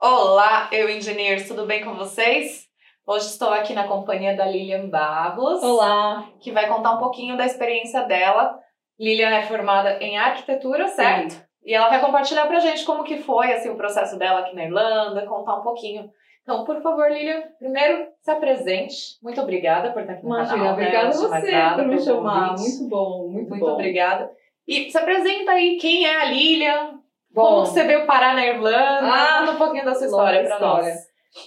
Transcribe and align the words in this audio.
Olá, 0.00 0.68
eu 0.70 0.88
engenheiros, 0.88 1.48
tudo 1.48 1.66
bem 1.66 1.84
com 1.84 1.94
vocês? 1.96 2.68
Hoje 3.04 3.26
estou 3.26 3.48
aqui 3.48 3.72
na 3.72 3.88
companhia 3.88 4.36
da 4.36 4.46
Lilian 4.46 4.88
Barros. 4.88 5.60
Olá. 5.60 6.24
Que 6.38 6.52
vai 6.52 6.68
contar 6.68 6.92
um 6.92 6.98
pouquinho 6.98 7.36
da 7.36 7.44
experiência 7.44 8.04
dela. 8.04 8.56
Lilian 8.96 9.30
é 9.30 9.42
formada 9.42 9.98
em 10.00 10.16
arquitetura, 10.16 10.86
certo? 10.86 11.32
Sim. 11.32 11.40
E 11.64 11.74
ela 11.74 11.88
vai 11.88 12.00
compartilhar 12.00 12.46
pra 12.46 12.60
gente 12.60 12.84
como 12.84 13.02
que 13.02 13.18
foi 13.18 13.52
assim, 13.52 13.70
o 13.70 13.76
processo 13.76 14.16
dela 14.16 14.38
aqui 14.38 14.54
na 14.54 14.66
Irlanda, 14.66 15.26
contar 15.26 15.56
um 15.56 15.62
pouquinho. 15.62 16.08
Então, 16.42 16.64
por 16.64 16.80
favor, 16.80 17.10
Lilian, 17.10 17.42
primeiro 17.58 18.06
se 18.22 18.30
apresente. 18.30 18.94
Muito 19.20 19.40
obrigada 19.40 19.90
por 19.90 20.02
estar 20.02 20.12
aqui 20.12 20.22
no 20.22 20.28
Imagina, 20.28 20.58
canal. 20.58 20.72
Obrigada 20.74 21.06
né? 21.06 21.10
a 21.10 21.12
você 21.12 21.74
por 21.74 21.86
me 21.88 22.00
chamar. 22.00 22.50
Convite. 22.50 22.68
Muito 22.68 22.88
bom, 22.88 23.28
muito, 23.32 23.50
Muito 23.50 23.66
bom. 23.66 23.72
obrigada. 23.72 24.30
E 24.64 24.92
se 24.92 24.96
apresenta 24.96 25.50
aí 25.50 25.76
quem 25.76 26.06
é 26.06 26.22
a 26.22 26.24
Lilian, 26.26 27.00
Bom, 27.30 27.42
como 27.42 27.66
você 27.66 27.84
veio 27.84 28.06
parar 28.06 28.34
na 28.34 28.46
Irlanda, 28.46 29.00
Ah, 29.02 29.38
conta 29.40 29.52
um 29.52 29.58
pouquinho 29.58 29.84
da 29.84 29.94
sua 29.94 30.06
história 30.06 30.58
nós. 30.58 30.86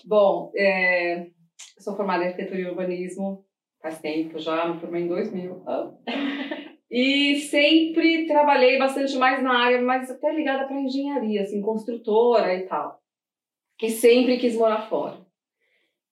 Bom, 0.06 0.52
é, 0.56 1.24
eu 1.24 1.32
sou 1.80 1.96
formada 1.96 2.24
em 2.24 2.28
arquitetura 2.28 2.60
e 2.60 2.66
urbanismo 2.66 3.44
faz 3.82 4.00
tempo 4.00 4.38
já, 4.38 4.68
me 4.68 4.80
formei 4.80 5.04
em 5.04 5.08
2000. 5.08 5.64
Ah. 5.68 5.92
E 6.94 7.40
sempre 7.50 8.28
trabalhei 8.28 8.78
bastante 8.78 9.16
mais 9.16 9.42
na 9.42 9.58
área, 9.58 9.82
mas 9.82 10.12
até 10.12 10.30
ligada 10.36 10.68
para 10.68 10.76
engenharia, 10.78 11.42
assim, 11.44 11.62
construtora 11.62 12.54
e 12.54 12.68
tal. 12.68 13.00
E 13.82 13.90
sempre 13.90 14.38
quis 14.38 14.58
morar 14.58 14.90
fora. 14.90 15.26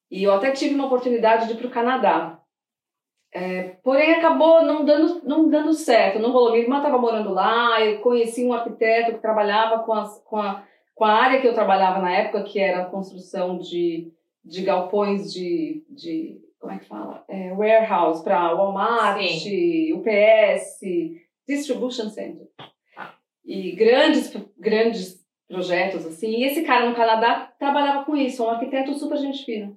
E 0.09 0.23
eu 0.23 0.31
até 0.31 0.51
tive 0.51 0.75
uma 0.75 0.85
oportunidade 0.85 1.47
de 1.47 1.53
ir 1.53 1.57
para 1.57 1.67
o 1.67 1.71
Canadá. 1.71 2.38
É, 3.31 3.75
porém, 3.83 4.15
acabou 4.15 4.63
não 4.63 4.83
dando, 4.83 5.21
não 5.23 5.49
dando 5.49 5.73
certo, 5.73 6.19
não 6.19 6.31
rolou. 6.31 6.51
Minha 6.51 6.63
irmã 6.63 6.77
estava 6.77 6.97
morando 6.97 7.31
lá, 7.31 7.79
eu 7.79 7.99
conheci 7.99 8.43
um 8.43 8.53
arquiteto 8.53 9.13
que 9.13 9.21
trabalhava 9.21 9.83
com, 9.83 9.93
as, 9.93 10.19
com, 10.23 10.37
a, 10.37 10.63
com 10.95 11.05
a 11.05 11.13
área 11.13 11.39
que 11.39 11.47
eu 11.47 11.53
trabalhava 11.53 11.99
na 11.99 12.11
época, 12.11 12.43
que 12.43 12.59
era 12.59 12.81
a 12.81 12.89
construção 12.89 13.57
de, 13.59 14.11
de 14.43 14.63
galpões 14.63 15.31
de, 15.31 15.85
de. 15.89 16.41
Como 16.59 16.73
é 16.73 16.79
que 16.79 16.85
fala? 16.85 17.23
É, 17.29 17.53
warehouse 17.53 18.23
para 18.23 18.53
Walmart, 18.53 19.21
UPS, 19.93 20.79
Distribution 21.47 22.09
Center. 22.09 22.47
E 23.45 23.71
grandes, 23.71 24.35
grandes 24.57 25.25
projetos, 25.47 26.05
assim. 26.05 26.29
E 26.31 26.45
esse 26.45 26.63
cara 26.63 26.89
no 26.89 26.95
Canadá 26.95 27.51
trabalhava 27.57 28.05
com 28.05 28.15
isso, 28.15 28.43
um 28.43 28.49
arquiteto 28.49 28.93
super 28.95 29.17
gente 29.17 29.45
fina. 29.45 29.71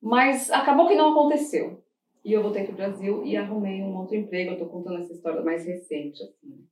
Mas 0.00 0.50
acabou 0.50 0.86
que 0.86 0.94
não 0.94 1.10
aconteceu. 1.10 1.82
E 2.24 2.32
eu 2.32 2.42
voltei 2.42 2.64
para 2.64 2.72
o 2.72 2.76
Brasil 2.76 3.24
e 3.24 3.36
arrumei 3.36 3.82
um 3.82 3.96
outro 3.96 4.16
emprego. 4.16 4.50
Eu 4.50 4.54
estou 4.54 4.68
contando 4.68 4.98
essa 4.98 5.12
história 5.12 5.42
mais 5.42 5.64
recente, 5.64 6.22
assim. 6.22 6.66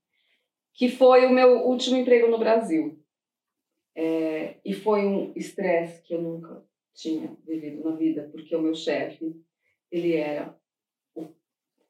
Que 0.75 0.89
foi 0.89 1.25
o 1.27 1.31
meu 1.31 1.67
último 1.67 1.97
emprego 1.97 2.29
no 2.29 2.39
Brasil. 2.39 2.99
É, 3.95 4.57
e 4.65 4.75
foi 4.75 5.07
um 5.07 5.33
estresse 5.35 6.03
que 6.03 6.15
eu 6.15 6.21
nunca 6.21 6.63
tinha 6.95 7.35
vivido 7.47 7.83
na 7.83 7.97
vida, 7.97 8.29
porque 8.31 8.55
o 8.55 8.61
meu 8.61 8.75
chefe, 8.75 9.35
ele 9.91 10.17
era 10.17 10.55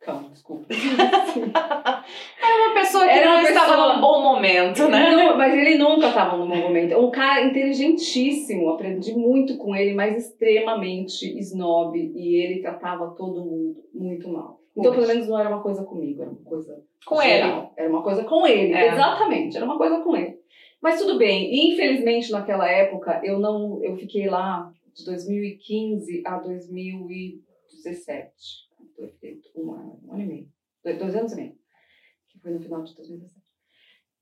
cão, 0.07 0.31
desculpa. 0.33 0.65
Era 0.71 2.67
uma 2.67 2.75
pessoa 2.75 3.05
que 3.05 3.11
Era 3.11 3.25
não 3.27 3.41
uma 3.41 3.49
estava 3.49 3.67
pessoa- 3.73 3.95
num 3.95 4.01
bom 4.01 4.23
momento, 4.23 4.89
né? 4.89 5.11
Não, 5.11 5.37
mas 5.37 5.53
ele 5.53 5.77
nunca 5.77 6.09
estava 6.09 6.37
no 6.37 6.47
bom 6.47 6.57
momento. 6.57 6.97
Um 6.97 7.11
cara 7.11 7.45
inteligentíssimo, 7.45 8.69
aprendi 8.71 9.13
muito 9.15 9.57
com 9.59 9.75
ele, 9.75 9.93
mas 9.95 10.17
extremamente 10.17 11.25
snob. 11.41 11.99
E 11.99 12.37
ele 12.37 12.61
tratava 12.63 13.11
todo 13.17 13.45
mundo 13.45 13.85
muito 13.93 14.29
mal. 14.29 14.61
Então, 14.77 14.93
pelo 14.93 15.07
menos 15.07 15.27
não 15.27 15.39
era 15.39 15.49
uma 15.49 15.63
coisa 15.63 15.83
comigo, 15.85 16.21
era 16.23 16.31
uma 16.31 16.45
coisa 16.45 16.83
Com 17.07 17.21
geral. 17.23 17.73
Era 17.77 17.89
uma 17.89 18.03
coisa 18.03 18.23
com 18.25 18.47
ele, 18.47 18.75
É. 18.75 18.93
exatamente, 18.93 19.57
era 19.57 19.65
uma 19.65 19.79
coisa 19.79 20.01
com 20.01 20.15
ele. 20.15 20.37
Mas 20.83 21.01
tudo 21.01 21.17
bem, 21.19 21.51
e 21.53 21.73
infelizmente 21.73 22.31
naquela 22.31 22.69
época 22.71 23.21
eu 23.25 23.39
não, 23.39 23.83
eu 23.83 23.97
fiquei 23.97 24.29
lá 24.29 24.71
de 24.95 25.03
2015 25.07 26.23
a 26.27 26.37
2017. 26.39 28.31
Um 29.57 29.73
ano, 29.73 30.01
um 30.05 30.13
ano 30.13 30.23
e 30.23 30.27
meio, 30.27 30.49
dois, 30.99 31.15
anos 31.17 31.33
e 31.33 31.37
meio, 31.37 31.53
que 32.31 32.39
foi 32.41 32.53
no 32.53 32.61
final 32.61 32.83
de 32.83 32.95
2017. 32.95 33.47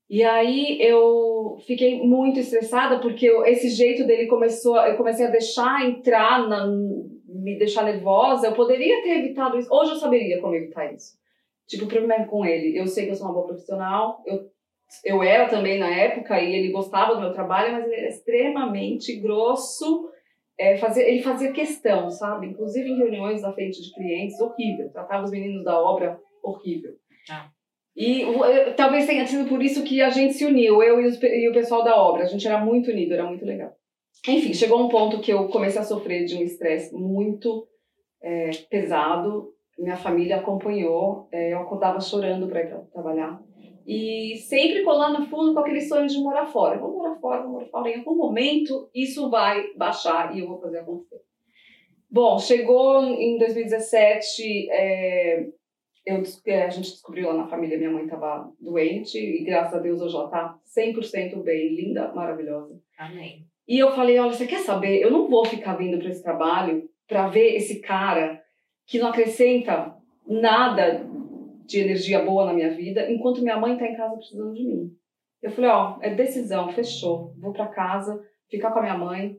E 0.09 0.23
aí 0.23 0.77
eu 0.81 1.57
fiquei 1.65 2.03
muito 2.03 2.39
estressada 2.39 2.99
porque 2.99 3.25
eu- 3.25 3.43
esse 3.45 3.69
jeito 3.69 4.05
dele 4.05 4.27
começou, 4.27 4.77
eu 4.77 4.97
comecei 4.97 5.25
a 5.25 5.31
deixar 5.31 5.83
entrar 5.85 6.47
na, 6.47 6.67
me 6.67 7.57
deixar 7.57 7.83
nervosa. 7.83 8.47
Eu 8.47 8.53
poderia 8.53 9.01
ter 9.01 9.19
evitado 9.19 9.57
isso. 9.57 9.67
Hoje 9.73 9.91
eu 9.91 9.97
saberia 9.97 10.39
como 10.41 10.55
evitar 10.55 10.93
isso. 10.93 11.17
Tipo, 11.67 11.87
primeiro 11.87 12.27
com 12.27 12.45
ele, 12.45 12.77
eu 12.77 12.85
sei 12.85 13.05
que 13.05 13.11
eu 13.11 13.15
sou 13.15 13.25
uma 13.25 13.33
boa 13.33 13.47
profissional, 13.47 14.21
eu, 14.27 14.47
eu 15.03 15.23
era 15.23 15.49
também 15.49 15.79
na 15.79 15.89
época 15.89 16.39
e 16.39 16.53
ele 16.53 16.71
gostava 16.71 17.15
do 17.15 17.21
meu 17.21 17.33
trabalho, 17.33 17.73
mas 17.73 17.85
ele 17.85 17.95
era 17.95 18.07
extremamente 18.09 19.15
grosso. 19.19 20.07
É, 20.57 20.77
fazia, 20.77 21.07
ele 21.07 21.21
fazia 21.21 21.51
questão, 21.51 22.09
sabe? 22.09 22.47
Inclusive 22.47 22.89
em 22.89 22.97
reuniões 22.97 23.41
na 23.41 23.51
frente 23.53 23.81
de 23.81 23.93
clientes, 23.93 24.39
horrível. 24.39 24.89
Tratava 24.91 25.23
os 25.23 25.31
meninos 25.31 25.63
da 25.65 25.77
obra 25.79 26.17
horrível. 26.43 26.93
Ah. 27.29 27.49
E 27.95 28.23
o- 28.25 28.73
talvez 28.75 29.05
tenha 29.05 29.25
sido 29.25 29.47
por 29.49 29.61
isso 29.61 29.83
que 29.83 30.01
a 30.01 30.09
gente 30.09 30.33
se 30.33 30.45
uniu, 30.45 30.81
eu 30.83 30.99
e, 31.01 31.07
os 31.07 31.21
e 31.21 31.49
o 31.49 31.53
pessoal 31.53 31.83
da 31.83 31.95
obra. 31.95 32.23
A 32.23 32.27
gente 32.27 32.45
era 32.47 32.63
muito 32.63 32.89
unido, 32.91 33.13
era 33.13 33.25
muito 33.25 33.45
legal. 33.45 33.73
Enfim, 34.27 34.53
chegou 34.53 34.81
um 34.81 34.89
ponto 34.89 35.19
que 35.21 35.31
eu 35.31 35.47
comecei 35.49 35.79
a 35.79 35.83
sofrer 35.83 36.25
de 36.25 36.35
um 36.37 36.41
estresse 36.41 36.93
muito 36.95 37.67
é, 38.23 38.49
pesado. 38.69 39.49
Minha 39.77 39.97
família 39.97 40.37
acompanhou, 40.37 41.27
é, 41.31 41.53
eu 41.53 41.59
acordava 41.59 41.99
chorando 41.99 42.47
para 42.47 42.61
ir 42.61 42.67
pra 42.69 42.79
trabalhar. 42.93 43.41
E 43.85 44.37
sempre 44.37 44.83
colando 44.83 45.19
no 45.19 45.25
fundo 45.27 45.53
com 45.53 45.59
aquele 45.59 45.81
sonho 45.81 46.07
de 46.07 46.17
morar 46.17 46.47
fora. 46.47 46.79
Vou 46.79 46.91
morar 46.91 47.15
fora, 47.15 47.43
vou 47.43 47.51
morar 47.51 47.67
fora. 47.67 47.89
Em 47.89 47.99
algum 47.99 48.15
momento 48.15 48.89
isso 48.93 49.29
vai 49.29 49.73
baixar 49.75 50.35
e 50.35 50.39
eu 50.39 50.47
vou 50.47 50.59
fazer 50.59 50.79
acontecer. 50.79 51.21
Bom, 52.09 52.39
chegou 52.39 53.03
em 53.03 53.37
2017, 53.37 54.69
é, 54.71 55.47
eu, 56.05 56.23
é, 56.45 56.63
a 56.63 56.69
gente 56.69 56.91
descobriu 56.91 57.27
lá 57.27 57.33
na 57.33 57.47
família, 57.47 57.77
minha 57.77 57.91
mãe 57.91 58.05
estava 58.05 58.49
doente 58.59 59.17
e 59.17 59.43
graças 59.43 59.73
a 59.73 59.79
Deus 59.79 60.01
hoje 60.01 60.15
ela 60.15 60.25
está 60.25 60.57
100% 60.77 61.43
bem, 61.43 61.75
linda, 61.75 62.13
maravilhosa. 62.13 62.79
Amém. 62.97 63.45
E 63.67 63.79
eu 63.79 63.91
falei, 63.91 64.17
olha, 64.19 64.31
você 64.31 64.47
quer 64.47 64.59
saber? 64.59 65.01
Eu 65.01 65.11
não 65.11 65.27
vou 65.27 65.45
ficar 65.45 65.75
vindo 65.75 65.97
para 65.97 66.09
esse 66.09 66.23
trabalho 66.23 66.87
para 67.07 67.27
ver 67.27 67.55
esse 67.55 67.81
cara 67.81 68.41
que 68.85 68.99
não 68.99 69.09
acrescenta 69.09 69.95
nada 70.27 71.05
de 71.65 71.79
energia 71.79 72.23
boa 72.23 72.45
na 72.45 72.53
minha 72.53 72.71
vida, 72.73 73.09
enquanto 73.11 73.41
minha 73.41 73.57
mãe 73.59 73.73
está 73.73 73.87
em 73.87 73.95
casa 73.95 74.15
precisando 74.15 74.53
de 74.53 74.63
mim. 74.63 74.91
Eu 75.41 75.51
falei, 75.51 75.69
ó, 75.69 75.97
é 76.01 76.13
decisão, 76.13 76.71
fechou. 76.71 77.33
Vou 77.39 77.51
para 77.53 77.67
casa, 77.67 78.19
ficar 78.49 78.71
com 78.71 78.79
a 78.79 78.81
minha 78.83 78.97
mãe. 78.97 79.37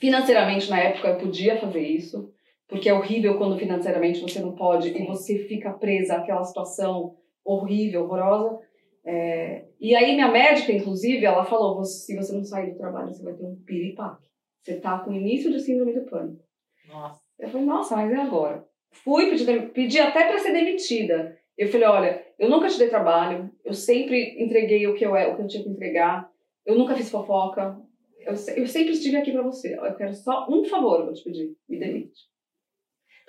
Financeiramente, 0.00 0.68
na 0.68 0.80
época, 0.80 1.08
eu 1.08 1.18
podia 1.18 1.58
fazer 1.60 1.80
isso, 1.80 2.32
porque 2.68 2.88
é 2.88 2.94
horrível 2.94 3.38
quando 3.38 3.58
financeiramente 3.58 4.20
você 4.20 4.40
não 4.40 4.54
pode 4.54 4.88
e 4.88 5.06
você 5.06 5.38
fica 5.38 5.72
presa 5.72 6.16
àquela 6.16 6.42
situação 6.42 7.14
horrível, 7.44 8.02
horrorosa. 8.04 8.58
É, 9.04 9.66
e 9.80 9.94
aí 9.94 10.14
minha 10.14 10.28
médica, 10.28 10.72
inclusive, 10.72 11.24
ela 11.24 11.44
falou, 11.44 11.76
"Você- 11.76 12.06
se 12.06 12.16
você 12.16 12.32
não 12.32 12.42
sair 12.42 12.72
do 12.72 12.78
trabalho, 12.78 13.12
você 13.14 13.22
vai 13.22 13.34
ter 13.34 13.44
um 13.44 13.54
piripaque. 13.64 14.26
Você 14.64 14.80
tá 14.80 14.98
com 14.98 15.12
início 15.12 15.52
de 15.52 15.60
síndrome 15.60 15.92
do 15.94 16.04
pânico. 16.06 16.42
Nossa. 16.88 17.20
Eu 17.38 17.48
falei, 17.48 17.66
nossa, 17.66 17.94
mas 17.94 18.10
é 18.10 18.16
agora. 18.16 18.64
Fui, 18.90 19.30
pedi, 19.30 19.44
dem- 19.44 19.68
pedi 19.68 20.00
até 20.00 20.26
para 20.26 20.38
ser 20.40 20.52
demitida. 20.52 21.36
Eu 21.56 21.68
falei, 21.68 21.86
olha, 21.88 22.26
eu 22.38 22.50
nunca 22.50 22.68
te 22.68 22.78
dei 22.78 22.88
trabalho, 22.88 23.50
eu 23.64 23.72
sempre 23.72 24.36
entreguei 24.42 24.86
o 24.86 24.94
que 24.94 25.04
eu, 25.06 25.16
é- 25.16 25.26
o 25.28 25.36
que 25.36 25.42
eu 25.42 25.46
tinha 25.46 25.62
que 25.62 25.70
entregar, 25.70 26.30
eu 26.66 26.76
nunca 26.76 26.94
fiz 26.94 27.10
fofoca, 27.10 27.78
eu, 28.20 28.32
eu 28.56 28.66
sempre 28.66 28.92
estive 28.92 29.16
aqui 29.16 29.32
para 29.32 29.42
você. 29.42 29.74
Eu 29.74 29.94
quero 29.94 30.12
só 30.14 30.46
um 30.50 30.64
favor, 30.64 30.98
eu 31.00 31.06
vou 31.06 31.14
te 31.14 31.22
pedir, 31.24 31.54
me 31.68 31.78
demite. 31.78 32.12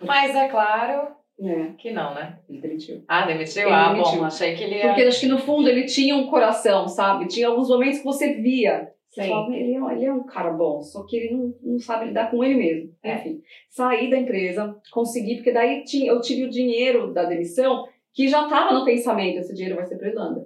Mas 0.02 0.36
é 0.36 0.48
claro 0.50 1.16
É, 1.40 1.74
que 1.78 1.92
não, 1.92 2.14
né? 2.16 2.40
ele 2.50 2.60
demitiu. 2.62 3.04
Ah, 3.08 3.26
demitiu? 3.26 3.64
Ele 3.64 3.72
ah, 3.72 3.94
demitiu. 3.94 4.20
bom, 4.20 4.26
achei 4.26 4.56
que 4.56 4.64
ele 4.64 4.76
ia... 4.76 4.88
Porque 4.88 5.04
acho 5.04 5.20
que 5.22 5.28
no 5.28 5.38
fundo 5.40 5.70
ele 5.70 5.86
tinha 5.86 6.16
um 6.16 6.28
coração, 6.28 6.88
sabe? 6.88 7.28
Tinha 7.28 7.48
alguns 7.48 7.70
momentos 7.70 8.00
que 8.00 8.06
você 8.06 8.34
via. 8.34 8.92
Você 9.10 9.24
Sim. 9.24 9.30
falava, 9.30 9.56
ele, 9.56 9.74
é, 9.74 9.94
ele 9.94 10.06
é 10.06 10.14
um 10.14 10.26
cara 10.26 10.52
bom, 10.52 10.82
só 10.82 11.04
que 11.06 11.16
ele 11.16 11.34
não, 11.36 11.54
não 11.64 11.80
sabe 11.80 12.08
lidar 12.08 12.30
com 12.30 12.44
ele 12.44 12.56
mesmo. 12.56 12.94
É. 13.02 13.16
Enfim, 13.16 13.42
saí 13.70 14.10
da 14.10 14.18
empresa, 14.18 14.76
consegui, 14.92 15.36
porque 15.36 15.52
daí 15.52 15.84
tinha, 15.84 16.12
eu 16.12 16.20
tive 16.22 16.44
o 16.44 16.50
dinheiro 16.50 17.14
da 17.14 17.24
demissão 17.24 17.88
que 18.18 18.28
já 18.28 18.46
estava 18.46 18.74
no 18.74 18.84
pensamento, 18.84 19.38
esse 19.38 19.54
dinheiro 19.54 19.76
vai 19.76 19.86
ser 19.86 19.96
para 19.96 20.08
Irlanda. 20.08 20.44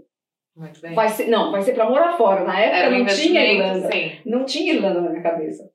Muito 0.54 0.82
bem. 0.82 0.94
Vai 0.94 1.08
ser, 1.08 1.30
não, 1.30 1.54
vai 1.54 1.62
ser 1.62 1.72
para 1.72 1.90
morar 1.90 2.18
fora. 2.18 2.44
Na 2.44 2.60
época 2.60 2.78
Era 2.78 3.00
não 3.00 3.06
tinha 3.06 3.46
Irlanda. 3.46 3.90
sim. 3.90 4.12
Não 4.26 4.44
tinha 4.44 4.74
Irlanda 4.74 5.00
na 5.00 5.10
minha 5.10 5.24
cabeça. 5.24 5.72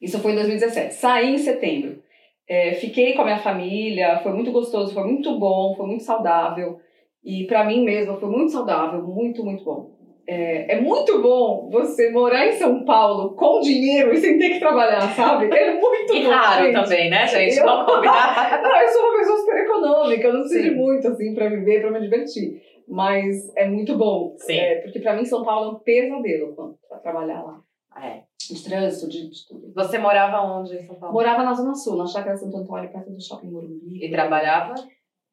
Isso 0.00 0.18
foi 0.18 0.32
em 0.32 0.34
2017. 0.34 0.92
Saí 0.92 1.32
em 1.32 1.38
setembro. 1.38 2.02
É, 2.48 2.74
fiquei 2.74 3.14
com 3.14 3.22
a 3.22 3.26
minha 3.26 3.38
família, 3.38 4.18
foi 4.24 4.32
muito 4.32 4.50
gostoso, 4.50 4.92
foi 4.92 5.04
muito 5.04 5.38
bom, 5.38 5.76
foi 5.76 5.86
muito 5.86 6.02
saudável. 6.02 6.80
E 7.22 7.44
para 7.44 7.62
mim 7.62 7.84
mesma 7.84 8.18
foi 8.18 8.28
muito 8.28 8.50
saudável, 8.50 9.00
muito, 9.00 9.44
muito 9.44 9.62
bom. 9.62 9.99
É, 10.32 10.76
é 10.76 10.80
muito 10.80 11.20
bom 11.20 11.68
você 11.72 12.08
morar 12.10 12.46
em 12.46 12.52
São 12.52 12.84
Paulo 12.84 13.34
com 13.34 13.58
dinheiro 13.60 14.12
e 14.12 14.16
sem 14.18 14.38
ter 14.38 14.50
que 14.50 14.60
trabalhar, 14.60 15.00
sabe? 15.16 15.46
É 15.52 15.74
muito 15.80 16.14
E 16.14 16.22
bom. 16.22 16.30
raro 16.30 16.66
gente. 16.66 16.74
também, 16.74 17.10
né, 17.10 17.26
gente? 17.26 17.58
Eu- 17.58 17.64
Vamos 17.64 17.92
combinar. 17.92 18.62
Não, 18.62 18.76
eu 18.80 18.88
sou 18.88 19.02
uma 19.08 19.18
pessoa 19.18 19.38
super 19.38 19.56
econômica, 19.58 20.26
eu 20.28 20.32
não 20.34 20.40
preciso 20.42 20.62
Sim. 20.62 20.68
de 20.70 20.74
muito 20.76 21.08
assim 21.08 21.34
para 21.34 21.48
viver, 21.48 21.80
para 21.80 21.90
me 21.90 22.00
divertir. 22.00 22.62
Mas 22.86 23.52
é 23.56 23.68
muito 23.68 23.96
bom. 23.98 24.34
Sim. 24.38 24.56
É, 24.56 24.76
porque 24.82 25.00
para 25.00 25.16
mim 25.16 25.24
São 25.24 25.44
Paulo 25.44 25.70
é 25.70 25.74
um 25.74 25.78
pesadelo 25.80 26.76
pra 26.88 26.98
trabalhar 26.98 27.42
lá. 27.42 27.60
É. 28.00 28.20
De 28.52 28.64
trânsito, 28.64 29.10
de, 29.10 29.28
de 29.30 29.48
tudo. 29.48 29.72
Você 29.74 29.98
morava 29.98 30.40
onde 30.42 30.76
em 30.76 30.82
São 30.84 30.94
Paulo? 30.96 31.12
Morava 31.14 31.42
na 31.42 31.54
Zona 31.54 31.74
Sul, 31.74 31.96
na 31.96 32.06
Chácara 32.06 32.36
Santo 32.36 32.56
Antônio, 32.56 32.90
perto 32.92 33.10
do 33.10 33.20
Shopping 33.20 33.50
Morumbi. 33.50 34.04
E 34.04 34.10
trabalhava? 34.10 34.74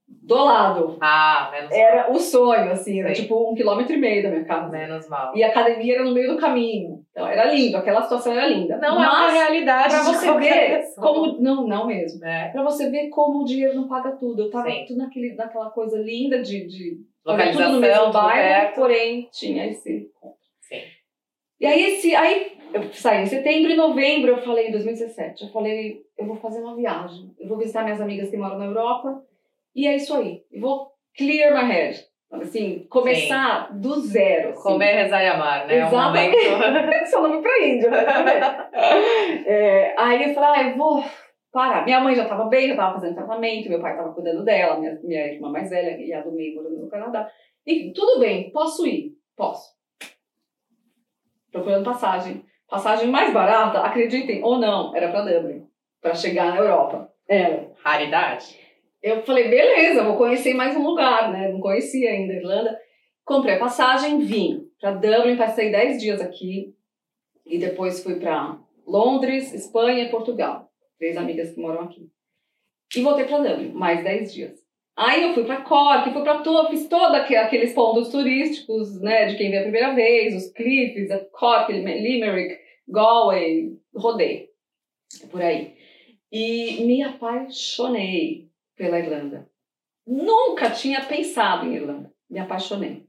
Do 0.08 0.36
lado. 0.36 0.98
Ah, 1.02 1.50
menos 1.52 1.72
Era 1.72 2.12
o 2.12 2.18
sonho, 2.18 2.72
assim, 2.72 3.02
era 3.02 3.14
tipo 3.14 3.52
um 3.52 3.56
quilômetro 3.56 3.94
e 3.94 3.98
meio 3.98 4.24
da 4.24 4.30
minha 4.30 4.46
mal. 4.46 4.62
casa. 4.62 4.72
Menos 4.78 5.10
mal. 5.10 5.36
E 5.36 5.44
a 5.44 5.48
academia 5.48 5.96
era 5.96 6.04
no 6.04 6.14
meio 6.14 6.34
do 6.34 6.40
caminho. 6.40 7.06
Então 7.12 7.28
era 7.28 7.46
lindo, 7.46 7.76
aquela 7.78 8.02
situação 8.02 8.34
era 8.34 8.48
linda. 8.48 8.78
Não 8.78 9.04
é 9.04 9.08
uma 9.08 9.22
Mas, 9.24 9.34
realidade 9.34 9.94
pra 9.94 10.04
você 10.04 10.34
ver 10.34 10.78
pessoa. 10.80 11.08
como. 11.08 11.42
Não, 11.42 11.68
não 11.68 11.88
mesmo. 11.88 12.20
Né? 12.20 12.50
Pra 12.50 12.64
você 12.64 12.90
ver 12.90 13.10
como 13.10 13.42
o 13.42 13.46
dinheiro 13.46 13.76
não 13.76 13.88
paga 13.88 14.12
tudo. 14.12 14.44
Eu 14.44 14.50
tava 14.50 14.70
Sim. 14.70 14.86
tudo 14.88 14.98
naquele, 14.98 15.36
naquela 15.36 15.70
coisa 15.72 15.98
linda 15.98 16.42
de, 16.42 16.66
de 16.68 16.98
fazer 17.26 17.52
tudo 17.52 17.64
Localização, 17.64 17.72
no 17.74 17.80
mesmo 17.80 18.12
bairro, 18.12 18.76
porém 18.76 19.30
tinha 19.32 19.66
esse. 19.68 20.10
Sim. 20.62 20.82
E 21.60 21.66
aí, 21.66 21.84
esse, 21.84 22.16
aí 22.16 22.58
eu 22.74 22.84
saí 22.94 23.24
em 23.24 23.26
setembro 23.26 23.72
e 23.72 23.76
novembro, 23.76 24.32
eu 24.32 24.42
falei, 24.42 24.68
em 24.68 24.72
2017, 24.72 25.44
eu 25.46 25.50
falei, 25.50 26.02
eu 26.18 26.26
vou 26.26 26.36
fazer 26.36 26.60
uma 26.62 26.76
viagem. 26.76 27.32
Eu 27.40 27.48
vou 27.48 27.58
visitar 27.58 27.84
minhas 27.84 28.02
amigas 28.02 28.30
que 28.30 28.38
moram 28.38 28.58
na 28.58 28.66
Europa. 28.66 29.24
E 29.78 29.86
é 29.86 29.96
isso 29.96 30.16
aí. 30.16 30.42
Eu 30.52 30.62
vou 30.62 30.92
clear 31.16 31.54
my 31.54 31.72
head. 31.72 32.04
Assim, 32.32 32.88
começar 32.90 33.72
do 33.78 34.00
zero. 34.02 34.50
assim. 34.50 34.64
Comer, 34.64 35.04
rezar 35.04 35.24
e 35.24 35.28
amar, 35.28 35.68
né? 35.68 35.78
É 35.78 35.84
um 35.86 35.88
Exatamente. 35.88 36.50
momento. 36.50 37.14
É 37.14 37.18
o 37.18 37.22
nome 37.22 37.42
pra 37.44 37.66
Índia, 37.66 37.92
né? 37.92 38.06
É, 39.46 39.96
aí 39.98 40.30
eu 40.30 40.34
falei, 40.34 40.50
ah, 40.50 40.70
eu 40.70 40.78
vou 40.78 41.04
parar. 41.52 41.86
Minha 41.86 42.00
mãe 42.00 42.16
já 42.16 42.24
estava 42.24 42.46
bem, 42.46 42.68
já 42.68 42.74
estava 42.74 42.96
fazendo 42.96 43.16
tratamento, 43.16 43.70
meu 43.70 43.80
pai 43.80 43.92
estava 43.92 44.14
cuidando 44.14 44.44
dela, 44.44 44.80
minha, 44.80 45.00
minha 45.04 45.28
irmã 45.28 45.50
mais 45.50 45.70
velha 45.70 45.96
e 45.98 46.12
a 46.12 46.22
do 46.22 46.32
meio 46.32 46.56
morando 46.56 46.82
no 46.82 46.90
Canadá. 46.90 47.30
Enfim, 47.66 47.94
tudo 47.94 48.20
bem, 48.20 48.52
posso 48.52 48.86
ir? 48.86 49.14
Posso. 49.36 49.74
Procurando 51.52 51.86
passagem. 51.86 52.44
Passagem 52.68 53.08
mais 53.10 53.32
barata, 53.32 53.80
acreditem 53.82 54.44
ou 54.44 54.58
não, 54.58 54.94
era 54.96 55.10
para 55.10 55.22
Dublin, 55.22 55.66
para 56.02 56.14
chegar 56.14 56.52
na 56.52 56.58
Europa. 56.58 57.10
Era. 57.30 57.72
Raridade. 57.84 58.67
Eu 59.08 59.24
falei, 59.24 59.48
beleza, 59.48 60.04
vou 60.04 60.18
conhecer 60.18 60.54
mais 60.54 60.76
um 60.76 60.84
lugar, 60.84 61.32
né? 61.32 61.50
Não 61.50 61.62
conhecia 61.62 62.10
ainda 62.10 62.34
a 62.34 62.36
Irlanda. 62.36 62.78
Comprei 63.24 63.56
a 63.56 63.60
passagem, 63.60 64.20
vim 64.20 64.68
para 64.82 64.92
Dublin, 64.92 65.38
passei 65.38 65.72
10 65.72 66.02
dias 66.02 66.20
aqui 66.20 66.76
e 67.46 67.58
depois 67.58 68.04
fui 68.04 68.20
para 68.20 68.60
Londres, 68.86 69.54
Espanha 69.54 70.04
e 70.04 70.10
Portugal. 70.10 70.70
Três 71.00 71.16
amigas 71.16 71.54
que 71.54 71.62
moram 71.62 71.84
aqui. 71.84 72.10
E 72.98 73.02
voltei 73.02 73.24
para 73.24 73.38
Dublin, 73.38 73.72
mais 73.72 74.04
10 74.04 74.34
dias. 74.34 74.60
Aí 74.98 75.24
eu 75.24 75.34
fui 75.34 75.46
para 75.46 75.62
Cork, 75.62 76.12
fui 76.12 76.24
para 76.24 76.40
todo, 76.40 76.70
fiz 76.70 76.90
todos 76.90 77.16
aqueles 77.16 77.72
pontos 77.74 78.10
turísticos, 78.10 79.00
né, 79.00 79.28
de 79.28 79.38
quem 79.38 79.52
vem 79.52 79.60
a 79.60 79.64
primeira 79.64 79.94
vez, 79.94 80.36
os 80.36 80.52
cliffs, 80.52 81.12
a 81.12 81.20
Cork, 81.32 81.72
Limerick, 81.72 82.58
Galway, 82.90 83.78
rodei 83.96 84.50
por 85.32 85.42
aí. 85.42 85.78
E 86.30 86.84
me 86.84 87.04
apaixonei 87.04 88.47
pela 88.78 89.00
Irlanda. 89.00 89.50
Nunca 90.06 90.70
tinha 90.70 91.02
pensado 91.02 91.66
em 91.66 91.76
Irlanda. 91.76 92.10
Me 92.30 92.40
apaixonei. 92.40 93.06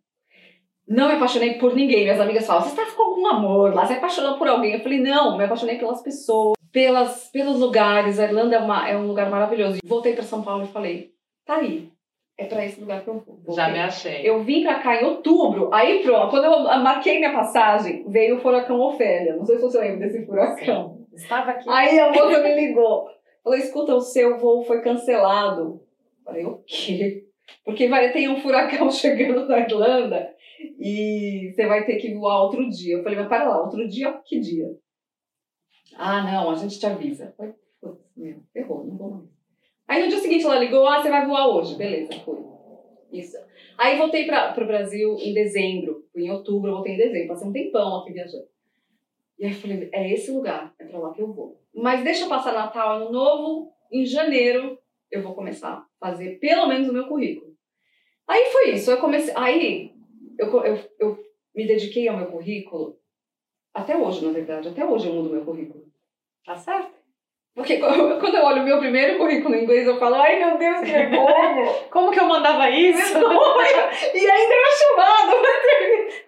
Não 0.88 1.08
me 1.08 1.14
apaixonei 1.14 1.58
por 1.58 1.74
ninguém. 1.74 2.04
Minhas 2.04 2.20
amigas 2.20 2.46
falam, 2.46 2.62
você 2.62 2.70
está 2.70 2.96
com 2.96 3.02
algum 3.02 3.26
amor 3.26 3.74
lá? 3.74 3.86
Você 3.86 3.92
apaixonou 3.92 4.38
por 4.38 4.48
alguém? 4.48 4.72
Eu 4.72 4.80
falei, 4.80 4.98
não, 4.98 5.36
me 5.36 5.44
apaixonei 5.44 5.78
pelas 5.78 6.02
pessoas, 6.02 6.56
pelas, 6.72 7.28
pelos 7.30 7.60
lugares. 7.60 8.18
A 8.18 8.24
Irlanda 8.24 8.56
é, 8.56 8.58
uma, 8.58 8.88
é 8.88 8.96
um 8.96 9.06
lugar 9.06 9.30
maravilhoso. 9.30 9.78
Voltei 9.84 10.14
para 10.14 10.24
São 10.24 10.42
Paulo 10.42 10.64
e 10.64 10.72
falei, 10.72 11.12
tá 11.44 11.56
aí. 11.56 11.92
É 12.38 12.46
para 12.46 12.64
esse 12.64 12.80
lugar 12.80 13.02
que 13.02 13.08
eu 13.08 13.22
vou. 13.44 13.54
Já 13.54 13.68
me 13.68 13.80
achei. 13.80 14.22
Eu 14.22 14.42
vim 14.44 14.62
pra 14.62 14.78
cá 14.78 14.94
em 15.00 15.04
outubro, 15.04 15.70
aí 15.74 16.04
pronto, 16.04 16.30
quando 16.30 16.44
eu 16.44 16.62
marquei 16.80 17.18
minha 17.18 17.32
passagem, 17.32 18.04
veio 18.08 18.36
o 18.36 18.40
furacão 18.40 18.80
Ofélia. 18.80 19.34
Não 19.34 19.44
sei 19.44 19.56
se 19.56 19.62
você 19.62 19.80
lembra 19.80 20.06
desse 20.06 20.24
furacão. 20.24 20.98
Estava 21.12 21.50
aqui. 21.50 21.68
Aí 21.68 21.98
a 21.98 22.12
moça 22.12 22.40
me 22.40 22.54
ligou. 22.54 23.08
Falou, 23.48 23.64
escuta, 23.64 23.94
o 23.94 24.00
seu 24.02 24.38
voo 24.38 24.62
foi 24.62 24.82
cancelado. 24.82 25.80
Falei, 26.22 26.44
o 26.44 26.62
quê? 26.66 27.26
Porque 27.64 27.88
vai, 27.88 28.12
tem 28.12 28.28
um 28.28 28.38
furacão 28.42 28.90
chegando 28.92 29.48
na 29.48 29.60
Irlanda 29.60 30.36
e 30.78 31.50
você 31.50 31.66
vai 31.66 31.86
ter 31.86 31.96
que 31.96 32.12
voar 32.12 32.42
outro 32.42 32.68
dia. 32.68 32.96
Eu 32.96 33.02
falei, 33.02 33.18
mas 33.18 33.28
para 33.28 33.48
lá, 33.48 33.62
outro 33.62 33.88
dia? 33.88 34.12
Que 34.26 34.38
dia? 34.38 34.68
Ah, 35.96 36.22
não, 36.22 36.50
a 36.50 36.54
gente 36.56 36.78
te 36.78 36.84
avisa. 36.84 37.34
Ferrou, 38.52 38.84
não 38.84 38.98
vou 38.98 39.10
mais. 39.12 39.28
Aí 39.86 40.02
no 40.02 40.10
dia 40.10 40.18
seguinte 40.18 40.44
ela 40.44 40.58
ligou, 40.58 40.86
ah, 40.86 41.00
você 41.00 41.08
vai 41.08 41.26
voar 41.26 41.48
hoje. 41.48 41.74
Beleza, 41.74 42.12
fui. 42.26 42.38
Isso. 43.10 43.38
Aí 43.78 43.96
voltei 43.96 44.26
para 44.26 44.62
o 44.62 44.66
Brasil 44.66 45.16
em 45.18 45.32
dezembro. 45.32 46.04
Em 46.14 46.30
outubro, 46.30 46.72
voltei 46.72 46.92
em 46.92 46.98
dezembro. 46.98 47.28
Passei 47.28 47.48
um 47.48 47.52
tempão 47.52 47.96
aqui 47.96 48.12
viajando. 48.12 48.46
E 49.38 49.46
aí 49.46 49.52
eu 49.52 49.56
falei, 49.56 49.88
é 49.90 50.12
esse 50.12 50.30
lugar, 50.32 50.74
é 50.78 50.84
pra 50.84 50.98
lá 50.98 51.14
que 51.14 51.22
eu 51.22 51.32
vou. 51.32 51.58
Mas 51.82 52.02
deixa 52.02 52.24
eu 52.24 52.28
passar 52.28 52.52
Natal, 52.52 52.96
Ano 52.96 53.12
Novo, 53.12 53.72
em 53.92 54.04
janeiro 54.04 54.78
eu 55.10 55.22
vou 55.22 55.34
começar 55.34 55.72
a 55.72 55.86
fazer 55.98 56.38
pelo 56.38 56.66
menos 56.66 56.88
o 56.88 56.92
meu 56.92 57.06
currículo. 57.06 57.52
Aí 58.28 58.46
foi 58.46 58.72
isso, 58.72 58.90
eu 58.90 58.98
comecei, 58.98 59.32
aí 59.36 59.92
eu, 60.38 60.48
eu, 60.64 60.78
eu 60.98 61.18
me 61.54 61.66
dediquei 61.66 62.06
ao 62.08 62.16
meu 62.16 62.26
currículo, 62.26 62.98
até 63.72 63.96
hoje 63.96 64.24
na 64.24 64.32
verdade, 64.32 64.68
até 64.68 64.84
hoje 64.84 65.08
eu 65.08 65.14
mudo 65.14 65.30
meu 65.30 65.44
currículo. 65.44 65.84
Tá 66.44 66.56
certo? 66.56 66.98
Porque 67.54 67.78
quando 67.80 68.34
eu 68.34 68.44
olho 68.44 68.62
o 68.62 68.64
meu 68.64 68.78
primeiro 68.78 69.18
currículo 69.18 69.54
em 69.54 69.62
inglês, 69.64 69.86
eu 69.86 69.98
falo, 69.98 70.16
ai 70.16 70.38
meu 70.38 70.58
Deus, 70.58 70.80
que 70.80 70.92
vergonha! 70.92 71.72
Como 71.90 72.10
que 72.10 72.20
eu 72.20 72.26
mandava 72.26 72.68
isso? 72.70 73.18
e 74.14 74.30
ainda 74.30 74.54
era 74.54 74.70
chamado. 74.76 75.36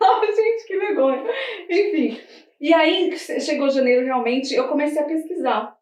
Ai, 0.00 0.32
gente, 0.32 0.67
que 0.67 0.79
vergonha. 0.79 1.25
Enfim. 1.69 2.20
E 2.61 2.75
aí, 2.75 3.17
chegou 3.17 3.71
janeiro, 3.71 4.05
realmente, 4.05 4.55
eu 4.55 4.69
comecei 4.69 5.01
a 5.01 5.07
pesquisar. 5.07 5.77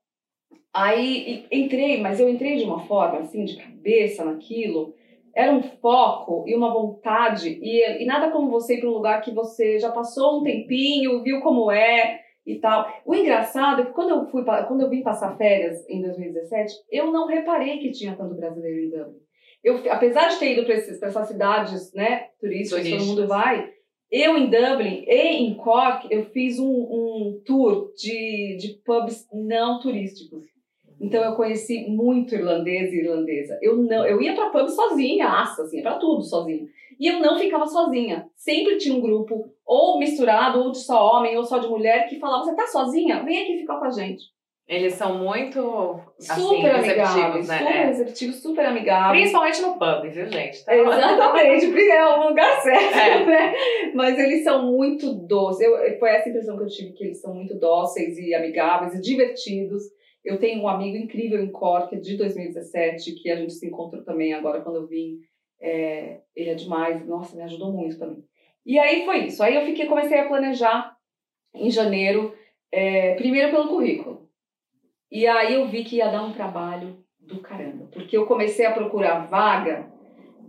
Aí 0.73 1.45
entrei, 1.51 2.01
mas 2.01 2.21
eu 2.21 2.29
entrei 2.29 2.57
de 2.57 2.65
uma 2.65 2.87
forma, 2.87 3.19
assim, 3.19 3.45
de 3.45 3.57
cabeça 3.57 4.25
naquilo. 4.25 4.95
Era 5.35 5.53
um 5.53 5.63
foco 5.63 6.45
e 6.47 6.55
uma 6.55 6.73
vontade. 6.73 7.59
E, 7.61 8.03
e 8.03 8.07
nada 8.07 8.31
como 8.31 8.51
você 8.51 8.75
ir 8.75 8.81
para 8.81 8.89
um 8.89 8.93
lugar 8.93 9.21
que 9.23 9.33
você 9.33 9.79
já 9.79 9.91
passou 9.91 10.41
um 10.41 10.43
tempinho, 10.45 11.23
viu 11.23 11.41
como 11.41 11.71
é 11.71 12.21
e 12.47 12.61
tal. 12.61 12.89
O 13.05 13.15
engraçado 13.15 13.83
é 13.83 13.85
que 13.87 13.93
quando 13.93 14.11
eu, 14.11 14.27
fui, 14.27 14.45
quando 14.45 14.81
eu 14.81 14.89
vim 14.89 15.03
passar 15.03 15.37
férias 15.37 15.85
em 15.89 16.01
2017, 16.01 16.73
eu 16.91 17.11
não 17.11 17.27
reparei 17.27 17.79
que 17.79 17.91
tinha 17.91 18.15
tanto 18.15 18.35
brasileiro 18.35 18.79
em 18.79 18.91
Dublin. 18.91 19.29
Eu, 19.65 19.93
apesar 19.93 20.29
de 20.29 20.39
ter 20.39 20.53
ido 20.53 20.65
para 20.65 20.75
essas 20.75 21.29
cidades 21.29 21.93
né, 21.93 22.29
turísticas, 22.41 22.85
que 22.85 22.91
todo 22.91 23.05
mundo 23.05 23.27
vai, 23.27 23.69
eu 24.11 24.37
em 24.37 24.49
Dublin 24.49 25.05
e 25.07 25.37
em 25.37 25.55
Cork, 25.55 26.07
eu 26.11 26.25
fiz 26.27 26.59
um, 26.59 26.71
um 26.71 27.43
tour 27.45 27.93
de, 27.97 28.57
de 28.59 28.81
pubs 28.85 29.27
não 29.33 29.81
turísticos. 29.81 30.45
Então 31.01 31.23
eu 31.23 31.37
conheci 31.37 31.89
muito 31.89 32.35
irlandês 32.35 32.93
e 32.93 32.99
irlandesa. 32.99 33.59
Eu 33.63 33.77
não, 33.77 34.05
eu 34.05 34.21
ia 34.21 34.35
para 34.35 34.51
pub 34.51 34.69
sozinha, 34.69 35.29
aça, 35.29 35.63
assim, 35.63 35.83
para 35.83 35.99
tudo 35.99 36.23
sozinha. 36.23 36.67
E 36.99 37.07
eu 37.07 37.21
não 37.21 37.39
ficava 37.39 37.67
sozinha. 37.67 38.29
Sempre 38.35 38.79
tinha 38.79 38.97
um 38.97 39.01
grupo 39.01 39.53
ou 39.65 39.99
misturado, 39.99 40.61
ou 40.61 40.73
de 40.73 40.79
só 40.79 41.19
homem, 41.19 41.37
ou 41.37 41.45
só 41.45 41.59
de 41.59 41.69
mulher, 41.69 42.09
que 42.09 42.19
falava: 42.19 42.45
"Você 42.45 42.57
tá 42.57 42.67
sozinha? 42.67 43.23
Vem 43.23 43.43
aqui 43.43 43.59
ficar 43.59 43.79
com 43.79 43.85
a 43.85 43.91
gente". 43.91 44.25
Eles 44.69 44.95
são 44.95 45.19
muito 45.19 45.99
assim, 46.19 46.41
super 46.43 46.75
amigáveis, 46.75 46.87
receptivos, 46.87 47.49
né? 47.49 47.59
super 47.59 47.73
É. 47.75 47.85
receptivos, 47.87 48.37
super 48.43 48.67
amigáveis. 48.67 49.21
Principalmente 49.23 49.63
no 49.63 49.79
pub, 49.79 50.11
viu, 50.13 50.27
gente? 50.31 50.65
Tá? 50.65 50.77
Exatamente, 50.77 51.91
é 51.91 52.07
o 52.07 52.29
lugar 52.29 52.61
certo, 52.61 52.99
É. 52.99 53.25
né? 53.25 53.55
Mas 53.95 54.19
eles 54.19 54.45
são 54.45 54.71
muito 54.71 55.15
doces. 55.15 55.63
Eu, 55.63 55.99
foi 55.99 56.11
essa 56.11 56.29
impressão 56.29 56.59
que 56.59 56.65
eu 56.65 56.69
tive, 56.69 56.93
que 56.93 57.05
eles 57.05 57.19
são 57.21 57.35
muito 57.35 57.59
dóceis 57.59 58.19
e 58.19 58.35
amigáveis 58.35 58.95
e 58.95 59.01
divertidos. 59.01 59.83
Eu 60.23 60.39
tenho 60.39 60.63
um 60.63 60.69
amigo 60.69 60.99
incrível 60.99 61.43
em 61.43 61.51
Cork, 61.51 61.97
de 61.99 62.19
2017, 62.19 63.15
que 63.23 63.31
a 63.31 63.37
gente 63.37 63.55
se 63.55 63.67
encontrou 63.67 64.05
também 64.05 64.35
agora 64.35 64.61
quando 64.61 64.77
eu 64.77 64.87
vim. 64.87 65.17
É, 65.61 66.19
ele 66.37 66.51
é 66.51 66.55
demais, 66.55 67.07
nossa, 67.07 67.35
me 67.35 67.43
ajudou 67.43 67.73
muito 67.73 67.99
também. 67.99 68.23
E 68.67 68.79
aí 68.79 69.07
foi 69.07 69.25
isso. 69.25 69.43
Aí 69.43 69.55
eu 69.55 69.65
fiquei, 69.65 69.87
comecei 69.87 70.19
a 70.19 70.29
planejar 70.29 70.95
em 71.55 71.71
janeiro, 71.71 72.35
é, 72.71 73.15
primeiro 73.15 73.51
pelo 73.51 73.69
currículo. 73.69 74.28
E 75.11 75.27
aí 75.27 75.55
eu 75.55 75.67
vi 75.67 75.85
que 75.85 75.97
ia 75.97 76.09
dar 76.09 76.23
um 76.23 76.33
trabalho 76.33 76.99
do 77.21 77.41
caramba, 77.41 77.87
porque 77.93 78.17
eu 78.17 78.27
comecei 78.27 78.67
a 78.67 78.73
procurar 78.73 79.27
vaga 79.27 79.87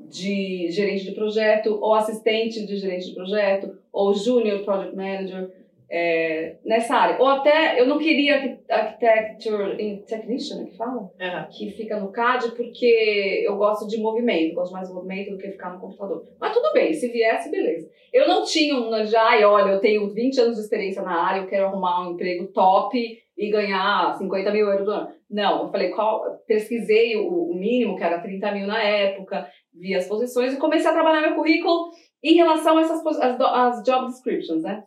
de 0.10 0.70
gerente 0.72 1.06
de 1.06 1.12
projeto, 1.12 1.78
ou 1.82 1.94
assistente 1.94 2.66
de 2.66 2.78
gerente 2.78 3.08
de 3.08 3.16
projeto, 3.16 3.78
ou 3.92 4.14
junior 4.14 4.64
project 4.64 4.96
manager, 4.96 5.52
é, 5.90 6.58
nessa 6.64 6.96
área. 6.96 7.20
Ou 7.20 7.28
até, 7.28 7.80
eu 7.80 7.88
não 7.88 7.98
queria 7.98 8.60
architecture 8.70 9.76
technician, 10.08 10.66
que 10.66 10.78
fala? 10.78 11.12
Que 11.52 11.72
fica 11.72 12.00
no 12.00 12.12
CAD 12.12 12.52
porque 12.56 13.44
eu 13.46 13.58
gosto 13.58 13.88
de 13.88 13.98
movimento, 13.98 14.56
gosto 14.56 14.72
mais 14.72 14.88
de 14.88 14.94
movimento 14.94 15.32
do 15.32 15.38
que 15.38 15.52
ficar 15.52 15.74
no 15.74 15.80
computador. 15.80 16.24
Mas 16.40 16.54
tudo 16.54 16.72
bem, 16.74 16.94
se 16.94 17.08
viesse, 17.10 17.50
beleza. 17.50 17.90
Eu 18.14 18.28
não 18.28 18.44
tinha 18.44 18.76
um 18.76 19.06
já, 19.06 19.40
e 19.40 19.44
olha, 19.44 19.72
eu 19.72 19.80
tenho 19.80 20.10
20 20.10 20.40
anos 20.40 20.56
de 20.58 20.64
experiência 20.64 21.02
na 21.02 21.24
área, 21.24 21.42
eu 21.42 21.48
quero 21.48 21.66
arrumar 21.66 22.08
um 22.08 22.14
emprego 22.14 22.48
top 22.48 23.20
e 23.40 23.50
ganhar 23.50 24.14
50 24.18 24.52
mil 24.52 24.68
euros 24.68 24.86
do 24.86 24.92
ano. 24.92 25.08
Não, 25.30 25.64
eu 25.64 25.72
falei, 25.72 25.92
qual, 25.92 26.22
pesquisei 26.46 27.16
o, 27.16 27.52
o 27.52 27.56
mínimo, 27.56 27.96
que 27.96 28.04
era 28.04 28.20
30 28.20 28.52
mil 28.52 28.68
na 28.68 28.84
época, 28.84 29.48
vi 29.74 29.96
as 29.96 30.10
posições 30.10 30.54
e 30.54 30.58
comecei 30.58 30.90
a 30.90 30.94
trabalhar 30.94 31.22
meu 31.22 31.36
currículo 31.36 31.90
em 32.22 32.34
relação 32.34 32.78
a 32.78 32.82
essas 32.82 33.06
as, 33.06 33.40
as 33.40 33.84
job 33.84 34.08
descriptions, 34.08 34.62
né? 34.62 34.84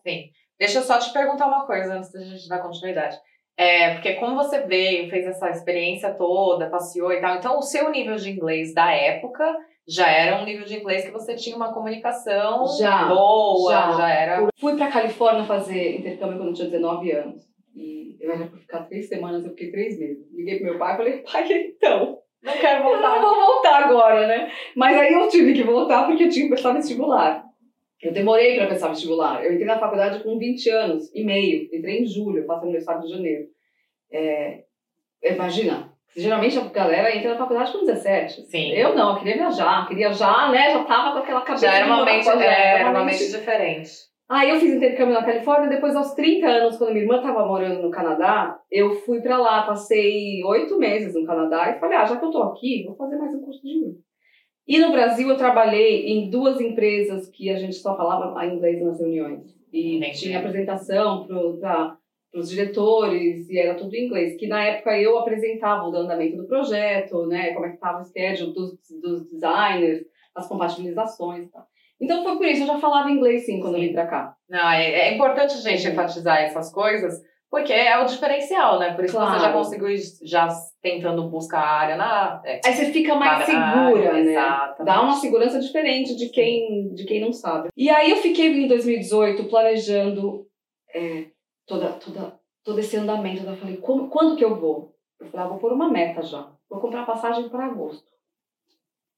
Deixa 0.59 0.81
eu 0.81 0.83
só 0.83 0.99
te 0.99 1.11
perguntar 1.15 1.47
uma 1.47 1.65
coisa 1.65 1.95
antes 1.95 2.13
da 2.13 2.21
gente 2.21 2.47
dar 2.47 2.59
continuidade. 2.59 3.17
É, 3.57 3.95
porque 3.95 4.15
como 4.15 4.37
você 4.37 4.61
veio, 4.61 5.09
fez 5.09 5.27
essa 5.27 5.49
experiência 5.49 6.13
toda, 6.13 6.69
passeou 6.69 7.11
e 7.11 7.21
tal, 7.21 7.37
então 7.37 7.59
o 7.59 7.63
seu 7.63 7.91
nível 7.91 8.17
de 8.17 8.31
inglês 8.31 8.75
da 8.75 8.93
época 8.93 9.45
já 9.89 10.11
era 10.11 10.41
um 10.41 10.45
nível 10.45 10.65
de 10.65 10.77
inglês 10.77 11.05
que 11.05 11.11
você 11.11 11.35
tinha 11.35 11.57
uma 11.57 11.73
comunicação 11.73 12.67
Já, 12.79 13.07
boa, 13.07 13.73
já. 13.73 13.93
já, 13.93 14.11
era. 14.11 14.49
Fui 14.61 14.77
pra 14.77 14.91
Califórnia 14.91 15.45
fazer 15.45 15.99
intercâmbio 15.99 16.37
quando 16.37 16.49
eu 16.49 16.55
tinha 16.55 16.69
19 16.69 17.13
anos. 17.13 17.52
E 17.75 18.17
eu 18.21 18.33
era 18.33 18.47
pra 18.47 18.59
ficar 18.59 18.83
três 18.85 19.09
semanas, 19.09 19.45
eu 19.45 19.51
fiquei 19.51 19.71
três 19.71 19.99
meses. 19.99 20.31
Liguei 20.33 20.57
pro 20.57 20.67
meu 20.67 20.79
pai 20.79 20.95
e 20.95 20.97
falei, 20.97 21.19
pai, 21.33 21.53
então, 21.53 22.19
Não 22.43 22.53
quero 22.53 22.89
eu 22.89 23.01
não 23.01 23.21
vou 23.21 23.35
voltar 23.35 23.85
agora, 23.85 24.27
né? 24.27 24.51
Mas 24.77 24.99
aí 24.99 25.13
eu 25.13 25.29
tive 25.29 25.55
que 25.55 25.63
voltar 25.63 26.07
porque 26.07 26.25
eu 26.25 26.29
tinha 26.29 26.45
que 26.45 26.51
prestar 26.51 26.73
vestibular. 26.73 27.45
Eu 28.03 28.13
demorei 28.13 28.57
para 28.57 28.67
prestar 28.67 28.89
vestibular. 28.89 29.45
Eu 29.45 29.53
entrei 29.53 29.67
na 29.67 29.79
faculdade 29.79 30.23
com 30.25 30.37
20 30.37 30.71
anos 30.71 31.11
e 31.15 31.25
meio. 31.25 31.69
Entrei 31.73 32.01
em 32.01 32.07
julho, 32.07 32.39
eu 32.39 32.47
faço 32.47 32.65
aniversário 32.65 33.03
de 33.03 33.09
janeiro. 33.09 33.47
É, 34.11 34.65
imagina, 35.23 35.93
geralmente 36.17 36.59
a 36.59 36.63
galera 36.63 37.17
entra 37.17 37.31
na 37.31 37.39
faculdade 37.39 37.73
com 37.73 37.87
17. 37.87 38.43
Sim. 38.47 38.73
Eu 38.73 38.95
não, 38.95 39.13
eu 39.13 39.19
queria 39.19 39.37
viajar, 39.37 39.87
queria 39.87 40.13
já, 40.13 40.51
né? 40.51 40.73
Já 40.73 40.85
tava 40.85 41.13
com 41.13 41.19
aquela 41.19 41.43
cabeça 41.43 41.67
Já 41.67 41.77
era 41.77 41.87
uma 41.87 42.05
mente, 42.05 42.25
já 42.25 42.45
é, 42.45 42.81
era 42.81 42.91
uma 42.91 43.05
mente 43.05 43.31
diferente. 43.31 44.12
Aí 44.33 44.49
eu 44.49 44.59
fiz 44.59 44.73
intercâmbio 44.73 45.13
na 45.13 45.27
Califórnia, 45.27 45.69
depois 45.69 45.95
aos 45.95 46.15
30 46.15 46.47
anos, 46.47 46.79
quando 46.79 46.93
minha 46.93 47.03
irmã 47.03 47.17
estava 47.17 47.45
morando 47.45 47.83
no 47.83 47.91
Canadá, 47.91 48.59
eu 48.71 48.95
fui 48.95 49.21
pra 49.21 49.37
lá, 49.37 49.67
passei 49.67 50.43
oito 50.43 50.79
meses 50.79 51.15
no 51.15 51.27
Canadá 51.27 51.69
e 51.69 51.79
falei, 51.79 51.99
ah, 51.99 52.07
já 52.07 52.17
que 52.17 52.25
eu 52.25 52.31
tô 52.31 52.43
aqui, 52.45 52.83
vou 52.87 52.97
fazer 52.97 53.19
mais 53.19 53.35
um 53.35 53.43
curso 53.43 53.61
de 53.61 53.69
inglês. 53.69 53.97
E 54.67 54.79
no 54.79 54.91
Brasil 54.91 55.29
eu 55.29 55.37
trabalhei 55.37 56.07
em 56.07 56.31
duas 56.31 56.59
empresas 56.63 57.29
que 57.29 57.51
a 57.51 57.59
gente 57.59 57.75
só 57.75 57.95
falava 57.95 58.47
inglês 58.47 58.83
nas 58.83 58.99
reuniões. 58.99 59.55
E 59.71 59.99
Entendi. 59.99 60.21
tinha 60.21 60.39
apresentação 60.39 61.27
para 61.27 61.99
os 62.35 62.49
diretores 62.49 63.51
e 63.51 63.59
era 63.59 63.75
tudo 63.75 63.95
em 63.95 64.07
inglês. 64.07 64.39
Que 64.39 64.47
na 64.47 64.65
época 64.65 64.99
eu 64.99 65.19
apresentava 65.19 65.87
o 65.87 65.95
andamento 65.95 66.39
do 66.39 66.47
projeto, 66.47 67.27
né, 67.27 67.53
como 67.53 67.67
é 67.67 67.69
que 67.69 67.75
estava 67.75 68.01
o 68.01 68.05
schedule 68.05 68.55
dos, 68.55 68.79
dos 69.03 69.31
designers, 69.31 70.07
as 70.35 70.49
compatibilizações 70.49 71.49
e 71.49 71.51
tal. 71.51 71.67
Então 72.03 72.25
foi 72.25 72.37
por 72.37 72.47
isso, 72.47 72.63
eu 72.65 72.67
já 72.67 72.79
falava 72.79 73.11
inglês 73.11 73.47
sim 73.47 73.61
quando 73.61 73.77
eu 73.77 73.81
vim 73.81 73.93
pra 73.93 74.07
cá. 74.09 74.37
Não, 74.49 74.71
é, 74.71 74.91
é 74.91 75.15
importante 75.15 75.55
a 75.55 75.61
gente 75.61 75.87
enfatizar 75.87 76.39
essas 76.43 76.73
coisas, 76.73 77.15
porque 77.49 77.73
é 77.73 77.97
o 77.99 78.07
diferencial, 78.07 78.79
né? 78.81 78.93
Por 78.95 79.05
isso 79.05 79.15
que 79.17 79.21
você 79.25 79.33
já 79.35 79.39
Claro. 79.39 79.59
conseguiu 79.59 79.89
já 80.25 80.49
tentando 80.81 81.29
buscar 81.31 81.61
a 81.61 81.71
área 81.71 81.97
na. 81.97 82.43
É, 82.45 82.61
Aí 82.65 82.73
você 82.73 82.87
fica 82.87 83.15
mais 83.15 83.45
segura, 83.45 83.69
área, 84.11 84.13
né? 84.25 84.33
Exatamente. 84.33 84.85
Dá 84.85 85.01
uma 85.01 85.15
segurança 85.15 85.61
diferente 85.61 86.17
de 86.17 86.29
quem, 86.31 86.93
de 86.95 87.05
quem 87.05 87.21
não 87.21 87.33
sabe. 87.33 87.69
E 87.77 87.89
aí 87.89 88.11
eu 88.11 88.17
fiquei 88.17 88.49
em 88.49 88.67
2018 88.67 89.45
planejando 89.45 90.47
é, 90.95 91.27
toda, 91.67 91.93
toda, 91.93 92.35
todo 92.65 92.79
esse 92.81 92.97
andamento. 92.97 93.45
Eu 93.47 93.57
falei, 93.57 93.77
como, 93.77 94.09
quando 94.09 94.35
que 94.37 94.45
eu 94.45 94.59
vou? 94.59 94.97
Eu 95.21 95.29
falei, 95.29 95.47
ah, 95.47 95.49
vou 95.51 95.59
pôr 95.59 95.73
uma 95.73 95.89
meta 95.89 96.23
já. 96.23 96.49
Vou 96.69 96.81
comprar 96.81 97.07
passagem 97.07 97.49
para 97.49 97.67
agosto. 97.67 98.11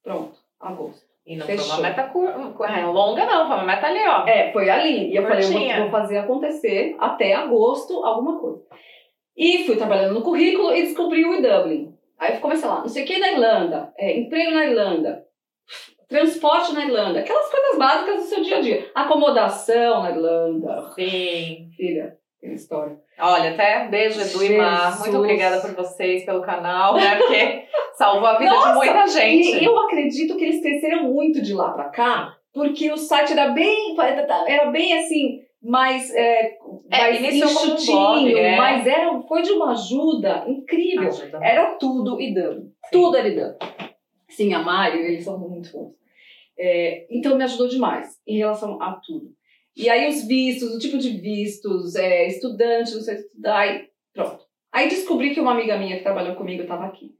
Pronto, 0.02 0.36
agosto. 0.60 1.13
E 1.26 1.36
não 1.36 1.46
foi 1.46 1.56
Fechou. 1.56 1.74
uma 1.74 1.82
meta 1.82 2.02
cur... 2.04 2.28
é, 2.28 2.86
longa, 2.86 3.24
não, 3.24 3.46
foi 3.46 3.56
uma 3.56 3.64
meta 3.64 3.86
ali, 3.86 4.06
ó. 4.06 4.26
É, 4.26 4.52
foi 4.52 4.68
ali. 4.68 5.10
E 5.10 5.16
eu 5.16 5.22
falei, 5.22 5.44
eu 5.44 5.50
Curtinha. 5.50 5.74
vou, 5.76 5.82
vou 5.84 6.00
fazer 6.00 6.18
acontecer 6.18 6.96
até 6.98 7.34
agosto 7.34 8.04
alguma 8.04 8.38
coisa. 8.38 8.62
E 9.36 9.64
fui 9.64 9.76
trabalhando 9.76 10.14
no 10.14 10.22
currículo 10.22 10.74
e 10.74 10.82
descobri 10.82 11.24
o 11.24 11.34
e-Dublin. 11.34 11.94
Aí 12.18 12.38
comecei 12.38 12.68
lá, 12.68 12.80
não 12.80 12.88
sei 12.88 13.04
o 13.04 13.06
que 13.06 13.18
na 13.18 13.32
Irlanda, 13.32 13.92
é, 13.98 14.16
emprego 14.16 14.52
na 14.52 14.66
Irlanda, 14.66 15.24
transporte 16.08 16.72
na 16.72 16.84
Irlanda, 16.84 17.20
aquelas 17.20 17.50
coisas 17.50 17.78
básicas 17.78 18.16
do 18.16 18.22
seu 18.22 18.42
dia 18.42 18.58
a 18.58 18.60
dia. 18.60 18.90
Acomodação 18.94 20.02
na 20.02 20.10
Irlanda. 20.10 20.90
Sim. 20.94 21.70
Filha, 21.76 22.16
história. 22.52 22.98
Olha, 23.18 23.52
até 23.52 23.88
beijo, 23.88 24.20
Edu 24.20 24.44
e 24.44 24.56
Mar. 24.56 24.90
Muito 24.90 25.04
Jesus. 25.04 25.14
obrigada 25.14 25.60
por 25.60 25.74
vocês, 25.74 26.24
pelo 26.24 26.42
canal, 26.42 26.94
né? 26.94 27.16
Porque 27.16 27.64
salvou 27.96 28.26
a 28.26 28.38
vida 28.38 28.50
de 28.50 28.56
Nossa, 28.56 28.74
muita 28.74 29.06
gente. 29.06 29.56
E 29.58 29.64
eu 29.64 29.78
acredito 29.78 30.36
que 30.36 30.44
eles 30.44 30.60
cresceram 30.60 31.04
muito 31.04 31.40
de 31.40 31.54
lá 31.54 31.72
pra 31.72 31.88
cá, 31.90 32.36
porque 32.52 32.90
o 32.90 32.96
site 32.96 33.32
era 33.32 33.50
bem, 33.50 33.96
era 34.46 34.70
bem 34.70 34.98
assim, 34.98 35.40
mais, 35.62 36.14
é, 36.14 36.58
É, 36.90 36.98
mais 36.98 37.18
iniciou 37.18 37.48
como 37.48 37.60
um 37.60 37.74
enxutinho, 37.74 37.96
blog, 37.96 38.38
é. 38.38 38.56
mas 38.56 38.86
era, 38.86 39.22
foi 39.22 39.42
de 39.42 39.52
uma 39.52 39.72
ajuda 39.72 40.44
incrível. 40.46 41.08
Ajuda. 41.08 41.40
Era 41.42 41.76
tudo 41.76 42.20
e 42.20 42.34
dando. 42.34 42.70
Tudo 42.92 43.16
era 43.16 43.28
e 43.28 43.34
dando. 43.34 43.56
Sim, 44.28 44.52
a 44.52 44.58
Mário, 44.58 45.00
eles 45.00 45.24
são 45.24 45.38
muito 45.38 45.72
bons. 45.72 45.94
É, 46.58 47.06
então 47.10 47.36
me 47.36 47.44
ajudou 47.44 47.66
demais 47.66 48.20
em 48.26 48.38
relação 48.38 48.80
a 48.80 49.00
tudo. 49.04 49.26
E 49.76 49.88
aí 49.90 50.08
os 50.08 50.24
vistos, 50.26 50.74
o 50.74 50.78
tipo 50.78 50.98
de 50.98 51.10
vistos, 51.18 51.94
é, 51.96 52.28
estudante, 52.28 52.94
não 52.94 53.00
sei 53.02 53.16
estudar, 53.16 53.66
e 53.66 53.88
pronto. 54.12 54.44
Aí 54.72 54.88
descobri 54.88 55.34
que 55.34 55.40
uma 55.40 55.52
amiga 55.52 55.76
minha 55.76 55.96
que 55.96 56.02
trabalhou 56.02 56.36
comigo 56.36 56.62
estava 56.62 56.84
aqui. 56.86 57.14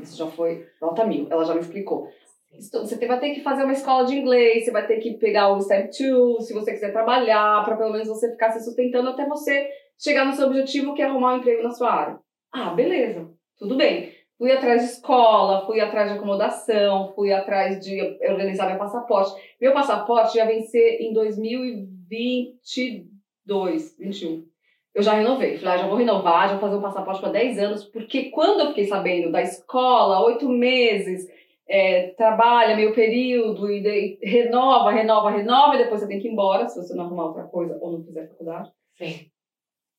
Isso 0.00 0.16
já 0.16 0.26
foi 0.26 0.66
nota 0.80 1.04
mil, 1.06 1.26
ela 1.30 1.44
já 1.44 1.54
me 1.54 1.60
explicou. 1.60 2.08
Estu- 2.52 2.80
Você 2.80 3.06
vai 3.06 3.18
ter 3.18 3.34
que 3.34 3.42
fazer 3.42 3.64
uma 3.64 3.72
escola 3.72 4.04
de 4.06 4.14
inglês, 4.16 4.64
você 4.64 4.70
vai 4.70 4.86
ter 4.86 4.98
que 4.98 5.14
pegar 5.14 5.52
o 5.52 5.60
Step 5.60 5.90
2, 5.98 6.46
se 6.46 6.52
você 6.52 6.72
quiser 6.72 6.92
trabalhar, 6.92 7.64
para 7.64 7.76
pelo 7.76 7.92
menos 7.92 8.08
você 8.08 8.30
ficar 8.30 8.52
se 8.52 8.64
sustentando 8.64 9.10
até 9.10 9.26
você 9.26 9.68
chegar 9.98 10.24
no 10.24 10.32
seu 10.32 10.46
objetivo, 10.46 10.94
que 10.94 11.02
é 11.02 11.06
arrumar 11.06 11.34
um 11.34 11.38
emprego 11.38 11.62
na 11.62 11.70
sua 11.70 11.92
área. 11.92 12.18
Ah, 12.52 12.70
beleza, 12.74 13.28
tudo 13.58 13.76
bem. 13.76 14.13
Fui 14.36 14.50
atrás 14.50 14.82
de 14.82 14.88
escola, 14.88 15.64
fui 15.64 15.80
atrás 15.80 16.10
de 16.10 16.18
acomodação, 16.18 17.12
fui 17.14 17.32
atrás 17.32 17.78
de 17.78 18.18
organizar 18.28 18.68
meu 18.68 18.78
passaporte. 18.78 19.40
Meu 19.60 19.72
passaporte 19.72 20.36
ia 20.36 20.44
vencer 20.44 21.00
em 21.00 21.12
2022, 21.12 23.96
21. 23.96 24.44
Eu 24.92 25.02
já 25.02 25.14
renovei. 25.14 25.56
Falei, 25.58 25.74
ah, 25.74 25.78
já 25.78 25.86
vou 25.86 25.96
renovar, 25.96 26.48
já 26.48 26.56
vou 26.56 26.60
fazer 26.60 26.74
um 26.76 26.82
passaporte 26.82 27.20
para 27.20 27.30
10 27.32 27.58
anos, 27.58 27.84
porque 27.84 28.30
quando 28.30 28.60
eu 28.60 28.68
fiquei 28.68 28.86
sabendo 28.86 29.30
da 29.30 29.42
escola, 29.42 30.24
oito 30.24 30.48
meses, 30.48 31.28
é, 31.68 32.08
trabalha 32.10 32.76
meio 32.76 32.94
período, 32.94 33.70
e 33.70 33.82
daí 33.82 34.18
renova, 34.22 34.90
renova, 34.90 35.30
renova, 35.30 35.74
e 35.74 35.78
depois 35.78 36.00
você 36.00 36.08
tem 36.08 36.20
que 36.20 36.28
ir 36.28 36.32
embora, 36.32 36.68
se 36.68 36.80
você 36.80 36.94
não 36.94 37.06
arrumar 37.06 37.26
outra 37.26 37.44
coisa 37.44 37.78
ou 37.80 37.92
não 37.92 38.04
fizer 38.04 38.28
faculdade. 38.28 38.70
Sim. 38.96 39.30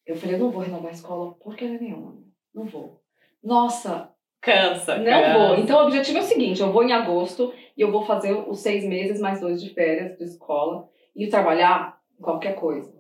Eu 0.06 0.16
falei, 0.16 0.36
eu 0.36 0.40
não 0.40 0.52
vou 0.52 0.62
renovar 0.62 0.92
a 0.92 0.94
escola 0.94 1.34
porcaria 1.36 1.80
nenhuma. 1.80 2.16
Não 2.54 2.66
vou. 2.66 3.02
Nossa, 3.44 4.15
Cansa. 4.46 4.98
não 4.98 5.06
cansa. 5.06 5.38
vou. 5.38 5.56
Então, 5.58 5.80
o 5.80 5.84
objetivo 5.86 6.20
é 6.20 6.22
o 6.22 6.26
seguinte: 6.26 6.62
eu 6.62 6.72
vou 6.72 6.84
em 6.84 6.94
agosto 6.94 7.52
e 7.76 7.82
eu 7.82 7.92
vou 7.92 8.06
fazer 8.06 8.34
os 8.34 8.60
seis 8.60 8.84
meses 8.86 9.20
mais 9.20 9.42
dois 9.42 9.62
de 9.62 9.74
férias 9.74 10.18
de 10.18 10.24
escola 10.24 10.88
e 11.16 11.28
trabalhar 11.28 11.98
qualquer 12.22 12.56
coisa. 12.56 12.94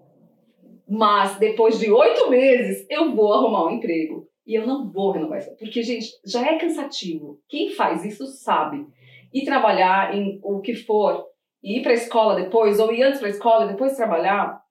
Mas 0.87 1.37
depois 1.37 1.79
de 1.79 1.91
oito 1.91 2.29
meses, 2.29 2.85
eu 2.89 3.15
vou 3.15 3.33
arrumar 3.33 3.65
um 3.65 3.71
emprego. 3.71 4.27
E 4.45 4.53
eu 4.53 4.67
não 4.67 4.91
vou 4.91 5.11
renovar 5.11 5.39
isso. 5.39 5.55
Porque, 5.57 5.81
gente, 5.81 6.07
já 6.23 6.45
é 6.45 6.59
cansativo. 6.59 7.39
Quem 7.49 7.71
faz 7.71 8.05
isso 8.05 8.27
sabe. 8.27 8.85
E 9.33 9.43
trabalhar 9.43 10.15
em 10.15 10.39
o 10.43 10.61
que 10.61 10.75
for, 10.75 11.25
e 11.63 11.79
ir 11.79 11.81
pra 11.81 11.93
escola 11.93 12.35
depois, 12.35 12.79
ou 12.79 12.93
ir 12.93 13.01
antes 13.01 13.19
pra 13.19 13.29
escola 13.29 13.65
e 13.65 13.69
depois 13.69 13.95
trabalhar, 13.95 14.61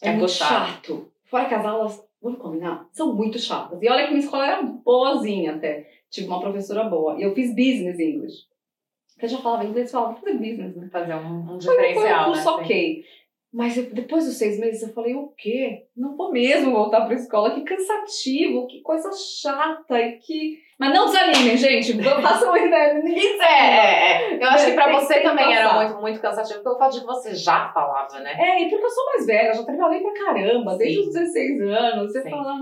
é, 0.00 0.10
É 0.10 0.12
muito 0.12 0.30
chato. 0.30 1.10
Fora 1.24 1.46
que 1.46 1.54
as 1.54 1.66
aulas, 1.66 2.00
vamos 2.22 2.38
combinar, 2.38 2.86
são 2.92 3.12
muito 3.14 3.38
chatas. 3.38 3.82
E 3.82 3.88
olha 3.88 4.04
que 4.04 4.12
minha 4.12 4.24
escola 4.24 4.46
era 4.46 4.62
boazinha 4.62 5.56
até. 5.56 5.88
Tive 6.10 6.28
uma 6.28 6.40
professora 6.40 6.84
boa. 6.84 7.18
E 7.18 7.22
eu 7.22 7.34
fiz 7.34 7.50
business 7.50 7.98
English. 7.98 8.36
Porque 9.14 9.26
eu 9.26 9.30
já 9.30 9.38
falava 9.38 9.64
inglês, 9.64 9.90
falava, 9.90 10.12
vou 10.12 10.20
fazer 10.20 10.34
business, 10.38 10.76
né? 10.76 10.88
Fazer 10.92 11.14
um, 11.14 11.38
um 11.38 11.46
Foi, 11.46 11.46
foi 11.46 11.54
um 11.54 11.58
diferencial, 11.58 12.24
curso 12.26 12.44
né? 12.44 12.50
ok. 12.62 13.04
Mas 13.52 13.76
eu- 13.78 13.90
depois 13.90 14.26
dos 14.26 14.36
seis 14.36 14.58
meses 14.60 14.82
eu 14.82 14.92
falei, 14.92 15.14
o 15.14 15.28
quê? 15.28 15.84
Não 15.96 16.14
vou 16.16 16.30
mesmo 16.30 16.72
voltar 16.72 17.06
pra 17.06 17.14
escola. 17.14 17.52
Que 17.54 17.62
cansativo, 17.62 18.66
que 18.66 18.82
coisa 18.82 19.10
chata 19.12 19.98
e 19.98 20.18
que... 20.18 20.58
Mas 20.78 20.92
não 20.92 21.06
desanimem, 21.06 21.56
gente. 21.56 21.94
Façam 22.02 22.54
ideia, 22.54 22.92
ninguém 23.02 23.40
É, 23.40 23.46
é, 23.46 24.34
é. 24.34 24.44
Eu 24.44 24.48
acho 24.50 24.66
que 24.66 24.72
pra 24.72 24.84
Tem- 24.84 24.94
você 24.94 25.14
que 25.14 25.22
também 25.22 25.54
era 25.54 25.72
muito, 25.74 26.00
muito 26.02 26.20
cansativo 26.20 26.62
pelo 26.62 26.78
fato 26.78 26.92
de 26.92 27.00
que 27.00 27.06
você 27.06 27.34
já 27.34 27.70
falava, 27.72 28.20
né? 28.20 28.34
É, 28.38 28.60
e 28.62 28.68
porque 28.68 28.84
eu 28.84 28.90
sou 28.90 29.06
mais 29.06 29.24
velha, 29.26 29.54
já 29.54 29.64
trabalhei 29.64 30.00
pra 30.02 30.12
caramba, 30.12 30.76
desde 30.76 31.00
Sim. 31.00 31.08
os 31.08 31.14
16 31.14 31.60
anos. 31.62 32.12
Você 32.12 32.22
Sim. 32.22 32.28
fala, 32.30 32.54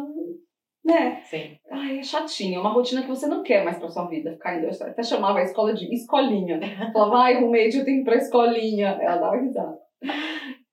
né? 0.85 1.23
Sim. 1.25 1.59
Ai, 1.71 1.99
é 1.99 2.03
chatinho, 2.03 2.59
é 2.59 2.61
uma 2.61 2.73
rotina 2.73 3.03
que 3.03 3.09
você 3.09 3.27
não 3.27 3.43
quer 3.43 3.65
mais 3.65 3.79
pra 3.79 3.89
sua 3.89 4.07
vida. 4.07 4.33
Ficar 4.33 4.57
indo, 4.57 4.67
eu 4.67 4.87
até 4.87 5.03
chamava 5.03 5.39
a 5.39 5.43
escola 5.43 5.73
de 5.73 5.93
escolinha. 5.95 6.61
Falava, 6.93 7.25
ai, 7.25 7.41
roommate, 7.41 7.79
eu 7.79 7.85
tenho 7.85 7.99
que 7.99 8.03
ir 8.03 8.05
pra 8.05 8.17
escolinha. 8.17 8.99
Ela 9.01 9.17
dava 9.17 9.37
risada. 9.41 9.79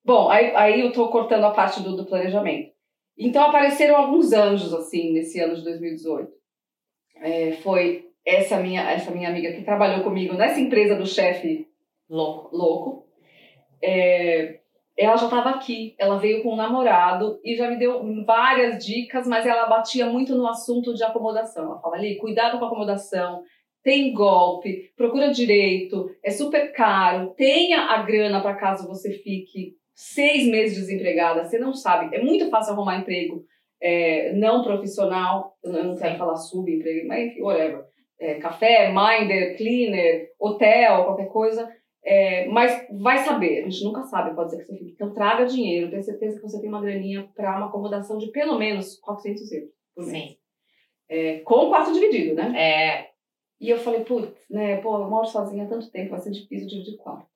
Bom, 0.03 0.29
aí, 0.29 0.55
aí 0.55 0.81
eu 0.81 0.91
tô 0.91 1.07
cortando 1.09 1.45
a 1.45 1.51
parte 1.51 1.81
do, 1.81 1.95
do 1.95 2.05
planejamento. 2.05 2.71
Então 3.17 3.43
apareceram 3.43 3.95
alguns 3.95 4.33
anjos, 4.33 4.73
assim, 4.73 5.13
nesse 5.13 5.39
ano 5.39 5.55
de 5.55 5.63
2018. 5.63 6.31
É, 7.17 7.51
foi 7.53 8.09
essa 8.25 8.57
minha, 8.57 8.89
essa 8.91 9.11
minha 9.11 9.29
amiga 9.29 9.53
que 9.53 9.63
trabalhou 9.63 10.03
comigo 10.03 10.33
nessa 10.33 10.59
empresa 10.59 10.95
do 10.95 11.05
chefe 11.05 11.67
Louco. 12.09 12.55
louco. 12.55 13.07
É, 13.81 14.59
ela 15.03 15.17
já 15.17 15.25
estava 15.25 15.49
aqui, 15.51 15.95
ela 15.97 16.17
veio 16.17 16.43
com 16.43 16.53
um 16.53 16.55
namorado 16.55 17.39
e 17.43 17.55
já 17.55 17.69
me 17.69 17.77
deu 17.77 18.01
várias 18.25 18.83
dicas, 18.83 19.27
mas 19.27 19.45
ela 19.45 19.67
batia 19.67 20.05
muito 20.05 20.35
no 20.35 20.47
assunto 20.47 20.93
de 20.93 21.03
acomodação. 21.03 21.65
Ela 21.65 21.79
fala 21.79 21.95
ali, 21.95 22.17
cuidado 22.17 22.59
com 22.59 22.65
a 22.65 22.67
acomodação, 22.67 23.43
tem 23.83 24.13
golpe, 24.13 24.91
procura 24.95 25.31
direito, 25.31 26.09
é 26.23 26.29
super 26.29 26.71
caro, 26.71 27.33
tenha 27.35 27.79
a 27.81 28.03
grana 28.03 28.41
para 28.41 28.55
caso 28.55 28.87
você 28.87 29.11
fique 29.11 29.75
seis 29.95 30.47
meses 30.47 30.77
desempregada, 30.77 31.43
você 31.43 31.57
não 31.57 31.73
sabe. 31.73 32.15
É 32.15 32.21
muito 32.21 32.49
fácil 32.49 32.73
arrumar 32.73 32.97
emprego 32.97 33.43
é, 33.81 34.31
não 34.33 34.63
profissional, 34.63 35.57
eu 35.63 35.71
não 35.71 35.97
quero 35.97 36.17
falar 36.17 36.35
subemprego, 36.35 37.07
mas 37.07 37.35
whatever. 37.39 37.85
É, 38.19 38.35
café, 38.35 38.89
minder, 38.89 39.57
cleaner, 39.57 40.29
hotel, 40.39 41.05
qualquer 41.05 41.27
coisa. 41.29 41.67
É, 42.03 42.47
mas 42.47 42.87
vai 42.99 43.19
saber, 43.19 43.59
a 43.59 43.69
gente 43.69 43.83
nunca 43.83 44.01
sabe, 44.03 44.35
pode 44.35 44.51
ser 44.51 44.57
que 44.57 44.65
você 44.65 44.77
fique. 44.77 44.91
Então 44.91 45.13
traga 45.13 45.45
dinheiro, 45.45 45.89
tenha 45.89 46.01
certeza 46.01 46.37
que 46.37 46.41
você 46.41 46.59
tem 46.59 46.69
uma 46.69 46.81
graninha 46.81 47.29
para 47.35 47.57
uma 47.57 47.67
acomodação 47.67 48.17
de 48.17 48.31
pelo 48.31 48.57
menos 48.57 48.97
400 48.99 49.51
euros 49.51 49.69
por 49.95 50.05
mês. 50.07 50.29
Sim. 50.29 50.37
É, 51.07 51.39
com 51.39 51.65
o 51.65 51.69
quarto 51.69 51.93
dividido, 51.93 52.35
né? 52.35 52.53
É. 52.57 53.11
E 53.59 53.69
eu 53.69 53.77
falei, 53.77 54.03
putz, 54.03 54.33
né, 54.49 54.77
pô, 54.77 54.97
eu 54.97 55.09
moro 55.09 55.27
sozinha 55.27 55.65
há 55.65 55.67
tanto 55.67 55.91
tempo, 55.91 56.11
vai 56.11 56.19
ser 56.19 56.31
difícil 56.31 56.67
dividir 56.67 56.97
quarto. 56.97 57.25
O 57.25 57.27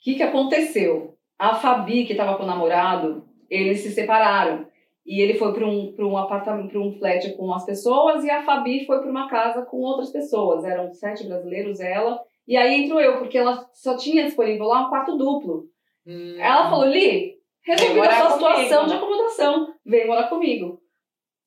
que 0.00 0.14
que 0.14 0.22
aconteceu? 0.22 1.16
A 1.36 1.56
Fabi, 1.56 2.04
que 2.04 2.12
estava 2.12 2.36
com 2.36 2.44
o 2.44 2.46
namorado, 2.46 3.26
eles 3.50 3.80
se 3.80 3.90
separaram. 3.90 4.66
E 5.04 5.20
ele 5.20 5.34
foi 5.34 5.52
para 5.52 5.66
um, 5.66 5.94
um 5.98 6.16
apartamento, 6.16 6.70
para 6.70 6.80
um 6.80 6.92
flat 6.92 7.32
com 7.32 7.52
as 7.52 7.64
pessoas, 7.64 8.22
e 8.22 8.30
a 8.30 8.44
Fabi 8.44 8.84
foi 8.86 9.00
para 9.00 9.10
uma 9.10 9.28
casa 9.28 9.62
com 9.62 9.78
outras 9.78 10.10
pessoas. 10.10 10.64
Eram 10.64 10.92
sete 10.92 11.26
brasileiros, 11.26 11.80
ela. 11.80 12.20
E 12.48 12.56
aí 12.56 12.82
entrou 12.82 12.98
eu, 12.98 13.18
porque 13.18 13.36
ela 13.36 13.68
só 13.74 13.94
tinha 13.94 14.24
disponível 14.24 14.66
lá 14.66 14.86
um 14.86 14.88
quarto 14.88 15.18
duplo. 15.18 15.64
Hum. 16.06 16.36
Ela 16.38 16.70
falou, 16.70 16.86
Li, 16.86 17.34
resolvi 17.62 18.00
a 18.00 18.10
sua 18.10 18.30
situação 18.32 18.86
de 18.86 18.94
acomodação. 18.94 19.74
Vem 19.84 20.06
morar 20.06 20.30
comigo. 20.30 20.80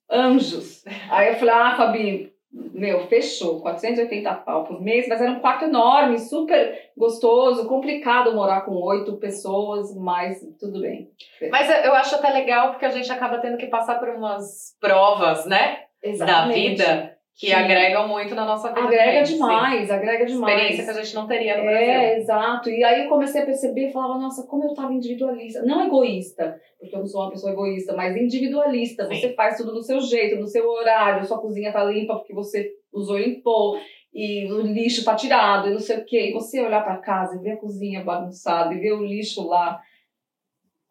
Anjos. 0.08 0.84
aí 1.10 1.30
eu 1.30 1.36
falei, 1.36 1.56
ah, 1.56 1.76
Fabi, 1.76 2.32
meu, 2.52 3.08
fechou, 3.08 3.62
480 3.62 4.32
pau 4.36 4.64
por 4.64 4.80
mês, 4.80 5.08
mas 5.08 5.20
era 5.20 5.32
um 5.32 5.40
quarto 5.40 5.66
enorme, 5.66 6.20
super 6.20 6.92
gostoso, 6.96 7.68
complicado 7.68 8.36
morar 8.36 8.62
com 8.62 8.76
oito 8.76 9.18
pessoas, 9.18 9.96
mas 9.96 10.40
tudo 10.60 10.82
bem. 10.82 11.10
Mas 11.50 11.68
eu 11.84 11.96
acho 11.96 12.14
até 12.14 12.30
legal 12.30 12.70
porque 12.70 12.86
a 12.86 12.92
gente 12.92 13.12
acaba 13.12 13.40
tendo 13.40 13.58
que 13.58 13.68
passar 13.68 13.98
por 14.00 14.10
umas 14.10 14.78
provas, 14.80 15.48
né? 15.48 15.86
Exatamente. 16.04 16.78
Da 16.78 16.86
vida 16.86 17.21
que 17.36 17.48
Sim. 17.48 17.54
agregam 17.54 18.08
muito 18.08 18.36
na 18.36 18.46
nossa 18.46 18.70
vida. 18.70 18.82
Agrega 18.82 19.24
demais, 19.24 19.88
Sim. 19.88 19.94
agrega 19.94 20.26
demais. 20.26 20.54
Experiência 20.54 20.84
que 20.84 21.00
a 21.00 21.04
gente 21.04 21.16
não 21.16 21.28
teria 21.28 21.58
no 21.58 21.64
é, 21.64 21.66
Brasil. 21.66 21.90
É, 21.90 22.18
exato. 22.20 22.70
E 22.70 22.84
aí 22.84 23.04
eu 23.04 23.10
comecei 23.10 23.42
a 23.42 23.46
perceber 23.46 23.90
e 23.90 23.92
falava, 23.92 24.20
nossa, 24.20 24.46
como 24.48 24.66
eu 24.66 24.70
estava 24.70 24.94
individualista. 24.94 25.64
Não 25.64 25.86
egoísta, 25.86 26.60
porque 26.80 26.96
eu 26.96 27.00
não 27.00 27.08
sou 27.08 27.22
uma 27.22 27.32
pessoa 27.32 27.54
egoísta, 27.54 27.96
mas 27.96 28.16
individualista. 28.16 29.06
Sim. 29.06 29.16
Você 29.16 29.34
faz 29.34 29.58
tudo 29.58 29.74
do 29.74 29.82
seu 29.82 30.00
jeito, 30.02 30.40
no 30.40 30.48
seu 30.48 30.70
horário, 30.70 31.26
sua 31.26 31.40
cozinha 31.40 31.72
tá 31.72 31.84
limpa 31.84 32.16
porque 32.16 32.34
você 32.34 32.70
usou 32.94 33.18
e 33.18 33.26
limpou, 33.26 33.78
e 34.14 34.52
o 34.52 34.62
lixo 34.62 35.06
tá 35.06 35.16
tirado, 35.16 35.70
e 35.70 35.72
não 35.72 35.80
sei 35.80 35.98
o 35.98 36.06
quê. 36.06 36.30
E 36.30 36.34
você 36.34 36.62
olhar 36.62 36.84
para 36.84 36.98
casa 36.98 37.38
e 37.38 37.42
ver 37.42 37.52
a 37.52 37.58
cozinha 37.58 38.04
bagunçada, 38.04 38.74
e 38.74 38.80
ver 38.80 38.94
o 38.94 39.04
lixo 39.04 39.48
lá 39.48 39.82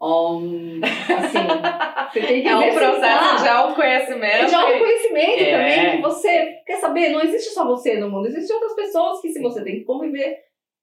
Um, 0.02 0.80
assim, 0.82 1.38
você 2.10 2.20
tem 2.26 2.42
que 2.42 2.48
É 2.48 2.56
um 2.56 2.72
processo 2.72 3.42
de 3.42 3.48
autoconhecimento. 3.48 4.46
De 4.46 4.54
autoconhecimento 4.54 5.42
é. 5.42 5.50
também, 5.50 5.96
que 5.96 6.02
você 6.02 6.46
quer 6.66 6.76
saber, 6.76 7.10
não 7.10 7.20
existe 7.20 7.50
só 7.50 7.66
você 7.66 7.98
no 7.98 8.10
mundo, 8.10 8.26
existem 8.26 8.56
outras 8.56 8.74
pessoas 8.74 9.20
que 9.20 9.28
se 9.28 9.40
você 9.40 9.62
tem 9.62 9.80
que 9.80 9.84
conviver 9.84 10.38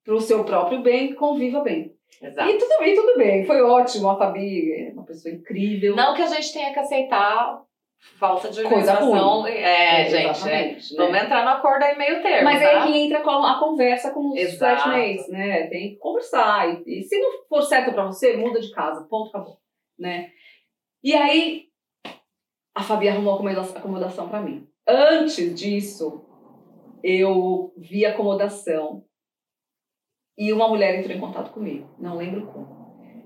pro 0.05 0.21
seu 0.21 0.43
próprio 0.43 0.81
bem, 0.81 1.13
conviva 1.15 1.61
bem. 1.61 1.91
Exato. 2.21 2.49
E 2.49 2.57
tudo 2.57 2.77
bem, 2.79 2.95
tudo 2.95 3.17
bem. 3.17 3.45
Foi 3.45 3.61
ótimo, 3.61 4.09
a 4.09 4.17
Fabi 4.17 4.71
é 4.71 4.93
uma 4.93 5.03
pessoa 5.03 5.33
incrível. 5.33 5.95
Não 5.95 6.15
que 6.15 6.21
a 6.21 6.27
gente 6.27 6.53
tenha 6.53 6.73
que 6.73 6.79
aceitar 6.79 7.61
falta 7.99 8.49
de 8.49 8.63
organização. 8.63 9.41
Coisa 9.41 9.49
é, 9.49 10.01
é, 10.01 10.09
gente, 10.09 10.49
é, 10.49 10.73
né? 10.73 10.79
vamos 10.95 11.21
entrar 11.21 11.43
no 11.43 11.49
acordo 11.51 11.83
aí 11.83 11.97
meio 11.97 12.21
termo. 12.21 12.43
Mas 12.43 12.61
tá? 12.61 12.65
é 12.65 12.83
que 12.83 12.97
entra 12.97 13.21
com 13.21 13.29
a 13.29 13.59
conversa 13.59 14.11
com 14.11 14.29
os 14.29 14.37
Exato. 14.37 14.83
flatmates, 14.83 15.29
né? 15.29 15.67
Tem 15.67 15.91
que 15.91 15.97
conversar. 15.97 16.69
E, 16.69 16.99
e, 16.99 17.03
se 17.03 17.19
não 17.19 17.45
for 17.47 17.61
certo 17.61 17.93
pra 17.93 18.05
você, 18.05 18.35
muda 18.37 18.59
de 18.59 18.71
casa. 18.71 19.05
Ponto, 19.09 19.29
acabou. 19.29 19.57
Né? 19.97 20.29
E 21.03 21.13
aí, 21.13 21.65
a 22.75 22.83
Fabi 22.83 23.09
arrumou 23.09 23.35
acomodação 23.35 24.29
para 24.29 24.41
mim. 24.41 24.67
Antes 24.87 25.53
disso, 25.59 26.23
eu 27.03 27.73
vi 27.77 28.05
acomodação 28.05 29.03
e 30.37 30.53
uma 30.53 30.67
mulher 30.67 30.99
entrou 30.99 31.15
em 31.15 31.19
contato 31.19 31.51
comigo. 31.51 31.89
Não 31.97 32.15
lembro 32.15 32.45
como. 32.47 32.77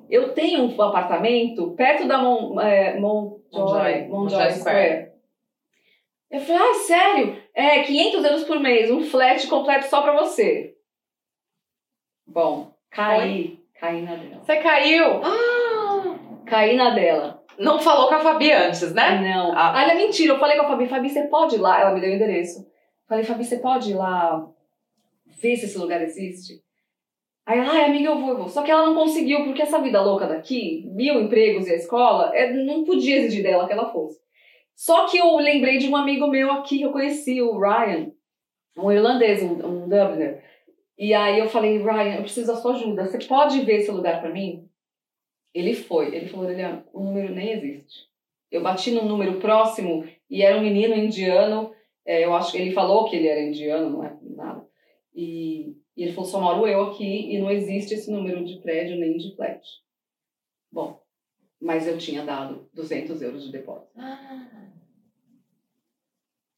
Eu 0.10 0.34
tenho 0.34 0.64
um 0.64 0.82
apartamento 0.82 1.72
perto 1.72 2.08
da 2.08 2.18
Mon, 2.18 2.60
é, 2.60 3.00
Montjoy, 3.52 4.08
Montjoy 4.08 4.52
Square. 4.52 5.12
Eu 6.30 6.40
falei, 6.40 6.62
ah, 6.62 6.74
sério? 6.76 7.44
É, 7.54 7.84
500 7.84 8.24
euros 8.24 8.44
por 8.46 8.60
mês, 8.60 8.90
um 8.90 9.04
flat 9.04 9.46
completo 9.48 9.88
só 9.88 10.02
pra 10.02 10.14
você. 10.14 10.76
Bom, 12.26 12.74
caí. 12.90 13.60
Caí 13.78 14.02
na 14.02 14.16
dela. 14.16 14.42
Você 14.42 14.58
caiu? 14.58 15.22
Ah! 15.24 16.16
Caí 16.46 16.76
na 16.78 16.92
dela. 16.92 17.44
Não 17.58 17.80
falou 17.80 18.08
com 18.08 18.16
a 18.16 18.20
Fabi 18.20 18.52
antes, 18.52 18.94
né? 18.94 19.20
Não. 19.20 19.52
Ah. 19.58 19.74
Olha, 19.76 19.96
mentira. 19.96 20.34
Eu 20.34 20.40
falei 20.40 20.58
com 20.58 20.66
a 20.66 20.68
Fabi, 20.70 20.88
Fabi, 20.88 21.10
você 21.10 21.24
pode 21.28 21.56
ir 21.56 21.60
lá? 21.60 21.82
Ela 21.82 21.92
me 21.92 22.00
deu 22.00 22.12
o 22.12 22.14
endereço. 22.14 22.66
Falei, 23.08 23.24
Fabi, 23.26 23.44
você 23.44 23.60
pode 23.60 23.92
ir 23.92 23.96
lá 23.96 24.48
ver 25.26 25.58
se 25.58 25.66
esse 25.66 25.78
lugar 25.78 26.02
existe? 26.02 26.64
Aí 27.52 27.60
ai, 27.60 27.84
amiga, 27.84 28.06
eu 28.06 28.18
vou, 28.18 28.30
eu 28.30 28.38
vou. 28.38 28.48
Só 28.48 28.64
que 28.64 28.72
ela 28.72 28.86
não 28.86 28.96
conseguiu, 28.96 29.44
porque 29.44 29.62
essa 29.62 29.82
vida 29.82 30.02
louca 30.02 30.26
daqui, 30.26 30.90
mil 30.94 31.20
empregos 31.20 31.68
e 31.68 31.74
a 31.74 31.76
escola, 31.76 32.34
é, 32.34 32.54
não 32.54 32.86
podia 32.86 33.18
exigir 33.18 33.44
dela 33.44 33.68
que 33.68 33.74
ela 33.74 33.92
fosse. 33.92 34.22
Só 34.74 35.06
que 35.06 35.18
eu 35.18 35.36
lembrei 35.36 35.78
de 35.78 35.90
um 35.90 35.98
amigo 35.98 36.28
meu 36.28 36.50
aqui 36.50 36.78
que 36.78 36.86
eu 36.86 36.94
conheci, 36.94 37.42
o 37.42 37.60
Ryan, 37.60 38.10
um 38.78 38.90
irlandês, 38.90 39.44
um, 39.44 39.52
um 39.66 39.90
Dubliner. 39.90 40.42
E 40.98 41.14
aí 41.14 41.40
eu 41.40 41.50
falei, 41.50 41.78
Ryan, 41.80 42.16
eu 42.16 42.22
preciso 42.22 42.48
da 42.48 42.56
sua 42.56 42.72
ajuda. 42.72 43.06
Você 43.06 43.20
pode 43.26 43.60
ver 43.66 43.80
esse 43.80 43.92
lugar 43.92 44.22
para 44.22 44.30
mim? 44.30 44.70
Ele 45.54 45.74
foi. 45.74 46.16
Ele 46.16 46.30
falou, 46.30 46.50
Lilian, 46.50 46.86
o 46.94 47.04
número 47.04 47.36
nem 47.36 47.52
existe. 47.52 48.06
Eu 48.50 48.64
bati 48.64 48.92
num 48.92 49.06
número 49.06 49.42
próximo 49.42 50.08
e 50.30 50.42
era 50.42 50.58
um 50.58 50.62
menino 50.62 50.96
indiano. 50.96 51.74
É, 52.06 52.24
eu 52.24 52.34
acho 52.34 52.54
que 52.54 52.60
ele 52.60 52.72
falou 52.72 53.10
que 53.10 53.18
ele 53.18 53.28
era 53.28 53.42
indiano, 53.42 53.90
não 53.90 54.06
é 54.06 54.16
nada. 54.22 54.66
E 55.14 55.76
e 55.96 56.04
ele 56.04 56.14
falou, 56.14 56.30
só 56.30 56.40
moro 56.40 56.68
eu 56.68 56.84
aqui 56.84 57.34
e 57.34 57.40
não 57.40 57.52
existe 57.52 57.94
esse 57.94 58.12
número 58.12 58.44
de 58.46 58.58
prédio 58.58 58.98
nem 58.98 59.18
de 59.18 59.36
flat. 59.36 59.62
Bom, 60.72 61.02
mas 61.60 61.88
eu 61.88 61.98
tinha 61.98 62.24
dado 62.24 62.70
200 62.74 63.22
euros 63.22 63.44
de 63.44 63.52
depósito. 63.52 63.92
Ah. 63.98 64.68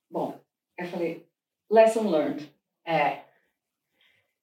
Bom, 0.09 0.39
eu 0.77 0.85
falei, 0.85 1.25
lesson 1.69 2.09
learned. 2.09 2.53
É. 2.85 3.23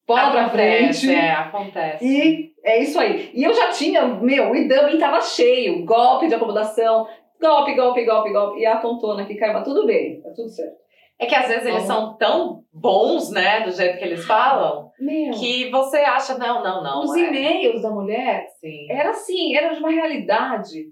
Bola 0.07 0.33
pra 0.33 0.51
frente. 0.51 1.09
É, 1.09 1.31
acontece. 1.31 2.05
E 2.05 2.53
é 2.65 2.83
isso 2.83 2.99
aí. 2.99 3.31
E 3.33 3.45
eu 3.45 3.55
já 3.55 3.71
tinha, 3.71 4.05
meu, 4.07 4.51
o 4.51 4.69
Dublin 4.69 4.99
tava 4.99 5.21
cheio, 5.21 5.85
golpe 5.85 6.27
de 6.27 6.35
acomodação, 6.35 7.09
golpe, 7.41 7.75
golpe, 7.75 8.05
golpe, 8.05 8.33
golpe. 8.33 8.61
E 8.61 8.67
a 8.67 8.79
tontona 8.79 9.25
que 9.25 9.37
caiu, 9.37 9.53
mas 9.53 9.65
tudo 9.65 9.87
bem, 9.87 10.21
tá 10.21 10.31
tudo 10.31 10.49
certo. 10.49 10.80
É 11.21 11.27
que 11.27 11.35
às 11.35 11.49
vezes 11.49 11.67
eles 11.67 11.83
são 11.83 12.17
tão 12.17 12.65
bons, 12.73 13.31
né, 13.31 13.61
do 13.61 13.71
jeito 13.71 13.99
que 13.99 14.05
eles 14.05 14.25
falam, 14.25 14.91
Meu. 14.99 15.33
que 15.33 15.71
você 15.71 15.99
acha, 15.99 16.39
não, 16.39 16.65
não, 16.65 16.83
não. 16.83 17.05
Os 17.05 17.15
é. 17.15 17.29
e-mails 17.29 17.83
da 17.83 17.91
mulher, 17.91 18.47
Sim. 18.59 18.91
era 18.91 19.11
assim, 19.11 19.55
era 19.55 19.75
de 19.75 19.81
uma 19.81 19.91
realidade. 19.91 20.87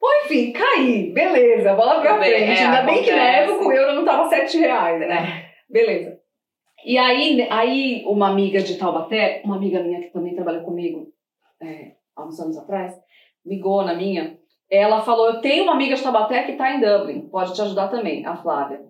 Bom, 0.00 0.08
enfim, 0.24 0.52
caí, 0.52 1.12
beleza, 1.12 1.74
bola 1.74 2.00
pra 2.00 2.16
bem, 2.16 2.30
frente. 2.30 2.60
É, 2.60 2.64
Ainda 2.64 2.82
bem 2.82 3.02
que 3.02 3.10
na 3.10 3.22
época 3.22 3.66
o 3.66 3.72
euro 3.72 3.94
não 3.94 4.06
tava 4.06 4.30
7 4.30 4.58
reais, 4.58 5.00
né? 5.00 5.44
É. 5.44 5.48
Beleza. 5.70 6.18
E 6.86 6.96
aí, 6.96 7.46
aí, 7.50 8.04
uma 8.06 8.30
amiga 8.30 8.62
de 8.62 8.78
Taubaté, 8.78 9.42
uma 9.44 9.56
amiga 9.56 9.82
minha 9.82 10.00
que 10.00 10.12
também 10.12 10.34
trabalhou 10.34 10.62
comigo 10.62 11.08
é, 11.60 11.92
há 12.16 12.24
uns 12.24 12.40
anos 12.40 12.56
atrás, 12.56 12.94
ligou 13.44 13.82
na 13.82 13.92
minha, 13.92 14.38
ela 14.70 15.02
falou: 15.02 15.26
Eu 15.26 15.40
tenho 15.42 15.64
uma 15.64 15.74
amiga 15.74 15.94
de 15.94 16.02
Taubaté 16.02 16.44
que 16.44 16.52
tá 16.52 16.72
em 16.72 16.80
Dublin, 16.80 17.28
pode 17.28 17.54
te 17.54 17.60
ajudar 17.60 17.88
também, 17.88 18.24
a 18.24 18.34
Flávia. 18.36 18.87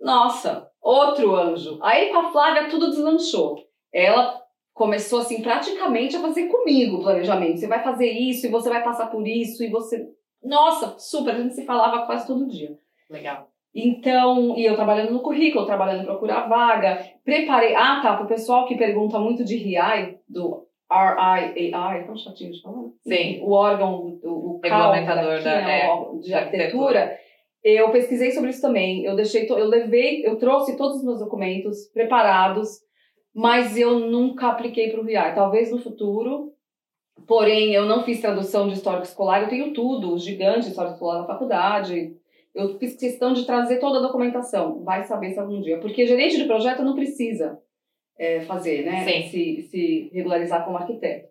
Nossa, 0.00 0.68
outro 0.80 1.34
anjo. 1.34 1.78
Aí 1.82 2.10
com 2.10 2.18
a 2.18 2.32
Flávia 2.32 2.68
tudo 2.68 2.90
deslanchou. 2.90 3.56
Ela 3.92 4.40
começou 4.74 5.20
assim 5.20 5.42
praticamente 5.42 6.16
a 6.16 6.20
fazer 6.20 6.46
comigo 6.46 6.96
o 6.96 7.02
planejamento. 7.02 7.58
Você 7.58 7.66
vai 7.66 7.82
fazer 7.82 8.10
isso 8.10 8.46
e 8.46 8.50
você 8.50 8.68
vai 8.68 8.82
passar 8.82 9.06
por 9.08 9.26
isso 9.26 9.62
e 9.64 9.68
você. 9.68 10.06
Nossa, 10.42 10.96
super, 10.98 11.34
a 11.34 11.38
gente 11.38 11.54
se 11.54 11.64
falava 11.64 12.06
quase 12.06 12.26
todo 12.26 12.46
dia. 12.46 12.78
Legal. 13.10 13.48
Então, 13.74 14.56
e 14.56 14.64
eu 14.64 14.76
trabalhando 14.76 15.12
no 15.12 15.20
currículo, 15.20 15.66
trabalhando 15.66 16.02
em 16.02 16.06
procurar 16.06 16.48
vaga, 16.48 17.04
preparei. 17.24 17.74
Ah, 17.74 18.00
tá, 18.02 18.16
pro 18.16 18.26
pessoal 18.26 18.66
que 18.66 18.76
pergunta 18.76 19.18
muito 19.18 19.44
de 19.44 19.56
RI, 19.56 20.18
do 20.28 20.66
RIAI, 20.90 22.04
tão 22.06 22.16
chatinho 22.16 22.52
de 22.52 22.62
falar. 22.62 22.84
Sim. 23.06 23.40
O 23.42 23.52
órgão, 23.52 24.18
o, 24.22 24.56
o 24.56 24.60
regulamentador 24.62 25.42
da, 25.42 25.60
né, 25.60 25.82
é, 25.82 26.18
de 26.20 26.34
arquitetura. 26.34 26.38
arquitetura 26.38 27.18
eu 27.62 27.90
pesquisei 27.90 28.30
sobre 28.30 28.50
isso 28.50 28.60
também. 28.60 29.04
Eu 29.04 29.16
deixei, 29.16 29.48
eu 29.48 29.66
levei, 29.66 30.26
eu 30.26 30.36
trouxe 30.36 30.76
todos 30.76 30.98
os 30.98 31.04
meus 31.04 31.18
documentos 31.18 31.86
preparados, 31.92 32.80
mas 33.34 33.76
eu 33.76 33.98
nunca 33.98 34.48
apliquei 34.48 34.90
para 34.90 35.00
o 35.00 35.04
RIAR. 35.04 35.34
Talvez 35.34 35.70
no 35.70 35.78
futuro. 35.78 36.52
Porém, 37.26 37.74
eu 37.74 37.84
não 37.84 38.04
fiz 38.04 38.20
tradução 38.20 38.68
de 38.68 38.74
histórico 38.74 39.04
escolar. 39.04 39.42
Eu 39.42 39.48
tenho 39.48 39.72
tudo, 39.72 40.18
gigante 40.18 40.68
histórico 40.68 40.94
escolar 40.94 41.20
na 41.20 41.26
faculdade. 41.26 42.16
Eu 42.54 42.78
fiz 42.78 42.96
questão 42.96 43.32
de 43.32 43.44
trazer 43.44 43.78
toda 43.78 43.98
a 43.98 44.02
documentação. 44.02 44.82
Vai 44.82 45.04
saber 45.04 45.32
se 45.32 45.40
algum 45.40 45.60
dia. 45.60 45.78
Porque 45.78 46.06
gerente 46.06 46.36
de 46.36 46.44
projeto 46.44 46.82
não 46.82 46.94
precisa 46.94 47.58
é, 48.18 48.40
fazer, 48.40 48.84
né? 48.84 49.04
Sim. 49.04 49.28
Se, 49.28 49.62
se 49.68 50.10
regularizar 50.12 50.64
como 50.64 50.78
arquiteto. 50.78 51.28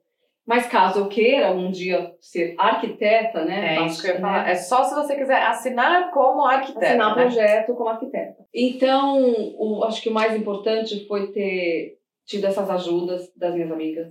Mas 0.48 0.66
caso 0.66 1.00
eu 1.00 1.08
queira 1.10 1.52
um 1.52 1.70
dia 1.70 2.16
ser 2.22 2.56
arquiteta, 2.58 3.44
né? 3.44 3.76
É 3.76 3.86
isso 3.86 4.02
que 4.02 4.08
eu 4.08 4.14
ia 4.14 4.22
falar. 4.22 4.44
né, 4.46 4.52
É 4.52 4.56
só 4.56 4.82
se 4.86 4.96
você 4.96 5.14
quiser 5.14 5.44
assinar 5.44 6.10
como 6.12 6.46
arquiteta. 6.46 6.86
assinar 6.86 7.16
né? 7.18 7.22
projeto 7.24 7.76
como 7.76 7.90
arquiteta. 7.90 8.46
Então, 8.54 9.22
o, 9.58 9.84
acho 9.84 10.02
que 10.02 10.08
o 10.08 10.14
mais 10.14 10.34
importante 10.34 11.06
foi 11.06 11.34
ter 11.34 11.98
tido 12.26 12.46
essas 12.46 12.70
ajudas 12.70 13.30
das 13.36 13.54
minhas 13.54 13.72
amigas 13.72 14.08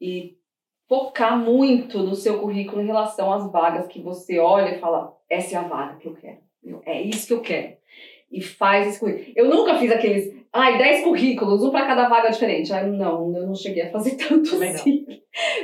e 0.00 0.36
focar 0.88 1.36
muito 1.36 1.98
no 1.98 2.14
seu 2.14 2.38
currículo 2.38 2.80
em 2.80 2.86
relação 2.86 3.32
às 3.32 3.50
vagas 3.50 3.88
que 3.88 4.00
você 4.00 4.38
olha 4.38 4.76
e 4.76 4.78
fala: 4.78 5.16
essa 5.28 5.56
é 5.56 5.58
a 5.58 5.62
vaga 5.62 5.96
que 5.96 6.06
eu 6.06 6.14
quero, 6.14 6.38
é 6.86 7.02
isso 7.02 7.26
que 7.26 7.32
eu 7.32 7.40
quero. 7.40 7.76
E 8.32 8.40
faz 8.40 8.86
esse 8.86 9.00
currículo. 9.00 9.32
Eu 9.36 9.48
nunca 9.48 9.76
fiz 9.76 9.92
aqueles, 9.92 10.34
ai, 10.52 10.78
10 10.78 11.04
currículos, 11.04 11.62
um 11.62 11.70
para 11.70 11.86
cada 11.86 12.08
vaga 12.08 12.30
diferente. 12.30 12.72
Ai, 12.72 12.86
não, 12.86 13.36
eu 13.36 13.46
não 13.46 13.54
cheguei 13.54 13.82
a 13.82 13.90
fazer 13.90 14.16
tanto 14.16 14.50
Também 14.50 14.70
não. 14.70 14.76
assim. 14.76 15.06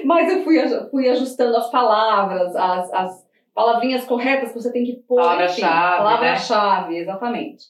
Mas 0.04 0.30
eu 0.30 0.44
fui, 0.44 0.58
fui 0.90 1.08
ajustando 1.08 1.56
as 1.56 1.70
palavras, 1.70 2.54
as, 2.54 2.92
as 2.92 3.26
palavrinhas 3.54 4.04
corretas 4.04 4.52
que 4.52 4.60
você 4.60 4.70
tem 4.70 4.84
que 4.84 4.96
pôr. 5.08 5.16
Palavra-chave, 5.16 5.62
né? 5.62 5.96
Palavra-chave, 5.96 6.96
exatamente. 6.98 7.64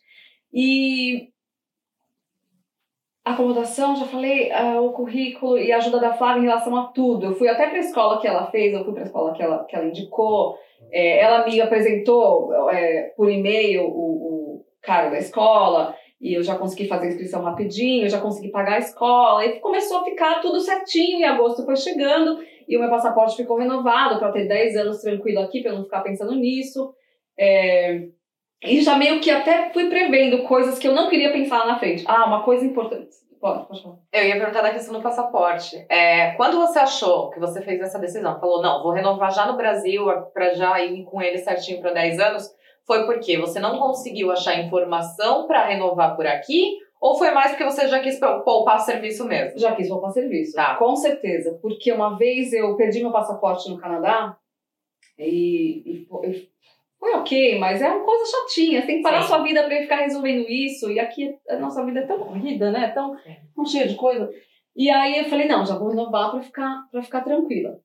E 0.53 1.29
acomodação, 3.25 3.95
já 3.95 4.07
falei, 4.07 4.51
ah, 4.53 4.81
o 4.81 4.93
currículo 4.93 5.59
e 5.59 5.71
a 5.71 5.77
ajuda 5.77 6.01
da 6.01 6.15
Flávia 6.15 6.41
em 6.41 6.47
relação 6.47 6.75
a 6.77 6.89
tudo. 6.89 7.27
Eu 7.27 7.35
fui 7.35 7.49
até 7.49 7.67
para 7.69 7.77
a 7.77 7.81
escola 7.81 8.21
que 8.21 8.27
ela 8.27 8.51
fez, 8.51 8.73
eu 8.73 8.85
fui 8.85 8.95
para 8.95 9.03
a 9.03 9.07
escola 9.07 9.35
que 9.35 9.43
ela, 9.43 9.65
que 9.65 9.77
ela 9.77 9.87
indicou. 9.87 10.57
É, 10.91 11.21
ela 11.21 11.45
me 11.47 11.61
apresentou 11.61 12.71
é, 12.71 13.13
por 13.17 13.31
e-mail 13.31 13.85
o, 13.85 13.89
o 13.89 14.48
cara 14.88 15.11
da 15.11 15.18
escola 15.18 15.94
e 16.20 16.35
eu 16.35 16.42
já 16.42 16.57
consegui 16.57 16.88
fazer 16.88 17.07
a 17.07 17.11
inscrição 17.11 17.42
rapidinho, 17.42 18.07
eu 18.07 18.09
já 18.09 18.20
consegui 18.20 18.48
pagar 18.48 18.74
a 18.74 18.79
escola 18.79 19.44
e 19.44 19.61
começou 19.61 19.98
a 19.98 20.05
ficar 20.05 20.40
tudo 20.40 20.59
certinho. 20.61 21.20
E 21.20 21.24
agosto 21.24 21.64
foi 21.64 21.77
chegando 21.77 22.38
e 22.66 22.77
o 22.77 22.81
meu 22.81 22.90
passaporte 22.90 23.37
ficou 23.37 23.59
renovado 23.59 24.18
para 24.18 24.33
ter 24.33 24.48
10 24.48 24.77
anos 24.77 25.01
tranquilo 25.01 25.40
aqui, 25.40 25.61
para 25.62 25.70
eu 25.72 25.77
não 25.77 25.85
ficar 25.85 26.01
pensando 26.01 26.35
nisso. 26.35 26.92
É, 27.38 28.09
e 28.64 28.81
já 28.81 28.96
meio 28.96 29.20
que 29.20 29.31
até 29.31 29.70
fui 29.70 29.88
prevendo 29.88 30.42
coisas 30.42 30.79
que 30.79 30.88
eu 30.88 30.94
não 30.94 31.09
queria 31.09 31.33
pensar 31.33 31.64
na 31.66 31.79
frente. 31.79 32.05
Ah, 32.09 32.27
uma 32.27 32.42
coisa 32.42 32.66
importante. 32.66 33.11
Pode, 33.40 33.68
pode. 33.68 33.85
Eu 34.12 34.27
ia 34.27 34.37
perguntar 34.37 34.62
da 34.62 34.72
questão 34.72 34.94
do 34.94 35.01
passaporte. 35.03 35.87
É, 35.88 36.33
quando 36.33 36.57
você 36.57 36.81
achou 36.81 37.31
que 37.31 37.38
você 37.38 37.62
fez 37.62 37.81
essa 37.81 37.98
decisão, 37.98 38.40
falou, 38.40 38.61
não, 38.61 38.83
vou 38.83 38.90
renovar 38.90 39.33
já 39.33 39.46
no 39.46 39.57
Brasil 39.57 40.05
para 40.35 40.55
já 40.55 40.81
ir 40.81 41.05
com 41.05 41.22
ele 41.22 41.38
certinho 41.38 41.81
para 41.81 41.92
10 41.92 42.18
anos, 42.18 42.51
foi 42.88 43.07
porque 43.07 43.37
você 43.38 43.61
não 43.61 43.79
conseguiu 43.79 44.33
achar 44.33 44.59
informação 44.59 45.46
para 45.46 45.64
renovar 45.66 46.16
por 46.16 46.27
aqui? 46.27 46.77
Ou 47.01 47.16
foi 47.16 47.31
mais 47.31 47.53
porque 47.53 47.62
você 47.64 47.87
já 47.87 48.01
quis 48.01 48.18
poupar 48.18 48.81
serviço 48.81 49.24
mesmo? 49.24 49.57
Já 49.57 49.77
quis 49.77 49.88
voltar 49.88 50.11
serviço. 50.11 50.55
Tá. 50.57 50.74
Com 50.74 50.96
certeza. 50.96 51.57
Porque 51.62 51.92
uma 51.92 52.16
vez 52.18 52.53
eu 52.53 52.77
perdi 52.77 53.01
meu 53.01 53.12
passaporte 53.12 53.70
no 53.70 53.79
Canadá 53.79 54.37
e, 55.18 55.83
e 55.87 56.07
fo- 56.07 56.24
e 56.24 56.48
foi 56.98 57.12
ok, 57.14 57.59
mas 57.61 57.81
é 57.81 57.88
uma 57.88 58.05
coisa 58.05 58.24
chatinha. 58.29 58.81
Você 58.81 58.87
tem 58.88 58.96
que 58.96 59.03
parar 59.03 59.22
Sim. 59.22 59.29
sua 59.29 59.42
vida 59.44 59.62
pra 59.62 59.77
ficar 59.77 59.96
resolvendo 59.98 60.48
isso. 60.48 60.90
E 60.90 60.98
aqui 60.98 61.37
a 61.48 61.57
nossa 61.59 61.85
vida 61.85 62.01
é 62.01 62.07
tão 62.07 62.18
corrida, 62.18 62.72
né? 62.72 62.88
Tão, 62.88 63.16
Sim. 63.18 63.37
tão 63.55 63.64
cheia 63.64 63.87
de 63.87 63.94
coisa. 63.94 64.29
E 64.74 64.90
aí 64.90 65.18
eu 65.18 65.24
falei, 65.27 65.46
não, 65.46 65.64
já 65.64 65.77
vou 65.79 65.90
renovar 65.90 66.31
pra 66.33 66.40
ficar, 66.40 66.83
pra 66.90 67.03
ficar 67.03 67.20
tranquila. 67.20 67.79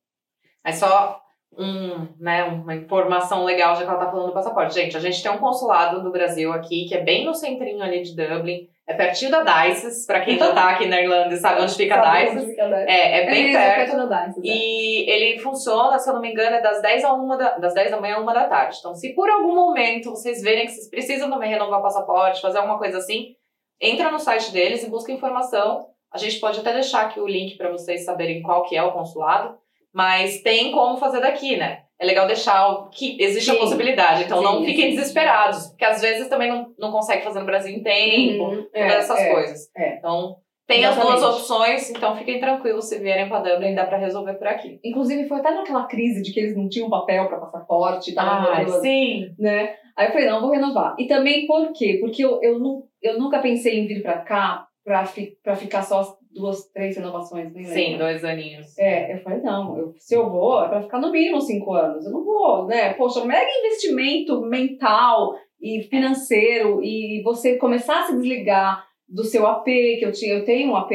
Mas 0.63 0.75
só 0.77 1.21
um, 1.57 2.07
né, 2.19 2.43
uma 2.43 2.75
informação 2.75 3.43
legal, 3.43 3.75
já 3.75 3.83
que 3.83 3.89
ela 3.89 4.05
tá 4.05 4.11
falando 4.11 4.27
do 4.27 4.33
passaporte. 4.33 4.73
Gente, 4.73 4.97
a 4.97 4.99
gente 4.99 5.21
tem 5.21 5.31
um 5.31 5.37
consulado 5.37 6.01
do 6.01 6.11
Brasil 6.11 6.51
aqui, 6.51 6.85
que 6.85 6.95
é 6.95 7.01
bem 7.01 7.25
no 7.25 7.33
centrinho 7.33 7.81
ali 7.83 8.01
de 8.01 8.15
Dublin. 8.15 8.67
É 8.85 8.93
pertinho 8.93 9.31
da 9.31 9.43
Dices, 9.43 10.05
pra 10.05 10.19
quem 10.19 10.37
já 10.37 10.51
tá 10.53 10.71
aqui 10.71 10.87
na 10.87 10.99
Irlanda 10.99 11.33
e 11.33 11.37
sabe 11.37 11.61
onde 11.61 11.73
fica 11.73 11.95
a 11.95 12.01
Dices. 12.25 12.45
fica 12.49 12.65
a? 12.65 12.79
É, 12.81 13.21
é 13.21 13.25
bem 13.31 13.45
perto. 13.53 13.91
é. 14.37 14.41
E 14.43 15.09
ele 15.09 15.39
funciona, 15.39 15.97
se 15.97 16.09
eu 16.09 16.13
não 16.13 16.21
me 16.21 16.31
engano, 16.31 16.57
é 16.57 16.61
das 16.61 16.81
10 16.81 17.05
a 17.05 17.13
1 17.13 17.27
da, 17.37 17.57
das 17.59 17.73
10 17.73 17.91
da 17.91 18.01
manhã 18.01 18.17
a 18.17 18.19
1 18.19 18.25
da 18.25 18.47
tarde. 18.49 18.77
Então, 18.79 18.93
se 18.93 19.13
por 19.15 19.29
algum 19.29 19.55
momento 19.55 20.09
vocês 20.09 20.41
verem 20.41 20.65
que 20.65 20.73
vocês 20.73 20.89
precisam 20.89 21.29
também 21.29 21.49
renovar 21.49 21.79
o 21.79 21.83
passaporte, 21.83 22.41
fazer 22.41 22.57
alguma 22.57 22.77
coisa 22.77 22.97
assim, 22.97 23.35
entra 23.79 24.11
no 24.11 24.19
site 24.19 24.51
deles 24.51 24.83
e 24.83 24.89
busca 24.89 25.11
informação. 25.13 25.87
A 26.11 26.17
gente 26.17 26.39
pode 26.41 26.59
até 26.59 26.73
deixar 26.73 27.05
aqui 27.05 27.21
o 27.21 27.27
link 27.27 27.55
para 27.57 27.71
vocês 27.71 28.03
saberem 28.03 28.41
qual 28.41 28.63
que 28.65 28.75
é 28.75 28.83
o 28.83 28.91
consulado, 28.91 29.57
mas 29.93 30.41
tem 30.41 30.71
como 30.71 30.97
fazer 30.97 31.21
daqui, 31.21 31.55
né? 31.57 31.83
É 31.99 32.05
legal 32.05 32.27
deixar 32.27 32.89
que 32.91 33.15
existe 33.21 33.49
a 33.51 33.53
Sim. 33.53 33.59
possibilidade, 33.59 34.23
então 34.23 34.41
não 34.41 34.59
Sim, 34.59 34.65
fiquem 34.65 34.89
sim. 34.91 34.95
desesperados, 34.97 35.67
porque 35.67 35.85
às 35.85 36.01
vezes 36.01 36.27
também 36.27 36.49
não, 36.49 36.73
não 36.77 36.91
consegue 36.91 37.23
fazer 37.23 37.39
no 37.39 37.45
Brasil 37.45 37.73
em 37.73 37.83
tempo, 37.83 38.43
Uhum, 38.43 38.63
todas 38.63 38.73
é, 38.73 38.97
essas 38.97 39.19
é. 39.19 39.31
coisas. 39.31 39.71
é. 39.77 39.95
Então, 39.97 40.35
tem 40.65 40.83
as 40.85 40.95
duas 40.95 41.07
Exatamente. 41.17 41.39
opções, 41.39 41.89
então 41.91 42.15
fiquem 42.17 42.39
tranquilos 42.39 42.85
se 42.85 42.97
vierem 42.97 43.27
para 43.29 43.39
Dublin, 43.53 43.75
dá 43.75 43.85
para 43.85 43.97
resolver 43.97 44.33
por 44.35 44.47
aqui. 44.47 44.79
Inclusive, 44.83 45.27
foi 45.27 45.39
até 45.39 45.51
naquela 45.51 45.85
crise 45.85 46.21
de 46.21 46.31
que 46.33 46.39
eles 46.39 46.55
não 46.57 46.67
tinham 46.69 46.89
papel 46.89 47.27
para 47.27 47.37
passaporte, 47.37 48.13
Ai, 48.17 48.63
rolando, 48.63 48.81
sim. 48.81 49.33
né? 49.37 49.75
Aí 49.95 50.07
eu 50.07 50.11
falei, 50.11 50.27
não, 50.27 50.41
vou 50.41 50.51
renovar. 50.51 50.95
E 50.97 51.05
também 51.05 51.45
por 51.45 51.71
quê? 51.73 51.97
Porque 52.01 52.23
eu, 52.23 52.39
eu, 52.41 52.59
eu 53.01 53.19
nunca 53.19 53.39
pensei 53.39 53.77
em 53.79 53.87
vir 53.87 54.01
para 54.01 54.19
cá 54.19 54.65
para 54.85 55.05
fi, 55.05 55.37
pra 55.43 55.55
ficar 55.55 55.83
só 55.83 56.17
duas, 56.33 56.65
três 56.71 56.95
renovações, 56.95 57.53
nem 57.53 57.63
Sim, 57.65 57.73
lembro. 57.73 57.99
dois 57.99 58.23
aninhos. 58.23 58.77
É, 58.77 59.13
eu 59.13 59.19
falei, 59.19 59.41
não, 59.41 59.77
eu, 59.77 59.93
se 59.97 60.15
eu 60.15 60.29
vou, 60.29 60.63
é 60.63 60.67
para 60.67 60.81
ficar 60.81 60.99
no 60.99 61.11
mínimo 61.11 61.39
cinco 61.41 61.73
anos. 61.73 62.05
Eu 62.05 62.11
não 62.11 62.23
vou, 62.23 62.65
né? 62.65 62.93
Poxa, 62.93 63.23
mega 63.25 63.49
investimento 63.59 64.41
mental 64.41 65.35
e 65.61 65.83
financeiro 65.83 66.83
e 66.83 67.21
você 67.23 67.57
começar 67.57 68.01
a 68.01 68.03
se 68.07 68.15
desligar 68.17 68.85
do 69.07 69.23
seu 69.23 69.45
AP, 69.45 69.65
que 69.65 70.03
eu 70.03 70.11
tinha, 70.11 70.33
eu 70.33 70.45
tenho 70.45 70.71
um 70.71 70.75
AP, 70.75 70.91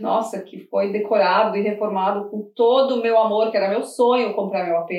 nossa, 0.00 0.42
que 0.42 0.60
foi 0.60 0.92
decorado 0.92 1.56
e 1.56 1.62
reformado 1.62 2.28
com 2.30 2.50
todo 2.54 2.96
o 2.96 3.02
meu 3.02 3.18
amor, 3.18 3.50
que 3.50 3.56
era 3.56 3.68
meu 3.68 3.82
sonho 3.82 4.34
comprar 4.34 4.64
meu 4.64 4.78
AP. 4.78 4.90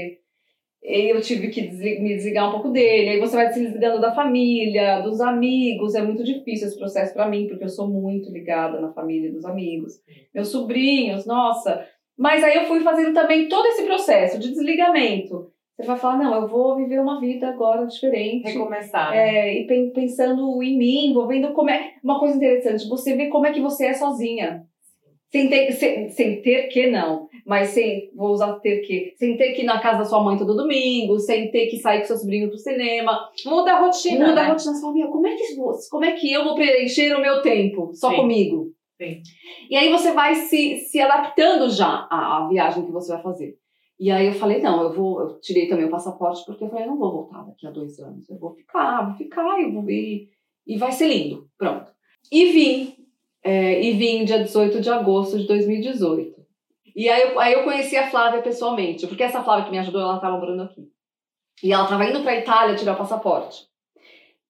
Eu 0.82 1.20
tive 1.22 1.50
que 1.50 1.62
me 1.64 2.16
desligar 2.16 2.48
um 2.48 2.52
pouco 2.52 2.70
dele. 2.70 3.10
Aí 3.10 3.20
você 3.20 3.36
vai 3.36 3.52
se 3.52 3.60
desligando 3.60 4.00
da 4.00 4.14
família, 4.14 5.02
dos 5.02 5.20
amigos. 5.20 5.96
É 5.96 6.02
muito 6.02 6.24
difícil 6.24 6.68
esse 6.68 6.78
processo 6.78 7.14
para 7.14 7.28
mim, 7.28 7.48
porque 7.48 7.64
eu 7.66 7.70
sou 7.70 7.88
muito 7.90 8.32
ligada 8.32 8.80
na 8.80 8.94
família 8.94 9.28
e 9.30 9.32
dos 9.34 9.44
amigos. 9.46 9.94
Meus 10.34 10.50
sobrinhos, 10.50 11.26
nossa. 11.26 11.86
Mas 12.18 12.44
aí 12.44 12.56
eu 12.56 12.66
fui 12.66 12.80
fazendo 12.82 13.14
também 13.14 13.48
todo 13.50 13.66
esse 13.68 13.84
processo 13.84 14.40
de 14.40 14.50
desligamento. 14.50 15.52
Você 15.76 15.86
vai 15.86 15.98
falar, 15.98 16.18
não, 16.18 16.34
eu 16.42 16.48
vou 16.48 16.76
viver 16.78 17.00
uma 17.00 17.20
vida 17.20 17.50
agora 17.50 17.86
diferente. 17.86 18.48
Recomeçar. 18.48 19.12
né? 19.12 19.50
É, 19.50 19.62
e 19.62 19.68
pen- 19.68 19.92
pensando 19.92 20.64
em 20.64 20.76
mim, 20.78 21.14
vou 21.14 21.28
vendo 21.28 21.54
como 21.54 21.70
é. 21.70 21.92
Uma 22.04 22.20
coisa 22.20 22.36
interessante, 22.36 22.88
você 22.90 23.16
vê 23.16 23.28
como 23.28 23.46
é 23.46 23.52
que 23.52 23.62
você 23.62 23.88
é 23.88 23.94
sozinha. 23.94 24.64
Sem 25.30 25.50
ter, 25.50 25.72
sem, 25.74 26.10
sem 26.10 26.42
ter 26.42 26.68
que 26.70 26.88
não, 26.88 27.27
mas 27.48 27.70
sem, 27.70 28.12
vou 28.14 28.32
usar 28.32 28.60
ter 28.60 28.82
que, 28.82 29.14
sem 29.16 29.38
ter 29.38 29.54
que 29.54 29.62
ir 29.62 29.66
na 29.66 29.80
casa 29.80 30.00
da 30.00 30.06
sua 30.06 30.22
mãe 30.22 30.38
todo 30.38 30.54
domingo, 30.54 31.18
sem 31.18 31.50
ter 31.50 31.68
que 31.68 31.78
sair 31.78 32.00
com 32.00 32.08
seu 32.08 32.18
sobrinho 32.18 32.50
pro 32.50 32.58
cinema. 32.58 33.30
Muda 33.46 33.72
a 33.72 33.80
rotina. 33.80 34.28
Muda 34.28 34.36
né? 34.36 34.42
a 34.42 34.52
rotina, 34.52 34.74
você 34.74 34.82
fala, 34.82 34.94
meu, 34.94 35.08
como 35.08 35.26
é, 35.26 35.34
que, 35.34 35.56
como 35.90 36.04
é 36.04 36.12
que 36.12 36.34
eu 36.34 36.44
vou 36.44 36.56
preencher 36.56 37.16
o 37.16 37.22
meu 37.22 37.42
tempo 37.42 37.92
só 37.94 38.10
Sim. 38.10 38.18
comigo? 38.18 38.74
Sim. 39.02 39.22
E 39.70 39.78
aí 39.78 39.90
você 39.90 40.12
vai 40.12 40.36
se, 40.36 40.80
se 40.90 41.00
adaptando 41.00 41.70
já 41.70 42.06
à, 42.12 42.44
à 42.44 42.48
viagem 42.50 42.86
que 42.86 42.92
você 42.92 43.14
vai 43.14 43.22
fazer. 43.22 43.56
E 43.98 44.12
aí 44.12 44.28
eu 44.28 44.34
falei, 44.34 44.62
não, 44.62 44.84
eu 44.84 44.92
vou, 44.92 45.22
eu 45.22 45.40
tirei 45.40 45.70
também 45.70 45.86
o 45.86 45.90
passaporte, 45.90 46.44
porque 46.46 46.66
eu 46.66 46.70
falei, 46.70 46.84
eu 46.84 46.90
não 46.90 46.98
vou 46.98 47.14
voltar 47.14 47.44
daqui 47.44 47.66
a 47.66 47.72
dois 47.72 47.98
anos. 48.00 48.30
Eu 48.30 48.38
vou 48.38 48.54
ficar, 48.56 49.06
vou 49.08 49.16
ficar 49.16 49.62
e, 49.62 49.72
vou, 49.72 49.90
e, 49.90 50.28
e 50.68 50.78
vai 50.78 50.92
ser 50.92 51.08
lindo. 51.08 51.48
Pronto. 51.58 51.94
E 52.30 52.52
vim. 52.52 52.94
é, 53.42 53.82
e 53.82 53.94
vim 53.94 54.26
dia 54.26 54.44
18 54.44 54.82
de 54.82 54.90
agosto 54.90 55.40
de 55.40 55.48
2018. 55.48 56.37
E 56.98 57.08
aí 57.08 57.22
eu, 57.22 57.40
aí 57.40 57.54
eu 57.54 57.64
conheci 57.64 57.96
a 57.96 58.10
Flávia 58.10 58.42
pessoalmente, 58.42 59.06
porque 59.06 59.22
essa 59.22 59.44
Flávia 59.44 59.66
que 59.66 59.72
me 59.72 59.78
ajudou, 59.78 60.02
ela 60.02 60.16
estava 60.16 60.36
morando 60.36 60.64
aqui. 60.64 60.90
E 61.64 61.72
ela 61.72 61.84
estava 61.84 62.06
indo 62.06 62.24
para 62.24 62.40
Itália 62.40 62.76
tirar 62.76 62.94
o 62.94 62.98
passaporte. 62.98 63.68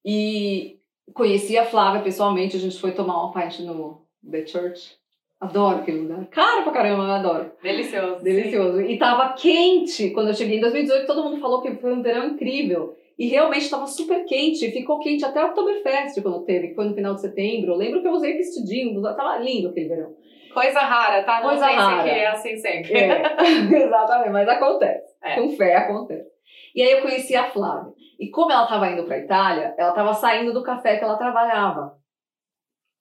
E 0.06 0.80
conheci 1.14 1.58
a 1.58 1.66
Flávia 1.66 2.02
pessoalmente, 2.02 2.56
a 2.56 2.60
gente 2.60 2.80
foi 2.80 2.94
tomar 2.94 3.22
uma 3.22 3.34
pint 3.34 3.60
no 3.60 4.02
The 4.32 4.46
Church. 4.46 4.96
Adoro 5.42 5.80
aquele 5.80 6.00
lugar. 6.00 6.26
Cara 6.28 6.62
pra 6.62 6.72
caramba, 6.72 7.04
eu 7.04 7.12
adoro. 7.12 7.52
Delicioso. 7.62 8.24
Delicioso. 8.24 8.80
E 8.80 8.98
tava 8.98 9.34
quente 9.34 10.12
quando 10.12 10.30
eu 10.30 10.34
cheguei 10.34 10.58
em 10.58 10.62
2018, 10.62 11.06
todo 11.06 11.24
mundo 11.26 11.42
falou 11.42 11.62
que 11.62 11.76
foi 11.76 11.94
um 11.94 12.02
verão 12.02 12.30
incrível. 12.30 12.96
E 13.20 13.28
realmente 13.28 13.64
estava 13.64 13.88
super 13.88 14.24
quente, 14.24 14.72
ficou 14.72 15.00
quente 15.00 15.26
até 15.26 15.44
o 15.44 15.48
Oktoberfest 15.48 16.22
quando 16.22 16.46
teve, 16.46 16.70
que 16.70 16.76
foi 16.76 16.86
no 16.86 16.96
final 16.96 17.14
de 17.14 17.20
setembro. 17.20 17.74
Eu 17.74 17.78
lembro 17.78 18.02
que 18.02 18.08
eu 18.08 18.14
usei 18.14 18.38
vestidinho, 18.38 19.02
tava 19.02 19.38
lindo 19.40 19.68
aquele 19.68 19.90
verão. 19.90 20.16
Coisa 20.62 20.80
rara, 20.80 21.24
tá? 21.24 21.36
Não 21.42 21.50
Coisa 21.50 21.66
pense 21.68 21.78
rara. 21.80 22.04
que 22.04 22.10
é 22.10 22.28
assim 22.28 22.58
sempre. 22.58 22.94
É, 22.98 23.22
exatamente, 23.86 24.30
mas 24.32 24.48
acontece. 24.50 25.16
É. 25.24 25.36
Com 25.36 25.50
fé 25.56 25.76
acontece. 25.76 26.28
E 26.74 26.82
aí 26.82 26.92
eu 26.94 27.02
conheci 27.02 27.36
a 27.36 27.50
Flávia. 27.52 27.94
E 28.20 28.30
como 28.32 28.52
ela 28.52 28.64
estava 28.64 28.88
indo 28.90 29.04
para 29.04 29.20
Itália, 29.20 29.76
ela 29.78 29.90
estava 29.90 30.14
saindo 30.16 30.52
do 30.54 30.64
café 30.64 30.98
que 30.98 31.04
ela 31.04 31.18
trabalhava. 31.18 31.96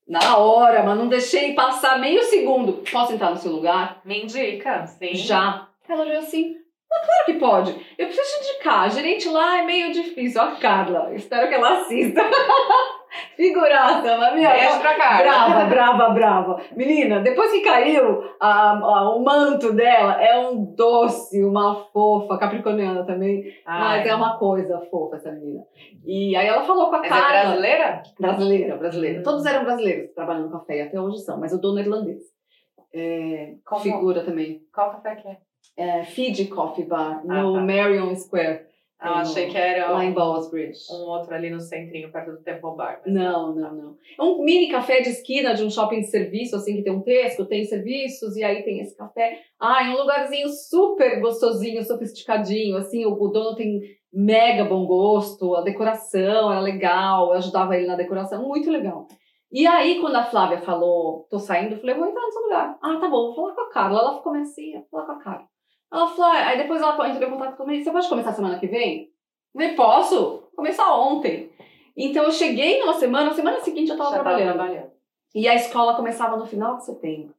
Na 0.06 0.36
hora, 0.36 0.82
mas 0.82 0.98
não 0.98 1.08
deixei 1.08 1.54
passar 1.54 1.98
meio 1.98 2.22
segundo. 2.24 2.84
Posso 2.92 3.14
entrar 3.14 3.30
no 3.30 3.36
seu 3.36 3.50
lugar? 3.52 4.00
Me 4.04 4.22
indica, 4.22 4.86
sim. 4.86 5.14
Já. 5.14 5.66
Ela 5.88 6.02
olhou 6.02 6.18
assim. 6.18 6.54
"Ah, 6.92 7.00
claro 7.04 7.24
que 7.24 7.34
pode. 7.34 7.70
Eu 7.98 8.06
preciso 8.06 8.40
te 8.42 8.50
indicar. 8.50 8.84
A 8.84 8.88
gerente 8.88 9.28
lá 9.28 9.58
é 9.58 9.62
meio 9.62 9.92
difícil. 9.92 10.40
Ó, 10.40 10.44
a 10.44 10.56
Carla. 10.56 11.14
Espero 11.14 11.48
que 11.48 11.54
ela 11.54 11.80
assista. 11.80 12.20
Figuraça, 13.36 14.16
mas 14.16 14.34
minha 14.34 14.50
Beijo 14.50 14.80
pra 14.80 14.94
Carla. 14.96 15.22
Brava, 15.22 15.64
brava, 15.66 16.08
brava. 16.14 16.60
Menina, 16.74 17.20
depois 17.20 17.50
que 17.52 17.60
caiu 17.60 18.24
a, 18.40 18.70
a- 18.70 19.14
o 19.14 19.22
manto 19.22 19.72
dela, 19.74 20.20
é 20.22 20.38
um 20.38 20.64
doce, 20.74 21.44
uma 21.44 21.74
fofa, 21.92 22.38
capricorniana 22.38 23.04
também. 23.04 23.44
Ai. 23.66 23.98
Mas 23.98 24.06
é 24.08 24.14
uma 24.14 24.38
coisa 24.38 24.80
fofa 24.90 25.16
essa 25.16 25.30
menina. 25.32 25.62
E 26.04 26.34
aí 26.34 26.46
ela 26.46 26.62
falou 26.64 26.88
com 26.88 26.96
a 26.96 27.00
Mas 27.00 27.12
é 27.12 27.28
brasileira? 27.42 28.02
Brasileira, 28.18 28.76
brasileira. 28.76 29.20
Hum. 29.20 29.22
Todos 29.22 29.44
eram 29.44 29.64
brasileiros 29.64 30.10
trabalhando 30.14 30.46
no 30.46 30.52
café, 30.58 30.82
até 30.82 31.00
hoje 31.00 31.18
são, 31.18 31.38
mas 31.38 31.52
o 31.52 31.60
dono 31.60 31.78
é 31.78 31.82
irlandês. 31.82 32.22
É, 32.94 33.54
Como? 33.64 33.82
figura 33.82 34.22
também. 34.24 34.62
Qual 34.74 34.90
café 34.92 35.16
que 35.16 35.28
é? 35.28 35.36
É, 35.76 36.04
Fiji 36.04 36.46
Coffee 36.46 36.86
Bar, 36.86 37.20
Ah, 37.28 37.42
no 37.42 37.52
tá. 37.54 37.60
Marion 37.60 38.14
Square, 38.14 38.62
Ah, 38.98 39.20
achei 39.20 39.48
que 39.48 39.56
era 39.56 39.90
lá 39.90 40.04
em 40.04 40.10
um, 40.10 40.14
Ballsbridge. 40.14 40.80
um 40.90 41.04
outro 41.08 41.34
ali 41.34 41.50
no 41.50 41.60
centrinho, 41.60 42.10
perto 42.10 42.32
do 42.32 42.42
Temple 42.42 42.76
Bar. 42.76 43.02
Não, 43.06 43.54
não, 43.54 43.74
não. 43.74 43.96
É 44.18 44.22
um 44.22 44.42
mini 44.42 44.70
café 44.70 45.00
de 45.00 45.10
esquina 45.10 45.54
de 45.54 45.62
um 45.62 45.70
shopping 45.70 46.00
de 46.00 46.06
serviço, 46.06 46.56
assim, 46.56 46.76
que 46.76 46.82
tem 46.82 46.92
um 46.92 47.02
Tesco, 47.02 47.44
tem 47.44 47.64
serviços, 47.64 48.36
e 48.36 48.42
aí 48.42 48.62
tem 48.62 48.80
esse 48.80 48.96
café. 48.96 49.40
Ah, 49.60 49.86
é 49.86 49.90
um 49.90 49.98
lugarzinho 49.98 50.48
super 50.48 51.20
gostosinho, 51.20 51.84
sofisticadinho, 51.84 52.76
assim, 52.76 53.04
o, 53.04 53.12
o 53.12 53.28
dono 53.28 53.54
tem 53.54 53.80
mega 54.10 54.64
bom 54.64 54.86
gosto, 54.86 55.54
a 55.54 55.60
decoração 55.60 56.50
era 56.50 56.60
legal, 56.60 57.28
eu 57.28 57.32
ajudava 57.34 57.76
ele 57.76 57.86
na 57.86 57.96
decoração, 57.96 58.48
muito 58.48 58.70
legal. 58.70 59.06
E 59.52 59.66
aí, 59.66 60.00
quando 60.00 60.16
a 60.16 60.24
Flávia 60.24 60.58
falou, 60.58 61.26
tô 61.30 61.38
saindo, 61.38 61.74
eu 61.74 61.80
falei, 61.80 61.94
vou 61.94 62.06
entrar 62.06 62.22
no 62.22 62.32
seu 62.32 62.42
lugar. 62.42 62.78
Ah, 62.82 62.98
tá 62.98 63.08
bom, 63.08 63.26
vou 63.26 63.34
falar 63.34 63.54
com 63.54 63.60
a 63.60 63.70
Carla. 63.70 64.00
Ela 64.00 64.16
ficou 64.16 64.32
meio 64.32 64.44
assim, 64.44 64.72
vou 64.72 64.86
falar 64.90 65.06
com 65.06 65.12
a 65.12 65.22
Carla. 65.22 65.46
Ela 65.92 66.08
falou, 66.08 66.24
ah, 66.24 66.46
aí 66.48 66.58
depois 66.58 66.82
ela 66.82 67.08
entrou 67.08 67.28
em 67.28 67.32
contato 67.32 67.56
comigo, 67.56 67.82
você 67.82 67.90
pode 67.90 68.08
começar 68.08 68.32
semana 68.32 68.58
que 68.58 68.66
vem? 68.66 69.10
Falei, 69.52 69.74
posso? 69.74 70.42
Começar 70.54 70.94
ontem. 70.96 71.50
Então 71.96 72.24
eu 72.24 72.32
cheguei 72.32 72.80
numa 72.80 72.94
semana, 72.94 73.26
na 73.26 73.34
semana 73.34 73.60
seguinte 73.60 73.90
eu 73.90 73.96
tava 73.96 74.10
Já 74.10 74.16
tava 74.16 74.28
trabalhando. 74.30 74.54
trabalhando. 74.54 74.90
E 75.34 75.48
a 75.48 75.54
escola 75.54 75.94
começava 75.94 76.36
no 76.36 76.46
final 76.46 76.76
de 76.76 76.84
setembro. 76.84 77.34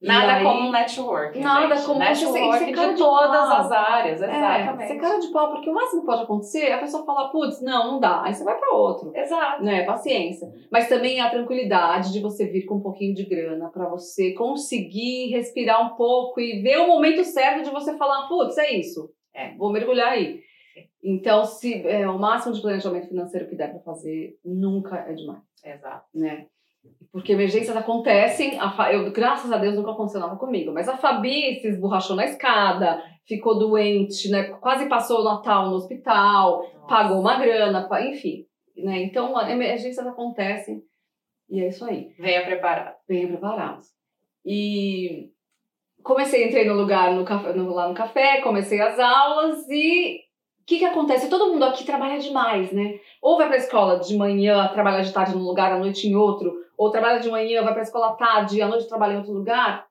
Nada 0.00 0.34
aí- 0.34 0.44
como 0.44 0.68
um 0.68 0.70
network. 0.70 1.38
Nada 1.40 1.74
gente. 1.74 1.86
como 1.86 1.98
você 1.98 2.08
network 2.40 2.72
cara 2.72 2.88
de 2.88 2.94
de 2.94 2.98
todas 3.00 3.50
as 3.50 3.72
áreas, 3.72 4.22
É, 4.22 4.36
exatamente. 4.36 4.88
ser 4.88 5.00
cara 5.00 5.18
de 5.18 5.28
pau, 5.32 5.50
porque 5.50 5.68
o 5.68 5.74
máximo 5.74 6.00
que 6.02 6.06
pode 6.06 6.22
acontecer 6.22 6.66
é 6.66 6.74
a 6.74 6.78
pessoa 6.78 7.04
falar, 7.04 7.28
putz, 7.30 7.60
não, 7.60 7.92
não 7.92 8.00
dá. 8.00 8.22
Aí 8.22 8.32
você 8.32 8.44
vai 8.44 8.56
pra 8.58 8.70
outro. 8.76 9.10
Exato. 9.14 9.64
Né, 9.64 9.82
paciência. 9.84 10.46
Mas 10.70 10.88
também 10.88 11.20
a 11.20 11.28
tranquilidade 11.30 12.12
de 12.12 12.20
você 12.20 12.46
vir 12.46 12.64
com 12.64 12.76
um 12.76 12.80
pouquinho 12.82 13.12
de 13.14 13.24
grana 13.24 13.68
pra 13.70 13.88
você 13.88 14.32
conseguir 14.34 15.30
respirar 15.30 15.84
um 15.84 15.96
pouco 15.96 16.40
e 16.40 16.62
ver 16.62 16.78
o 16.78 16.86
momento 16.86 17.24
certo 17.24 17.64
de 17.64 17.70
você 17.70 17.96
falar, 17.96 18.28
putz, 18.28 18.56
é 18.56 18.72
isso. 18.76 19.10
É. 19.34 19.54
Vou 19.56 19.72
mergulhar 19.72 20.08
aí. 20.12 20.40
Então, 21.02 21.44
se 21.44 21.86
é, 21.86 22.08
o 22.08 22.18
máximo 22.18 22.54
de 22.54 22.60
planejamento 22.60 23.08
financeiro 23.08 23.48
que 23.48 23.56
der 23.56 23.70
pra 23.70 23.80
fazer, 23.80 24.34
nunca 24.44 24.96
é 24.96 25.12
demais, 25.12 25.40
Exato. 25.64 26.04
né? 26.14 26.46
Porque 27.10 27.32
emergências 27.32 27.76
acontecem, 27.76 28.58
a 28.60 28.92
eu, 28.92 29.10
graças 29.10 29.50
a 29.50 29.56
Deus 29.56 29.74
nunca 29.74 29.90
aconteceu 29.92 30.20
nada 30.20 30.36
comigo, 30.36 30.72
mas 30.72 30.88
a 30.88 30.96
Fabi 30.96 31.58
se 31.60 31.68
esborrachou 31.68 32.14
na 32.14 32.24
escada, 32.26 33.02
ficou 33.26 33.58
doente, 33.58 34.30
né? 34.30 34.44
Quase 34.60 34.88
passou 34.88 35.20
o 35.20 35.24
Natal 35.24 35.68
no 35.70 35.76
hospital, 35.76 36.62
pagou 36.86 37.20
uma 37.20 37.38
grana, 37.38 37.88
enfim. 38.02 38.44
Né? 38.76 39.02
Então, 39.02 39.38
emergências 39.50 40.06
acontecem 40.06 40.82
e 41.50 41.60
é 41.60 41.68
isso 41.68 41.84
aí. 41.84 42.10
Venha 42.18 42.44
preparado. 42.44 42.94
Bem 43.08 43.26
preparados. 43.26 43.86
E 44.44 45.30
comecei, 46.02 46.46
entrei 46.46 46.64
no 46.66 46.74
lugar 46.74 47.12
no 47.14 47.24
café, 47.24 47.52
no- 47.54 47.74
lá 47.74 47.88
no 47.88 47.94
café, 47.94 48.40
comecei 48.42 48.80
as 48.80 48.98
aulas 48.98 49.66
e 49.68 50.20
o 50.60 50.64
que, 50.66 50.78
que 50.78 50.84
acontece? 50.84 51.30
Todo 51.30 51.50
mundo 51.52 51.64
aqui 51.64 51.84
trabalha 51.84 52.18
demais, 52.18 52.70
né? 52.72 52.98
Ou 53.22 53.36
vai 53.38 53.46
para 53.46 53.56
a 53.56 53.60
escola 53.60 53.98
de 53.98 54.16
manhã, 54.16 54.68
trabalha 54.68 55.02
de 55.02 55.12
tarde 55.12 55.34
num 55.34 55.42
lugar, 55.42 55.72
à 55.72 55.78
noite 55.78 56.06
em 56.06 56.14
outro, 56.14 56.52
ou 56.78 56.90
trabalha 56.92 57.18
de 57.18 57.28
manhã, 57.28 57.62
vai 57.62 57.72
para 57.72 57.82
a 57.82 57.84
escola 57.84 58.10
à 58.10 58.12
tarde 58.12 58.56
e 58.56 58.62
à 58.62 58.68
noite 58.68 58.88
trabalha 58.88 59.14
em 59.14 59.18
outro 59.18 59.32
lugar. 59.32 59.86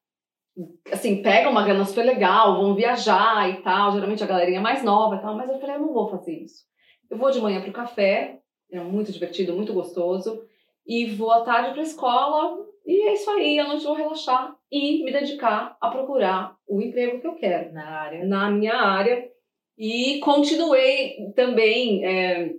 Assim, 0.91 1.21
pega 1.21 1.50
uma 1.50 1.63
grana 1.65 1.86
super 1.86 2.04
legal, 2.06 2.58
vão 2.60 2.73
viajar 2.73 3.47
e 3.50 3.62
tal. 3.62 3.91
Geralmente 3.91 4.23
a 4.23 4.28
galerinha 4.28 4.60
é 4.60 4.62
mais 4.62 4.82
nova 4.84 5.17
e 5.17 5.19
tal, 5.19 5.36
mas 5.36 5.50
eu 5.50 5.60
falei, 5.60 5.76
eu 5.76 5.82
não 5.82 5.93
vou 5.93 6.08
fazer 6.10 6.32
isso. 6.34 6.63
Eu 7.12 7.17
vou 7.17 7.30
de 7.30 7.41
manhã 7.41 7.62
pro 7.62 7.71
café, 7.73 8.39
é 8.71 8.80
muito 8.80 9.12
divertido, 9.12 9.54
muito 9.54 9.73
gostoso, 9.73 10.41
e 10.86 11.06
vou 11.06 11.32
à 11.32 11.41
tarde 11.41 11.73
pra 11.73 11.82
escola, 11.82 12.58
e 12.86 13.02
é 13.10 13.13
isso 13.13 13.30
aí, 13.30 13.60
à 13.60 13.67
noite 13.67 13.84
eu 13.84 13.89
vou 13.89 13.97
relaxar 13.97 14.56
e 14.71 15.04
me 15.04 15.12
dedicar 15.12 15.78
a 15.80 15.89
procurar 15.89 16.56
o 16.67 16.82
emprego 16.82 17.19
que 17.19 17.28
eu 17.28 17.36
quero 17.36 17.73
Na 17.73 17.86
área. 18.02 18.26
na 18.26 18.50
minha 18.50 18.76
área. 18.76 19.30
E 19.78 20.19
continuei 20.21 21.32
também 21.36 22.04
é, 22.04 22.52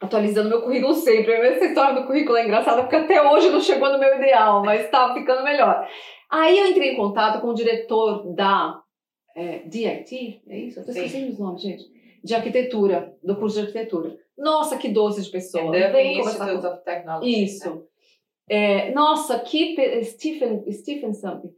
atualizando 0.00 0.48
meu 0.48 0.62
currículo 0.62 0.94
sempre. 0.94 1.32
Essa 1.32 1.64
história 1.66 2.00
do 2.00 2.06
currículo 2.06 2.36
é 2.36 2.44
engraçada 2.44 2.82
porque 2.82 2.96
até 2.96 3.20
hoje 3.30 3.50
não 3.50 3.60
chegou 3.60 3.90
no 3.92 3.98
meu 3.98 4.14
ideal, 4.16 4.62
mas 4.64 4.82
está 4.82 5.12
ficando 5.14 5.42
melhor. 5.44 5.86
Aí 6.30 6.58
eu 6.58 6.66
entrei 6.66 6.92
em 6.92 6.96
contato 6.96 7.40
com 7.40 7.48
o 7.48 7.54
diretor 7.54 8.32
da 8.34 8.80
é, 9.36 9.58
DIT, 9.60 10.42
é 10.48 10.58
isso? 10.58 10.80
Eu 10.80 10.84
tô 10.84 10.90
esquecendo 10.90 11.32
os 11.32 11.38
nomes, 11.38 11.62
gente. 11.62 11.84
De 12.22 12.34
arquitetura, 12.34 13.14
do 13.22 13.36
curso 13.36 13.56
de 13.56 13.62
arquitetura. 13.66 14.16
Nossa, 14.36 14.76
que 14.76 14.88
doce 14.88 15.22
de 15.22 15.30
pessoa. 15.30 15.72
The 15.72 15.90
Vem 15.90 16.18
conversar 16.18 16.52
com- 16.60 16.68
of 16.68 16.84
Technology. 16.84 17.44
isso. 17.44 17.84
É, 18.48 18.90
nossa, 18.92 19.38
que 19.40 19.74
pe- 19.74 20.02
Stephen, 20.04 20.70
Stephen 20.72 21.12
something. 21.14 21.50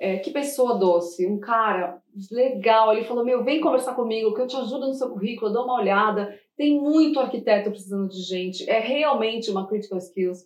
É, 0.00 0.18
que 0.18 0.30
pessoa 0.30 0.76
doce, 0.76 1.26
um 1.26 1.38
cara 1.38 2.00
legal. 2.30 2.92
Ele 2.92 3.04
falou: 3.04 3.24
Meu, 3.24 3.44
vem 3.44 3.60
conversar 3.60 3.94
comigo, 3.94 4.34
que 4.34 4.40
eu 4.40 4.46
te 4.46 4.56
ajudo 4.56 4.86
no 4.88 4.94
seu 4.94 5.08
currículo, 5.10 5.52
dou 5.52 5.64
uma 5.64 5.78
olhada. 5.80 6.36
Tem 6.56 6.80
muito 6.80 7.18
arquiteto 7.18 7.70
precisando 7.70 8.08
de 8.08 8.22
gente, 8.22 8.68
é 8.68 8.78
realmente 8.78 9.50
uma 9.50 9.66
critical 9.66 9.98
skills. 9.98 10.44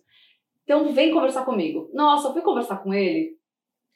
Então, 0.63 0.91
vem 0.93 1.11
conversar 1.11 1.45
comigo. 1.45 1.89
Nossa, 1.93 2.31
fui 2.33 2.41
conversar 2.41 2.77
com 2.77 2.93
ele, 2.93 3.37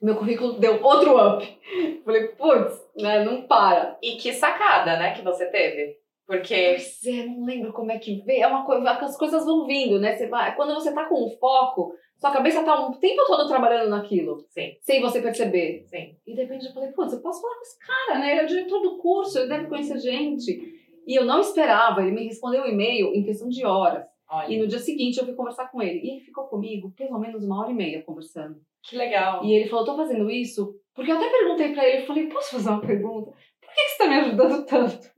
meu 0.02 0.15
currículo 0.15 0.60
deu 0.60 0.84
outro 0.84 1.17
up. 1.17 1.60
Falei: 2.04 2.28
Putz, 2.30 2.78
né, 2.97 3.23
não 3.23 3.43
para. 3.43 3.97
E 4.04 4.17
que 4.17 4.34
sacada, 4.34 4.97
né, 4.97 5.13
que 5.13 5.21
você 5.21 5.45
teve. 5.45 5.97
Porque 6.28 6.76
Pois 6.76 7.06
é, 7.06 7.26
não 7.26 7.45
lembro 7.45 7.73
como 7.73 7.91
é 7.91 7.97
que 7.97 8.21
veio. 8.26 8.43
É 8.43 8.47
uma 8.47 8.65
coisa, 8.65 8.89
as 8.89 9.17
coisas 9.17 9.45
vão 9.45 9.65
vindo, 9.65 9.99
né? 9.99 10.15
Você 10.15 10.28
vai, 10.28 10.56
quando 10.56 10.73
você 10.73 10.93
tá 10.93 11.06
com 11.06 11.26
um 11.26 11.30
foco, 11.38 11.93
sua 12.17 12.32
cabeça 12.32 12.63
tá 12.63 12.88
um 12.88 12.93
tempo 12.93 13.26
todo 13.28 13.47
trabalhando 13.47 13.89
naquilo, 13.89 14.45
Sim, 14.49 14.73
sem 14.82 15.02
você 15.02 15.21
perceber. 15.21 15.86
sim. 15.88 16.15
E 16.26 16.34
de 16.34 16.41
repente 16.41 16.65
eu 16.65 16.73
falei, 16.73 16.91
putz, 16.91 17.13
eu 17.13 17.21
posso 17.21 17.41
falar 17.41 17.56
com 17.56 17.62
esse 17.62 17.78
cara, 17.80 18.19
né? 18.19 18.32
Ele 18.32 18.39
é 18.41 18.43
o 18.43 18.47
diretor 18.47 18.80
do 18.82 18.97
curso, 18.97 19.38
ele 19.38 19.49
deve 19.49 19.67
conhecer 19.67 19.99
gente. 19.99 20.83
E 21.06 21.16
eu 21.18 21.26
não 21.26 21.39
esperava, 21.42 22.02
ele 22.02 22.12
me 22.12 22.26
respondeu 22.26 22.63
o 22.63 22.68
e-mail 22.68 23.13
em 23.13 23.24
questão 23.24 23.50
de 23.50 23.66
horas. 23.66 24.06
Olha, 24.30 24.52
E 24.52 24.58
no 24.58 24.68
dia 24.68 24.80
seguinte 24.80 25.18
eu 25.18 25.26
fui 25.26 25.36
conversar 25.36 25.70
com 25.70 25.82
ele. 25.82 26.00
E 26.00 26.10
ele 26.12 26.20
ficou 26.22 26.46
comigo 26.46 26.92
pelo 26.96 27.20
menos 27.20 27.44
uma 27.44 27.62
hora 27.62 27.72
e 27.72 27.76
meia 27.76 28.02
conversando. 28.04 28.60
que 28.84 28.96
legal. 28.98 29.44
E 29.46 29.54
ele 29.54 29.70
falou, 29.70 29.86
tô 29.86 29.96
fazendo 29.96 30.30
isso, 30.30 30.76
porque 30.94 31.12
eu 31.12 31.18
até 31.18 31.30
perguntei 31.30 31.74
pra 31.74 31.88
ele, 31.88 32.02
eu 32.04 32.08
falei, 32.08 32.28
posso 32.28 32.52
fazer 32.52 32.70
uma 32.70 32.82
pergunta? 32.82 33.32
Por 33.32 33.74
que 33.74 33.89
você 33.89 33.98
tá 33.98 34.08
me 34.08 34.16
ajudando 34.16 34.66
tanto? 34.66 35.12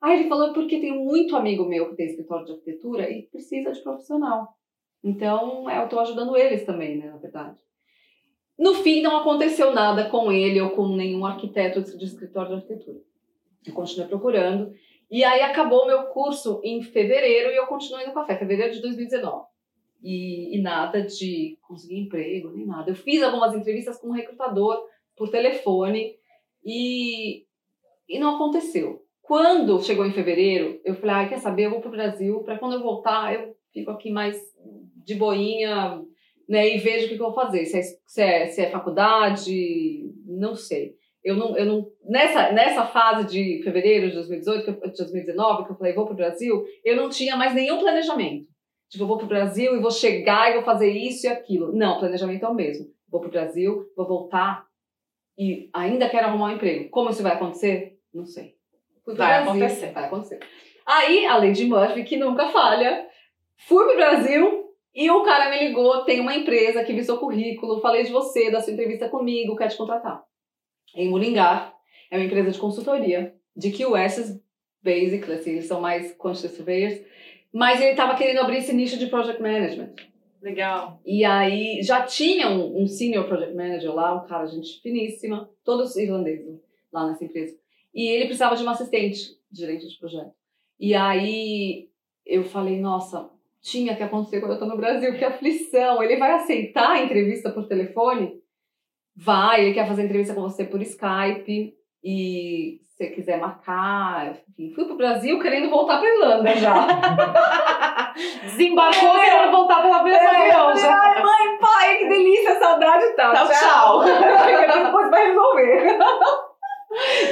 Aí 0.00 0.20
ele 0.20 0.28
falou, 0.28 0.52
porque 0.52 0.80
tem 0.80 0.92
muito 1.04 1.36
amigo 1.36 1.64
meu 1.64 1.90
que 1.90 1.96
tem 1.96 2.06
escritório 2.06 2.44
de 2.46 2.52
arquitetura 2.52 3.10
e 3.10 3.22
precisa 3.22 3.70
de 3.72 3.80
profissional. 3.82 4.48
Então, 5.04 5.68
é, 5.68 5.82
eu 5.82 5.88
tô 5.88 5.98
ajudando 6.00 6.36
eles 6.36 6.64
também, 6.64 6.96
né, 6.98 7.10
na 7.10 7.16
verdade. 7.18 7.58
No 8.58 8.74
fim, 8.74 9.02
não 9.02 9.16
aconteceu 9.16 9.72
nada 9.72 10.08
com 10.08 10.30
ele 10.30 10.60
ou 10.60 10.70
com 10.70 10.86
nenhum 10.88 11.24
arquiteto 11.26 11.82
de 11.82 12.04
escritório 12.04 12.50
de 12.50 12.54
arquitetura. 12.56 12.98
Eu 13.66 13.72
continuei 13.74 14.08
procurando. 14.08 14.72
E 15.12 15.22
aí 15.24 15.42
acabou 15.42 15.82
o 15.82 15.86
meu 15.86 16.04
curso 16.04 16.58
em 16.64 16.82
fevereiro 16.82 17.50
e 17.50 17.56
eu 17.56 17.66
continuei 17.66 18.06
no 18.06 18.14
café, 18.14 18.34
fevereiro 18.34 18.72
de 18.72 18.80
2019. 18.80 19.44
E, 20.02 20.56
e 20.56 20.62
nada 20.62 21.02
de 21.02 21.58
conseguir 21.60 21.98
emprego, 21.98 22.50
nem 22.50 22.64
nada. 22.64 22.90
Eu 22.90 22.94
fiz 22.94 23.22
algumas 23.22 23.54
entrevistas 23.54 23.98
com 23.98 24.08
um 24.08 24.12
recrutador 24.12 24.82
por 25.14 25.28
telefone 25.28 26.14
e, 26.64 27.44
e 28.08 28.18
não 28.18 28.36
aconteceu. 28.36 29.04
Quando 29.20 29.82
chegou 29.82 30.06
em 30.06 30.14
fevereiro, 30.14 30.80
eu 30.82 30.94
falei, 30.94 31.14
ah, 31.14 31.28
quer 31.28 31.40
saber, 31.40 31.66
eu 31.66 31.70
vou 31.72 31.82
pro 31.82 31.90
Brasil, 31.90 32.42
para 32.42 32.58
quando 32.58 32.76
eu 32.76 32.82
voltar, 32.82 33.34
eu 33.34 33.54
fico 33.70 33.90
aqui 33.90 34.10
mais 34.10 34.40
de 35.04 35.14
boinha, 35.14 36.02
né, 36.48 36.74
e 36.74 36.78
vejo 36.78 37.04
o 37.04 37.08
que, 37.10 37.16
que 37.16 37.22
eu 37.22 37.26
vou 37.26 37.34
fazer. 37.34 37.66
Se 37.66 37.78
é, 37.78 37.82
se 37.82 38.22
é, 38.22 38.46
se 38.46 38.62
é 38.62 38.70
faculdade, 38.70 40.10
não 40.24 40.54
sei. 40.54 40.96
Eu 41.24 41.36
não, 41.36 41.56
eu 41.56 41.64
não, 41.64 41.86
nessa, 42.04 42.50
nessa 42.50 42.84
fase 42.86 43.28
de 43.28 43.62
fevereiro 43.62 44.08
de 44.08 44.14
2018, 44.14 44.64
que 44.64 44.70
eu, 44.70 44.90
de 44.90 44.96
2019, 44.96 45.64
que 45.64 45.72
eu 45.72 45.76
falei, 45.76 45.92
vou 45.92 46.06
pro 46.06 46.16
Brasil, 46.16 46.64
eu 46.84 46.96
não 46.96 47.08
tinha 47.08 47.36
mais 47.36 47.54
nenhum 47.54 47.78
planejamento. 47.78 48.46
Tipo, 48.90 49.04
eu 49.04 49.08
vou 49.08 49.18
pro 49.18 49.26
Brasil 49.26 49.76
e 49.76 49.80
vou 49.80 49.90
chegar 49.90 50.50
e 50.50 50.54
vou 50.54 50.64
fazer 50.64 50.90
isso 50.90 51.26
e 51.26 51.30
aquilo. 51.30 51.72
Não, 51.72 51.98
planejamento 51.98 52.44
é 52.44 52.48
o 52.48 52.54
mesmo. 52.54 52.86
Vou 53.08 53.20
pro 53.20 53.30
Brasil, 53.30 53.86
vou 53.96 54.06
voltar 54.06 54.66
e 55.38 55.70
ainda 55.72 56.08
quero 56.08 56.26
arrumar 56.26 56.46
um 56.46 56.56
emprego. 56.56 56.90
Como 56.90 57.10
isso 57.10 57.22
vai 57.22 57.32
acontecer? 57.32 57.96
Não 58.12 58.26
sei. 58.26 58.54
Vai 59.06 59.14
Brasil, 59.16 59.50
acontecer. 59.50 59.92
Vai 59.92 60.04
acontecer. 60.04 60.40
Aí, 60.84 61.24
a 61.26 61.36
Lady 61.36 61.64
Murphy, 61.66 62.04
que 62.04 62.16
nunca 62.16 62.48
falha, 62.48 63.06
fui 63.68 63.84
pro 63.84 63.96
Brasil 63.96 64.62
e 64.94 65.10
o 65.10 65.22
cara 65.22 65.48
me 65.48 65.68
ligou, 65.68 66.04
tem 66.04 66.20
uma 66.20 66.34
empresa 66.34 66.84
que 66.84 66.92
viu 66.92 67.02
seu 67.02 67.18
currículo, 67.18 67.80
falei 67.80 68.02
de 68.02 68.12
você, 68.12 68.50
da 68.50 68.60
sua 68.60 68.72
entrevista 68.72 69.08
comigo, 69.08 69.56
quer 69.56 69.68
te 69.68 69.76
contratar. 69.76 70.22
Em 70.94 71.08
Mullingar, 71.08 71.74
é 72.10 72.16
uma 72.16 72.24
empresa 72.24 72.50
de 72.50 72.58
consultoria, 72.58 73.34
de 73.56 73.70
QS, 73.70 74.40
basically, 74.82 75.34
assim, 75.34 75.50
eles 75.52 75.66
são 75.66 75.80
mais 75.80 76.14
quantity 76.16 76.48
surveyors, 76.48 77.00
Mas 77.52 77.80
ele 77.80 77.90
estava 77.90 78.16
querendo 78.16 78.40
abrir 78.40 78.58
esse 78.58 78.72
nicho 78.72 78.98
de 78.98 79.06
project 79.06 79.40
management. 79.40 79.94
Legal. 80.40 81.00
E 81.04 81.24
aí 81.24 81.82
já 81.82 82.02
tinha 82.02 82.48
um, 82.48 82.82
um 82.82 82.86
senior 82.86 83.26
project 83.28 83.54
manager 83.54 83.94
lá, 83.94 84.14
um 84.14 84.26
cara, 84.26 84.46
gente 84.46 84.80
finíssima, 84.80 85.48
todos 85.64 85.96
irlandeses 85.96 86.60
lá 86.92 87.06
nessa 87.06 87.24
empresa. 87.24 87.56
E 87.94 88.08
ele 88.08 88.24
precisava 88.24 88.56
de 88.56 88.62
uma 88.62 88.72
assistente, 88.72 89.36
gerente 89.52 89.86
de 89.86 89.98
projeto. 89.98 90.32
E 90.80 90.94
aí 90.94 91.88
eu 92.26 92.42
falei, 92.42 92.80
nossa, 92.80 93.30
tinha 93.60 93.94
que 93.94 94.02
acontecer 94.02 94.40
quando 94.40 94.52
eu 94.52 94.58
tô 94.58 94.66
no 94.66 94.76
Brasil, 94.76 95.16
que 95.16 95.24
aflição. 95.24 96.02
Ele 96.02 96.16
vai 96.16 96.32
aceitar 96.32 96.90
a 96.90 97.02
entrevista 97.04 97.50
por 97.50 97.68
telefone? 97.68 98.41
Vai, 99.16 99.62
ele 99.62 99.74
quer 99.74 99.86
fazer 99.86 100.04
entrevista 100.04 100.34
com 100.34 100.42
você 100.42 100.64
por 100.64 100.80
Skype. 100.80 101.74
E 102.04 102.80
se 102.82 102.96
você 102.96 103.06
quiser 103.10 103.38
marcar, 103.38 104.36
enfim, 104.48 104.74
fui 104.74 104.84
pro 104.86 104.96
Brasil 104.96 105.38
querendo 105.38 105.70
voltar 105.70 106.00
pra 106.00 106.08
Irlanda 106.08 106.56
já. 106.56 106.86
Desembarcou 108.42 109.16
é. 109.16 109.24
querendo 109.24 109.52
voltar 109.52 109.82
pela 109.82 110.02
mesma 110.02 110.18
é, 110.18 110.50
avião 110.50 110.76
já. 110.76 110.92
Ai, 110.92 111.22
mãe, 111.22 111.58
pai, 111.60 111.98
que 111.98 112.08
delícia, 112.08 112.58
saudade 112.58 113.04
e 113.04 113.12
tal. 113.12 113.34
Tchau, 113.34 113.48
tchau. 113.48 114.04
Depois 114.84 115.10
vai 115.10 115.26
resolver. 115.28 115.98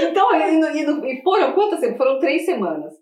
então, 0.09 0.37
e, 0.37 0.61
e, 0.61 1.19
e 1.19 1.23
foram 1.23 1.53
quantas 1.53 1.81
semanas? 1.81 1.99
Foram 1.99 2.21
três 2.21 2.45
semanas. 2.45 2.93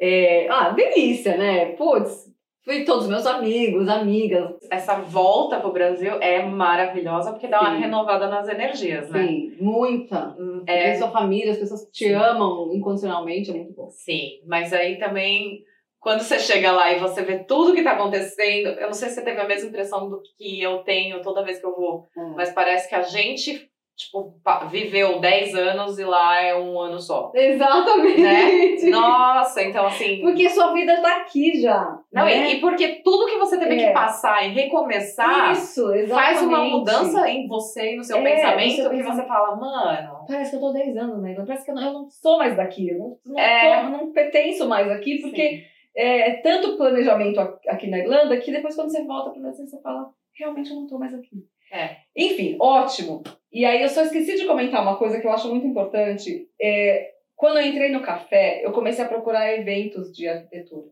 É, 0.00 0.48
ah, 0.50 0.70
delícia, 0.70 1.36
né? 1.36 1.66
Putz, 1.76 2.26
fui 2.66 2.84
todos 2.84 3.06
meus 3.06 3.24
amigos, 3.24 3.88
amigas. 3.88 4.56
Essa 4.68 4.96
volta 4.96 5.60
pro 5.60 5.72
Brasil 5.72 6.14
é 6.20 6.44
maravilhosa 6.44 7.30
porque 7.30 7.46
dá 7.46 7.60
Sim. 7.60 7.64
uma 7.64 7.74
renovada 7.76 8.26
nas 8.26 8.48
energias, 8.48 9.08
né? 9.08 9.24
Sim, 9.24 9.56
muita. 9.60 10.34
Hum, 10.36 10.64
é... 10.66 10.96
sua 10.96 11.10
família, 11.10 11.52
as 11.52 11.58
pessoas 11.58 11.88
te 11.92 12.08
Sim. 12.08 12.14
amam 12.14 12.74
incondicionalmente, 12.74 13.52
é 13.52 13.54
muito 13.54 13.72
bom. 13.72 13.88
Sim, 13.90 14.40
mas 14.44 14.72
aí 14.72 14.98
também 14.98 15.64
quando 16.00 16.20
você 16.20 16.38
chega 16.38 16.70
lá 16.70 16.92
e 16.92 16.98
você 16.98 17.22
vê 17.22 17.38
tudo 17.38 17.74
que 17.74 17.82
tá 17.82 17.92
acontecendo, 17.92 18.68
eu 18.78 18.86
não 18.86 18.92
sei 18.92 19.08
se 19.08 19.16
você 19.16 19.22
teve 19.22 19.40
a 19.40 19.46
mesma 19.46 19.68
impressão 19.68 20.08
do 20.08 20.20
que 20.36 20.60
eu 20.60 20.78
tenho 20.78 21.20
toda 21.22 21.44
vez 21.44 21.58
que 21.58 21.66
eu 21.66 21.74
vou, 21.74 22.06
hum. 22.16 22.34
mas 22.36 22.52
parece 22.52 22.88
que 22.88 22.94
a 22.94 23.02
gente 23.02 23.70
tipo, 23.96 24.34
viveu 24.70 25.18
10 25.18 25.54
anos 25.54 25.98
e 25.98 26.04
lá 26.04 26.40
é 26.40 26.54
um 26.54 26.78
ano 26.78 27.00
só. 27.00 27.32
Exatamente. 27.34 28.84
Né? 28.84 28.90
Nossa, 28.90 29.62
então 29.62 29.86
assim. 29.86 30.20
Porque 30.20 30.50
sua 30.50 30.72
vida 30.72 31.00
tá 31.00 31.16
aqui 31.16 31.60
já. 31.60 31.98
Não, 32.12 32.26
né? 32.26 32.50
e, 32.50 32.56
e, 32.56 32.60
porque 32.60 33.00
tudo 33.02 33.26
que 33.26 33.38
você 33.38 33.58
teve 33.58 33.80
é. 33.80 33.88
que 33.88 33.94
passar 33.94 34.46
e 34.46 34.52
recomeçar 34.52 35.52
Isso, 35.52 35.86
faz 36.08 36.42
uma 36.42 36.62
mudança 36.62 37.28
em 37.28 37.48
você 37.48 37.94
e 37.94 37.96
no 37.96 38.04
seu 38.04 38.18
é, 38.18 38.22
pensamento 38.22 38.90
que 38.90 38.96
pensa... 38.96 39.14
você 39.14 39.22
fala, 39.26 39.56
mano. 39.56 40.24
Parece 40.28 40.50
que 40.50 40.56
eu 40.56 40.60
tô 40.60 40.72
10 40.72 40.96
anos, 40.98 41.22
né? 41.22 41.34
Parece 41.34 41.64
que 41.64 41.70
eu 41.70 41.74
não, 41.74 41.82
eu 41.82 41.92
não 41.92 42.10
sou 42.10 42.38
mais 42.38 42.54
daqui. 42.54 42.90
Eu 42.90 42.98
não, 42.98 43.18
não, 43.24 43.38
é. 43.38 43.82
tô, 43.82 43.88
não 43.88 44.12
pertenço 44.12 44.68
mais 44.68 44.90
aqui, 44.90 45.22
porque 45.22 45.64
é, 45.96 46.30
é 46.30 46.36
tanto 46.42 46.76
planejamento 46.76 47.40
aqui 47.40 47.88
na 47.88 47.98
Irlanda 47.98 48.36
que 48.38 48.52
depois 48.52 48.76
quando 48.76 48.90
você 48.90 49.02
volta 49.04 49.30
para 49.30 49.38
o 49.38 49.42
Brasil, 49.42 49.66
você 49.66 49.80
fala, 49.80 50.10
realmente 50.38 50.70
eu 50.70 50.76
não 50.76 50.86
tô 50.86 50.98
mais 50.98 51.14
aqui. 51.14 51.46
É. 51.72 51.96
Enfim, 52.14 52.56
ótimo. 52.60 53.22
E 53.56 53.64
aí 53.64 53.80
eu 53.80 53.88
só 53.88 54.02
esqueci 54.02 54.36
de 54.36 54.44
comentar 54.44 54.82
uma 54.82 54.98
coisa 54.98 55.18
que 55.18 55.26
eu 55.26 55.32
acho 55.32 55.48
muito 55.48 55.66
importante. 55.66 56.46
É, 56.60 57.12
quando 57.34 57.56
eu 57.56 57.66
entrei 57.66 57.90
no 57.90 58.02
café, 58.02 58.60
eu 58.62 58.70
comecei 58.70 59.02
a 59.02 59.08
procurar 59.08 59.50
eventos 59.50 60.12
de 60.12 60.28
arquitetura. 60.28 60.88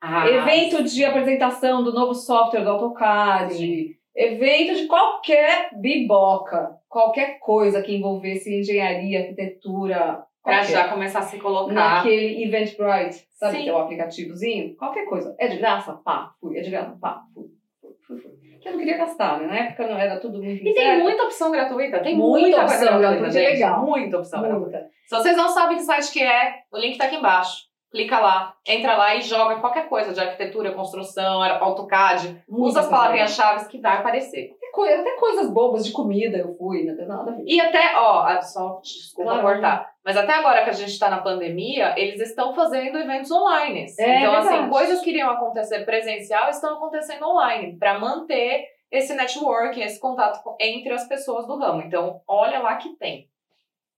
Ah, 0.00 0.28
evento 0.28 0.82
de 0.82 1.04
apresentação 1.04 1.84
do 1.84 1.92
novo 1.92 2.12
software 2.12 2.64
do 2.64 2.70
AutoCAD, 2.70 3.54
sim. 3.54 3.94
evento 4.16 4.80
de 4.80 4.88
qualquer 4.88 5.70
biboca, 5.80 6.76
qualquer 6.88 7.38
coisa 7.38 7.80
que 7.80 7.94
envolvesse 7.94 8.52
engenharia, 8.52 9.20
arquitetura. 9.20 10.24
Pra 10.42 10.64
já 10.64 10.88
começar 10.88 11.20
a 11.20 11.22
se 11.22 11.38
colocar. 11.38 11.72
Naquele 11.72 12.42
Eventbrite, 12.42 13.28
sabe? 13.30 13.58
Sim. 13.58 13.62
Que 13.62 13.68
é 13.68 13.72
o 13.72 13.78
aplicativozinho. 13.78 14.74
Qualquer 14.74 15.04
coisa. 15.04 15.36
É 15.38 15.46
de 15.46 15.56
graça? 15.58 15.92
Pá, 16.04 16.34
fui. 16.40 16.58
É 16.58 16.62
de 16.62 16.70
graça? 16.70 16.98
Pá, 17.00 17.22
fui. 17.32 17.46
fui, 17.80 17.94
fui, 18.04 18.18
fui 18.18 18.41
que 18.62 18.68
eu 18.68 18.72
não 18.72 18.78
queria 18.78 18.96
gastar, 18.96 19.40
né? 19.40 19.46
Na 19.46 19.56
época 19.56 19.86
não 19.88 19.98
era 19.98 20.20
tudo 20.20 20.40
muito 20.42 20.66
E 20.66 20.72
tem 20.72 20.98
muita 21.00 21.24
opção 21.24 21.50
gratuita, 21.50 22.00
tem 22.00 22.16
muita, 22.16 22.40
muita 22.40 22.62
opção 22.62 22.98
gratuita, 22.98 23.30
gente. 23.30 23.52
legal. 23.52 23.84
Muita 23.84 24.18
opção 24.18 24.40
muita. 24.40 24.54
gratuita. 24.54 24.90
Se 25.06 25.16
vocês 25.16 25.36
não 25.36 25.48
sabem 25.48 25.76
que 25.76 25.82
site 25.82 26.12
que 26.12 26.22
é, 26.22 26.54
o 26.72 26.78
link 26.78 26.96
tá 26.96 27.04
aqui 27.04 27.16
embaixo. 27.16 27.70
Clica 27.90 28.18
lá, 28.18 28.54
entra 28.66 28.96
lá 28.96 29.14
e 29.14 29.20
joga 29.20 29.56
qualquer 29.56 29.86
coisa 29.86 30.14
de 30.14 30.20
arquitetura, 30.20 30.72
construção, 30.72 31.42
AutoCAD. 31.42 32.42
Muita 32.48 32.68
usa 32.68 32.80
as 32.80 32.88
palavrinhas-chave 32.88 33.68
que 33.68 33.78
vai 33.80 33.98
aparecer. 33.98 34.52
Até 34.74 35.16
coisas 35.16 35.50
bobas 35.50 35.84
de 35.84 35.92
comida 35.92 36.38
eu 36.38 36.54
fui, 36.54 36.84
não 36.84 36.96
tem 36.96 37.06
nada 37.06 37.30
a 37.30 37.34
ver. 37.34 37.42
E 37.44 37.60
até, 37.60 37.94
ó, 37.96 38.40
só 38.40 38.80
desculpa 38.82 39.32
claro. 39.32 39.46
cortar. 39.46 39.91
Mas 40.04 40.16
até 40.16 40.32
agora 40.32 40.64
que 40.64 40.70
a 40.70 40.74
gente 40.74 40.90
está 40.90 41.08
na 41.08 41.20
pandemia, 41.20 41.94
eles 41.96 42.20
estão 42.20 42.54
fazendo 42.54 42.98
eventos 42.98 43.30
online. 43.30 43.86
É, 43.98 44.18
então, 44.18 44.32
assim, 44.32 44.48
verdade. 44.48 44.48
assim, 44.48 44.70
coisas 44.70 45.00
que 45.00 45.10
iriam 45.10 45.30
acontecer 45.30 45.84
presencial 45.84 46.50
estão 46.50 46.74
acontecendo 46.74 47.24
online, 47.24 47.76
para 47.78 47.98
manter 48.00 48.66
esse 48.90 49.14
networking, 49.14 49.80
esse 49.80 50.00
contato 50.00 50.42
entre 50.60 50.92
as 50.92 51.06
pessoas 51.06 51.46
do 51.46 51.56
ramo. 51.56 51.82
Então, 51.82 52.20
olha 52.26 52.58
lá 52.58 52.76
que 52.76 52.96
tem. 52.96 53.28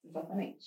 Exatamente. 0.05 0.67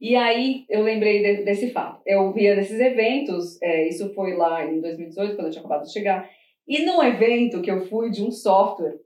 E 0.00 0.16
aí 0.16 0.64
eu 0.68 0.82
lembrei 0.82 1.22
de, 1.22 1.44
desse 1.44 1.70
fato. 1.70 2.00
Eu 2.06 2.32
via 2.32 2.56
desses 2.56 2.80
eventos, 2.80 3.60
é, 3.60 3.86
isso 3.86 4.14
foi 4.14 4.34
lá 4.34 4.64
em 4.64 4.80
2018, 4.80 5.36
quando 5.36 5.46
eu 5.46 5.52
tinha 5.52 5.60
acabado 5.60 5.84
de 5.84 5.92
chegar. 5.92 6.28
E 6.66 6.84
num 6.86 7.02
evento 7.02 7.60
que 7.60 7.70
eu 7.70 7.86
fui 7.86 8.10
de 8.10 8.22
um 8.22 8.30
software 8.30 8.98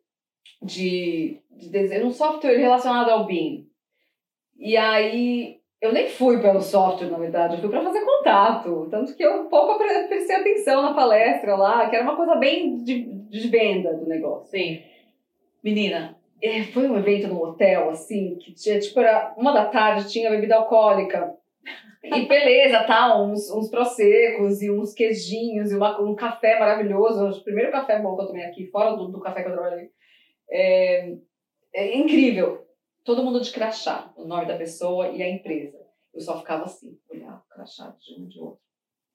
de, 0.62 1.42
de 1.50 1.68
desenho, 1.68 2.06
um 2.06 2.12
software 2.12 2.56
relacionado 2.56 3.10
ao 3.10 3.26
BIM. 3.26 3.68
E 4.56 4.76
aí 4.76 5.60
eu 5.84 5.92
nem 5.92 6.08
fui 6.08 6.40
pelo 6.40 6.62
software, 6.62 7.10
na 7.10 7.18
verdade, 7.18 7.54
eu 7.54 7.60
fui 7.60 7.68
para 7.68 7.82
fazer 7.82 8.00
contato. 8.00 8.88
Tanto 8.90 9.14
que 9.14 9.22
eu 9.22 9.42
um 9.42 9.48
pouco 9.48 9.76
prestei 9.76 10.36
atenção 10.36 10.80
na 10.80 10.94
palestra 10.94 11.54
lá, 11.56 11.90
que 11.90 11.96
era 11.96 12.04
uma 12.04 12.16
coisa 12.16 12.36
bem 12.36 12.82
de, 12.82 13.04
de 13.04 13.48
venda 13.48 13.92
do 13.92 14.06
negócio. 14.06 14.50
Sim. 14.50 14.82
Menina, 15.62 16.16
é, 16.42 16.62
foi 16.64 16.88
um 16.88 16.96
evento 16.96 17.28
num 17.28 17.40
hotel, 17.40 17.90
assim, 17.90 18.36
que 18.36 18.54
tinha, 18.54 18.78
tipo, 18.78 18.98
era 18.98 19.34
uma 19.36 19.52
da 19.52 19.66
tarde, 19.66 20.10
tinha 20.10 20.30
bebida 20.30 20.56
alcoólica. 20.56 21.34
E 22.02 22.26
beleza, 22.26 22.84
tá, 22.84 23.20
uns, 23.20 23.50
uns 23.50 23.70
prosecos 23.70 24.62
e 24.62 24.70
uns 24.70 24.94
queijinhos 24.94 25.70
e 25.70 25.76
uma, 25.76 26.00
um 26.00 26.14
café 26.14 26.58
maravilhoso. 26.58 27.28
O 27.28 27.44
primeiro 27.44 27.70
café 27.70 27.98
bom 27.98 28.16
que 28.16 28.22
eu 28.22 28.26
tomei 28.26 28.44
aqui, 28.44 28.66
fora 28.70 28.96
do, 28.96 29.08
do 29.08 29.20
café 29.20 29.42
que 29.42 29.48
eu 29.48 29.52
trabalhei. 29.52 29.88
É, 30.50 31.14
é 31.74 31.96
incrível 31.96 32.63
todo 33.04 33.22
mundo 33.22 33.40
de 33.40 33.52
crachá, 33.52 34.12
o 34.16 34.24
nome 34.24 34.46
da 34.46 34.56
pessoa 34.56 35.08
e 35.08 35.22
a 35.22 35.28
empresa. 35.28 35.78
Eu 36.12 36.20
só 36.20 36.38
ficava 36.38 36.64
assim, 36.64 36.98
olhava 37.10 37.44
o 37.44 37.54
crachá 37.54 37.94
de 38.00 38.20
um 38.20 38.26
de 38.26 38.40
outro. 38.40 38.60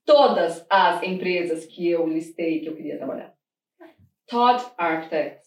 Todas 0.05 0.65
as 0.69 1.03
empresas 1.03 1.65
que 1.65 1.89
eu 1.89 2.07
listei 2.07 2.61
que 2.61 2.67
eu 2.67 2.75
queria 2.75 2.97
trabalhar. 2.97 3.33
Todd 4.27 4.63
Architects, 4.77 5.45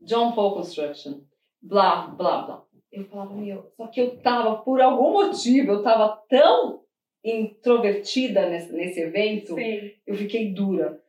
John 0.00 0.32
Paul 0.32 0.54
Construction, 0.54 1.20
blá, 1.60 2.06
blá, 2.06 2.42
blá. 2.42 2.64
Eu 2.92 3.04
falava, 3.04 3.34
meu, 3.34 3.70
só 3.76 3.86
que 3.86 4.00
eu 4.00 4.20
tava, 4.20 4.62
por 4.62 4.80
algum 4.80 5.12
motivo, 5.12 5.72
eu 5.72 5.82
tava 5.82 6.20
tão 6.28 6.82
introvertida 7.24 8.48
nesse, 8.48 8.72
nesse 8.72 9.00
evento, 9.00 9.54
Sim. 9.54 9.92
eu 10.06 10.14
fiquei 10.14 10.52
dura. 10.52 11.00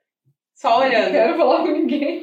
Só 0.54 0.80
olhando. 0.80 1.06
Não 1.06 1.12
quero 1.12 1.38
falar 1.38 1.62
com 1.64 1.72
ninguém. 1.72 2.21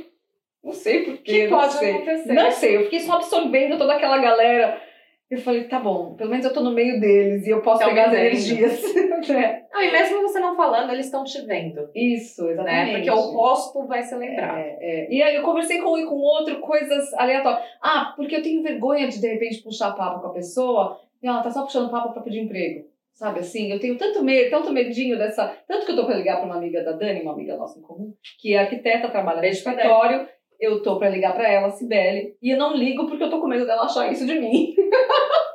Não 0.68 0.74
sei 0.74 1.04
porquê. 1.04 1.44
Que 1.44 1.48
pode 1.48 1.72
sei. 1.72 1.94
acontecer. 1.94 2.32
Não 2.32 2.50
sei, 2.50 2.76
eu 2.76 2.84
fiquei 2.84 3.00
só 3.00 3.14
absorvendo 3.14 3.78
toda 3.78 3.94
aquela 3.94 4.18
galera. 4.18 4.82
Eu 5.30 5.38
falei, 5.40 5.64
tá 5.64 5.78
bom, 5.78 6.14
pelo 6.14 6.30
menos 6.30 6.46
eu 6.46 6.52
tô 6.54 6.62
no 6.62 6.72
meio 6.72 6.98
deles 6.98 7.46
e 7.46 7.50
eu 7.50 7.60
posso 7.60 7.84
pegar 7.84 8.06
as 8.06 8.14
energias. 8.14 8.82
é. 9.28 9.62
ah, 9.74 9.84
e 9.84 9.92
mesmo 9.92 10.22
você 10.22 10.40
não 10.40 10.56
falando, 10.56 10.90
eles 10.90 11.04
estão 11.04 11.22
te 11.22 11.42
vendo. 11.42 11.88
Isso, 11.94 12.44
né? 12.44 12.52
exatamente. 12.52 12.92
Né? 12.92 12.94
Porque 12.94 13.10
o 13.10 13.32
rosto 13.32 13.86
vai 13.86 14.02
se 14.02 14.14
lembrar. 14.14 14.58
É, 14.58 14.78
é. 14.80 15.12
E 15.12 15.22
aí 15.22 15.36
eu 15.36 15.42
conversei 15.42 15.82
com 15.82 15.92
um 15.92 15.98
e 15.98 16.06
com 16.06 16.14
outro, 16.14 16.60
coisas 16.60 17.12
aleatórias. 17.14 17.62
Ah, 17.82 18.14
porque 18.16 18.36
eu 18.36 18.42
tenho 18.42 18.62
vergonha 18.62 19.08
de 19.08 19.20
de 19.20 19.28
repente 19.28 19.62
puxar 19.62 19.92
papo 19.92 20.20
com 20.20 20.28
a 20.28 20.32
pessoa 20.32 20.98
e 21.22 21.26
ela 21.26 21.42
tá 21.42 21.50
só 21.50 21.62
puxando 21.62 21.90
papo 21.90 22.14
pra 22.14 22.22
pedir 22.22 22.40
emprego. 22.40 22.86
Sabe 23.12 23.40
assim, 23.40 23.70
eu 23.70 23.80
tenho 23.80 23.98
tanto 23.98 24.22
medo, 24.22 24.48
tanto 24.48 24.72
medinho 24.72 25.18
dessa. 25.18 25.52
Tanto 25.66 25.84
que 25.84 25.92
eu 25.92 25.96
tô 25.96 26.06
pra 26.06 26.14
ligar 26.14 26.36
pra 26.36 26.46
uma 26.46 26.56
amiga 26.56 26.84
da 26.84 26.92
Dani, 26.92 27.20
uma 27.20 27.32
amiga 27.32 27.56
nossa 27.56 27.76
em 27.78 27.82
comum, 27.82 28.14
que 28.40 28.54
é 28.54 28.60
arquiteta, 28.60 29.10
trabalha 29.10 29.40
no 29.40 29.46
escritório 29.46 30.28
eu 30.58 30.82
tô 30.82 30.98
para 30.98 31.10
ligar 31.10 31.34
para 31.34 31.48
ela, 31.48 31.70
Cibele, 31.70 32.36
e 32.42 32.50
eu 32.50 32.58
não 32.58 32.74
ligo 32.74 33.06
porque 33.06 33.22
eu 33.22 33.30
tô 33.30 33.40
com 33.40 33.46
medo 33.46 33.66
dela 33.66 33.84
achar 33.84 34.10
isso 34.10 34.26
de 34.26 34.38
mim. 34.38 34.74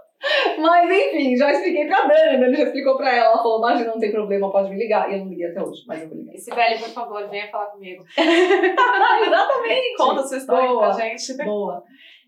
Mas 0.57 0.89
enfim, 0.89 1.35
já 1.35 1.51
expliquei 1.51 1.85
pra 1.85 2.05
Dani, 2.05 2.39
Dani 2.39 2.55
já 2.55 2.63
explicou 2.63 2.95
pra 2.95 3.13
ela. 3.13 3.33
Ela 3.33 3.37
falou: 3.37 3.57
Imagina, 3.57 3.91
não 3.91 3.99
tem 3.99 4.11
problema, 4.11 4.51
pode 4.51 4.69
me 4.69 4.77
ligar. 4.77 5.09
E 5.09 5.15
eu 5.15 5.19
não 5.19 5.29
liguei 5.29 5.47
até 5.47 5.61
hoje, 5.61 5.83
mas 5.85 6.01
eu 6.01 6.07
vou 6.07 6.17
ligar. 6.17 6.33
E 6.33 6.37
Sibeli, 6.37 6.79
por 6.79 6.89
favor, 6.89 7.27
venha 7.29 7.49
falar 7.49 7.67
comigo. 7.67 8.05
Exatamente. 8.17 9.97
Conta 9.97 10.21
a 10.21 10.23
sua 10.23 10.37
história 10.37 10.69
Boa. 10.69 10.79
pra 10.79 10.91
gente. 10.91 11.33
Boa. 11.43 11.83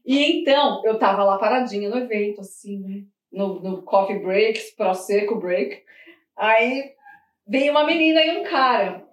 E 0.05 0.41
então, 0.41 0.81
eu 0.83 0.99
tava 0.99 1.23
lá 1.23 1.37
paradinha 1.37 1.89
no 1.89 1.97
evento, 1.97 2.41
assim, 2.41 2.79
né? 2.79 3.03
No, 3.31 3.61
no 3.61 3.81
coffee 3.83 4.19
breaks, 4.19 4.71
prosecco 4.71 5.35
break. 5.35 5.81
Aí 6.35 6.91
veio 7.47 7.71
uma 7.71 7.85
menina 7.85 8.21
e 8.21 8.37
um 8.37 8.43
cara. 8.43 9.05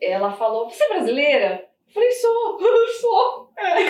Ela 0.00 0.32
falou: 0.32 0.68
Você 0.68 0.82
é 0.82 0.88
brasileira? 0.88 1.71
Falei, 1.92 2.10
sou, 2.12 2.58
sou. 3.00 3.42
É, 3.62 3.84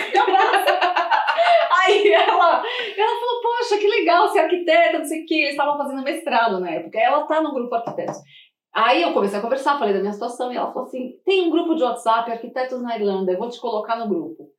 Aí 1.81 2.07
ela, 2.13 2.63
ela 2.97 3.19
falou, 3.19 3.41
poxa, 3.41 3.77
que 3.77 3.87
legal, 3.87 4.27
ser 4.29 4.39
arquiteta, 4.39 4.99
não 4.99 5.05
sei 5.05 5.23
o 5.23 5.25
que. 5.25 5.35
Eles 5.35 5.51
estavam 5.51 5.77
fazendo 5.77 6.03
mestrado 6.03 6.59
na 6.59 6.69
época. 6.69 6.99
Ela 6.99 7.25
tá 7.25 7.41
no 7.41 7.53
grupo 7.53 7.73
arquitetos. 7.75 8.17
Aí 8.73 9.01
eu 9.01 9.13
comecei 9.13 9.37
a 9.37 9.41
conversar, 9.41 9.77
falei 9.77 9.93
da 9.93 9.99
minha 9.99 10.13
situação, 10.13 10.51
e 10.51 10.57
ela 10.57 10.71
falou 10.71 10.87
assim: 10.87 11.19
tem 11.25 11.43
um 11.43 11.49
grupo 11.51 11.75
de 11.75 11.83
WhatsApp, 11.83 12.31
arquitetos 12.31 12.81
na 12.81 12.97
Irlanda, 12.97 13.31
eu 13.31 13.37
vou 13.37 13.49
te 13.49 13.59
colocar 13.59 13.97
no 13.97 14.07
grupo. 14.07 14.49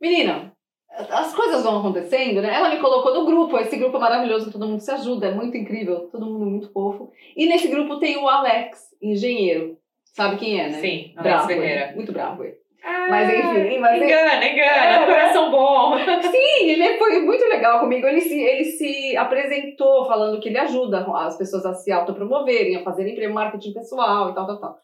Menina, 0.00 0.52
as 0.88 1.34
coisas 1.34 1.64
vão 1.64 1.78
acontecendo, 1.78 2.40
né? 2.40 2.54
Ela 2.54 2.70
me 2.70 2.78
colocou 2.80 3.12
no 3.14 3.26
grupo, 3.26 3.58
esse 3.58 3.76
grupo 3.76 3.96
é 3.96 4.00
maravilhoso, 4.00 4.52
todo 4.52 4.66
mundo 4.66 4.80
se 4.80 4.90
ajuda, 4.90 5.28
é 5.28 5.34
muito 5.34 5.56
incrível, 5.56 6.08
todo 6.10 6.26
mundo 6.26 6.46
muito 6.46 6.72
fofo. 6.72 7.10
E 7.36 7.46
nesse 7.46 7.68
grupo 7.68 7.98
tem 7.98 8.16
o 8.16 8.28
Alex, 8.28 8.94
engenheiro. 9.02 9.76
Sabe 10.04 10.36
quem 10.36 10.60
é, 10.60 10.68
né? 10.68 10.80
Sim, 10.80 11.12
Alex 11.16 11.22
bravo, 11.22 11.46
Ferreira. 11.48 11.92
muito 11.94 12.12
bravo 12.12 12.44
ele. 12.44 12.56
Ah, 12.88 13.06
Mas 13.10 13.28
enfim, 13.28 13.78
mas 13.80 13.96
ele- 13.96 14.04
engana, 14.04 14.46
engana, 14.46 15.02
É, 15.02 15.06
coração 15.06 15.50
bom. 15.50 15.96
Sim, 16.30 16.70
ele 16.70 16.96
foi 16.98 17.20
muito 17.20 17.44
legal 17.46 17.80
comigo. 17.80 18.06
Ele 18.06 18.20
se, 18.20 18.40
ele 18.40 18.64
se 18.64 19.16
apresentou 19.16 20.06
falando 20.06 20.38
que 20.40 20.48
ele 20.48 20.58
ajuda 20.58 21.04
as 21.16 21.36
pessoas 21.36 21.66
a 21.66 21.74
se 21.74 21.90
autopromoverem, 21.90 22.76
a 22.76 22.84
fazerem 22.84 23.28
marketing 23.28 23.72
pessoal 23.72 24.30
e 24.30 24.34
tal, 24.34 24.46
tal, 24.46 24.60
tal. 24.60 24.78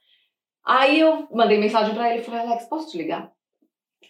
Aí 0.64 0.98
eu 0.98 1.28
mandei 1.30 1.59
mensagem 1.59 1.94
pra 1.94 2.11
ele 2.11 2.22
e 2.22 2.24
falei, 2.24 2.40
Alex, 2.40 2.64
posso 2.64 2.90
te 2.90 2.98
ligar? 2.98 3.30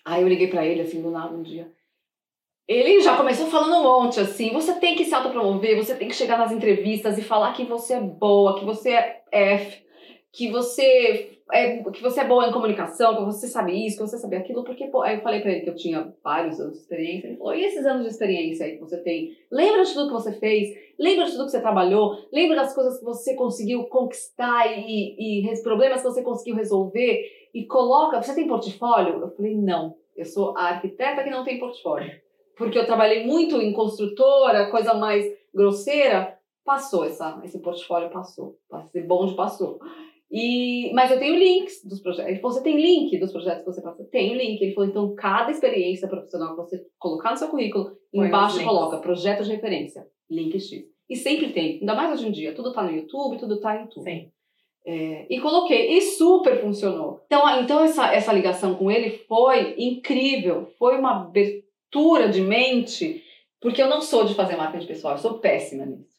Aí 0.06 0.22
eu 0.22 0.28
liguei 0.28 0.48
pra 0.48 0.64
ele, 0.64 0.80
assim, 0.80 1.02
do 1.02 1.10
nada, 1.10 1.34
um 1.34 1.42
dia. 1.42 1.70
Ele 2.66 3.00
já 3.00 3.16
começou 3.16 3.46
falando 3.48 3.74
um 3.76 3.82
monte, 3.82 4.20
assim, 4.20 4.52
você 4.52 4.72
tem 4.80 4.94
que 4.94 5.04
se 5.04 5.14
autopromover, 5.14 5.76
você 5.76 5.94
tem 5.94 6.08
que 6.08 6.14
chegar 6.14 6.38
nas 6.38 6.50
entrevistas 6.52 7.18
e 7.18 7.22
falar 7.22 7.52
que 7.52 7.64
você 7.64 7.94
é 7.94 8.00
boa, 8.00 8.58
que 8.58 8.64
você 8.64 8.92
é 8.92 9.22
F, 9.30 9.82
que 10.32 10.50
você 10.50 11.41
é, 11.52 11.82
que 11.82 12.02
você 12.02 12.20
é 12.20 12.26
boa 12.26 12.48
em 12.48 12.52
comunicação, 12.52 13.14
que 13.14 13.24
você 13.24 13.46
sabe 13.46 13.86
isso, 13.86 13.98
que 13.98 14.08
você 14.08 14.16
sabe 14.16 14.36
aquilo, 14.36 14.64
porque, 14.64 14.86
pô, 14.86 15.02
aí 15.02 15.16
eu 15.16 15.22
falei 15.22 15.42
pra 15.42 15.52
ele 15.52 15.60
que 15.60 15.68
eu 15.68 15.74
tinha 15.74 16.14
vários 16.24 16.58
anos 16.58 16.72
de 16.72 16.78
experiência, 16.78 17.26
ele 17.26 17.36
falou, 17.36 17.54
e 17.54 17.64
esses 17.64 17.84
anos 17.84 18.04
de 18.04 18.08
experiência 18.08 18.64
aí 18.64 18.72
que 18.72 18.80
você 18.80 18.96
tem? 19.02 19.36
Lembra 19.50 19.84
de 19.84 19.92
tudo 19.92 20.06
que 20.06 20.14
você 20.14 20.32
fez? 20.32 20.74
Lembra 20.98 21.26
de 21.26 21.32
tudo 21.32 21.44
que 21.44 21.50
você 21.50 21.60
trabalhou? 21.60 22.16
Lembra 22.32 22.56
das 22.56 22.74
coisas 22.74 22.98
que 22.98 23.04
você 23.04 23.34
conseguiu 23.34 23.84
conquistar 23.84 24.66
e, 24.66 25.42
e 25.50 25.62
problemas 25.62 26.00
que 26.00 26.08
você 26.08 26.22
conseguiu 26.22 26.56
resolver? 26.56 27.22
E 27.52 27.66
coloca, 27.66 28.22
você 28.22 28.34
tem 28.34 28.48
portfólio? 28.48 29.20
Eu 29.20 29.30
falei, 29.30 29.54
não, 29.54 29.94
eu 30.16 30.24
sou 30.24 30.56
a 30.56 30.68
arquiteta 30.70 31.22
que 31.22 31.30
não 31.30 31.44
tem 31.44 31.58
portfólio. 31.58 32.10
Porque 32.56 32.78
eu 32.78 32.86
trabalhei 32.86 33.26
muito 33.26 33.60
em 33.60 33.74
construtora, 33.74 34.70
coisa 34.70 34.94
mais 34.94 35.26
grosseira, 35.54 36.38
passou 36.64 37.04
essa, 37.04 37.40
esse 37.44 37.58
portfólio, 37.58 38.10
passou. 38.10 38.56
Esse 38.86 39.02
bonde 39.02 39.34
passou. 39.34 39.78
E, 40.32 40.90
mas 40.94 41.10
eu 41.10 41.18
tenho 41.18 41.36
links 41.36 41.84
dos 41.84 42.00
projetos. 42.00 42.30
Ele 42.30 42.40
falou, 42.40 42.56
você 42.56 42.62
tem 42.62 42.80
link 42.80 43.18
dos 43.18 43.30
projetos 43.30 43.64
que 43.64 43.70
você 43.70 43.82
passa? 43.82 44.02
Tenho 44.10 44.34
link. 44.34 44.62
Ele 44.62 44.72
falou, 44.72 44.88
então 44.88 45.14
cada 45.14 45.50
experiência 45.50 46.08
profissional 46.08 46.56
que 46.56 46.62
você 46.62 46.86
colocar 46.98 47.32
no 47.32 47.36
seu 47.36 47.48
currículo, 47.48 47.94
Põe 48.10 48.28
embaixo 48.28 48.64
coloca 48.64 48.96
projeto 48.96 49.44
de 49.44 49.50
referência, 49.50 50.06
link 50.30 50.58
X. 50.58 50.84
E 51.10 51.16
sempre 51.16 51.52
tem, 51.52 51.80
ainda 51.80 51.94
mais 51.94 52.12
hoje 52.12 52.28
em 52.28 52.32
dia, 52.32 52.54
tudo 52.54 52.72
tá 52.72 52.82
no 52.82 52.90
YouTube, 52.90 53.36
tudo 53.36 53.60
tá 53.60 53.82
em 53.82 53.86
tudo. 53.88 54.04
Sim. 54.04 54.30
É, 54.86 55.26
e 55.28 55.38
coloquei, 55.38 55.98
e 55.98 56.00
super 56.00 56.62
funcionou. 56.62 57.20
Então, 57.26 57.60
então 57.60 57.84
essa, 57.84 58.12
essa 58.14 58.32
ligação 58.32 58.74
com 58.74 58.90
ele 58.90 59.10
foi 59.28 59.74
incrível, 59.76 60.72
foi 60.78 60.96
uma 60.98 61.22
abertura 61.22 62.30
de 62.30 62.40
mente, 62.40 63.22
porque 63.60 63.82
eu 63.82 63.88
não 63.88 64.00
sou 64.00 64.24
de 64.24 64.34
fazer 64.34 64.56
marketing 64.56 64.86
pessoal, 64.86 65.14
eu 65.14 65.20
sou 65.20 65.38
péssima 65.38 65.84
nisso. 65.84 66.11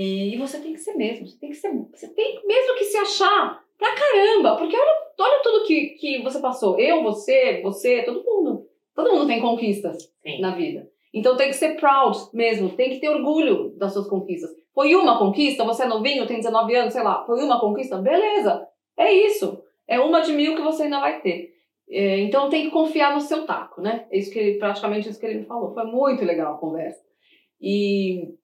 E 0.00 0.36
você 0.36 0.60
tem 0.60 0.72
que 0.72 0.78
ser 0.78 0.94
mesmo, 0.94 1.26
você 1.26 1.36
tem 1.40 1.50
que 1.50 1.56
ser, 1.56 1.72
você 1.92 2.08
tem 2.14 2.40
mesmo 2.46 2.76
que 2.76 2.84
se 2.84 2.96
achar 2.96 3.64
pra 3.76 3.96
caramba, 3.96 4.56
porque 4.56 4.76
olha, 4.76 4.96
olha 5.18 5.42
tudo 5.42 5.64
que, 5.64 5.88
que 5.98 6.22
você 6.22 6.38
passou, 6.38 6.78
eu, 6.78 7.02
você, 7.02 7.60
você, 7.62 8.04
todo 8.04 8.22
mundo. 8.22 8.64
Todo 8.94 9.10
mundo 9.10 9.26
tem 9.26 9.40
conquistas 9.40 10.08
Sim. 10.22 10.40
na 10.40 10.54
vida. 10.54 10.88
Então 11.12 11.36
tem 11.36 11.48
que 11.48 11.56
ser 11.56 11.74
proud 11.80 12.16
mesmo, 12.32 12.76
tem 12.76 12.90
que 12.90 13.00
ter 13.00 13.08
orgulho 13.08 13.70
das 13.76 13.92
suas 13.92 14.06
conquistas. 14.06 14.50
Foi 14.72 14.94
uma 14.94 15.18
conquista, 15.18 15.64
você 15.64 15.82
é 15.82 15.88
novinho, 15.88 16.28
tem 16.28 16.36
19 16.36 16.76
anos, 16.76 16.92
sei 16.92 17.02
lá, 17.02 17.24
foi 17.24 17.42
uma 17.42 17.58
conquista, 17.58 17.98
beleza, 17.98 18.68
é 18.96 19.12
isso. 19.12 19.60
É 19.88 19.98
uma 19.98 20.20
de 20.20 20.30
mil 20.30 20.54
que 20.54 20.62
você 20.62 20.84
ainda 20.84 21.00
vai 21.00 21.20
ter. 21.22 21.54
É, 21.90 22.20
então 22.20 22.48
tem 22.48 22.66
que 22.66 22.70
confiar 22.70 23.14
no 23.14 23.20
seu 23.20 23.44
taco, 23.44 23.80
né? 23.80 24.06
É 24.12 24.18
isso 24.18 24.30
que 24.30 24.38
ele, 24.38 24.58
praticamente 24.58 25.08
isso 25.08 25.18
que 25.18 25.26
ele 25.26 25.40
me 25.40 25.46
falou. 25.46 25.74
Foi 25.74 25.84
muito 25.86 26.24
legal 26.24 26.54
a 26.54 26.58
conversa. 26.58 27.02
E 27.60 28.38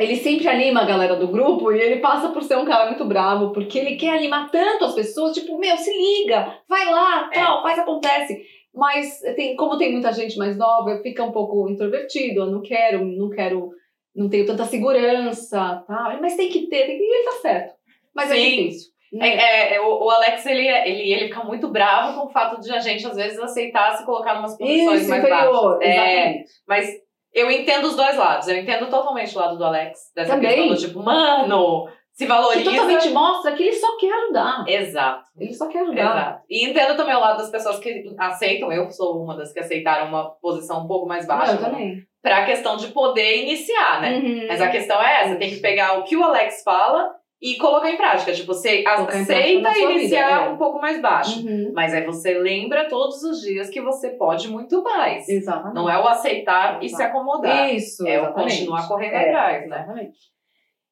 ele 0.00 0.16
sempre 0.16 0.48
anima 0.48 0.80
a 0.80 0.86
galera 0.86 1.14
do 1.16 1.28
grupo 1.28 1.70
e 1.70 1.78
ele 1.80 2.00
passa 2.00 2.30
por 2.30 2.42
ser 2.42 2.56
um 2.56 2.64
cara 2.64 2.86
muito 2.86 3.04
bravo, 3.04 3.52
porque 3.52 3.78
ele 3.78 3.96
quer 3.96 4.16
animar 4.16 4.50
tanto 4.50 4.86
as 4.86 4.94
pessoas, 4.94 5.34
tipo, 5.34 5.58
meu, 5.58 5.76
se 5.76 5.90
liga, 5.92 6.58
vai 6.68 6.84
lá, 6.86 7.28
É. 7.32 7.34
tal, 7.40 7.62
faz, 7.62 7.78
acontece. 7.78 8.42
Mas 8.74 9.20
tem, 9.36 9.54
como 9.56 9.76
tem 9.76 9.92
muita 9.92 10.12
gente 10.12 10.38
mais 10.38 10.56
nova, 10.56 11.00
fica 11.02 11.22
um 11.24 11.32
pouco 11.32 11.68
introvertido, 11.68 12.40
eu 12.42 12.46
não 12.46 12.62
quero, 12.62 13.04
não 13.04 13.28
quero, 13.28 13.70
não 14.14 14.28
tenho 14.28 14.46
tanta 14.46 14.64
segurança, 14.64 15.84
tá? 15.86 16.18
Mas 16.20 16.36
tem 16.36 16.48
que 16.48 16.66
ter, 16.68 16.86
tem 16.86 16.96
que, 16.96 17.02
e 17.04 17.14
ele 17.16 17.24
tá 17.24 17.32
certo. 17.42 17.74
Mas 18.14 18.30
é 18.30 18.34
Sim. 18.34 18.56
difícil. 18.56 18.90
É, 19.12 19.18
né? 19.18 19.28
é, 19.36 19.74
é, 19.74 19.80
o, 19.80 20.08
Alex, 20.08 20.46
ele, 20.46 20.68
é- 20.68 20.88
ele, 20.88 21.12
ele 21.12 21.26
fica 21.28 21.42
muito 21.42 21.68
bravo 21.68 22.20
com 22.20 22.26
o 22.26 22.30
fato 22.30 22.60
de 22.60 22.70
a 22.70 22.78
gente, 22.78 23.04
às 23.04 23.16
vezes, 23.16 23.38
aceitar 23.40 23.96
se 23.96 24.04
colocar 24.06 24.36
em 24.36 24.38
umas 24.38 24.56
posições 24.56 25.00
Isso, 25.00 25.10
mais 25.10 25.24
inferior, 25.24 25.78
baixas. 25.78 25.80
É, 25.82 26.12
exatamente. 26.22 26.50
mas 26.68 26.88
eu 27.34 27.50
entendo 27.50 27.84
os 27.86 27.96
dois 27.96 28.16
lados. 28.16 28.48
Eu 28.48 28.56
entendo 28.56 28.88
totalmente 28.88 29.34
o 29.36 29.38
lado 29.40 29.56
do 29.56 29.64
Alex. 29.64 29.98
Dessa 30.14 30.34
Também. 30.34 30.50
questão 30.50 30.68
do 30.68 30.76
tipo, 30.76 31.02
mano, 31.02 31.88
se 32.12 32.24
Que 32.24 32.28
valoriza. 32.28 32.70
totalmente 32.70 33.08
mostra 33.10 33.52
que 33.52 33.62
ele 33.62 33.76
só 33.76 33.96
quer 33.96 34.12
ajudar. 34.12 34.64
Exato. 34.68 35.24
Ele 35.38 35.54
só 35.54 35.68
quer 35.68 35.80
ajudar. 35.82 36.02
Exato. 36.02 36.42
E 36.50 36.68
entendo 36.68 36.96
também 36.96 37.14
o 37.14 37.20
lado 37.20 37.38
das 37.38 37.50
pessoas 37.50 37.78
que 37.78 38.04
aceitam, 38.18 38.72
eu 38.72 38.90
sou 38.90 39.22
uma 39.22 39.36
das 39.36 39.52
que 39.52 39.60
aceitaram 39.60 40.08
uma 40.08 40.30
posição 40.42 40.84
um 40.84 40.88
pouco 40.88 41.06
mais 41.08 41.26
baixa 41.26 41.52
eu 41.52 41.58
também. 41.60 42.02
pra 42.22 42.44
questão 42.44 42.76
de 42.76 42.88
poder 42.88 43.42
iniciar, 43.44 44.00
né? 44.02 44.16
Uhum. 44.18 44.46
Mas 44.48 44.60
a 44.60 44.68
questão 44.68 45.00
é 45.02 45.22
essa, 45.22 45.36
tem 45.36 45.50
que 45.50 45.60
pegar 45.60 45.98
o 45.98 46.04
que 46.04 46.16
o 46.16 46.22
Alex 46.24 46.62
fala 46.62 47.10
e 47.40 47.56
colocar 47.56 47.90
em 47.90 47.96
prática. 47.96 48.32
Tipo, 48.32 48.48
você 48.48 48.82
Colocar 48.82 49.18
aceita 49.18 49.78
iniciar 49.78 50.28
vida, 50.28 50.46
é. 50.46 50.48
um 50.50 50.56
pouco 50.58 50.78
mais 50.78 51.00
baixo. 51.00 51.40
Uhum. 51.46 51.72
Mas 51.74 51.94
aí 51.94 52.04
você 52.04 52.38
lembra 52.38 52.88
todos 52.88 53.22
os 53.22 53.40
dias 53.40 53.70
que 53.70 53.80
você 53.80 54.10
pode 54.10 54.48
muito 54.48 54.82
mais. 54.82 55.28
Exatamente. 55.28 55.74
Não 55.74 55.88
é 55.88 55.98
o 55.98 56.06
aceitar 56.06 56.82
e 56.82 56.88
se 56.88 57.02
acomodar. 57.02 57.74
Isso, 57.74 58.06
É 58.06 58.18
o 58.18 58.24
exatamente. 58.24 58.58
continuar 58.58 58.88
correndo 58.88 59.14
É, 59.14 59.28
atrás, 59.28 59.68
né? 59.68 59.76
Exatamente. 59.76 60.18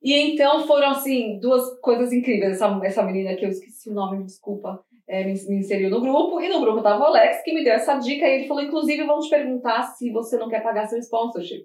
E 0.02 0.14
então 0.14 0.66
foram, 0.66 0.90
assim, 0.90 1.38
duas 1.40 1.78
coisas 1.80 2.12
incríveis. 2.12 2.52
Essa, 2.52 2.80
essa 2.82 3.02
menina 3.02 3.34
que 3.34 3.44
eu 3.44 3.50
esqueci 3.50 3.90
o 3.90 3.94
nome, 3.94 4.18
me 4.18 4.24
desculpa, 4.24 4.80
é, 5.08 5.24
me, 5.24 5.34
me 5.48 5.58
inseriu 5.58 5.90
no 5.90 6.00
grupo. 6.00 6.40
E 6.40 6.48
no 6.48 6.60
grupo 6.60 6.80
tava 6.80 7.02
o 7.02 7.06
Alex, 7.06 7.42
que 7.42 7.52
me 7.52 7.64
deu 7.64 7.74
essa 7.74 7.96
dica. 7.96 8.26
E 8.26 8.36
ele 8.36 8.48
falou, 8.48 8.62
inclusive, 8.62 9.04
vamos 9.04 9.26
te 9.26 9.30
perguntar 9.30 9.82
se 9.82 10.10
você 10.12 10.38
não 10.38 10.48
quer 10.48 10.62
pagar 10.62 10.86
seu 10.86 10.98
sponsorship. 10.98 11.64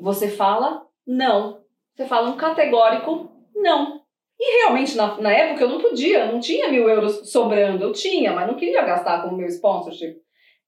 Você 0.00 0.28
fala, 0.28 0.82
não. 1.06 1.60
Você 1.94 2.06
fala 2.06 2.30
um 2.30 2.36
categórico, 2.36 3.30
não. 3.54 4.00
E 4.38 4.64
realmente, 4.64 4.96
na, 4.96 5.20
na 5.20 5.32
época, 5.32 5.64
eu 5.64 5.68
não 5.68 5.80
podia, 5.80 6.26
não 6.26 6.40
tinha 6.40 6.68
mil 6.68 6.88
euros 6.88 7.30
sobrando. 7.30 7.84
Eu 7.84 7.92
tinha, 7.92 8.32
mas 8.32 8.46
não 8.46 8.56
queria 8.56 8.82
gastar 8.82 9.22
com 9.22 9.28
o 9.28 9.36
meu 9.36 9.46
sponsorship. 9.46 10.16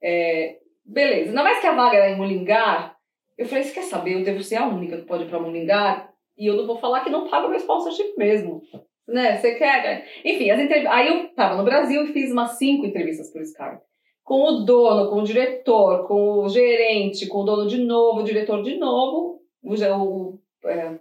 É, 0.03 0.59
beleza. 0.85 1.31
Ainda 1.31 1.43
mais 1.43 1.61
que 1.61 1.67
a 1.67 1.75
vaga 1.75 1.97
era 1.97 2.11
em 2.11 2.17
Mullingar, 2.17 2.95
eu 3.37 3.47
falei, 3.47 3.65
você 3.65 3.73
quer 3.73 3.83
saber? 3.83 4.15
Eu 4.15 4.25
devo 4.25 4.43
ser 4.43 4.57
a 4.57 4.67
única 4.67 4.99
que 4.99 5.07
pode 5.07 5.25
ir 5.25 5.29
pra 5.29 5.41
Mullingar 5.41 6.13
e 6.39 6.47
eu 6.47 6.57
não 6.57 6.67
vou 6.67 6.77
falar 6.79 7.03
que 7.03 7.11
não 7.11 7.29
paga 7.29 7.49
meu 7.49 7.59
sponsorship 7.59 8.15
mesmo. 8.17 8.63
Né? 9.07 9.37
Você 9.37 9.55
quer? 9.57 10.07
Enfim, 10.25 10.51
as 10.51 10.61
entrev... 10.61 10.87
aí 10.87 11.09
eu 11.09 11.35
tava 11.35 11.57
no 11.57 11.65
Brasil 11.65 12.05
e 12.05 12.13
fiz 12.13 12.31
umas 12.31 12.57
cinco 12.59 12.87
entrevistas 12.87 13.33
por 13.33 13.43
Skype. 13.43 13.83
Com 14.23 14.41
o 14.41 14.65
dono, 14.65 15.11
com 15.11 15.17
o 15.17 15.25
diretor, 15.25 16.07
com 16.07 16.45
o 16.45 16.49
gerente, 16.49 17.27
com 17.27 17.39
o 17.41 17.45
dono 17.45 17.67
de 17.67 17.79
novo, 17.79 18.21
o 18.21 18.25
diretor 18.25 18.63
de 18.63 18.79
novo, 18.79 19.43
o, 19.63 19.75
o 19.75 20.39
é, 20.65 20.99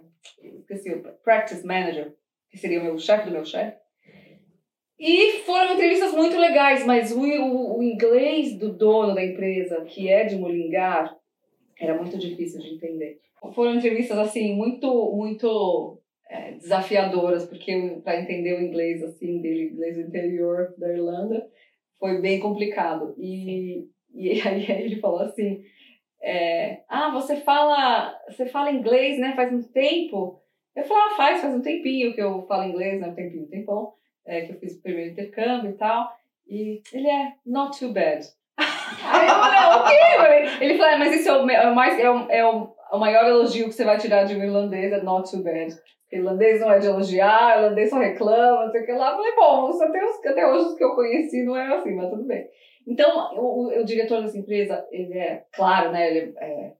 esqueci, 0.60 0.90
o 0.92 1.02
practice 1.22 1.66
manager, 1.66 2.14
que 2.50 2.58
seria 2.58 2.80
o 2.80 2.84
meu 2.84 2.98
chefe 2.98 3.26
do 3.26 3.32
meu 3.32 3.44
chefe. 3.44 3.76
E 4.98 5.40
foram 5.40 5.74
entrevistas 5.74 6.12
muito 6.12 6.36
legais, 6.38 6.86
mas 6.86 7.10
o, 7.10 7.20
o, 7.20 7.78
o 7.78 7.82
inglês 7.82 8.56
do 8.58 8.72
dono 8.72 9.14
da 9.14 9.24
empresa, 9.24 9.84
que 9.84 10.08
é 10.08 10.24
de 10.24 10.36
Mullingar, 10.36 11.14
era 11.78 11.96
muito 11.96 12.16
difícil 12.16 12.60
de 12.60 12.74
entender. 12.74 13.18
Foram 13.54 13.74
entrevistas, 13.74 14.16
assim, 14.18 14.54
muito, 14.54 15.12
muito 15.12 16.00
é, 16.30 16.52
desafiadoras, 16.52 17.44
porque 17.44 18.00
para 18.02 18.20
entender 18.20 18.54
o 18.54 18.62
inglês, 18.62 19.02
assim, 19.02 19.40
dele, 19.40 19.70
inglês 19.72 19.96
do 19.96 20.02
interior 20.02 20.74
da 20.78 20.90
Irlanda, 20.90 21.46
foi 21.98 22.20
bem 22.20 22.40
complicado. 22.40 23.14
E, 23.18 23.86
e 24.14 24.40
aí 24.40 24.64
ele 24.84 25.00
falou 25.00 25.20
assim, 25.20 25.62
é, 26.24 26.80
ah, 26.88 27.10
você 27.10 27.36
fala, 27.36 28.18
você 28.26 28.46
fala 28.46 28.72
inglês, 28.72 29.18
né, 29.18 29.34
faz 29.36 29.52
muito 29.52 29.70
tempo? 29.70 30.40
Eu 30.74 30.82
falei, 30.84 31.02
ah, 31.04 31.16
faz, 31.16 31.40
faz 31.42 31.54
um 31.54 31.60
tempinho 31.60 32.14
que 32.14 32.22
eu 32.22 32.46
falo 32.46 32.64
inglês, 32.64 32.98
né, 32.98 33.08
um 33.08 33.14
tempinho, 33.14 33.44
um 33.44 33.50
tempão, 33.50 33.92
é, 34.26 34.40
que 34.40 34.52
eu 34.52 34.58
fiz 34.58 34.74
o 34.74 34.82
primeiro 34.82 35.12
intercâmbio 35.12 35.72
e 35.72 35.74
tal. 35.74 36.10
E 36.48 36.82
ele 36.94 37.08
é 37.08 37.34
not 37.44 37.78
too 37.78 37.92
bad. 37.92 38.26
Aí 38.56 39.26
eu 39.26 39.34
falei, 39.34 39.60
o 39.76 40.58
quê? 40.58 40.64
Ele 40.64 40.78
falou, 40.78 40.92
"É, 40.92 40.98
mas 40.98 41.14
isso 41.14 41.28
é 41.28 41.32
é 41.32 41.68
o 41.68 41.74
mais, 41.74 41.98
é, 41.98 42.10
o, 42.10 42.30
é 42.30 42.44
o, 42.44 42.98
maior 42.98 43.26
elogio 43.26 43.66
que 43.66 43.72
você 43.72 43.84
vai 43.84 43.98
tirar 43.98 44.24
de 44.24 44.34
um 44.34 44.42
irlandês, 44.42 44.92
é 44.92 45.02
not 45.02 45.30
too 45.30 45.42
bad. 45.42 45.74
Irlandês 46.10 46.60
não 46.60 46.72
é 46.72 46.78
de 46.78 46.86
elogiar, 46.86 47.58
irlandês 47.58 47.90
só 47.90 47.98
reclama, 47.98 48.64
não 48.64 48.70
sei 48.70 48.82
o 48.82 48.86
que 48.86 48.92
lá. 48.92 49.10
Eu 49.10 49.16
falei, 49.16 49.34
bom, 49.34 49.82
até, 49.82 50.04
os, 50.04 50.26
até 50.26 50.46
hoje 50.46 50.66
os 50.66 50.74
que 50.78 50.84
eu 50.84 50.94
conheci 50.94 51.42
não 51.42 51.56
eram 51.56 51.74
assim, 51.74 51.94
mas 51.94 52.08
tudo 52.08 52.24
bem. 52.24 52.48
Então, 52.86 53.34
o, 53.34 53.68
o, 53.68 53.80
o 53.80 53.84
diretor 53.84 54.22
dessa 54.22 54.38
empresa, 54.38 54.86
ele 54.90 55.18
é, 55.18 55.44
claro, 55.52 55.90
né, 55.90 56.10
ele 56.10 56.34
é, 56.38 56.72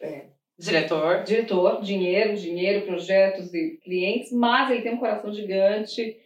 é 0.00 0.24
Diretor. 0.58 1.22
diretor, 1.24 1.80
dinheiro, 1.80 2.36
dinheiro, 2.36 2.84
projetos 2.86 3.52
e 3.54 3.78
clientes, 3.82 4.30
mas 4.30 4.70
ele 4.70 4.82
tem 4.82 4.92
um 4.92 4.98
coração 4.98 5.32
gigante 5.32 6.18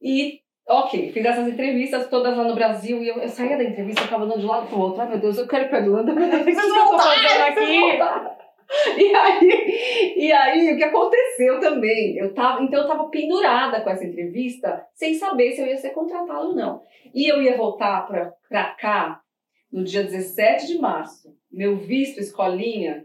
E, 0.00 0.40
ok, 0.68 1.10
fiz 1.10 1.24
essas 1.24 1.48
entrevistas 1.48 2.06
todas 2.08 2.36
lá 2.36 2.44
no 2.44 2.54
Brasil 2.54 3.02
e 3.02 3.08
eu, 3.08 3.16
eu 3.16 3.28
saía 3.28 3.56
da 3.56 3.64
entrevista, 3.64 4.02
eu 4.02 4.04
ficava 4.04 4.24
andando 4.24 4.40
de 4.40 4.46
um 4.46 4.50
lado 4.50 4.66
pro 4.68 4.78
outro. 4.78 5.00
Ai, 5.00 5.08
meu 5.08 5.18
Deus, 5.18 5.38
eu 5.38 5.48
quero 5.48 5.64
ir 5.64 5.68
pra 5.70 5.80
Irlanda. 5.80 6.12
O 6.12 6.16
que 6.16 6.50
eu 6.50 6.86
tô 6.90 6.98
fazendo 6.98 7.42
aqui? 7.42 8.37
E 8.98 9.14
aí, 9.14 10.14
e 10.16 10.32
aí, 10.32 10.72
o 10.72 10.76
que 10.76 10.84
aconteceu 10.84 11.58
também? 11.58 12.16
Eu 12.18 12.34
tava, 12.34 12.62
então, 12.62 12.82
eu 12.82 12.86
tava 12.86 13.08
pendurada 13.08 13.80
com 13.80 13.90
essa 13.90 14.04
entrevista, 14.04 14.84
sem 14.94 15.14
saber 15.14 15.52
se 15.52 15.62
eu 15.62 15.66
ia 15.66 15.76
ser 15.76 15.90
contratada 15.90 16.40
ou 16.40 16.54
não. 16.54 16.82
E 17.14 17.26
eu 17.26 17.42
ia 17.42 17.56
voltar 17.56 18.06
pra, 18.06 18.32
pra 18.48 18.64
cá 18.74 19.20
no 19.72 19.84
dia 19.84 20.02
17 20.02 20.66
de 20.66 20.78
março. 20.78 21.34
Meu 21.50 21.76
visto 21.76 22.20
escolinha 22.20 23.04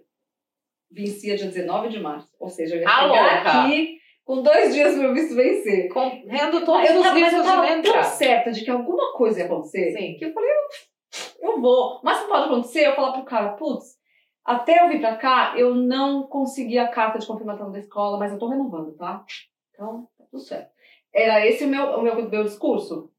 vencia 0.92 1.36
dia 1.36 1.48
19 1.48 1.90
de 1.90 2.00
março. 2.00 2.30
Ou 2.40 2.50
seja, 2.50 2.76
eu 2.76 2.82
ia 2.82 2.88
Ah, 2.88 3.02
chegar 3.02 3.66
aqui 3.66 3.98
com 4.24 4.42
dois 4.42 4.74
dias 4.74 4.98
meu 4.98 5.14
visto 5.14 5.36
vencer. 5.36 5.90
Correndo 5.90 6.66
todos 6.66 6.90
eu 6.90 7.00
os 7.00 7.14
vistos 7.14 7.42
de 7.42 7.48
tava 7.48 7.82
tão 7.82 8.04
certa 8.04 8.52
de 8.52 8.64
que 8.64 8.72
alguma 8.72 9.14
coisa 9.14 9.40
ia 9.40 9.46
acontecer 9.46 9.92
Sim. 9.98 10.16
que 10.18 10.26
eu 10.26 10.34
falei, 10.34 10.50
eu, 10.50 11.52
eu 11.52 11.62
vou. 11.62 12.00
Mas 12.04 12.22
não 12.22 12.28
pode 12.28 12.46
acontecer 12.46 12.88
eu 12.88 12.96
falar 12.96 13.14
pro 13.14 13.26
cara, 13.26 13.50
putz, 13.54 13.98
até 14.46 14.84
eu 14.84 14.90
vir 14.90 15.00
pra 15.00 15.16
cá, 15.16 15.54
eu 15.58 15.74
não 15.76 16.24
consegui 16.24 16.78
a 16.78 16.88
carta 16.88 17.20
de 17.20 17.28
confirmação 17.28 17.72
da 17.72 17.80
escola, 17.80 18.18
mas 18.18 18.32
eu 18.32 18.40
tô 18.40 18.48
renovando, 18.48 18.96
tá? 18.96 19.24
Então, 19.72 20.08
tá 20.18 20.26
tudo 20.30 20.42
certo. 20.42 20.72
Era 21.14 21.46
esse 21.46 21.64
o 21.66 21.68
meu, 21.68 21.86
o 21.98 22.02
meu, 22.02 22.30
meu 22.30 22.44
discurso. 22.44 23.10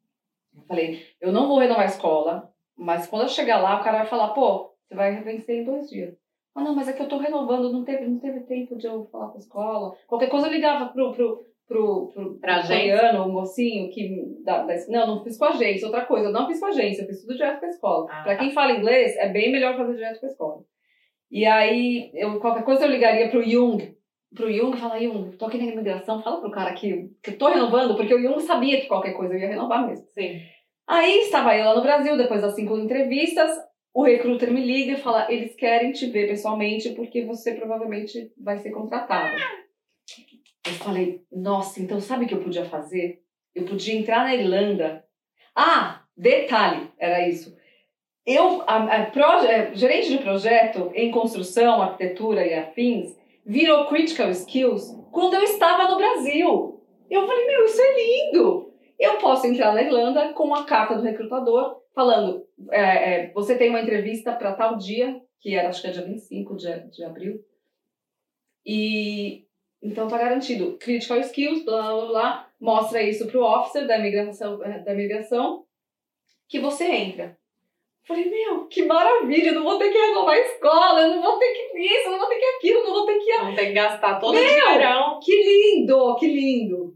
Eu 0.56 0.62
falei, 0.64 1.02
eu 1.20 1.32
não 1.32 1.48
vou 1.48 1.58
renovar 1.58 1.84
a 1.84 1.88
escola, 1.88 2.52
mas 2.76 3.06
quando 3.06 3.22
eu 3.22 3.28
chegar 3.28 3.60
lá, 3.60 3.80
o 3.80 3.84
cara 3.84 3.98
vai 3.98 4.06
falar, 4.06 4.28
pô, 4.28 4.74
você 4.86 4.94
vai 4.94 5.22
vencer 5.22 5.60
em 5.60 5.64
dois 5.64 5.88
dias. 5.88 6.14
Ah, 6.54 6.62
não, 6.62 6.74
mas 6.74 6.86
é 6.88 6.92
que 6.92 7.02
eu 7.02 7.08
tô 7.08 7.18
renovando, 7.18 7.72
não 7.72 7.84
teve, 7.84 8.06
não 8.06 8.18
teve 8.20 8.40
tempo 8.40 8.76
de 8.76 8.86
eu 8.86 9.06
falar 9.06 9.28
com 9.28 9.36
a 9.36 9.40
escola. 9.40 9.96
Qualquer 10.06 10.28
coisa 10.28 10.46
eu 10.46 10.52
ligava 10.52 10.86
pro, 10.92 11.12
pro, 11.12 11.44
pro, 11.66 12.12
pro, 12.14 12.34
Pra 12.38 12.58
pro 12.60 12.68
coreano, 12.68 13.26
o 13.26 13.32
mocinho 13.32 13.90
que. 13.90 14.36
Da, 14.44 14.62
da, 14.62 14.74
não, 14.88 15.06
não 15.16 15.24
fiz 15.24 15.36
com 15.36 15.46
a 15.46 15.48
agência. 15.48 15.86
Outra 15.86 16.04
coisa, 16.06 16.28
eu 16.28 16.32
não 16.32 16.46
fiz 16.46 16.60
com 16.60 16.66
a 16.66 16.68
agência, 16.68 17.02
eu 17.02 17.08
fiz 17.08 17.22
tudo 17.22 17.34
direto 17.34 17.58
com 17.58 17.66
a 17.66 17.70
escola. 17.70 18.06
Ah, 18.08 18.22
Pra 18.22 18.36
quem 18.36 18.52
fala 18.52 18.72
inglês, 18.72 19.16
é 19.16 19.28
bem 19.30 19.50
melhor 19.50 19.76
fazer 19.76 19.94
direto 19.94 20.20
com 20.20 20.26
a 20.26 20.28
escola. 20.28 20.62
E 21.34 21.44
aí, 21.44 22.12
eu, 22.14 22.38
qualquer 22.38 22.62
coisa 22.62 22.84
eu 22.84 22.90
ligaria 22.92 23.28
pro 23.28 23.42
Jung. 23.42 23.92
Pro 24.32 24.52
Jung 24.52 24.76
e 24.76 24.80
falar, 24.80 25.00
Jung, 25.00 25.36
tô 25.36 25.46
aqui 25.46 25.58
na 25.58 25.64
imigração, 25.64 26.22
fala 26.22 26.40
pro 26.40 26.52
cara 26.52 26.72
que, 26.74 27.10
que 27.20 27.30
eu 27.30 27.38
tô 27.38 27.48
renovando, 27.48 27.96
porque 27.96 28.14
o 28.14 28.22
Jung 28.22 28.38
sabia 28.40 28.80
que 28.80 28.86
qualquer 28.86 29.14
coisa 29.14 29.34
eu 29.34 29.40
ia 29.40 29.48
renovar 29.48 29.84
mesmo. 29.84 30.06
Sim. 30.10 30.40
Aí 30.86 31.22
estava 31.22 31.56
eu 31.56 31.64
lá 31.64 31.74
no 31.74 31.82
Brasil, 31.82 32.16
depois 32.16 32.40
das 32.40 32.54
cinco 32.54 32.78
entrevistas, 32.78 33.50
o 33.92 34.04
recruiter 34.04 34.52
me 34.52 34.64
liga 34.64 34.92
e 34.92 34.96
fala: 34.96 35.26
eles 35.28 35.56
querem 35.56 35.90
te 35.90 36.06
ver 36.06 36.28
pessoalmente 36.28 36.90
porque 36.90 37.24
você 37.24 37.54
provavelmente 37.54 38.30
vai 38.38 38.58
ser 38.58 38.70
contratada. 38.70 39.36
Eu 40.64 40.72
falei: 40.74 41.20
nossa, 41.32 41.82
então 41.82 42.00
sabe 42.00 42.26
o 42.26 42.28
que 42.28 42.34
eu 42.34 42.44
podia 42.44 42.64
fazer? 42.64 43.24
Eu 43.52 43.64
podia 43.64 43.98
entrar 43.98 44.22
na 44.22 44.36
Irlanda. 44.36 45.04
Ah, 45.52 46.04
detalhe, 46.16 46.92
era 46.96 47.28
isso. 47.28 47.56
Eu, 48.26 48.62
a, 48.66 48.84
a 48.84 49.06
proje- 49.10 49.74
gerente 49.74 50.08
de 50.08 50.18
projeto 50.18 50.90
em 50.94 51.10
construção, 51.10 51.82
arquitetura 51.82 52.46
e 52.46 52.54
afins, 52.54 53.16
virou 53.44 53.86
Critical 53.86 54.30
Skills 54.30 54.94
quando 55.12 55.34
eu 55.34 55.42
estava 55.42 55.88
no 55.90 55.96
Brasil. 55.96 56.82
Eu 57.10 57.26
falei, 57.26 57.46
meu, 57.46 57.64
isso 57.64 57.80
é 57.80 57.94
lindo! 57.94 58.72
Eu 58.98 59.18
posso 59.18 59.46
entrar 59.46 59.74
na 59.74 59.82
Irlanda 59.82 60.32
com 60.32 60.54
a 60.54 60.64
carta 60.64 60.96
do 60.96 61.02
recrutador 61.02 61.82
falando: 61.94 62.46
é, 62.70 62.80
é, 62.80 63.32
você 63.32 63.56
tem 63.56 63.70
uma 63.70 63.80
entrevista 63.80 64.32
para 64.32 64.54
tal 64.54 64.76
dia, 64.76 65.20
que 65.40 65.54
era 65.54 65.68
acho 65.68 65.82
que 65.82 65.88
é 65.88 65.90
dia 65.90 66.04
25 66.04 66.56
de, 66.56 66.90
de 66.90 67.04
abril, 67.04 67.40
e 68.64 69.44
então 69.82 70.08
tá 70.08 70.16
garantido. 70.16 70.78
Critical 70.78 71.18
skills, 71.20 71.64
blá 71.64 71.92
blá 71.92 72.06
blá, 72.06 72.50
mostra 72.58 73.02
isso 73.02 73.26
pro 73.26 73.44
officer 73.44 73.86
da 73.86 73.98
imigração, 73.98 74.58
da 74.58 74.92
imigração 74.92 75.64
que 76.48 76.58
você 76.58 76.84
entra. 76.86 77.36
Falei, 78.06 78.28
meu, 78.28 78.66
que 78.66 78.84
maravilha, 78.84 79.48
eu 79.48 79.54
não 79.54 79.64
vou 79.64 79.78
ter 79.78 79.90
que 79.90 79.96
renovar 79.96 80.34
a 80.34 80.40
escola, 80.40 81.00
eu 81.00 81.08
não 81.08 81.22
vou 81.22 81.38
ter 81.38 81.52
que 81.54 81.78
isso, 81.78 82.06
eu 82.06 82.12
não 82.12 82.18
vou 82.18 82.28
ter 82.28 82.36
que 82.36 82.44
aquilo, 82.44 82.80
eu 82.80 82.84
não 82.84 82.92
vou 82.92 83.06
ter 83.06 83.18
que 83.18 83.30
Não 83.38 83.54
tem 83.54 83.66
que 83.68 83.72
gastar 83.72 84.20
todo 84.20 84.36
o 84.36 84.38
Meu! 84.38 84.46
dinheirão. 84.46 85.18
que 85.22 85.32
lindo, 85.42 86.16
que 86.16 86.26
lindo. 86.26 86.94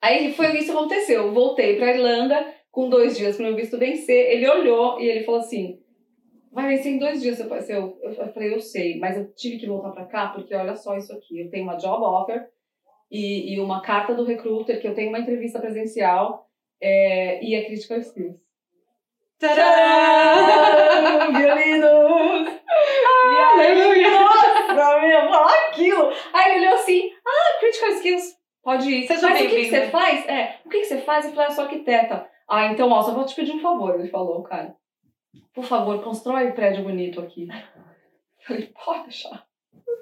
Aí 0.00 0.32
foi 0.32 0.56
isso 0.56 0.66
que 0.66 0.78
aconteceu. 0.78 1.22
Eu 1.22 1.32
voltei 1.32 1.76
pra 1.76 1.92
Irlanda 1.92 2.54
com 2.70 2.88
dois 2.88 3.16
dias 3.16 3.36
pro 3.36 3.44
meu 3.44 3.56
visto 3.56 3.78
vencer. 3.78 4.32
Ele 4.32 4.48
olhou 4.48 5.00
e 5.00 5.06
ele 5.06 5.24
falou 5.24 5.40
assim: 5.40 5.80
vai 6.52 6.68
vencer 6.68 6.92
em 6.92 6.98
dois 6.98 7.20
dias, 7.20 7.36
seu 7.36 7.62
seu." 7.62 7.98
Eu 8.02 8.32
falei, 8.32 8.54
eu 8.54 8.60
sei, 8.60 8.98
mas 8.98 9.16
eu 9.16 9.32
tive 9.34 9.58
que 9.58 9.66
voltar 9.66 9.90
pra 9.90 10.06
cá 10.06 10.28
porque 10.28 10.54
olha 10.54 10.74
só 10.74 10.96
isso 10.96 11.12
aqui. 11.12 11.40
Eu 11.40 11.50
tenho 11.50 11.64
uma 11.64 11.76
job 11.76 12.04
offer 12.04 12.48
e, 13.10 13.54
e 13.54 13.60
uma 13.60 13.80
carta 13.80 14.14
do 14.14 14.24
recruiter 14.24 14.80
que 14.80 14.88
eu 14.88 14.94
tenho 14.94 15.10
uma 15.10 15.20
entrevista 15.20 15.60
presencial 15.60 16.48
é, 16.80 17.44
e 17.44 17.54
é 17.54 17.64
critical 17.64 17.98
skills. 17.98 18.41
Tcharam! 19.48 21.32
Violinos! 21.32 22.60
Aleluia! 23.52 24.10
Nossa, 24.10 25.00
meu, 25.00 25.28
falar 25.28 25.54
aquilo! 25.68 26.12
Aí 26.32 26.52
ele 26.52 26.66
olhou 26.66 26.74
assim, 26.78 27.10
ah, 27.26 27.58
critical 27.58 27.88
skills, 27.90 28.38
pode 28.62 28.88
ir. 28.88 29.06
Seja 29.08 29.28
Mas 29.28 29.40
o 29.40 29.48
que, 29.48 29.68
você 29.68 29.90
faz? 29.90 30.28
É, 30.28 30.60
o 30.64 30.68
que, 30.68 30.78
que 30.78 30.84
você 30.84 30.98
faz? 30.98 31.26
Eu 31.26 31.32
falei, 31.32 31.48
eu 31.48 31.54
sou 31.54 31.64
arquiteta. 31.64 32.30
Ah, 32.48 32.66
então, 32.66 32.88
ó, 32.90 33.02
só 33.02 33.12
vou 33.12 33.24
te 33.24 33.34
pedir 33.34 33.52
um 33.52 33.60
favor, 33.60 33.98
ele 33.98 34.08
falou, 34.08 34.44
cara. 34.44 34.76
Por 35.52 35.64
favor, 35.64 36.02
constrói 36.04 36.48
um 36.48 36.52
prédio 36.52 36.84
bonito 36.84 37.20
aqui. 37.20 37.48
Eu 38.42 38.46
falei, 38.46 38.72
pode 38.84 39.02
deixar. 39.04 39.46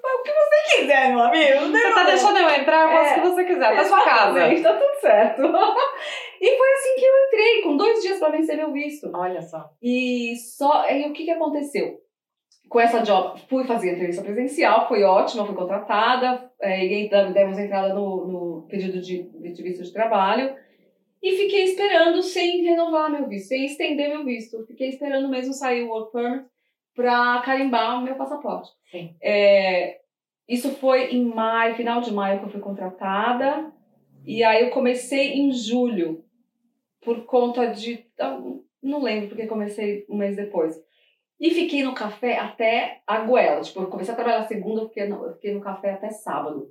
O 0.03 0.23
que 0.23 0.31
você 0.31 0.77
quiser, 0.77 1.09
meu 1.09 1.21
amigo. 1.21 1.59
Você 1.59 1.71
tá 1.71 1.81
problema. 1.81 2.03
deixando 2.05 2.37
eu 2.37 2.49
entrar, 2.49 2.83
eu 2.83 2.97
faço 2.97 3.13
É. 3.13 3.17
o 3.17 3.21
que 3.21 3.27
você 3.29 3.43
quiser, 3.45 3.75
tá 3.75 3.83
sua 3.83 4.03
casa. 4.03 4.39
Tá 4.63 4.73
tudo 4.73 4.99
certo. 4.99 5.41
e 6.41 6.57
foi 6.57 6.71
assim 6.73 6.95
que 6.97 7.05
eu 7.05 7.25
entrei, 7.27 7.61
com 7.63 7.77
dois 7.77 8.01
dias 8.01 8.19
pra 8.19 8.29
vencer 8.29 8.57
meu 8.57 8.71
visto. 8.71 9.11
Olha 9.13 9.41
só. 9.41 9.69
E 9.81 10.35
só. 10.37 10.81
Aí 10.83 11.07
o 11.09 11.13
que, 11.13 11.25
que 11.25 11.31
aconteceu? 11.31 11.99
Com 12.69 12.79
essa 12.79 12.99
job, 12.99 13.39
fui 13.49 13.65
fazer 13.65 13.91
entrevista 13.93 14.23
presencial, 14.23 14.87
foi 14.87 15.03
ótima, 15.03 15.45
fui 15.45 15.55
contratada, 15.55 16.49
é, 16.61 16.85
e 16.85 17.09
demos 17.09 17.59
entrada 17.59 17.93
no, 17.93 18.25
no 18.25 18.67
pedido 18.69 19.01
de, 19.01 19.23
de 19.23 19.63
visto 19.63 19.83
de 19.83 19.91
trabalho. 19.91 20.55
E 21.21 21.35
fiquei 21.35 21.65
esperando 21.65 22.21
sem 22.23 22.63
renovar 22.63 23.11
meu 23.11 23.27
visto, 23.27 23.49
sem 23.49 23.65
estender 23.65 24.09
meu 24.09 24.23
visto. 24.23 24.65
Fiquei 24.65 24.87
esperando 24.89 25.27
mesmo 25.29 25.53
sair 25.53 25.83
o 25.83 25.89
work 25.89 26.13
permit 26.13 26.45
pra 26.95 27.41
carimbar 27.43 27.99
o 27.99 28.03
meu 28.03 28.15
passaporte. 28.15 28.69
Sim. 28.89 29.15
É, 29.21 29.99
isso 30.47 30.71
foi 30.75 31.11
em 31.11 31.25
maio, 31.25 31.75
final 31.75 32.01
de 32.01 32.11
maio 32.13 32.39
que 32.39 32.45
eu 32.45 32.49
fui 32.49 32.59
contratada. 32.61 33.71
E 34.25 34.43
aí 34.43 34.63
eu 34.63 34.69
comecei 34.69 35.33
em 35.33 35.51
julho, 35.51 36.23
por 37.01 37.25
conta 37.25 37.67
de. 37.67 38.05
ah, 38.19 38.39
Não 38.83 39.01
lembro 39.01 39.29
porque 39.29 39.47
comecei 39.47 40.05
um 40.09 40.17
mês 40.17 40.35
depois. 40.35 40.75
E 41.39 41.49
fiquei 41.49 41.81
no 41.83 41.95
café 41.95 42.37
até 42.37 43.01
a 43.07 43.21
goela. 43.21 43.61
Tipo, 43.61 43.81
eu 43.81 43.87
comecei 43.87 44.13
a 44.13 44.15
trabalhar 44.15 44.43
segunda, 44.43 44.81
eu 44.81 44.87
fiquei 44.89 45.07
no, 45.07 45.25
eu 45.25 45.33
fiquei 45.33 45.53
no 45.53 45.61
café 45.61 45.93
até 45.93 46.09
sábado. 46.11 46.69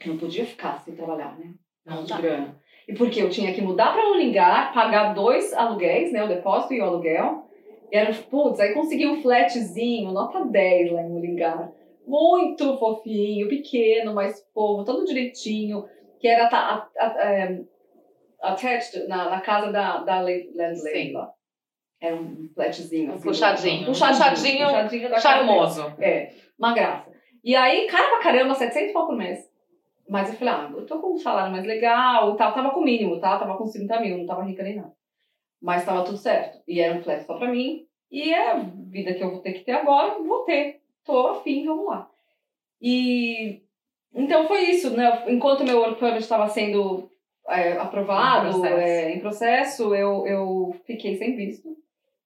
Eu 0.00 0.08
não 0.14 0.18
podia 0.18 0.44
ficar 0.44 0.80
sem 0.80 0.96
trabalhar, 0.96 1.38
né? 1.38 1.54
Não 1.86 2.02
de 2.02 2.08
dá. 2.12 2.20
grana. 2.20 2.60
E 2.88 2.94
porque 2.94 3.22
eu 3.22 3.30
tinha 3.30 3.54
que 3.54 3.62
mudar 3.62 3.92
para 3.92 4.08
lugar, 4.08 4.74
pagar 4.74 5.14
dois 5.14 5.52
aluguéis, 5.52 6.12
né? 6.12 6.24
O 6.24 6.28
depósito 6.28 6.74
e 6.74 6.80
o 6.80 6.84
aluguel. 6.84 7.48
E 7.92 7.96
era, 7.96 8.12
putz, 8.14 8.58
aí 8.58 8.72
consegui 8.72 9.06
um 9.06 9.20
flatzinho, 9.20 10.10
nota 10.12 10.42
10 10.46 10.90
lá 10.92 11.02
em 11.02 11.10
Mullingar. 11.10 11.70
Muito 12.06 12.78
fofinho, 12.78 13.48
pequeno, 13.48 14.14
mas 14.14 14.40
povo, 14.54 14.82
todo 14.84 15.04
direitinho. 15.04 15.84
Que 16.18 16.26
era 16.26 16.48
ta- 16.48 16.88
a- 16.98 17.06
a- 17.06 17.22
é, 17.32 17.60
attached 18.40 19.06
na, 19.08 19.28
na 19.30 19.40
casa 19.40 19.70
da, 19.70 19.98
da 19.98 20.20
lady- 20.20 20.50
landlady 20.54 21.12
lá. 21.12 21.30
Era 22.00 22.16
um 22.16 22.48
flatzinho. 22.54 23.10
Um 23.12 23.14
assim, 23.14 23.24
puxadinho. 23.24 23.84
Puxadinho. 23.86 24.24
Puxadinho 24.26 24.66
puxadinho 24.66 25.10
casa 25.10 25.20
Charmoso. 25.20 25.92
é, 26.00 26.32
uma 26.58 26.74
graça. 26.74 27.10
E 27.44 27.54
aí, 27.54 27.86
cara 27.86 28.08
pra 28.08 28.20
caramba, 28.22 28.54
700 28.54 28.92
pau 28.92 29.06
por 29.06 29.16
mês. 29.16 29.50
Mas 30.08 30.28
eu 30.30 30.34
falei, 30.36 30.54
ah, 30.54 30.70
eu 30.76 30.84
tô 30.86 30.98
com 31.00 31.14
um 31.14 31.18
salário 31.18 31.52
mais 31.52 31.64
legal 31.64 32.34
e 32.34 32.36
tal. 32.36 32.52
Tava 32.52 32.70
com 32.70 32.80
o 32.80 32.84
mínimo, 32.84 33.20
tá? 33.20 33.38
Tava 33.38 33.56
com 33.56 33.64
30 33.70 34.00
mil, 34.00 34.18
não 34.18 34.26
tava 34.26 34.42
rica 34.44 34.62
nem 34.62 34.76
nada. 34.76 34.92
Mas 35.62 35.84
tava 35.84 36.04
tudo 36.04 36.18
certo. 36.18 36.58
E 36.66 36.80
era 36.80 36.98
um 36.98 37.02
flat 37.02 37.24
só 37.24 37.38
pra 37.38 37.48
mim. 37.48 37.86
E 38.10 38.32
é 38.32 38.50
a 38.50 38.58
vida 38.58 39.14
que 39.14 39.22
eu 39.22 39.30
vou 39.30 39.40
ter 39.40 39.52
que 39.52 39.60
ter 39.64 39.72
agora, 39.72 40.18
vou 40.22 40.40
ter. 40.44 40.80
Tô 41.04 41.28
afim, 41.28 41.64
vamos 41.64 41.86
lá. 41.86 42.10
E 42.80 43.62
então 44.14 44.46
foi 44.46 44.62
isso, 44.64 44.90
né? 44.90 45.24
Enquanto 45.28 45.64
meu 45.64 45.78
work 45.78 45.98
permit 45.98 46.22
estava 46.22 46.48
sendo 46.48 47.08
é, 47.48 47.72
aprovado, 47.72 48.48
Em 48.48 48.52
processo. 48.52 48.76
é, 48.80 49.14
em 49.14 49.20
processo, 49.20 49.94
eu, 49.94 50.26
eu 50.26 50.76
fiquei 50.84 51.16
sem 51.16 51.34
visto. 51.36 51.76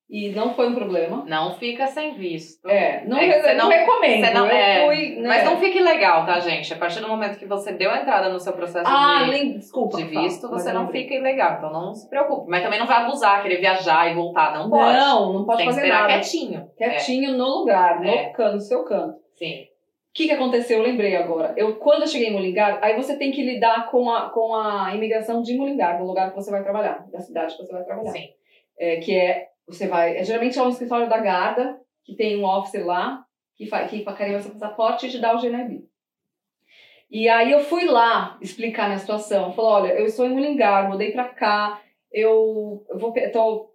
E 0.08 0.30
não 0.30 0.54
foi 0.54 0.68
um 0.68 0.74
problema. 0.76 1.24
Não 1.26 1.54
fica 1.56 1.88
sem 1.88 2.14
visto. 2.14 2.68
É, 2.68 3.04
não, 3.06 3.18
É 3.18 3.26
que 3.32 3.40
você 3.42 3.54
não, 3.54 3.64
não- 3.64 3.70
recomendo. 3.76 4.34
não- 4.34 4.46
é, 4.46 4.86
fui, 4.86 5.16
né? 5.16 5.28
Mas 5.28 5.44
não 5.44 5.56
fique 5.58 5.80
legal, 5.80 6.24
tá, 6.24 6.38
gente? 6.38 6.72
A 6.72 6.76
partir 6.76 7.00
do 7.00 7.08
momento 7.08 7.38
que 7.38 7.44
você 7.46 7.72
deu 7.72 7.90
a 7.90 7.98
entrada 7.98 8.28
no 8.28 8.38
seu 8.38 8.52
processo 8.52 8.88
Ah, 8.88 9.22
de, 9.24 9.30
lem- 9.30 9.58
desculpa. 9.58 9.96
de 9.96 10.04
visto, 10.04 10.48
você 10.48 10.72
não 10.72 10.88
fica 10.92 11.12
ilegal. 11.12 11.56
Então 11.58 11.72
não 11.72 11.92
se 11.92 12.08
preocupe. 12.08 12.48
Mas 12.48 12.62
também 12.62 12.78
não 12.78 12.86
vai 12.86 13.02
abusar, 13.02 13.42
querer 13.42 13.56
viajar 13.58 14.08
e 14.08 14.14
voltar. 14.14 14.54
Não 14.56 14.70
pode. 14.70 14.96
Não, 14.96 15.32
não 15.32 15.44
pode 15.44 15.58
Tem 15.58 15.66
que 15.66 15.72
fazer 15.74 15.86
esperar 15.86 16.02
nada. 16.02 16.12
quietinho. 16.12 16.70
Quietinho 16.76 17.32
no 17.36 17.44
lugar, 17.46 18.06
É. 18.06 18.26
no 18.28 18.32
canto, 18.32 18.54
no 18.54 18.60
seu 18.60 18.84
canto. 18.84 19.16
É, 19.18 19.38
sim. 19.38 19.64
que, 20.14 20.26
que 20.28 20.32
aconteceu? 20.32 20.78
Eu 20.78 20.84
lembrei 20.84 21.14
agora. 21.16 21.52
Eu, 21.58 21.76
quando 21.76 22.02
eu 22.02 22.06
cheguei 22.06 22.28
em 22.28 22.32
Mullingar, 22.32 22.78
aí 22.80 22.94
você 22.96 23.18
tem 23.18 23.32
que 23.32 23.42
lidar 23.42 23.90
com 23.90 24.08
a, 24.08 24.30
com 24.30 24.54
a 24.54 24.94
imigração 24.94 25.42
de 25.42 25.54
Mullingar, 25.58 25.98
do 25.98 26.04
lugar 26.06 26.30
que 26.30 26.36
você 26.36 26.50
vai 26.50 26.62
trabalhar, 26.62 27.04
da 27.12 27.18
cidade 27.20 27.54
que 27.56 27.62
você 27.66 27.72
vai 27.72 27.82
trabalhar. 27.84 28.12
Sim. 28.12 28.28
É, 28.78 28.96
que 28.96 29.14
é, 29.14 29.48
você 29.66 29.86
vai, 29.86 30.16
é, 30.16 30.24
geralmente 30.24 30.58
é 30.58 30.62
um 30.62 30.68
escritório 30.68 31.08
da 31.08 31.18
Garda, 31.18 31.80
que 32.04 32.14
tem 32.14 32.38
um 32.38 32.44
officer 32.44 32.86
lá, 32.86 33.24
que, 33.56 33.66
fa, 33.66 33.86
que 33.86 34.04
carimba 34.04 34.40
seu 34.40 34.52
passaporte 34.52 35.06
e 35.06 35.10
te 35.10 35.18
dá 35.18 35.34
o 35.34 35.40
GNIB. 35.40 35.88
E 37.10 37.28
aí 37.28 37.52
eu 37.52 37.60
fui 37.60 37.84
lá 37.84 38.36
explicar 38.40 38.86
minha 38.86 38.98
situação. 38.98 39.52
Falou, 39.52 39.70
olha, 39.72 39.92
eu 39.92 40.06
estou 40.06 40.26
em 40.26 40.30
Mullingar, 40.30 40.88
mudei 40.88 41.12
pra 41.12 41.28
cá, 41.28 41.80
eu, 42.12 42.84
eu 42.88 42.98
vou 42.98 43.12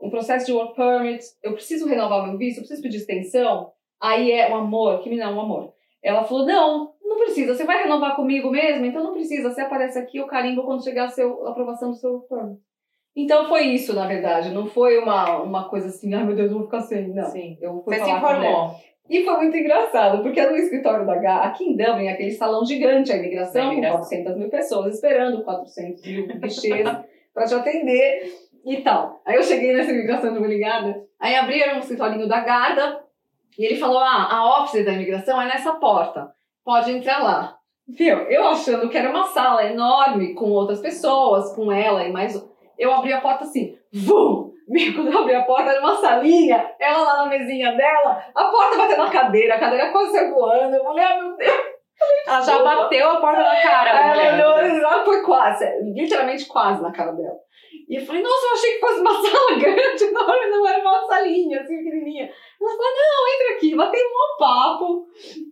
um 0.02 0.10
processo 0.10 0.46
de 0.46 0.54
work 0.54 0.76
permit, 0.76 1.24
eu 1.44 1.54
preciso 1.54 1.88
renovar 1.88 2.28
meu 2.28 2.38
visto, 2.38 2.58
eu 2.58 2.62
preciso 2.62 2.82
pedir 2.82 2.98
extensão. 2.98 3.72
Aí 4.00 4.32
é 4.32 4.50
um 4.50 4.58
amor, 4.58 5.02
que 5.02 5.10
me 5.10 5.18
dá 5.18 5.30
um 5.30 5.40
amor. 5.40 5.74
Ela 6.02 6.24
falou: 6.24 6.46
não, 6.46 6.94
não 7.02 7.18
precisa, 7.18 7.54
você 7.54 7.64
vai 7.64 7.84
renovar 7.84 8.16
comigo 8.16 8.50
mesmo? 8.50 8.86
Então 8.86 9.04
não 9.04 9.14
precisa, 9.14 9.50
você 9.50 9.62
aparece 9.62 10.00
aqui, 10.00 10.20
o 10.20 10.28
carimbo 10.28 10.64
quando 10.64 10.84
chegar 10.84 11.06
a, 11.06 11.10
seu, 11.10 11.46
a 11.46 11.52
aprovação 11.52 11.92
do 11.92 11.98
seu 11.98 12.20
permit. 12.22 12.60
Então 13.16 13.48
foi 13.50 13.64
isso, 13.64 13.94
na 13.94 14.08
verdade, 14.08 14.54
não 14.54 14.68
foi 14.68 14.98
uma, 14.98 15.42
uma 15.42 15.70
coisa 15.70 15.88
assim, 15.88 16.14
ai 16.14 16.24
meu 16.24 16.36
Deus, 16.36 16.50
eu 16.50 16.58
vou 16.58 16.66
ficar 16.66 16.82
sem. 16.82 17.10
Não. 17.10 17.26
Sim. 17.26 17.58
Eu 17.62 17.82
fui 17.84 17.96
Você 17.96 18.06
se 18.06 18.12
a 18.12 18.18
informou. 18.18 18.76
E 19.10 19.26
foi 19.26 19.38
muito 19.38 19.58
engraçado, 19.58 20.24
porque 20.24 20.42
no 20.42 20.56
escritório 20.56 21.06
da 21.06 21.14
H, 21.14 21.42
aqui 21.42 21.66
em 21.66 21.76
Dublin, 21.76 22.08
aquele 22.08 22.32
salão 22.32 22.66
gigante, 22.66 23.12
a 23.12 23.18
imigração, 23.18 23.74
imigração. 23.74 24.00
com 24.00 24.06
400 24.06 24.38
mil 24.38 24.50
pessoas 24.50 24.96
esperando, 24.96 25.44
400 25.44 26.06
mil 26.06 26.28
guichês 26.28 26.88
para 27.34 27.46
te 27.46 27.54
atender 27.54 28.34
e 28.66 28.78
tal. 28.78 29.22
Aí 29.26 29.36
eu 29.36 29.44
cheguei 29.44 29.74
nessa 29.74 29.92
imigração 29.92 30.34
uma 30.38 30.48
ligada, 30.48 31.04
aí 31.20 31.36
abriram 31.36 31.76
um 31.76 31.80
escritorinho 31.80 32.28
da 32.28 32.40
Garda, 32.40 33.04
e 33.60 33.66
ele 33.66 33.76
falou, 33.76 34.00
ah, 34.00 34.30
a 34.32 34.62
office 34.62 34.86
da 34.86 34.94
imigração 34.94 35.42
é 35.42 35.46
nessa 35.46 35.74
porta, 35.74 36.32
pode 36.64 36.92
entrar 36.92 37.22
lá. 37.22 37.58
Viu? 37.88 38.18
Eu 38.30 38.46
achando 38.48 38.88
que 38.88 38.98
era 38.98 39.10
uma 39.10 39.28
sala 39.28 39.66
enorme, 39.66 40.34
com 40.34 40.50
outras 40.52 40.80
pessoas, 40.80 41.54
com 41.54 41.72
ela 41.72 42.06
e 42.06 42.12
mais... 42.14 42.50
Eu 42.82 42.92
abri 42.92 43.14
a 43.14 43.22
porta 43.22 43.44
assim, 43.44 43.78
vum! 43.94 44.52
Quando 44.96 45.12
eu 45.12 45.20
abri 45.20 45.36
a 45.36 45.44
porta, 45.44 45.70
era 45.70 45.82
uma 45.82 45.96
salinha, 45.96 46.74
ela 46.80 47.04
lá 47.04 47.24
na 47.24 47.30
mesinha 47.30 47.74
dela, 47.76 48.24
a 48.34 48.44
porta 48.46 48.78
bateu 48.78 48.98
na 48.98 49.10
cadeira, 49.10 49.56
a 49.56 49.60
cadeira 49.60 49.92
quase 49.92 50.12
saiu 50.14 50.34
voando. 50.34 50.76
Eu 50.76 50.84
falei, 50.84 51.04
ah, 51.04 51.22
meu 51.22 51.36
Deus. 51.38 51.72
Ela 52.26 52.42
já 52.42 52.64
bateu 52.64 53.10
a 53.10 53.22
porta 53.22 53.44
na 53.44 53.62
cara. 53.62 53.90
ela 54.18 54.34
olhou, 54.34 54.80
ela 54.80 55.06
foi 55.06 55.22
quase, 55.22 55.66
literalmente 55.94 56.48
quase 56.48 56.82
na 56.82 56.92
cara 56.92 57.12
dela. 57.12 57.38
E 57.88 57.96
eu 58.00 58.06
falei, 58.06 58.22
nossa, 58.22 58.48
eu 58.48 58.54
achei 58.54 58.74
que 58.74 58.80
fosse 58.80 59.02
uma 59.02 59.12
sala 59.22 59.60
grande, 59.60 60.04
enorme, 60.06 60.50
não 60.50 60.68
era 60.68 60.80
uma 60.80 61.06
salinha, 61.06 61.60
assim, 61.60 61.78
pequenininha. 61.78 62.24
Ela 62.24 62.70
falou, 62.70 62.92
não, 62.96 63.34
entra 63.36 63.56
aqui, 63.56 63.76
bateu 63.76 64.02
um 64.02 64.38
papo. 64.40 65.08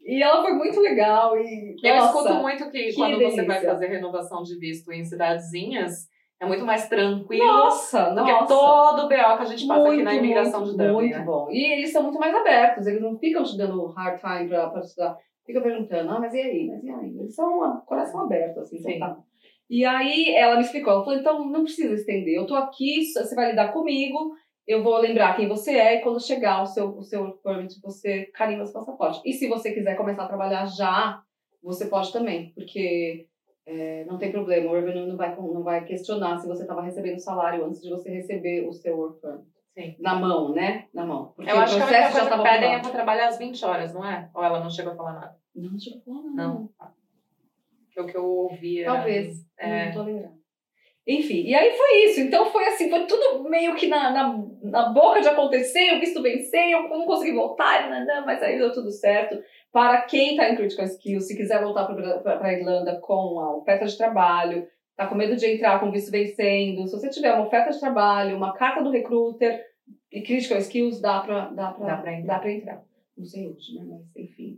E 0.06 0.24
ela 0.24 0.42
foi 0.42 0.54
muito 0.54 0.80
legal. 0.80 1.38
E, 1.38 1.76
Eu 1.84 1.96
nossa, 1.96 2.18
escuto 2.18 2.34
muito 2.36 2.72
que, 2.72 2.84
que 2.90 2.96
quando 2.96 3.18
você 3.20 3.44
vai 3.44 3.58
delícia. 3.58 3.70
fazer 3.70 3.88
renovação 3.88 4.42
de 4.42 4.58
visto 4.58 4.92
em 4.92 5.04
cidadezinhas, 5.04 6.08
é 6.40 6.46
muito 6.46 6.66
mais 6.66 6.88
tranquilo 6.88 7.46
nossa, 7.46 8.12
do 8.12 8.24
que 8.24 8.32
nossa. 8.32 8.48
todo 8.48 9.06
o 9.06 9.10
BO 9.10 9.10
que 9.10 9.44
a 9.44 9.46
gente 9.46 9.68
passa 9.68 9.82
aqui 9.82 9.90
Muito, 9.90 10.04
na 10.06 10.16
imigração 10.16 10.62
muito, 10.62 10.72
de 10.72 10.78
Dublin. 10.78 10.94
Muito 10.94 11.18
né? 11.18 11.26
bom. 11.26 11.48
E 11.52 11.74
eles 11.74 11.92
são 11.92 12.04
muito 12.04 12.20
mais 12.20 12.34
abertos, 12.34 12.88
eles 12.88 13.02
não 13.02 13.18
ficam 13.18 13.44
te 13.44 13.58
dando 13.58 13.88
hard 13.88 14.20
time 14.20 14.48
pra, 14.48 14.70
pra 14.70 14.80
estudar. 14.80 15.18
Fica 15.46 15.62
perguntando, 15.62 16.12
ah, 16.12 16.20
mas 16.20 16.34
e 16.34 16.40
aí? 16.40 16.68
Mas 16.68 16.84
e 16.84 16.90
aí? 16.90 17.20
Eles 17.20 17.36
são 17.36 17.60
um 17.62 17.82
coração 17.82 18.22
aberto, 18.22 18.62
assim, 18.62 18.78
Sim. 18.78 18.94
então 18.96 19.16
tá. 19.16 19.20
E 19.70 19.86
aí 19.86 20.34
ela 20.34 20.56
me 20.56 20.62
explicou, 20.62 20.94
ela 20.94 21.04
falou, 21.04 21.20
então 21.20 21.46
não 21.48 21.64
precisa 21.64 21.94
estender, 21.94 22.36
eu 22.36 22.48
tô 22.48 22.56
aqui, 22.56 23.06
você 23.06 23.36
vai 23.36 23.52
lidar 23.52 23.72
comigo, 23.72 24.34
eu 24.66 24.82
vou 24.82 24.98
lembrar 24.98 25.36
quem 25.36 25.48
você 25.48 25.74
é 25.74 25.96
e 25.96 26.02
quando 26.02 26.26
chegar 26.26 26.64
o 26.64 26.66
seu, 26.66 26.98
o 26.98 27.04
seu 27.04 27.34
permit, 27.44 27.80
você 27.82 28.26
carimba 28.34 28.66
seu 28.66 28.80
passaporte. 28.80 29.22
E 29.26 29.34
se 29.34 29.48
você 29.48 29.72
quiser 29.72 29.96
começar 29.96 30.24
a 30.24 30.28
trabalhar 30.28 30.66
já, 30.66 31.22
você 31.62 31.86
pode 31.86 32.12
também, 32.14 32.52
porque 32.56 33.28
é, 33.72 34.04
não 34.06 34.18
tem 34.18 34.32
problema, 34.32 34.72
o 34.72 34.74
revenue 34.74 35.06
não 35.06 35.16
vai, 35.16 35.36
não 35.36 35.62
vai 35.62 35.86
questionar 35.86 36.40
se 36.40 36.48
você 36.48 36.64
estava 36.64 36.82
recebendo 36.82 37.20
salário 37.20 37.64
antes 37.64 37.80
de 37.80 37.90
você 37.92 38.10
receber 38.10 38.68
o 38.68 38.74
seu 38.74 38.98
work 38.98 39.22
permit. 39.22 39.48
Sim. 39.76 39.96
Na 40.00 40.16
mão, 40.16 40.52
né? 40.56 40.88
Na 40.92 41.06
mão. 41.06 41.34
Porque 41.36 41.52
Eu 41.52 41.60
acho 41.60 41.76
que 41.76 41.82
a 41.82 41.86
o 41.86 41.88
única 41.88 42.12
coisa 42.12 42.30
que 42.32 42.44
pedem 42.44 42.74
é 42.74 42.80
pra 42.80 42.90
trabalhar 42.90 43.28
às 43.28 43.38
20 43.38 43.64
horas, 43.64 43.94
não 43.94 44.04
é? 44.04 44.28
Ou 44.34 44.44
ela 44.44 44.60
não 44.60 44.72
chegou 44.72 44.94
a 44.94 44.96
falar 44.96 45.14
nada? 45.14 45.38
Não, 45.56 45.70
deixa 45.70 45.92
eu 45.92 46.02
falar, 46.02 46.24
não. 46.24 46.34
Não. 46.34 46.70
Que 47.92 48.02
o 48.02 48.06
que 48.08 48.18
eu 48.18 48.26
ouvi 48.26 48.82
era... 48.82 48.94
Talvez. 48.94 49.46
É. 49.60 49.86
Não 49.86 49.94
tô 49.94 50.02
lembrando. 50.02 50.40
Enfim, 51.08 51.44
e 51.44 51.56
aí 51.56 51.72
foi 51.78 52.06
isso. 52.06 52.22
Então 52.22 52.52
foi 52.52 52.66
assim, 52.68 52.90
foi 52.90 53.06
tudo 53.06 53.48
meio 53.50 53.76
que 53.76 53.88
na, 53.88 54.12
na, 54.12 54.44
na 54.64 54.90
boca 54.90 55.22
de 55.22 55.28
acontecer, 55.28 55.96
o 55.96 56.00
visto 56.00 56.22
venceu, 56.22 56.62
eu 56.62 56.90
não 56.90 57.06
consegui 57.06 57.34
voltar, 57.34 57.90
não, 57.90 58.06
não, 58.06 58.26
mas 58.26 58.42
aí 58.42 58.58
deu 58.58 58.72
tudo 58.72 58.92
certo. 58.92 59.40
Para 59.72 60.02
quem 60.04 60.32
está 60.32 60.50
em 60.50 60.56
Critical 60.56 60.86
Skills, 60.86 61.28
se 61.28 61.38
quiser 61.38 61.62
voltar 61.62 61.86
para 61.86 62.48
a 62.48 62.54
Irlanda 62.54 63.00
com 63.00 63.40
a 63.40 63.56
oferta 63.56 63.86
de 63.86 63.98
trabalho, 63.98 64.68
tá 64.96 65.06
com 65.08 65.16
medo 65.16 65.36
de 65.36 65.46
entrar 65.46 65.80
com 65.80 65.88
o 65.90 65.92
visto 65.92 66.12
vencendo, 66.12 66.88
se 66.88 66.92
você 66.92 67.10
tiver 67.10 67.34
uma 67.34 67.46
oferta 67.46 67.72
de 67.72 67.80
trabalho, 67.80 68.36
uma 68.36 68.54
carta 68.54 68.84
do 68.84 68.90
recruiter 68.92 69.64
e 70.12 70.22
Critical 70.22 70.58
Skills, 70.58 71.00
dá 71.02 71.20
para 71.20 71.50
dá 71.50 71.72
pra, 71.72 71.86
Dá 71.86 71.98
pra 71.98 72.14
entrar. 72.14 72.34
dá 72.34 72.40
pra 72.40 72.52
entrar. 72.52 72.82
Não 73.18 73.26
sei 73.26 73.48
hoje, 73.48 73.76
né? 73.76 73.86
Mas 73.88 74.02
enfim. 74.26 74.58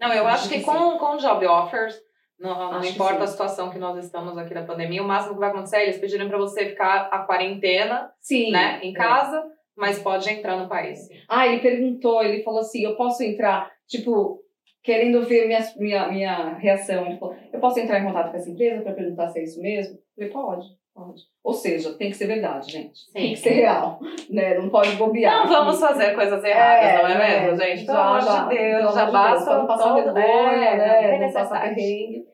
Não, 0.00 0.12
eu 0.12 0.26
acho 0.26 0.48
que 0.48 0.56
Acho 0.56 0.64
que 0.64 0.70
com, 0.70 0.98
com 0.98 1.16
job 1.18 1.46
offers, 1.46 2.00
não, 2.38 2.72
não 2.72 2.80
que 2.80 2.88
importa 2.88 3.22
a 3.24 3.26
situação 3.26 3.70
que 3.70 3.78
nós 3.78 4.02
estamos 4.02 4.36
aqui 4.38 4.54
da 4.54 4.64
pandemia, 4.64 5.02
o 5.02 5.06
máximo 5.06 5.34
que 5.34 5.40
vai 5.40 5.50
acontecer 5.50 5.76
é 5.76 5.82
eles 5.84 5.98
pedirem 5.98 6.26
pra 6.28 6.38
você 6.38 6.70
ficar 6.70 7.08
a 7.12 7.18
quarentena, 7.20 8.10
Sim. 8.20 8.50
né, 8.50 8.80
em 8.82 8.92
é. 8.92 8.94
casa, 8.96 9.44
mas 9.76 9.98
pode 9.98 10.28
entrar 10.30 10.56
no 10.56 10.68
país. 10.68 11.06
Ah, 11.28 11.46
ele 11.46 11.60
perguntou, 11.60 12.22
ele 12.22 12.42
falou 12.42 12.60
assim, 12.60 12.82
eu 12.82 12.96
posso 12.96 13.22
entrar, 13.22 13.70
tipo, 13.90 14.40
querendo 14.82 15.22
ver 15.26 15.46
minha, 15.46 15.60
minha, 15.76 16.08
minha 16.08 16.54
reação. 16.54 17.18
Falou, 17.18 17.36
eu 17.52 17.60
posso 17.60 17.80
entrar 17.80 18.00
em 18.00 18.04
contato 18.04 18.30
com 18.30 18.36
essa 18.36 18.48
empresa 18.48 18.82
para 18.82 18.94
perguntar 18.94 19.28
se 19.28 19.40
é 19.40 19.42
isso 19.42 19.60
mesmo? 19.60 19.98
Eu 20.16 20.30
falei, 20.30 20.30
pode, 20.30 20.66
pode. 20.94 21.22
Ou 21.42 21.52
seja, 21.52 21.92
tem 21.94 22.10
que 22.10 22.16
ser 22.16 22.26
verdade, 22.26 22.70
gente. 22.70 23.12
Tem 23.12 23.30
que 23.30 23.40
ser 23.40 23.50
real, 23.50 23.98
né? 24.30 24.58
Não 24.58 24.70
pode 24.70 24.92
bobear. 24.92 25.44
Não 25.44 25.48
vamos 25.48 25.80
fazer 25.80 26.14
coisas 26.14 26.42
erradas, 26.44 27.02
não 27.02 27.08
é 27.10 27.18
né? 27.18 27.40
mesmo, 27.40 27.58
gente? 27.58 27.86
Pelo 27.86 27.98
amor 27.98 28.20
de 28.20 28.56
Deus, 28.56 28.94
já 28.94 29.10
basta 29.10 29.58
não 29.58 29.66
passar 29.66 29.94
vergonha, 29.94 30.24
é, 30.24 30.76
né? 30.76 31.18
Não 31.18 31.32
passar 31.32 31.60
perrengue. 31.60 32.24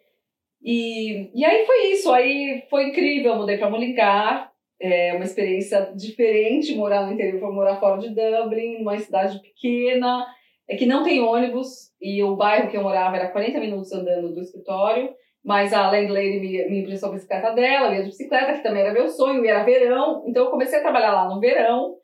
E, 0.63 1.31
e 1.33 1.45
aí 1.45 1.65
foi 1.65 1.93
isso, 1.93 2.13
aí 2.13 2.65
foi 2.69 2.89
incrível, 2.89 3.33
eu 3.33 3.39
mudei 3.39 3.57
para 3.57 3.71
Mullingar, 3.71 4.51
é 4.81 5.13
uma 5.15 5.25
experiência 5.25 5.93
diferente 5.95 6.75
morar 6.75 7.07
no 7.07 7.13
interior, 7.13 7.39
foi 7.39 7.53
morar 7.53 7.77
fora 7.77 8.01
de 8.01 8.09
Dublin, 8.09 8.79
numa 8.79 8.99
cidade 8.99 9.41
pequena, 9.41 10.27
é 10.69 10.77
que 10.77 10.87
não 10.87 11.03
tem 11.03 11.21
ônibus, 11.21 11.93
e 12.01 12.23
o 12.23 12.37
bairro 12.37 12.71
que 12.71 12.77
eu 12.77 12.83
morava 12.83 13.17
era 13.17 13.31
40 13.31 13.61
minutos 13.61 13.93
andando 13.93 14.35
do 14.35 14.41
escritório, 14.41 15.14
mas 15.45 15.73
a 15.73 15.91
landlady 15.91 16.41
me, 16.41 16.69
me 16.69 16.81
emprestou 16.81 17.11
a 17.11 17.12
bicicleta 17.12 17.53
dela, 17.53 17.95
ia 17.95 18.03
de 18.03 18.09
bicicleta, 18.09 18.55
que 18.55 18.62
também 18.62 18.83
era 18.83 18.93
meu 18.93 19.09
sonho, 19.09 19.45
e 19.45 19.49
era 19.49 19.64
verão, 19.64 20.25
então 20.27 20.45
eu 20.45 20.51
comecei 20.51 20.79
a 20.79 20.83
trabalhar 20.83 21.12
lá 21.12 21.29
no 21.29 21.41
verão, 21.41 21.97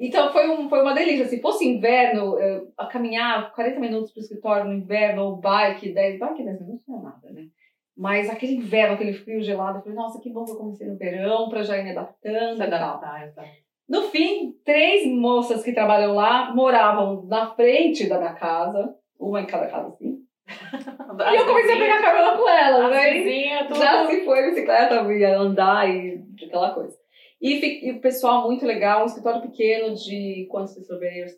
então 0.00 0.32
foi, 0.32 0.48
um, 0.48 0.66
foi 0.70 0.80
uma 0.80 0.94
delícia. 0.94 1.26
Se 1.26 1.42
fosse 1.42 1.68
inverno, 1.68 2.38
eu, 2.38 2.72
a 2.78 2.86
caminhar 2.86 3.52
40 3.54 3.78
minutos 3.78 4.10
pro 4.10 4.22
escritório 4.22 4.64
no 4.64 4.72
inverno, 4.72 5.24
ou 5.24 5.36
bike, 5.36 5.92
10, 5.92 6.18
bike 6.18 6.42
10 6.42 6.60
minutos 6.62 6.88
não 6.88 7.00
é 7.00 7.02
nada, 7.02 7.30
né? 7.30 7.46
Mas 7.94 8.30
aquele 8.30 8.54
inverno, 8.54 8.94
aquele 8.94 9.12
frio 9.12 9.42
gelado, 9.42 9.76
eu 9.76 9.82
falei, 9.82 9.96
nossa, 9.96 10.18
que 10.18 10.32
bom 10.32 10.46
que 10.46 10.52
eu 10.52 10.56
comecei 10.56 10.86
no 10.86 10.96
verão, 10.96 11.50
pra 11.50 11.62
já 11.62 11.76
ir 11.76 11.84
me 11.84 11.90
adaptando 11.90 12.56
e 12.64 12.70
tal. 12.70 12.98
tá, 12.98 13.32
tá. 13.36 13.44
No 13.90 14.02
fim, 14.02 14.52
três 14.64 15.04
moças 15.04 15.64
que 15.64 15.72
trabalham 15.72 16.14
lá 16.14 16.54
moravam 16.54 17.26
na 17.26 17.52
frente 17.56 18.08
da 18.08 18.18
minha 18.18 18.34
casa, 18.34 18.94
uma 19.18 19.40
em 19.40 19.46
cada 19.46 19.66
casa, 19.66 19.88
assim. 19.88 20.20
E 21.32 21.36
eu 21.36 21.44
comecei 21.44 21.74
a 21.74 21.78
pegar 21.78 22.00
carona 22.00 22.38
com 22.38 22.48
elas, 22.48 22.84
As 22.84 22.90
né? 22.92 23.12
vizinhas, 23.12 23.66
tudo. 23.66 23.80
Já 23.80 24.06
se 24.06 24.24
foi 24.24 24.48
bicicleta, 24.48 25.12
ia 25.12 25.36
andar 25.36 25.90
e 25.90 26.24
aquela 26.46 26.72
coisa. 26.72 26.96
E, 27.40 27.88
e 27.88 27.90
o 27.90 28.00
pessoal 28.00 28.46
muito 28.46 28.64
legal, 28.64 29.02
um 29.02 29.06
escritório 29.06 29.42
pequeno 29.42 29.92
de 29.96 30.46
quantos 30.48 30.74
surveyors, 30.86 31.32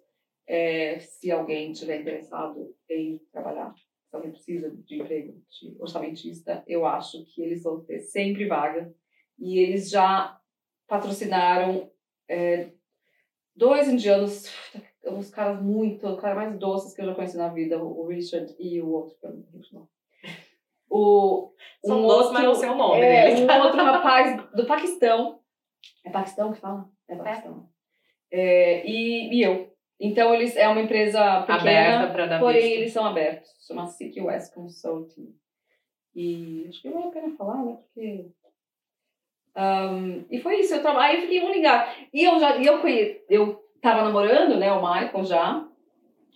é, 0.47 0.99
se 0.99 1.31
alguém 1.31 1.73
tiver 1.73 2.03
interessado 2.03 2.75
em 2.91 3.19
trabalhar, 3.33 3.73
se 4.11 4.15
alguém 4.15 4.31
precisa 4.31 4.71
de 4.71 5.01
emprego 5.01 5.33
de 5.33 5.75
orçamentista, 5.81 6.63
eu 6.67 6.85
acho 6.85 7.25
que 7.35 7.43
eles 7.43 7.63
vão 7.63 7.83
ter 7.83 8.01
sempre 8.01 8.47
vaga. 8.47 8.93
E 9.39 9.59
eles 9.59 9.89
já 9.89 10.39
patrocinaram 10.87 11.91
é, 12.29 12.71
dois 13.55 13.89
indianos, 13.89 14.51
uns 15.07 15.31
caras 15.31 15.61
muito, 15.63 16.07
os 16.07 16.21
caras 16.21 16.37
mais 16.37 16.59
doces 16.59 16.95
que 16.95 17.03
eu 17.03 17.07
já 17.07 17.15
conheci 17.15 17.37
na 17.37 17.49
vida, 17.49 17.83
o 17.83 18.07
Richard 18.07 18.55
e 18.59 18.81
o 18.81 18.91
outro, 18.91 19.17
que 19.19 19.27
eu 19.27 19.31
não 19.31 19.45
lembro 19.53 19.61
o. 19.79 19.93
O, 20.95 21.55
São 21.87 22.03
doces, 22.03 22.33
mas 22.33 22.45
não 22.45 22.55
sei 22.55 22.69
o 22.69 22.75
nome 22.75 23.01
é, 23.01 23.31
deles. 23.31 23.41
um 23.41 23.63
outro 23.63 23.83
rapaz 23.83 24.51
do 24.55 24.67
Paquistão. 24.67 25.41
É 26.05 26.11
Paquistão 26.11 26.53
que 26.53 26.61
fala? 26.61 26.87
É 27.09 27.17
Paquistão. 27.17 27.67
É, 28.31 28.87
e, 28.87 29.35
e 29.35 29.43
eu. 29.43 29.73
Então, 29.99 30.35
eles 30.35 30.57
é 30.57 30.69
uma 30.69 30.83
empresa 30.83 31.43
pequena, 31.43 32.03
Aberta 32.03 32.27
dar 32.27 32.41
porém 32.41 32.73
eles 32.73 32.93
são 32.93 33.07
abertos. 33.07 33.49
Chama 33.67 33.87
Seek 33.87 34.21
West 34.21 34.53
Consulting. 34.53 35.35
E 36.15 36.67
acho 36.69 36.83
que 36.83 36.91
vale 36.91 37.07
a 37.07 37.11
pena 37.11 37.37
falar, 37.37 37.65
né? 37.65 37.79
Porque. 37.81 38.31
Ahn, 39.55 40.25
e 40.31 40.41
foi 40.41 40.61
isso, 40.61 40.75
eu 40.75 40.83
trabalhei, 40.83 41.11
aí 41.11 41.17
eu 41.17 41.23
fiquei 41.23 41.39
em 41.39 41.45
um 41.45 41.55
lugar. 41.55 41.95
E 42.13 42.25
eu 42.25 42.39
já, 42.39 42.57
e 42.57 42.67
eu 42.67 42.81
eu 43.29 43.63
tava 43.81 44.05
namorando, 44.05 44.57
né, 44.57 44.73
o 44.73 44.81
Michael 44.81 45.25
já. 45.25 45.69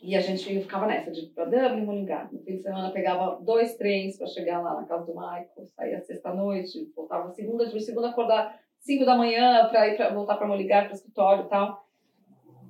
E 0.03 0.15
a 0.15 0.21
gente 0.21 0.45
ficava 0.61 0.87
nessa, 0.87 1.11
de 1.11 1.27
pra 1.29 1.47
Dublin, 1.47 1.85
Mullingar. 1.85 2.33
No 2.33 2.39
fim 2.41 2.57
de 2.57 2.63
semana 2.63 2.93
pegava 2.93 3.41
dois 3.41 3.75
trens 3.77 4.17
para 4.19 4.27
chegar 4.27 4.61
lá 4.61 4.75
na 4.75 4.87
casa 4.87 5.07
do 5.07 5.15
Michael, 5.15 5.67
saía 5.75 6.01
sexta-noite, 6.01 6.93
voltava 6.95 7.31
segunda, 7.31 7.67
de 7.67 7.81
segunda 7.81 8.11
acordar 8.11 8.61
cinco 8.79 9.05
da 9.05 9.17
manhã 9.17 9.67
para 9.69 9.89
ir 9.89 9.97
pra, 9.97 10.11
voltar 10.11 10.37
para 10.37 10.47
Mullingar, 10.47 10.85
para 10.85 10.93
o 10.93 10.97
escritório 10.97 11.45
e 11.45 11.49
tal. 11.49 11.85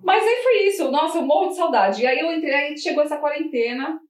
Mas 0.02 0.22
aí 0.22 0.42
foi 0.42 0.66
isso, 0.68 0.90
nossa, 0.90 1.18
eu 1.18 1.26
morro 1.26 1.48
de 1.48 1.56
saudade. 1.56 2.02
E 2.02 2.06
aí 2.06 2.18
eu 2.18 2.32
entrei, 2.32 2.54
aí 2.54 2.78
chegou 2.78 3.02
essa 3.02 3.18
quarentena, 3.18 4.00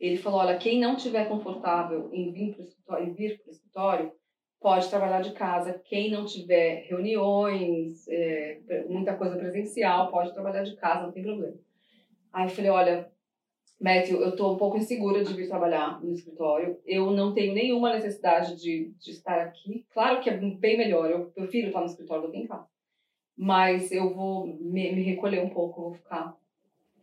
ele 0.00 0.16
falou, 0.16 0.40
olha, 0.40 0.58
quem 0.58 0.80
não 0.80 0.96
tiver 0.96 1.28
confortável 1.28 2.10
em 2.12 2.32
vir 2.32 2.54
para 2.54 2.62
o 2.62 2.64
escritório, 2.64 3.06
em 3.06 3.12
vir 3.12 3.40
pro 3.40 3.50
escritório 3.52 4.12
pode 4.64 4.88
trabalhar 4.88 5.20
de 5.20 5.34
casa. 5.34 5.78
Quem 5.84 6.10
não 6.10 6.24
tiver 6.24 6.86
reuniões, 6.88 8.08
é, 8.08 8.58
muita 8.88 9.14
coisa 9.14 9.36
presencial, 9.36 10.10
pode 10.10 10.32
trabalhar 10.32 10.62
de 10.62 10.74
casa, 10.74 11.02
não 11.02 11.12
tem 11.12 11.22
problema. 11.22 11.54
Aí 12.32 12.46
eu 12.46 12.48
falei, 12.48 12.70
olha, 12.70 13.12
Matthew, 13.78 14.22
eu 14.22 14.30
estou 14.30 14.54
um 14.54 14.56
pouco 14.56 14.78
insegura 14.78 15.22
de 15.22 15.34
vir 15.34 15.48
trabalhar 15.48 16.02
no 16.02 16.10
escritório. 16.12 16.80
Eu 16.86 17.10
não 17.10 17.34
tenho 17.34 17.52
nenhuma 17.52 17.92
necessidade 17.92 18.56
de, 18.56 18.90
de 18.98 19.10
estar 19.10 19.38
aqui. 19.38 19.84
Claro 19.92 20.22
que 20.22 20.30
é 20.30 20.36
bem 20.38 20.78
melhor, 20.78 21.10
eu 21.10 21.26
prefiro 21.26 21.66
estar 21.66 21.80
no 21.80 21.86
escritório 21.86 22.22
do 22.22 22.32
que 22.32 22.38
em 22.38 22.46
casa. 22.46 22.66
Mas 23.36 23.92
eu 23.92 24.14
vou 24.14 24.46
me, 24.46 24.92
me 24.92 25.02
recolher 25.02 25.44
um 25.44 25.50
pouco, 25.50 25.82
vou 25.82 25.92
ficar 25.92 26.34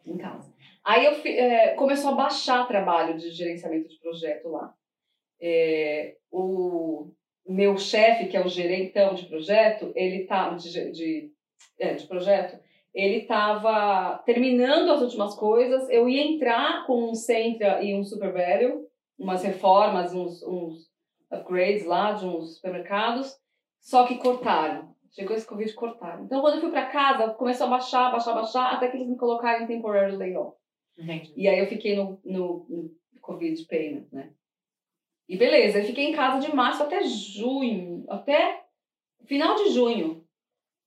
em 0.03 0.17
casa. 0.17 0.51
Aí 0.83 1.05
eu 1.05 1.11
é, 1.11 1.75
começou 1.75 2.09
a 2.09 2.15
baixar 2.15 2.67
trabalho 2.67 3.19
de 3.19 3.29
gerenciamento 3.29 3.87
de 3.87 3.99
projeto 3.99 4.49
lá. 4.49 4.73
É, 5.39 6.17
o 6.31 7.11
meu 7.47 7.77
chefe, 7.77 8.27
que 8.27 8.37
é 8.37 8.45
o 8.45 8.49
gerentão 8.49 9.13
de 9.13 9.25
projeto, 9.25 9.91
ele 9.95 10.25
tá 10.25 10.49
de, 10.51 10.91
de, 10.91 11.31
é, 11.79 11.93
de 11.93 12.05
projeto, 12.07 12.59
ele 12.93 13.19
estava 13.19 14.21
terminando 14.25 14.89
as 14.91 15.01
últimas 15.01 15.35
coisas. 15.35 15.89
Eu 15.89 16.09
ia 16.09 16.23
entrar 16.23 16.85
com 16.85 17.09
um 17.11 17.15
Centra 17.15 17.81
e 17.83 17.95
um 17.95 18.03
Super 18.03 18.33
Value, 18.33 18.85
umas 19.17 19.43
reformas, 19.43 20.13
uns, 20.13 20.43
uns 20.43 20.89
upgrades 21.31 21.85
lá 21.85 22.11
de 22.13 22.25
uns 22.25 22.55
supermercados, 22.55 23.37
só 23.79 24.05
que 24.05 24.17
cortaram. 24.17 24.91
Chegou 25.11 25.35
esse 25.35 25.45
Covid 25.45 25.73
cortaram. 25.73 26.23
Então, 26.23 26.41
quando 26.41 26.55
eu 26.55 26.61
fui 26.61 26.71
para 26.71 26.85
casa, 26.85 27.33
começou 27.33 27.67
a 27.67 27.71
baixar, 27.71 28.11
baixar, 28.11 28.33
baixar, 28.33 28.73
até 28.73 28.87
que 28.87 28.97
eles 28.97 29.09
me 29.09 29.17
colocaram 29.17 29.63
em 29.63 29.67
temporary 29.67 30.15
layoff. 30.15 30.55
Entendi. 30.97 31.33
E 31.35 31.47
aí 31.47 31.59
eu 31.59 31.67
fiquei 31.67 31.95
no, 31.95 32.19
no, 32.23 32.65
no 32.69 32.91
Covid 33.21 33.65
payment, 33.65 34.05
né? 34.11 34.31
E 35.27 35.37
beleza, 35.37 35.79
eu 35.79 35.85
fiquei 35.85 36.05
em 36.05 36.13
casa 36.13 36.45
de 36.45 36.53
março 36.55 36.83
até 36.83 37.03
junho, 37.03 38.05
até 38.09 38.63
final 39.25 39.55
de 39.55 39.69
junho. 39.69 40.25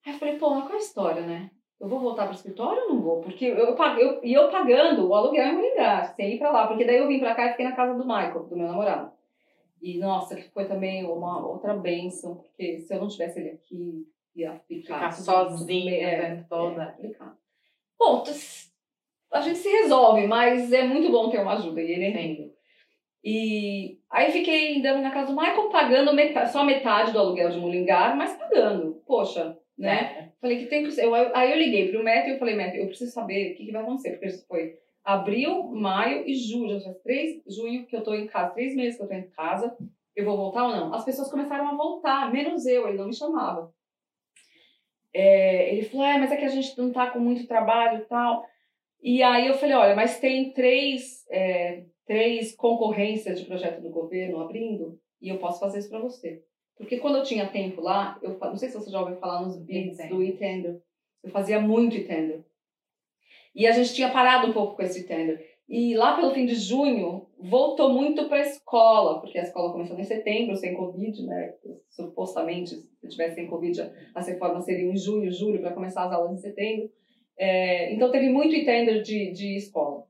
Aí 0.04 0.12
eu 0.12 0.18
falei, 0.18 0.36
pô, 0.36 0.50
mas 0.50 0.64
qual 0.64 0.74
é 0.74 0.76
a 0.76 0.78
história, 0.78 1.22
né? 1.22 1.50
eu 1.84 1.88
vou 1.88 2.00
voltar 2.00 2.24
para 2.24 2.32
o 2.32 2.34
escritório 2.34 2.82
ou 2.84 2.88
não 2.94 3.02
vou? 3.02 3.20
Porque 3.20 3.44
eu, 3.44 3.56
eu, 3.56 3.76
eu, 3.76 4.24
e 4.24 4.32
eu 4.32 4.48
pagando 4.48 5.06
o 5.06 5.14
aluguel 5.14 5.48
em 5.48 5.54
Maringá, 5.54 6.04
sem 6.14 6.34
ir 6.34 6.38
para 6.38 6.50
lá. 6.50 6.66
Porque 6.66 6.84
daí 6.84 6.96
eu 6.96 7.06
vim 7.06 7.18
para 7.18 7.34
cá 7.34 7.46
e 7.46 7.50
fiquei 7.50 7.66
na 7.66 7.76
casa 7.76 7.94
do 7.94 8.06
Michael, 8.06 8.44
do 8.44 8.56
meu 8.56 8.66
namorado. 8.68 9.12
E, 9.82 9.98
nossa, 9.98 10.34
que 10.34 10.48
foi 10.48 10.66
também 10.66 11.04
uma 11.04 11.46
outra 11.46 11.74
benção, 11.74 12.36
porque 12.36 12.78
se 12.78 12.94
eu 12.94 13.00
não 13.00 13.08
tivesse 13.08 13.38
ele 13.38 13.50
aqui, 13.50 14.06
ia 14.34 14.58
ficar... 14.60 14.94
Ficar 14.94 15.12
sozinha 15.12 15.92
é, 15.94 16.36
né, 16.36 16.46
toda. 16.48 16.96
É, 16.98 17.10
Bom, 17.98 18.24
a 19.30 19.40
gente 19.42 19.58
se 19.58 19.68
resolve, 19.68 20.26
mas 20.26 20.72
é 20.72 20.84
muito 20.84 21.12
bom 21.12 21.28
ter 21.28 21.40
uma 21.40 21.52
ajuda, 21.52 21.82
e 21.82 21.90
ele 21.90 22.04
é 22.04 22.10
E 23.24 23.98
aí 24.10 24.30
fiquei 24.30 24.78
andando 24.78 25.00
na 25.00 25.10
casa 25.10 25.32
do 25.32 25.40
Michael, 25.40 25.70
pagando 25.70 26.12
metade, 26.12 26.52
só 26.52 26.62
metade 26.62 27.10
do 27.10 27.18
aluguel 27.18 27.48
de 27.48 27.56
Mullingar, 27.56 28.14
mas 28.14 28.36
pagando. 28.36 29.02
Poxa, 29.06 29.56
né? 29.78 29.96
É. 29.96 30.32
Falei 30.38 30.58
que 30.58 30.66
tem 30.66 30.86
que 30.86 31.00
eu 31.00 31.14
Aí 31.14 31.50
eu 31.50 31.56
liguei 31.56 31.90
pro 31.90 32.04
Matthew 32.04 32.34
e 32.34 32.38
falei, 32.38 32.54
Matthew, 32.54 32.82
eu 32.82 32.88
preciso 32.88 33.12
saber 33.12 33.52
o 33.52 33.56
que, 33.56 33.64
que 33.64 33.72
vai 33.72 33.82
acontecer, 33.82 34.10
porque 34.10 34.26
isso 34.26 34.46
foi 34.46 34.78
abril, 35.02 35.64
maio 35.64 36.28
e 36.28 36.34
julho, 36.34 36.78
já 36.78 36.92
três, 37.02 37.42
junho 37.46 37.86
que 37.86 37.96
eu 37.96 38.02
tô 38.02 38.14
em 38.14 38.26
casa, 38.26 38.52
três 38.52 38.76
meses 38.76 38.98
que 38.98 39.02
eu 39.02 39.08
tô 39.08 39.14
em 39.14 39.30
casa, 39.30 39.74
eu 40.14 40.24
vou 40.26 40.36
voltar 40.36 40.64
ou 40.64 40.76
não? 40.76 40.92
As 40.92 41.04
pessoas 41.04 41.30
começaram 41.30 41.66
a 41.66 41.74
voltar, 41.74 42.30
menos 42.30 42.66
eu, 42.66 42.86
ele 42.86 42.98
não 42.98 43.06
me 43.06 43.14
chamava. 43.14 43.72
É, 45.14 45.72
ele 45.72 45.84
falou, 45.84 46.04
é, 46.04 46.18
mas 46.18 46.30
é 46.30 46.36
que 46.36 46.44
a 46.44 46.48
gente 46.48 46.76
não 46.76 46.92
tá 46.92 47.10
com 47.10 47.18
muito 47.18 47.46
trabalho 47.46 48.02
e 48.02 48.04
tal. 48.04 48.44
E 49.02 49.22
aí 49.22 49.46
eu 49.46 49.54
falei, 49.54 49.74
olha, 49.74 49.96
mas 49.96 50.18
tem 50.20 50.52
três, 50.52 51.26
é, 51.30 51.84
três 52.06 52.54
concorrências 52.54 53.38
de 53.38 53.46
projeto 53.46 53.80
do 53.80 53.90
governo 53.90 54.40
abrindo 54.40 54.98
e 55.20 55.28
eu 55.28 55.38
posso 55.38 55.60
fazer 55.60 55.78
isso 55.78 55.88
para 55.88 56.00
você. 56.00 56.42
Porque 56.76 56.98
quando 56.98 57.18
eu 57.18 57.22
tinha 57.22 57.48
tempo 57.48 57.80
lá, 57.80 58.18
eu 58.22 58.38
não 58.38 58.56
sei 58.56 58.68
se 58.68 58.76
você 58.76 58.90
já 58.90 59.00
ouviu 59.00 59.16
falar 59.16 59.42
nos 59.42 59.56
bids 59.56 59.96
do 60.08 60.22
e-tender. 60.22 60.80
Eu 61.22 61.30
fazia 61.30 61.60
muito 61.60 61.96
e-tender. 61.96 62.44
E 63.54 63.66
a 63.66 63.72
gente 63.72 63.94
tinha 63.94 64.10
parado 64.10 64.48
um 64.48 64.52
pouco 64.52 64.76
com 64.76 64.82
esse 64.82 65.00
e-tender. 65.00 65.54
E 65.68 65.94
lá 65.96 66.16
pelo 66.16 66.34
fim 66.34 66.44
de 66.44 66.56
junho, 66.56 67.26
voltou 67.38 67.90
muito 67.92 68.28
para 68.28 68.38
a 68.38 68.46
escola, 68.46 69.20
porque 69.20 69.38
a 69.38 69.42
escola 69.42 69.72
começou 69.72 69.98
em 69.98 70.04
setembro, 70.04 70.56
sem 70.56 70.74
Covid, 70.74 71.24
né? 71.24 71.54
Supostamente, 71.88 72.76
se 72.76 73.08
tivesse 73.08 73.36
sem 73.36 73.46
Covid, 73.46 73.90
as 74.14 74.26
reformas 74.26 74.64
seriam 74.64 74.92
em 74.92 74.96
junho, 74.96 75.32
julho, 75.32 75.60
para 75.60 75.72
começar 75.72 76.04
as 76.04 76.12
aulas 76.12 76.32
em 76.32 76.42
setembro. 76.42 76.90
É, 77.38 77.94
então 77.94 78.10
teve 78.10 78.28
muito 78.28 78.54
e-tender 78.54 79.02
de, 79.02 79.32
de 79.32 79.56
escola. 79.56 80.04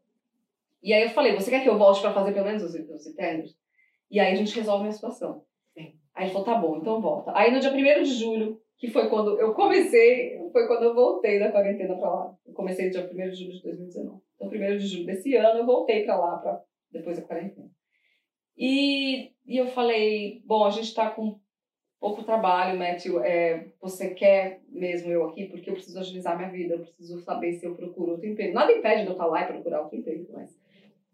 E 0.85 0.93
aí 0.93 1.05
eu 1.05 1.11
falei, 1.11 1.35
você 1.35 1.51
quer 1.51 1.63
que 1.63 1.69
eu 1.69 1.79
volte 1.79 2.03
para 2.03 2.13
fazer 2.13 2.33
pelo 2.33 2.45
menos 2.45 2.63
os, 2.63 2.75
os 2.75 3.07
e-tenders? 3.07 3.57
E 4.11 4.21
aí 4.21 4.35
a 4.35 4.37
gente 4.37 4.55
resolve 4.55 4.87
a 4.87 4.93
situação. 4.93 5.43
Aí 6.15 6.27
ele 6.27 6.33
falou, 6.33 6.45
tá 6.45 6.55
bom, 6.57 6.77
então 6.77 7.01
volta. 7.01 7.33
Aí 7.35 7.51
no 7.51 7.59
dia 7.59 7.73
1 7.73 8.03
de 8.03 8.15
julho, 8.15 8.61
que 8.77 8.89
foi 8.89 9.09
quando 9.09 9.41
eu 9.41 9.55
comecei, 9.55 10.39
foi 10.53 10.67
quando 10.67 10.85
eu 10.85 10.95
voltei 10.95 11.41
da 11.41 11.51
quarentena 11.51 11.97
pra 11.97 12.09
lá. 12.09 12.35
Eu 12.47 12.53
comecei 12.53 12.85
no 12.85 12.91
dia 12.93 13.11
1 13.11 13.31
de 13.31 13.35
julho 13.35 13.53
de 13.53 13.63
2019. 13.63 14.21
Então, 14.37 14.49
1 14.49 14.77
de 14.77 14.87
julho 14.87 15.07
desse 15.07 15.35
ano, 15.35 15.61
eu 15.61 15.67
voltei 15.67 16.05
pra 16.05 16.17
lá, 16.17 16.37
pra, 16.37 16.63
depois 16.93 17.17
da 17.17 17.25
quarentena. 17.25 17.69
E, 18.57 19.33
e 19.47 19.57
eu 19.57 19.67
falei, 19.69 20.43
bom, 20.45 20.65
a 20.67 20.71
gente 20.71 20.95
tá 20.95 21.11
com 21.11 21.41
pouco 21.99 22.23
trabalho, 22.23 22.79
Matthew. 22.79 23.25
É, 23.25 23.69
você 23.81 24.11
quer 24.15 24.61
mesmo 24.69 25.11
eu 25.11 25.25
aqui? 25.25 25.47
Porque 25.47 25.71
eu 25.71 25.75
preciso 25.75 25.99
agilizar 25.99 26.37
minha 26.37 26.51
vida, 26.51 26.75
eu 26.75 26.81
preciso 26.81 27.21
saber 27.21 27.55
se 27.55 27.65
eu 27.65 27.75
procuro 27.75 28.13
outro 28.13 28.27
emprego. 28.27 28.53
Nada 28.53 28.71
impede 28.71 29.03
de 29.03 29.07
eu 29.07 29.13
estar 29.13 29.27
lá 29.27 29.43
e 29.43 29.47
procurar 29.47 29.81
outro 29.81 29.99
emprego, 29.99 30.29
mas... 30.31 30.64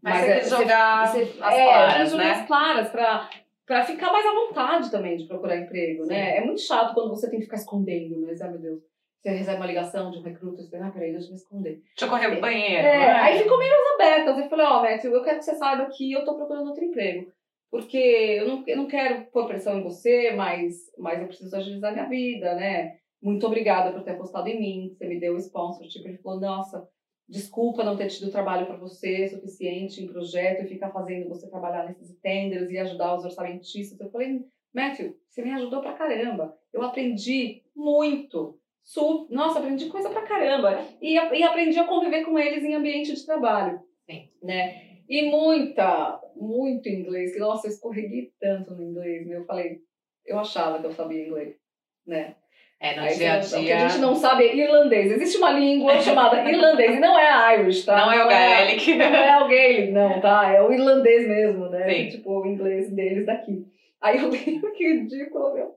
Mas, 0.03 0.15
mas 0.15 0.25
você 0.25 0.55
é, 0.55 0.59
jogar 0.59 1.07
você, 1.07 1.23
as 1.41 1.55
é, 1.55 1.65
claras, 1.65 2.15
né? 2.15 2.31
as 2.31 2.47
claras 2.47 2.89
pra 2.89 3.31
para 3.71 3.85
ficar 3.85 4.11
mais 4.11 4.27
à 4.27 4.35
vontade 4.35 4.91
também 4.91 5.17
de 5.17 5.29
procurar 5.29 5.57
emprego, 5.57 6.05
né? 6.05 6.15
Sim. 6.17 6.21
né? 6.21 6.37
É 6.39 6.45
muito 6.45 6.61
chato 6.61 6.93
quando 6.93 7.11
você 7.11 7.31
tem 7.31 7.39
que 7.39 7.45
ficar 7.45 7.57
escondendo, 7.57 8.21
né? 8.21 8.35
Ai, 8.43 8.51
meu 8.51 8.59
Deus. 8.59 8.81
Você 9.21 9.31
recebe 9.31 9.59
uma 9.59 9.67
ligação 9.67 10.11
de 10.11 10.19
um 10.19 10.23
recruta, 10.23 10.61
você 10.61 10.71
fala, 10.71 10.89
ah, 10.89 10.91
peraí, 10.91 11.13
deixa 11.13 11.27
eu 11.27 11.31
me 11.31 11.37
esconder. 11.37 11.75
Deixa 11.75 12.05
eu 12.07 12.09
correr 12.09 12.31
pro 12.31 12.41
banheiro. 12.41 12.85
É, 12.85 12.99
né? 12.99 13.13
aí 13.13 13.39
ficou 13.39 13.59
meio 13.59 13.73
abertas. 13.95 14.39
Eu 14.39 14.49
falei, 14.49 14.67
ó, 14.67 14.79
oh, 14.79 14.83
Matthew, 14.83 15.13
eu 15.13 15.23
quero 15.23 15.39
que 15.39 15.45
você 15.45 15.55
saiba 15.55 15.89
que 15.95 16.11
eu 16.11 16.25
tô 16.25 16.35
procurando 16.35 16.67
outro 16.69 16.85
emprego. 16.85 17.31
Porque 17.71 17.97
eu 17.97 18.49
não, 18.49 18.65
eu 18.67 18.77
não 18.77 18.87
quero 18.89 19.27
pôr 19.27 19.47
pressão 19.47 19.79
em 19.79 19.85
você, 19.85 20.33
mas, 20.33 20.75
mas 20.99 21.21
eu 21.21 21.29
preciso 21.29 21.55
agilizar 21.55 21.93
minha 21.93 22.09
vida, 22.09 22.55
né? 22.57 22.97
Muito 23.23 23.47
obrigada 23.47 23.93
por 23.93 24.03
ter 24.03 24.13
apostado 24.13 24.49
em 24.49 24.59
mim, 24.59 24.89
você 24.89 25.07
me 25.07 25.21
deu 25.21 25.35
o 25.35 25.39
sponsor. 25.39 25.87
Tipo, 25.87 26.09
ele 26.09 26.19
falou, 26.19 26.41
nossa, 26.41 26.89
desculpa 27.31 27.85
não 27.85 27.97
ter 27.97 28.09
tido 28.09 28.31
trabalho 28.31 28.67
para 28.67 28.77
você 28.77 29.29
suficiente 29.29 30.03
em 30.03 30.09
projeto 30.09 30.65
e 30.65 30.69
ficar 30.69 30.91
fazendo 30.91 31.29
você 31.29 31.49
trabalhar 31.49 31.87
nesses 31.87 32.13
tenders 32.21 32.71
e 32.71 32.79
ajudar 32.79 33.15
os 33.15 33.25
orçamentistas. 33.25 33.99
Eu 34.01 34.11
falei, 34.11 34.45
Matthew, 34.75 35.17
você 35.29 35.43
me 35.43 35.53
ajudou 35.53 35.81
pra 35.81 35.93
caramba. 35.93 36.59
Eu 36.73 36.83
aprendi 36.83 37.63
muito. 37.75 38.59
Su 38.83 39.29
Nossa, 39.31 39.61
aprendi 39.61 39.89
coisa 39.89 40.11
pra 40.11 40.23
caramba. 40.23 40.85
E, 41.01 41.15
e 41.15 41.43
aprendi 41.43 41.79
a 41.79 41.87
conviver 41.87 42.25
com 42.25 42.37
eles 42.37 42.65
em 42.65 42.75
ambiente 42.75 43.15
de 43.15 43.25
trabalho. 43.25 43.81
Sim. 44.11 44.29
Né? 44.43 44.99
E 45.09 45.31
muita, 45.31 46.21
muito 46.35 46.89
inglês. 46.89 47.39
Nossa, 47.39 47.69
eu 47.69 47.71
escorreguei 47.71 48.33
tanto 48.41 48.75
no 48.75 48.83
inglês. 48.83 49.31
Eu 49.31 49.45
falei, 49.45 49.81
eu 50.27 50.39
achava 50.39 50.81
que 50.81 50.87
eu 50.87 50.93
sabia 50.93 51.27
inglês, 51.27 51.57
né? 52.05 52.35
É, 52.83 52.97
no 52.97 53.03
Aí 53.03 53.15
dia 53.15 53.35
a 53.35 53.39
dia. 53.39 53.77
A 53.77 53.89
gente 53.89 54.01
não 54.01 54.15
sabe 54.15 54.45
é 54.45 54.57
irlandês. 54.57 55.13
Existe 55.13 55.37
uma 55.37 55.51
língua 55.51 55.97
chamada 56.01 56.51
irlandês, 56.51 56.97
e 56.97 56.99
não 56.99 57.19
é 57.19 57.59
Irish, 57.59 57.85
tá? 57.85 57.95
Não 57.95 58.11
é 58.11 58.25
o 58.25 58.29
Gaelic. 58.29 58.95
Não 58.95 59.05
é 59.05 59.45
o 59.45 59.49
Gaelic, 59.49 59.93
não, 59.93 60.21
tá? 60.21 60.51
É 60.51 60.63
o 60.63 60.73
irlandês 60.73 61.29
mesmo, 61.29 61.69
né? 61.69 61.93
Sim. 61.93 62.09
Tipo, 62.09 62.41
o 62.41 62.47
inglês 62.47 62.91
deles 62.91 63.27
daqui. 63.27 63.67
Aí 64.01 64.17
eu 64.17 64.31
lembro 64.33 64.73
que 64.73 64.95
ridículo, 64.95 65.53
meu. 65.53 65.75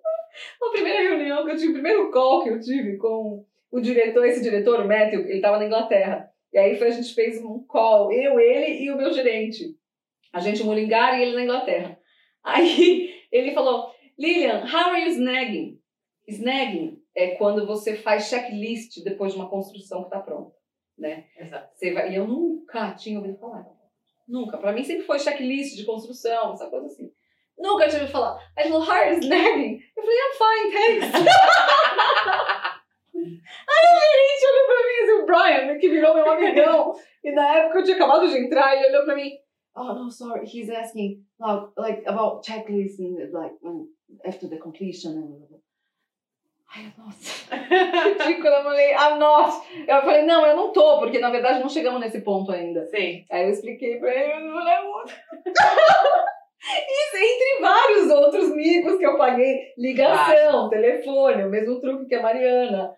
A 0.63 0.71
primeira 0.71 1.01
reunião 1.01 1.45
que 1.45 1.51
eu 1.51 1.57
tive, 1.57 1.71
o 1.71 1.73
primeiro 1.73 2.09
call 2.09 2.41
que 2.41 2.49
eu 2.49 2.59
tive 2.61 2.95
com 2.95 3.45
o 3.69 3.81
diretor, 3.81 4.25
esse 4.25 4.41
diretor, 4.41 4.79
o 4.79 4.87
Matthew, 4.87 5.27
ele 5.27 5.41
tava 5.41 5.57
na 5.57 5.65
Inglaterra. 5.65 6.29
E 6.53 6.57
aí 6.57 6.77
foi, 6.77 6.87
a 6.87 6.91
gente 6.91 7.13
fez 7.13 7.43
um 7.43 7.65
call, 7.67 8.13
eu, 8.13 8.39
ele 8.39 8.81
e 8.81 8.89
o 8.89 8.97
meu 8.97 9.11
gerente. 9.11 9.75
A 10.31 10.39
gente 10.39 10.61
em 10.61 10.65
Mullingar 10.65 11.19
e 11.19 11.23
ele 11.23 11.35
na 11.35 11.43
Inglaterra. 11.43 11.99
Aí 12.41 13.13
ele 13.29 13.51
falou, 13.51 13.91
Lilian, 14.17 14.63
how 14.63 14.91
are 14.91 15.01
you 15.01 15.09
snagging? 15.09 15.79
Snagging 16.27 16.92
é 17.15 17.35
quando 17.35 17.65
você 17.65 17.95
faz 17.95 18.27
checklist 18.27 19.03
depois 19.03 19.33
de 19.33 19.39
uma 19.39 19.49
construção 19.49 20.01
que 20.01 20.07
está 20.07 20.19
pronta, 20.19 20.55
né? 20.97 21.25
Exato. 21.37 21.69
Você 21.73 21.93
vai, 21.93 22.11
e 22.11 22.15
eu 22.15 22.27
nunca 22.27 22.93
tinha 22.95 23.19
ouvido 23.19 23.37
falar. 23.37 23.65
Nunca. 24.27 24.57
Para 24.57 24.71
mim 24.71 24.83
sempre 24.83 25.05
foi 25.05 25.19
checklist 25.19 25.75
de 25.75 25.85
construção, 25.85 26.53
essa 26.53 26.69
coisa 26.69 26.87
assim. 26.87 27.11
Nunca 27.57 27.87
tinha 27.87 28.01
ouvido 28.01 28.11
falar. 28.11 28.39
Ele 28.57 28.69
falou, 28.69 28.83
hard 28.83 29.23
snagging. 29.23 29.79
Eu 29.95 30.03
falei, 30.03 30.17
I'm 30.17 30.33
fine, 30.37 30.71
thanks. 30.73 31.13
Aí 33.15 33.85
o 33.85 33.99
gerente 33.99 34.45
olhou 34.51 34.65
pra 34.65 34.79
mim, 34.87 34.97
assim, 35.03 35.13
o 35.21 35.25
Brian, 35.25 35.79
que 35.79 35.89
virou 35.89 36.15
meu 36.15 36.29
amigão. 36.29 36.93
E 37.23 37.31
na 37.31 37.57
época 37.57 37.79
eu 37.79 37.83
tinha 37.83 37.95
acabado 37.95 38.27
de 38.27 38.37
entrar, 38.37 38.75
ele 38.75 38.87
olhou 38.87 39.05
pra 39.05 39.15
mim. 39.15 39.31
Oh, 39.75 39.93
no, 39.93 40.11
sorry. 40.11 40.45
He's 40.45 40.69
asking, 40.69 41.25
like, 41.39 41.71
like 41.77 42.07
about 42.07 42.45
checklists 42.45 42.99
and, 42.99 43.31
like, 43.31 43.55
when, 43.61 43.87
after 44.25 44.47
the 44.47 44.57
completion. 44.57 45.13
And... 45.17 45.47
Ai, 46.75 46.91
nossa. 46.97 47.53
Ridícula. 47.53 48.57
Eu 48.57 48.63
falei, 48.63 48.91
I'm 48.93 49.19
not. 49.19 49.61
Eu 49.87 50.01
falei, 50.01 50.23
não, 50.23 50.45
eu 50.45 50.55
não 50.55 50.71
tô, 50.73 50.99
porque 50.99 51.19
na 51.19 51.29
verdade 51.29 51.59
não 51.59 51.69
chegamos 51.69 51.99
nesse 52.01 52.21
ponto 52.21 52.51
ainda. 52.51 52.87
Sim. 52.87 53.25
Aí 53.29 53.43
eu 53.43 53.49
expliquei 53.49 53.97
pra 53.99 54.11
ele, 54.11 54.33
eu 54.33 54.39
não 54.39 54.63
lembro. 54.63 55.03
Isso, 56.65 57.17
entre 57.17 57.59
vários 57.61 58.09
outros 58.09 58.55
micos 58.55 58.97
que 58.97 59.05
eu 59.05 59.17
paguei. 59.17 59.73
Ligação, 59.77 60.69
telefone, 60.69 61.43
o 61.43 61.49
mesmo 61.49 61.79
truque 61.79 62.07
que 62.07 62.15
a 62.15 62.21
Mariana. 62.21 62.95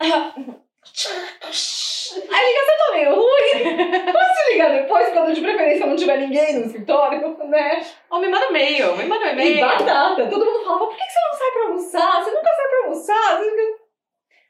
A 2.16 2.42
ligação 2.42 2.74
tá 2.86 2.92
meio 2.92 3.14
ruim. 3.14 4.12
Posso 4.12 4.50
ligar 4.52 4.70
depois, 4.72 5.08
quando 5.12 5.34
de 5.34 5.40
preferência 5.40 5.86
não 5.86 5.96
tiver 5.96 6.18
ninguém 6.18 6.54
no 6.58 6.66
escritório, 6.66 7.36
né? 7.48 7.84
Ou 8.10 8.20
me 8.20 8.28
manda 8.28 8.46
e-mail, 8.46 8.96
me 8.96 9.04
manda 9.04 9.24
um 9.26 9.28
E 9.28 9.32
e-mail. 9.32 9.60
batata. 9.60 10.26
Todo 10.26 10.44
mundo 10.44 10.64
falava, 10.64 10.86
por 10.86 10.96
que 10.96 11.02
você 11.02 11.20
não 11.20 11.38
sai 11.38 11.50
pra 11.52 11.62
almoçar? 11.64 12.24
Você 12.24 12.30
nunca 12.30 12.50
sai 12.54 12.68
pra 12.68 12.78
almoçar? 12.84 13.38
Você 13.38 13.77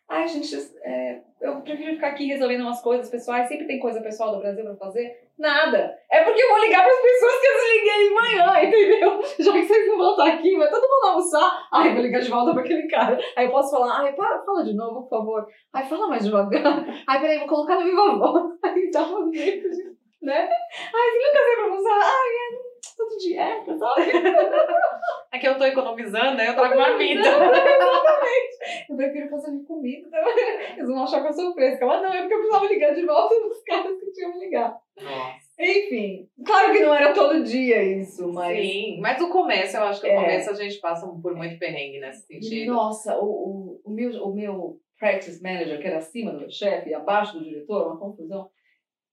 Ai, 0.08 0.26
gente, 0.26 0.56
é, 0.82 1.20
eu 1.38 1.60
prefiro 1.60 1.94
ficar 1.94 2.08
aqui 2.08 2.24
resolvendo 2.26 2.62
umas 2.62 2.80
coisas 2.80 3.10
pessoais. 3.10 3.46
Sempre 3.46 3.66
tem 3.66 3.78
coisa 3.78 4.00
pessoal 4.00 4.32
do 4.32 4.40
Brasil 4.40 4.64
pra 4.64 4.74
fazer. 4.76 5.28
Nada. 5.38 5.94
É 6.10 6.24
porque 6.24 6.42
eu 6.42 6.48
vou 6.48 6.60
ligar 6.60 6.82
pras 6.82 6.98
pessoas 6.98 7.40
que 7.40 7.46
eu 7.46 7.54
desliguei 7.54 8.08
de 8.08 8.14
manhã, 8.14 8.64
entendeu? 8.64 9.22
Já 9.38 9.52
que 9.52 9.66
vocês 9.66 9.86
não 9.86 9.98
vão 9.98 10.10
estar 10.12 10.26
aqui, 10.28 10.56
vai 10.56 10.70
todo 10.70 10.88
mundo 10.88 11.08
almoçar. 11.10 11.68
Ai, 11.70 11.92
vou 11.92 12.02
ligar 12.02 12.20
de 12.20 12.30
volta 12.30 12.52
pra 12.54 12.62
aquele 12.62 12.88
cara. 12.88 13.18
Aí 13.36 13.46
eu 13.46 13.52
posso 13.52 13.70
falar, 13.70 14.00
ai, 14.00 14.14
para, 14.14 14.42
fala 14.44 14.64
de 14.64 14.74
novo, 14.74 15.02
por 15.02 15.10
favor. 15.10 15.46
Ai, 15.74 15.86
fala 15.86 16.08
mais 16.08 16.24
devagar. 16.24 16.86
Ai, 17.06 17.20
peraí, 17.20 17.38
vou 17.38 17.48
colocar 17.48 17.74
no 17.74 17.84
viva 17.84 18.16
voz. 18.16 18.58
Aí 18.64 18.90
dá 18.90 19.02
um 19.02 19.30
né? 20.20 20.48
Ai, 20.94 21.10
você 21.10 21.18
nunca 21.18 21.38
sai 21.38 21.54
pra 21.54 21.64
almoçar? 21.64 22.00
Ai, 22.02 22.28
é 22.28 22.67
tudo 22.96 23.16
dieta, 23.16 23.76
sabe? 23.78 24.02
É 25.30 25.38
que 25.38 25.46
eu 25.46 25.58
tô 25.58 25.64
economizando, 25.64 26.40
aí 26.40 26.46
eu 26.46 26.54
trago 26.54 26.74
marmita. 26.74 27.20
Exatamente. 27.20 28.86
Eu 28.88 28.96
prefiro 28.96 29.28
fazer 29.28 29.50
minha 29.50 29.64
comida. 29.64 30.08
Eles 30.74 30.88
vão 30.88 31.02
achar 31.02 31.20
que 31.20 31.28
eu 31.28 31.32
sou 31.34 31.52
fresca. 31.52 31.84
Mas 31.84 32.02
não, 32.02 32.12
é 32.12 32.20
porque 32.20 32.32
eu 32.34 32.38
precisava 32.38 32.66
ligar 32.66 32.94
de 32.94 33.04
volta 33.04 33.34
nos 33.40 33.62
caras 33.62 34.00
que 34.00 34.10
tinham 34.12 34.32
me 34.32 34.46
ligar. 34.46 34.74
Nossa. 34.96 35.48
Enfim, 35.60 36.28
claro 36.46 36.72
que 36.72 36.80
não 36.80 36.94
era 36.94 37.12
todo 37.12 37.44
dia 37.44 37.82
isso, 37.82 38.32
mas. 38.32 38.58
Sim, 38.58 39.00
mas 39.00 39.20
o 39.20 39.28
começo, 39.28 39.76
eu 39.76 39.82
acho 39.84 40.00
que 40.00 40.06
o 40.06 40.10
É. 40.10 40.14
começo 40.14 40.50
a 40.50 40.54
gente 40.54 40.80
passa 40.80 41.06
por 41.06 41.34
muito 41.36 41.58
perrengue 41.58 42.00
nesse 42.00 42.26
sentido. 42.26 42.72
Nossa, 42.72 43.18
o, 43.18 43.26
o, 43.26 43.80
o, 43.84 43.90
meu, 43.90 44.10
o 44.24 44.34
meu 44.34 44.80
practice 44.98 45.42
manager, 45.42 45.78
que 45.78 45.86
era 45.86 45.98
acima 45.98 46.32
do 46.32 46.50
chefe 46.50 46.88
e 46.88 46.94
abaixo 46.94 47.36
do 47.38 47.44
diretor, 47.44 47.86
uma 47.86 47.98
confusão, 47.98 48.48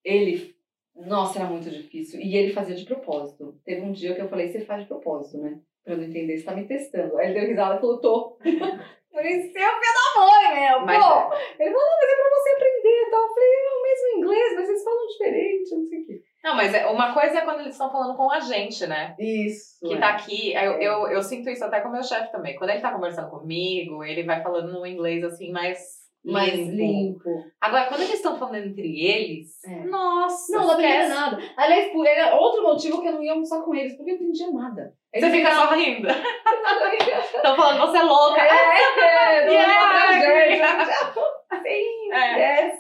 ele. 0.03 0.54
Nossa, 0.95 1.39
era 1.39 1.49
muito 1.49 1.69
difícil. 1.69 2.19
E 2.19 2.35
ele 2.35 2.53
fazia 2.53 2.75
de 2.75 2.85
propósito. 2.85 3.55
Teve 3.65 3.81
um 3.81 3.91
dia 3.91 4.15
que 4.15 4.21
eu 4.21 4.29
falei: 4.29 4.47
você 4.47 4.61
faz 4.61 4.81
de 4.81 4.87
propósito, 4.87 5.37
né? 5.37 5.59
Pra 5.83 5.93
eu 5.93 5.97
não 5.97 6.05
entender, 6.05 6.37
você 6.37 6.45
tá 6.45 6.55
me 6.55 6.67
testando. 6.67 7.17
Aí 7.17 7.27
ele 7.31 7.39
deu 7.39 7.49
risada 7.49 7.75
e 7.75 7.79
falou: 7.79 8.01
tô. 8.01 8.37
Falei, 9.15 9.39
seu 9.43 9.49
filho 9.49 9.55
da 9.55 10.19
mãe, 10.19 10.55
meu, 10.59 10.85
Mas 10.85 10.97
pô. 10.97 11.35
Ele 11.57 11.71
falou, 11.71 11.87
não, 11.87 11.97
mas 12.01 12.09
é 12.11 12.15
pra 12.15 12.29
você 12.31 12.49
aprender 12.49 12.89
e 12.89 13.09
tal. 13.09 13.21
Eu 13.21 13.33
falei, 13.33 13.49
é 13.49 13.71
o 13.71 13.81
mesmo 13.81 14.17
inglês, 14.17 14.55
mas 14.55 14.67
vocês 14.67 14.83
falam 14.83 15.07
diferente, 15.07 15.75
não 15.75 15.85
sei 15.85 16.01
o 16.01 16.05
quê. 16.05 16.21
Não, 16.43 16.55
mas 16.57 16.73
é- 16.73 16.85
uma 16.87 17.13
coisa 17.13 17.37
é 17.39 17.41
quando 17.41 17.61
eles 17.61 17.71
estão 17.71 17.89
falando 17.89 18.17
com 18.17 18.29
a 18.29 18.41
gente, 18.41 18.85
né? 18.85 19.15
Isso. 19.17 19.79
Que 19.87 19.93
é. 19.93 19.99
tá 19.99 20.09
aqui, 20.09 20.53
eu, 20.53 20.73
eu, 20.81 21.07
eu 21.07 21.23
sinto 21.23 21.49
isso 21.49 21.63
até 21.63 21.79
com 21.79 21.87
o 21.87 21.91
meu 21.93 22.03
chefe 22.03 22.29
também. 22.29 22.57
Quando 22.57 22.71
ele 22.71 22.81
tá 22.81 22.91
conversando 22.91 23.29
comigo, 23.29 24.03
ele 24.03 24.23
vai 24.23 24.43
falando 24.43 24.73
no 24.73 24.85
inglês 24.85 25.23
assim, 25.23 25.49
mais 25.49 25.79
mais 26.31 26.53
limpo. 26.53 26.75
limpo. 27.29 27.29
Agora, 27.61 27.85
quando 27.87 28.01
eles 28.01 28.13
estão 28.15 28.37
falando 28.37 28.65
entre 28.65 28.99
eles, 28.99 29.63
É. 29.65 29.85
nossa, 29.85 30.51
Não, 30.57 30.63
não 30.65 30.71
aprender 30.73 31.07
nada. 31.07 31.37
Aliás, 31.57 31.91
por 31.91 32.05
era 32.05 32.35
outro 32.35 32.63
motivo 32.63 33.01
que 33.01 33.07
eu 33.07 33.13
não 33.13 33.23
ia 33.23 33.31
almoçar 33.33 33.61
com 33.63 33.73
eles, 33.75 33.95
porque 33.95 34.11
eu 34.11 34.15
não 34.15 34.23
entendia 34.23 34.51
nada. 34.51 34.93
Você 35.13 35.29
fica 35.31 35.51
só 35.55 35.73
rindo. 35.73 36.07
Estão 37.35 37.55
falando, 37.55 37.79
você 37.79 37.97
é 37.97 38.03
louca. 38.03 38.41
É, 38.41 38.47
é, 38.47 39.51
Yeah, 39.51 40.65
Sim, 41.63 42.11
É. 42.11 42.65
yes. 42.65 42.73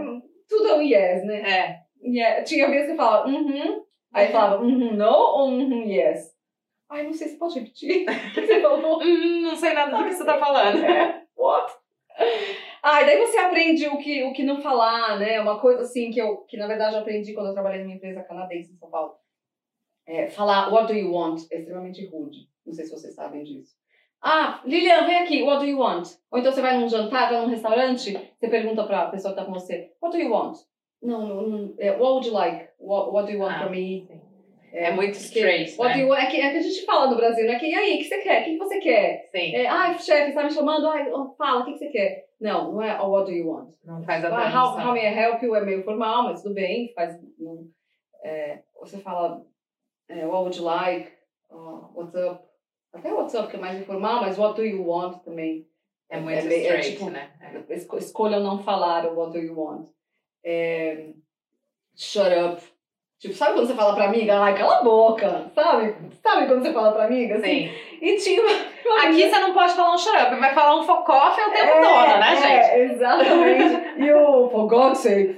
Um, 0.00 0.20
Tudo 0.48 0.68
é 0.68 0.74
um 0.74 0.82
yes, 0.82 1.24
né? 1.26 1.42
É. 1.42 1.76
Yeah. 2.02 2.42
Tinha 2.44 2.68
vezes 2.68 2.86
que 2.86 2.92
eu 2.92 2.96
falava, 2.96 3.28
uhum. 3.28 3.82
Aí 4.12 4.26
eu 4.26 4.32
falava, 4.32 4.62
uhum, 4.62 4.94
no 4.96 5.08
ou 5.08 5.48
uhum, 5.50 5.84
yes? 5.88 6.30
Ai, 6.90 7.04
não 7.04 7.12
sei 7.12 7.28
se 7.28 7.38
pode 7.38 7.58
repetir. 7.60 8.04
O 8.08 8.34
que 8.34 8.46
você 8.46 8.60
falou? 8.60 9.00
Hum, 9.02 9.42
não 9.42 9.54
sei 9.56 9.72
nada 9.72 9.96
do 9.96 10.04
que 10.04 10.12
você 10.12 10.24
tá 10.24 10.38
falando. 10.38 10.84
É, 10.84 11.22
what? 11.36 11.72
Ah, 12.92 13.02
e 13.02 13.06
daí 13.06 13.18
você 13.18 13.38
aprende 13.38 13.86
o 13.86 13.98
que, 13.98 14.24
o 14.24 14.32
que 14.32 14.42
não 14.42 14.60
falar, 14.60 15.18
né? 15.18 15.40
Uma 15.40 15.60
coisa 15.60 15.82
assim 15.82 16.10
que 16.10 16.20
eu, 16.20 16.38
que 16.38 16.56
na 16.56 16.66
verdade 16.66 16.94
eu 16.96 17.00
aprendi 17.00 17.32
quando 17.32 17.46
eu 17.48 17.52
trabalhei 17.52 17.82
numa 17.84 17.94
empresa 17.94 18.22
canadense 18.22 18.72
em 18.72 18.76
São 18.76 18.90
Paulo. 18.90 19.14
É, 20.06 20.28
falar 20.28 20.72
what 20.72 20.92
do 20.92 20.98
you 20.98 21.12
want 21.12 21.40
é 21.52 21.58
extremamente 21.58 22.04
rude. 22.06 22.48
Não 22.66 22.72
sei 22.72 22.84
se 22.84 22.90
vocês 22.90 23.14
sabem 23.14 23.44
disso. 23.44 23.74
Ah, 24.20 24.60
Lilian, 24.64 25.06
vem 25.06 25.18
aqui, 25.18 25.42
what 25.42 25.60
do 25.60 25.70
you 25.70 25.78
want? 25.78 26.08
Ou 26.32 26.38
então 26.38 26.52
você 26.52 26.60
vai 26.60 26.76
num 26.76 26.88
jantar, 26.88 27.30
vai 27.30 27.40
num 27.40 27.48
restaurante, 27.48 28.12
você 28.38 28.48
pergunta 28.48 28.84
pra 28.84 29.06
pessoa 29.06 29.32
que 29.32 29.40
tá 29.40 29.46
com 29.46 29.52
você, 29.52 29.92
what 30.02 30.16
do 30.16 30.22
you 30.22 30.32
want? 30.32 30.58
Não, 31.00 31.26
não, 31.26 31.42
não 31.48 31.74
é, 31.78 31.92
what 31.92 32.02
would 32.02 32.28
you 32.28 32.34
like? 32.34 32.68
What, 32.78 33.12
what 33.12 33.26
do 33.26 33.32
you 33.32 33.40
want 33.40 33.54
Ah, 33.54 33.60
from 33.62 33.70
me? 33.70 34.06
sim. 34.06 34.20
É 34.72 34.92
muito 34.92 35.14
straight, 35.14 35.76
né? 35.80 35.98
you? 35.98 36.14
É, 36.14 36.26
que, 36.26 36.36
é 36.36 36.50
que 36.50 36.58
a 36.58 36.62
gente 36.62 36.84
fala 36.84 37.10
no 37.10 37.16
Brasil, 37.16 37.46
né? 37.46 37.58
Que, 37.58 37.66
e 37.66 37.74
aí, 37.74 37.94
o 37.94 37.98
que 37.98 38.04
você 38.04 38.18
quer? 38.18 38.42
O 38.42 38.44
que 38.44 38.56
você 38.58 38.78
quer? 38.78 39.28
Sim. 39.32 39.54
É, 39.54 39.66
ai, 39.66 39.98
chefe, 39.98 40.32
tá 40.32 40.44
me 40.44 40.50
chamando? 40.50 40.86
Ai, 40.88 41.10
oh, 41.12 41.34
fala, 41.36 41.62
o 41.62 41.64
que 41.64 41.76
você 41.76 41.88
quer? 41.88 42.29
Não, 42.40 42.72
não 42.72 42.82
é 42.82 43.00
oh, 43.00 43.08
what 43.10 43.30
do 43.30 43.36
you 43.36 43.48
want. 43.48 43.74
Não 43.84 44.02
faz 44.02 44.24
a 44.24 44.28
Ah, 44.28 44.48
how, 44.48 44.78
how 44.78 44.92
may 44.92 45.06
I 45.06 45.14
help 45.14 45.42
you? 45.42 45.54
É 45.54 45.60
meio 45.64 45.84
formal, 45.84 46.24
mas 46.24 46.42
tudo 46.42 46.54
bem. 46.54 46.92
Faz, 46.94 47.20
não, 47.38 47.68
é, 48.24 48.62
você 48.80 48.98
fala 48.98 49.44
é, 50.08 50.26
what 50.26 50.42
would 50.42 50.58
you 50.58 50.64
like? 50.64 51.12
Oh, 51.50 51.90
what's 51.94 52.14
up? 52.14 52.42
Até 52.92 53.12
what's 53.12 53.34
up 53.34 53.48
que 53.48 53.56
é 53.56 53.60
mais 53.60 53.78
informal, 53.80 54.22
mas 54.22 54.38
what 54.38 54.56
do 54.56 54.64
you 54.64 54.86
want 54.86 55.22
também. 55.22 55.68
É 56.08 56.18
muito 56.18 56.44
meio- 56.44 56.62
straight, 56.62 56.92
tipo, 56.92 57.10
né? 57.10 57.30
É. 57.40 57.74
escolham 57.74 58.40
não 58.42 58.58
falar 58.58 59.06
o 59.06 59.14
what 59.16 59.32
do 59.32 59.38
you 59.38 59.56
want. 59.58 59.88
É, 60.44 61.10
shut 61.94 62.32
up. 62.32 62.62
Tipo, 63.18 63.34
sabe 63.34 63.54
quando 63.54 63.66
você 63.66 63.74
fala 63.74 63.94
pra 63.94 64.06
amiga? 64.06 64.40
Ai, 64.40 64.56
cala 64.56 64.78
a 64.78 64.82
boca. 64.82 65.50
Sabe? 65.54 65.94
Sabe 66.22 66.46
quando 66.46 66.62
você 66.62 66.72
fala 66.72 66.92
pra 66.92 67.04
amiga? 67.04 67.36
Assim? 67.36 67.68
Sim. 67.68 67.74
E 68.00 68.16
tinha 68.16 68.42
Aqui 68.92 69.28
você 69.28 69.38
não 69.38 69.52
pode 69.52 69.72
falar 69.74 69.92
um 69.92 69.94
up, 69.94 70.40
vai 70.40 70.54
falar 70.54 70.80
um 70.80 70.82
focoff 70.82 71.40
o 71.40 71.50
tempo 71.50 71.72
todo, 71.72 72.18
né, 72.18 72.36
gente? 72.36 72.70
É, 72.70 72.84
exatamente. 72.84 73.90
E 74.00 74.12
o 74.12 74.48
fuck's 74.48 75.00
sake, 75.00 75.34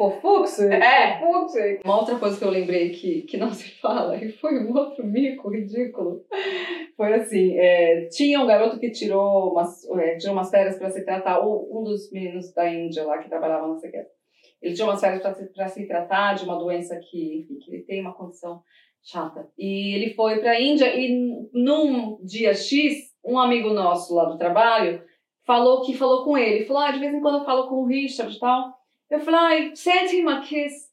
É. 0.73 1.19
sake. 1.49 1.81
Uma 1.85 1.99
outra 1.99 2.17
coisa 2.17 2.39
que 2.39 2.45
eu 2.45 2.51
lembrei 2.51 2.91
que, 2.91 3.23
que 3.23 3.37
não 3.37 3.51
se 3.53 3.69
fala, 3.81 4.17
e 4.17 4.31
foi 4.31 4.57
um 4.59 4.77
outro 4.77 5.05
mico 5.05 5.51
ridículo, 5.51 6.25
foi 6.97 7.15
assim, 7.15 7.59
é, 7.59 8.07
tinha 8.11 8.41
um 8.41 8.47
garoto 8.47 8.79
que 8.79 8.91
tirou 8.91 9.51
umas, 9.51 9.85
é, 9.99 10.17
tirou 10.17 10.35
umas 10.35 10.49
férias 10.49 10.79
para 10.79 10.91
se 10.91 11.05
tratar, 11.05 11.41
ou 11.41 11.81
um 11.81 11.83
dos 11.83 12.11
meninos 12.13 12.53
da 12.55 12.73
Índia 12.73 13.05
lá 13.05 13.19
que 13.19 13.29
trabalhava 13.29 13.67
na 13.67 13.77
Sequer. 13.79 14.07
Ele 14.63 14.75
tirou 14.75 14.91
umas 14.91 15.01
férias 15.01 15.21
para 15.21 15.35
se, 15.35 15.75
se 15.75 15.89
tratar 15.89 16.35
de 16.35 16.45
uma 16.45 16.57
doença 16.57 16.97
que, 17.01 17.41
enfim, 17.41 17.59
que 17.59 17.75
ele 17.75 17.83
tem 17.83 18.01
uma 18.01 18.15
condição 18.15 18.63
chata. 19.03 19.49
E 19.59 19.95
ele 19.97 20.15
foi 20.15 20.39
para 20.39 20.53
a 20.53 20.61
Índia 20.61 20.87
e 20.97 21.49
num 21.53 22.19
dia 22.25 22.55
X, 22.55 23.12
um 23.25 23.39
amigo 23.39 23.71
nosso 23.71 24.15
lá 24.15 24.25
do 24.25 24.39
trabalho 24.39 25.03
falou 25.45 25.83
que 25.83 25.97
falou 25.97 26.25
com 26.25 26.37
ele. 26.37 26.65
Falou, 26.65 26.83
ah, 26.83 26.91
de 26.91 26.99
vez 26.99 27.15
em 27.15 27.21
quando 27.21 27.39
eu 27.39 27.45
falo 27.45 27.69
com 27.69 27.77
o 27.77 27.87
Richard 27.87 28.35
e 28.35 28.39
tal. 28.39 28.75
Eu 29.11 29.21
falei, 29.21 29.71
ah, 29.71 29.77
send 29.77 30.15
him 30.15 30.29
a 30.29 30.41
kiss. 30.41 30.91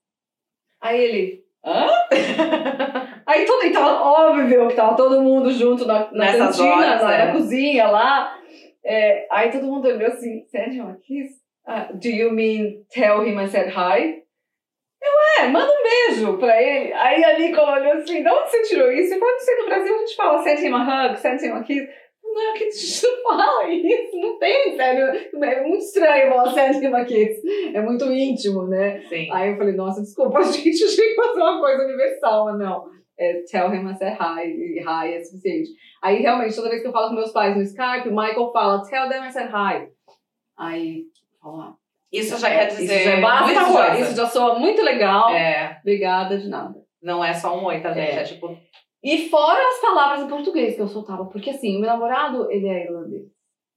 Aí 0.82 1.00
ele, 1.00 1.44
hã? 1.64 1.88
Aí 3.26 3.46
todo, 3.46 3.64
e 3.64 3.72
tava 3.72 4.02
óbvio 4.02 4.68
que 4.68 4.74
tava 4.74 4.96
todo 4.96 5.22
mundo 5.22 5.52
junto 5.52 5.86
na, 5.86 6.12
na 6.12 6.26
Nessas 6.26 6.58
cantina, 6.58 6.76
horas, 6.76 7.02
na, 7.04 7.14
é. 7.14 7.26
na 7.26 7.32
cozinha 7.34 7.88
lá. 7.88 8.40
É, 8.84 9.28
aí 9.30 9.52
todo 9.52 9.68
mundo 9.68 9.88
olhou 9.88 10.08
assim, 10.08 10.46
send 10.48 10.76
him 10.76 10.82
a 10.82 10.96
kiss? 10.96 11.36
Ah, 11.68 11.90
do 11.94 12.08
you 12.08 12.32
mean 12.32 12.84
tell 12.90 13.24
him 13.24 13.40
I 13.40 13.48
said 13.48 13.70
hi? 13.70 14.24
Eu, 15.02 15.44
é, 15.44 15.48
manda 15.50 15.72
um 15.72 15.84
beijo 15.84 16.38
pra 16.40 16.60
ele. 16.60 16.92
Aí 16.94 17.24
a 17.24 17.38
Nicola 17.38 17.80
olhou 17.80 17.94
assim, 17.94 18.24
de 18.24 18.30
onde 18.30 18.50
você 18.50 18.62
tirou 18.64 18.92
isso? 18.92 19.20
Falei, 19.20 19.34
não 19.34 19.40
sei, 19.40 19.56
no 19.58 19.66
Brasil 19.66 19.96
a 19.96 19.98
gente 20.00 20.16
fala 20.16 20.44
send 20.44 20.66
him 20.66 20.74
a 20.74 21.08
hug, 21.08 21.20
send 21.20 21.46
him 21.46 21.52
a 21.52 21.64
kiss. 21.64 21.88
Não, 22.32 22.54
que 22.54 22.64
a 22.64 22.70
gente 22.70 23.04
não 23.04 23.24
fala 23.24 23.70
isso, 23.70 24.18
não 24.18 24.38
tem, 24.38 24.76
sério. 24.76 25.06
É 25.44 25.64
muito 25.64 25.84
estranho 25.84 26.30
falar 26.30 26.52
a 26.52 27.06
kiss. 27.06 27.42
É 27.74 27.82
muito 27.82 28.06
íntimo, 28.12 28.68
né? 28.68 29.02
Sim. 29.10 29.30
Aí 29.32 29.52
eu 29.52 29.58
falei, 29.58 29.76
nossa, 29.76 30.02
desculpa, 30.02 30.42
gente, 30.46 30.84
achei 30.84 31.10
que 31.10 31.16
fosse 31.16 31.40
uma 31.40 31.60
coisa 31.60 31.84
universal, 31.84 32.46
mas 32.46 32.60
não. 32.60 32.86
É, 33.18 33.42
tell 33.52 33.74
him 33.74 33.90
I 33.90 33.96
said 33.96 34.18
hi, 34.18 34.48
e 34.48 34.80
hi 34.80 35.14
é 35.14 35.22
suficiente. 35.24 35.72
Aí 36.02 36.22
realmente, 36.22 36.56
toda 36.56 36.70
vez 36.70 36.82
que 36.82 36.88
eu 36.88 36.92
falo 36.94 37.10
com 37.10 37.16
meus 37.16 37.34
pais 37.34 37.56
no 37.56 37.64
Skype, 37.64 38.08
o 38.08 38.16
Michael 38.16 38.52
fala, 38.54 38.82
tell 38.84 39.10
them 39.10 39.28
I 39.28 39.32
said 39.32 39.50
hi. 39.50 39.90
Aí, 40.58 41.04
fala, 41.42 41.74
Isso 42.14 42.38
já 42.38 42.50
é, 42.50 42.60
quer 42.60 42.68
dizer 42.68 42.84
isso 42.84 43.04
já 43.04 43.12
é 43.12 43.22
basta, 43.22 43.46
muita 43.46 43.66
coisa. 43.66 44.00
Isso 44.02 44.16
já 44.16 44.26
soa 44.28 44.58
muito 44.58 44.82
legal. 44.82 45.30
É, 45.32 45.78
Obrigada 45.82 46.38
de 46.38 46.48
nada. 46.48 46.76
não 47.02 47.24
é 47.24 47.34
só 47.34 47.58
um 47.58 47.66
oi, 47.66 47.82
tá, 47.82 47.92
gente? 47.92 48.12
É. 48.12 48.22
É, 48.22 48.24
tipo, 48.24 48.58
E 49.04 49.30
fora 49.30 49.60
as 49.60 49.82
palavras 49.82 50.22
em 50.22 50.28
português 50.28 50.76
que 50.76 50.82
eu 50.82 50.88
soltava, 50.88 51.26
porque 51.26 51.52
assim, 51.52 51.78
o 51.78 51.80
meu 51.80 51.90
namorado, 51.90 52.52
ele 52.52 52.68
é 52.68 52.86
irlandês. 52.86 53.26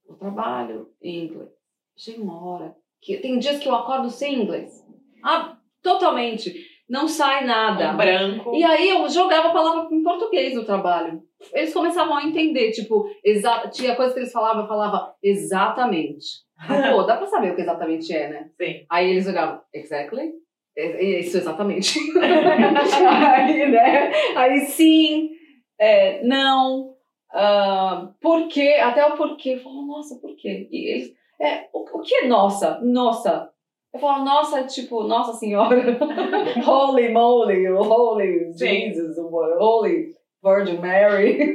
Eu 0.09 0.17
trabalho 0.17 0.89
em 1.01 1.25
inglês. 1.27 1.51
Chega 1.97 2.23
uma 2.23 2.45
hora 2.45 2.75
que 3.01 3.17
tem 3.19 3.39
dias 3.39 3.59
que 3.59 3.69
eu 3.69 3.75
acordo 3.75 4.11
sem 4.11 4.43
inglês. 4.43 4.85
Ah, 5.23 5.57
totalmente. 5.83 6.53
não 6.89 7.07
sai 7.09 7.45
nada. 7.47 7.93
Um 7.93 7.97
branco. 7.97 8.55
E 8.55 8.63
aí 8.65 8.89
eu 8.91 9.09
jogava 9.09 9.49
a 9.49 9.53
palavra 9.53 9.95
em 9.95 10.03
português 10.03 10.55
no 10.55 10.65
trabalho. 10.65 11.23
Eles 11.53 11.73
começavam 11.73 12.17
a 12.17 12.25
entender, 12.25 12.71
tipo, 12.73 13.09
exa 13.25 13.69
tinha 13.69 13.97
coisa 13.97 14.13
que 14.13 14.21
eles 14.21 14.33
falavam, 14.33 14.63
eu 14.63 14.69
falava 14.69 15.15
exatamente. 15.23 16.27
Aí, 16.59 16.69
Pô, 16.93 17.03
dá 17.05 17.17
pra 17.17 17.27
saber 17.27 17.53
o 17.53 17.57
que 17.57 17.63
exatamente 17.63 18.13
é, 18.13 18.29
né? 18.29 18.51
Sim. 18.61 18.85
Aí 18.91 19.11
eles 19.11 19.27
olhavam, 19.27 19.61
exactly? 19.73 20.33
É- 20.77 21.05
é 21.05 21.21
Isso, 21.21 21.37
exatamente. 21.37 21.99
aí, 22.19 23.71
né? 23.71 24.13
Aí 24.37 24.61
sim, 24.61 25.31
é, 25.79 26.23
não, 26.25 26.95
ah, 27.33 28.11
por 28.21 28.49
quê? 28.49 28.75
Até 28.83 29.05
o 29.07 29.17
porquê. 29.17 29.55
Eu 29.55 29.61
falo, 29.61 29.87
nossa, 29.87 30.19
por 30.21 30.37
quê? 30.37 30.69
E 30.71 30.91
eles, 30.91 31.13
é, 31.41 31.69
o, 31.73 31.81
o 31.99 32.01
que 32.01 32.15
é 32.17 32.27
nossa? 32.29 32.79
Nossa. 32.83 33.51
Eu 33.93 34.01
falo, 34.01 34.25
nossa, 34.25 34.61
é 34.61 34.65
tipo, 34.65 35.03
nossa 35.05 35.35
senhora. 35.35 35.99
holy 36.67 37.11
moly, 37.11 37.69
holy. 37.69 38.53
Jesus, 38.57 39.19
holy 39.19 40.15
Virgin 40.43 40.79
Mary. 40.79 41.53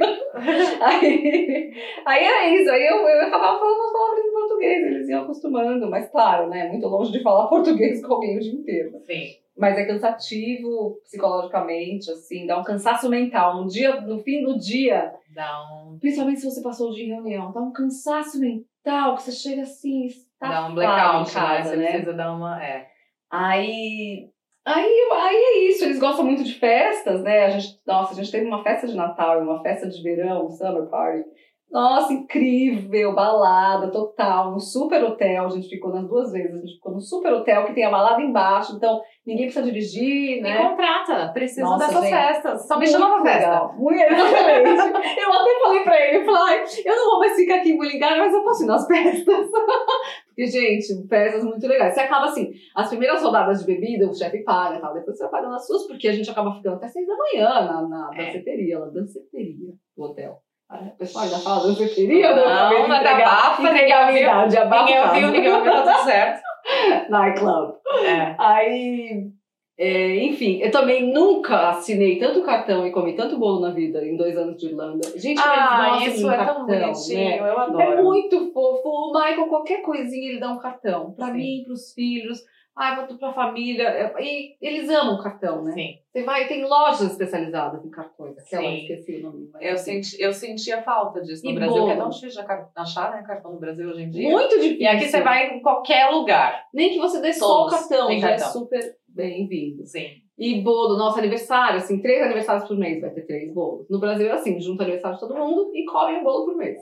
aí, 0.80 1.72
aí 2.06 2.24
era 2.24 2.48
isso, 2.48 2.70
aí 2.70 2.86
eu, 2.86 2.96
eu 2.96 3.26
acabava 3.26 3.58
falando 3.58 3.82
as 3.82 3.92
palavras 3.92 4.27
português, 4.58 4.86
eles 4.86 5.08
iam 5.08 5.22
acostumando, 5.22 5.90
mas 5.90 6.10
claro, 6.10 6.48
né, 6.48 6.68
muito 6.68 6.86
longe 6.86 7.12
de 7.12 7.22
falar 7.22 7.46
português 7.48 8.04
com 8.04 8.14
alguém 8.14 8.36
o 8.36 8.40
dia 8.40 8.52
inteiro. 8.52 8.98
Sim. 9.06 9.36
Mas 9.56 9.76
é 9.76 9.86
cansativo 9.86 11.00
psicologicamente, 11.02 12.10
assim, 12.10 12.46
dá 12.46 12.60
um 12.60 12.62
cansaço 12.62 13.08
mental. 13.08 13.56
No 13.56 13.66
dia, 13.66 14.00
no 14.02 14.20
fim 14.20 14.44
do 14.44 14.56
dia, 14.56 15.12
Dá 15.38 15.62
um, 15.70 15.96
principalmente 16.00 16.40
se 16.40 16.50
você 16.50 16.60
passou 16.60 16.90
o 16.90 16.92
dia 16.92 17.04
em 17.04 17.14
reunião, 17.14 17.52
dá 17.52 17.60
um 17.60 17.70
cansaço 17.70 18.40
mental 18.40 19.14
que 19.14 19.22
você 19.22 19.30
chega 19.30 19.62
assim, 19.62 20.06
está 20.06 20.48
dá 20.48 20.66
um 20.66 20.74
blackout, 20.74 21.30
em 21.30 21.34
casa, 21.34 21.76
né? 21.76 21.76
Você 21.76 21.76
né? 21.76 21.90
precisa 21.90 22.12
dar 22.12 22.32
uma. 22.32 22.60
É. 22.60 22.88
Aí, 23.30 24.28
aí, 24.64 25.08
aí 25.12 25.36
é 25.36 25.58
isso, 25.68 25.84
eles 25.84 26.00
gostam 26.00 26.24
muito 26.24 26.42
de 26.42 26.54
festas, 26.54 27.22
né? 27.22 27.44
A 27.44 27.50
gente, 27.50 27.80
nossa, 27.86 28.14
a 28.14 28.16
gente 28.16 28.32
teve 28.32 28.46
uma 28.46 28.64
festa 28.64 28.88
de 28.88 28.96
Natal 28.96 29.38
e 29.38 29.44
uma 29.44 29.62
festa 29.62 29.88
de 29.88 30.02
verão, 30.02 30.46
um 30.46 30.50
summer 30.50 30.88
party. 30.88 31.28
Nossa, 31.70 32.14
incrível, 32.14 33.14
balada 33.14 33.90
total, 33.90 34.54
um 34.54 34.58
super 34.58 35.04
hotel, 35.04 35.44
a 35.44 35.48
gente 35.50 35.68
ficou 35.68 35.92
nas 35.92 36.08
duas 36.08 36.32
vezes, 36.32 36.54
a 36.54 36.58
gente 36.60 36.74
ficou 36.76 36.92
num 36.92 37.00
super 37.00 37.30
hotel 37.32 37.66
que 37.66 37.74
tem 37.74 37.84
a 37.84 37.90
balada 37.90 38.22
embaixo, 38.22 38.74
então 38.74 39.00
ninguém 39.26 39.44
precisa 39.44 39.66
dirigir, 39.66 40.38
E 40.38 40.40
né? 40.40 40.56
contrata. 40.70 41.30
Precisa 41.32 41.62
Nossa, 41.62 41.86
dessas 41.88 42.04
gente. 42.04 42.10
festas. 42.14 42.66
Só 42.66 42.78
me 42.78 42.86
chama 42.86 43.22
pra 43.22 43.32
festa. 43.32 43.72
Muito 43.76 44.00
exatamente. 44.00 45.20
eu 45.20 45.32
até 45.32 45.60
falei 45.62 45.82
pra 45.84 46.00
ele, 46.08 46.16
eu 46.18 46.24
falei, 46.24 46.58
"Ai, 46.58 46.64
eu 46.86 46.96
não 46.96 47.10
vou 47.10 47.18
mais 47.20 47.36
ficar 47.36 47.56
aqui 47.56 47.70
em 47.72 47.76
Mullingar, 47.76 48.16
mas 48.18 48.32
eu 48.32 48.42
posso 48.42 48.64
ir 48.64 48.66
nas 48.66 48.86
festas. 48.86 49.50
Porque, 50.28 50.46
gente, 50.46 51.06
festas 51.08 51.44
muito 51.44 51.66
legais. 51.66 51.92
Você 51.94 52.00
acaba 52.00 52.26
assim, 52.26 52.50
as 52.74 52.88
primeiras 52.88 53.20
rodadas 53.22 53.60
de 53.60 53.66
bebida, 53.66 54.08
o 54.08 54.14
chefe 54.14 54.42
paga 54.44 54.76
e 54.78 54.80
tal, 54.80 54.94
depois 54.94 55.18
você 55.18 55.24
vai 55.24 55.32
pagando 55.32 55.56
as 55.56 55.66
suas, 55.66 55.86
porque 55.88 56.06
a 56.08 56.12
gente 56.12 56.30
acaba 56.30 56.54
ficando 56.54 56.76
até 56.76 56.86
seis 56.88 57.06
da 57.06 57.16
manhã 57.16 57.48
na, 57.48 57.82
na 57.88 58.10
É. 58.14 58.26
danceteria, 58.26 58.78
na 58.78 58.86
danceteria 58.86 59.72
do 59.96 60.02
hotel. 60.04 60.38
O 60.70 60.96
pessoal 60.98 61.24
ainda 61.24 61.38
fala 61.38 61.66
danceteria, 61.66 62.36
Não, 62.36 62.44
Acabei 62.46 62.82
de 62.82 62.88
mas 62.88 63.06
abafa, 63.06 63.62
entregar 63.62 64.02
a 64.02 64.06
ninguém 64.06 64.22
minha 64.22 64.32
idade, 64.32 64.56
abafa 64.58 64.84
Ninguém 64.84 65.02
ouviu, 65.04 65.30
ninguém 65.30 65.52
ouviu, 65.54 65.72
tá 65.72 65.82
tudo 65.94 66.04
certo. 66.04 66.42
Nightclub. 67.10 67.74
É. 68.04 68.34
Aí, 68.38 69.30
é, 69.78 70.16
enfim, 70.24 70.58
eu 70.60 70.70
também 70.70 71.10
nunca 71.10 71.70
assinei 71.70 72.18
tanto 72.18 72.42
cartão 72.42 72.86
e 72.86 72.90
comi 72.90 73.14
tanto 73.14 73.38
bolo 73.38 73.60
na 73.60 73.70
vida 73.70 74.04
em 74.04 74.14
dois 74.16 74.36
anos 74.36 74.58
de 74.58 74.66
Irlanda. 74.66 75.08
Gente, 75.18 75.40
Ah, 75.40 75.88
gostam 75.92 75.98
de 76.10 76.16
isso 76.18 76.30
é 76.30 76.36
cartão, 76.36 76.54
tão 76.54 76.66
bonitinho, 76.66 77.18
né? 77.18 77.38
eu 77.50 77.58
adoro. 77.58 77.82
É 77.82 78.02
muito 78.02 78.52
fofo. 78.52 78.88
O 78.88 79.12
Michael, 79.14 79.46
qualquer 79.46 79.80
coisinha, 79.80 80.30
ele 80.32 80.40
dá 80.40 80.50
um 80.52 80.58
cartão. 80.58 81.12
Pra 81.12 81.28
Sim. 81.28 81.32
mim, 81.32 81.62
pros 81.64 81.94
filhos, 81.94 82.40
ai, 82.78 83.06
pra, 83.06 83.16
pra 83.16 83.32
família. 83.32 83.88
É, 83.88 84.14
E 84.22 84.56
eles 84.60 84.88
amam 84.88 85.20
cartão, 85.22 85.62
né? 85.64 85.72
Sim. 85.72 85.98
Você 86.12 86.24
vai, 86.24 86.48
tem 86.48 86.64
lojas 86.64 87.12
especializadas 87.12 87.84
em 87.84 87.90
cartões. 87.90 88.36
Aquela, 88.38 88.62
Sim. 88.62 88.76
esqueci 88.78 89.16
o 89.16 89.22
nome. 89.24 89.48
Eu, 89.60 89.74
assim. 89.74 90.02
senti, 90.02 90.22
eu 90.22 90.32
sentia 90.32 90.82
falta 90.82 91.20
disso 91.20 91.44
no 91.44 91.50
E 91.50 91.54
Brasil, 91.54 91.84
que 91.84 91.90
é 91.90 91.96
tão 91.96 92.08
difícil 92.08 92.42
de 92.42 92.48
achar, 92.76 93.12
né, 93.12 93.22
cartão 93.26 93.52
no 93.52 93.60
Brasil 93.60 93.88
hoje 93.88 94.02
em 94.02 94.10
dia. 94.10 94.30
Muito 94.30 94.54
difícil. 94.56 94.80
E 94.80 94.86
aqui 94.86 95.08
você 95.08 95.20
vai 95.22 95.56
em 95.56 95.60
qualquer 95.62 96.06
lugar. 96.10 96.64
Nem 96.72 96.90
que 96.90 96.98
você 96.98 97.20
dê 97.20 97.32
só 97.32 97.44
o 97.44 97.48
Todos 97.68 97.80
cartão, 97.88 98.18
já 98.18 98.30
é 98.30 98.36
cartão. 98.36 98.52
super 98.52 98.80
bem-vindo. 99.08 99.84
Sim. 99.86 100.06
E 100.38 100.60
bolo, 100.60 100.96
nosso 100.96 101.18
aniversário, 101.18 101.78
assim, 101.78 102.00
três 102.00 102.22
aniversários 102.22 102.68
por 102.68 102.76
mês, 102.78 103.00
vai 103.00 103.10
ter 103.10 103.22
três 103.26 103.52
bolos. 103.52 103.86
No 103.90 103.98
Brasil 103.98 104.28
é 104.28 104.30
assim, 104.30 104.60
junta 104.60 104.84
aniversário 104.84 105.16
de 105.16 105.20
todo 105.20 105.34
mundo 105.36 105.72
e 105.74 105.84
come 105.84 106.16
um 106.18 106.22
bolo 106.22 106.44
por 106.46 106.56
mês. 106.56 106.78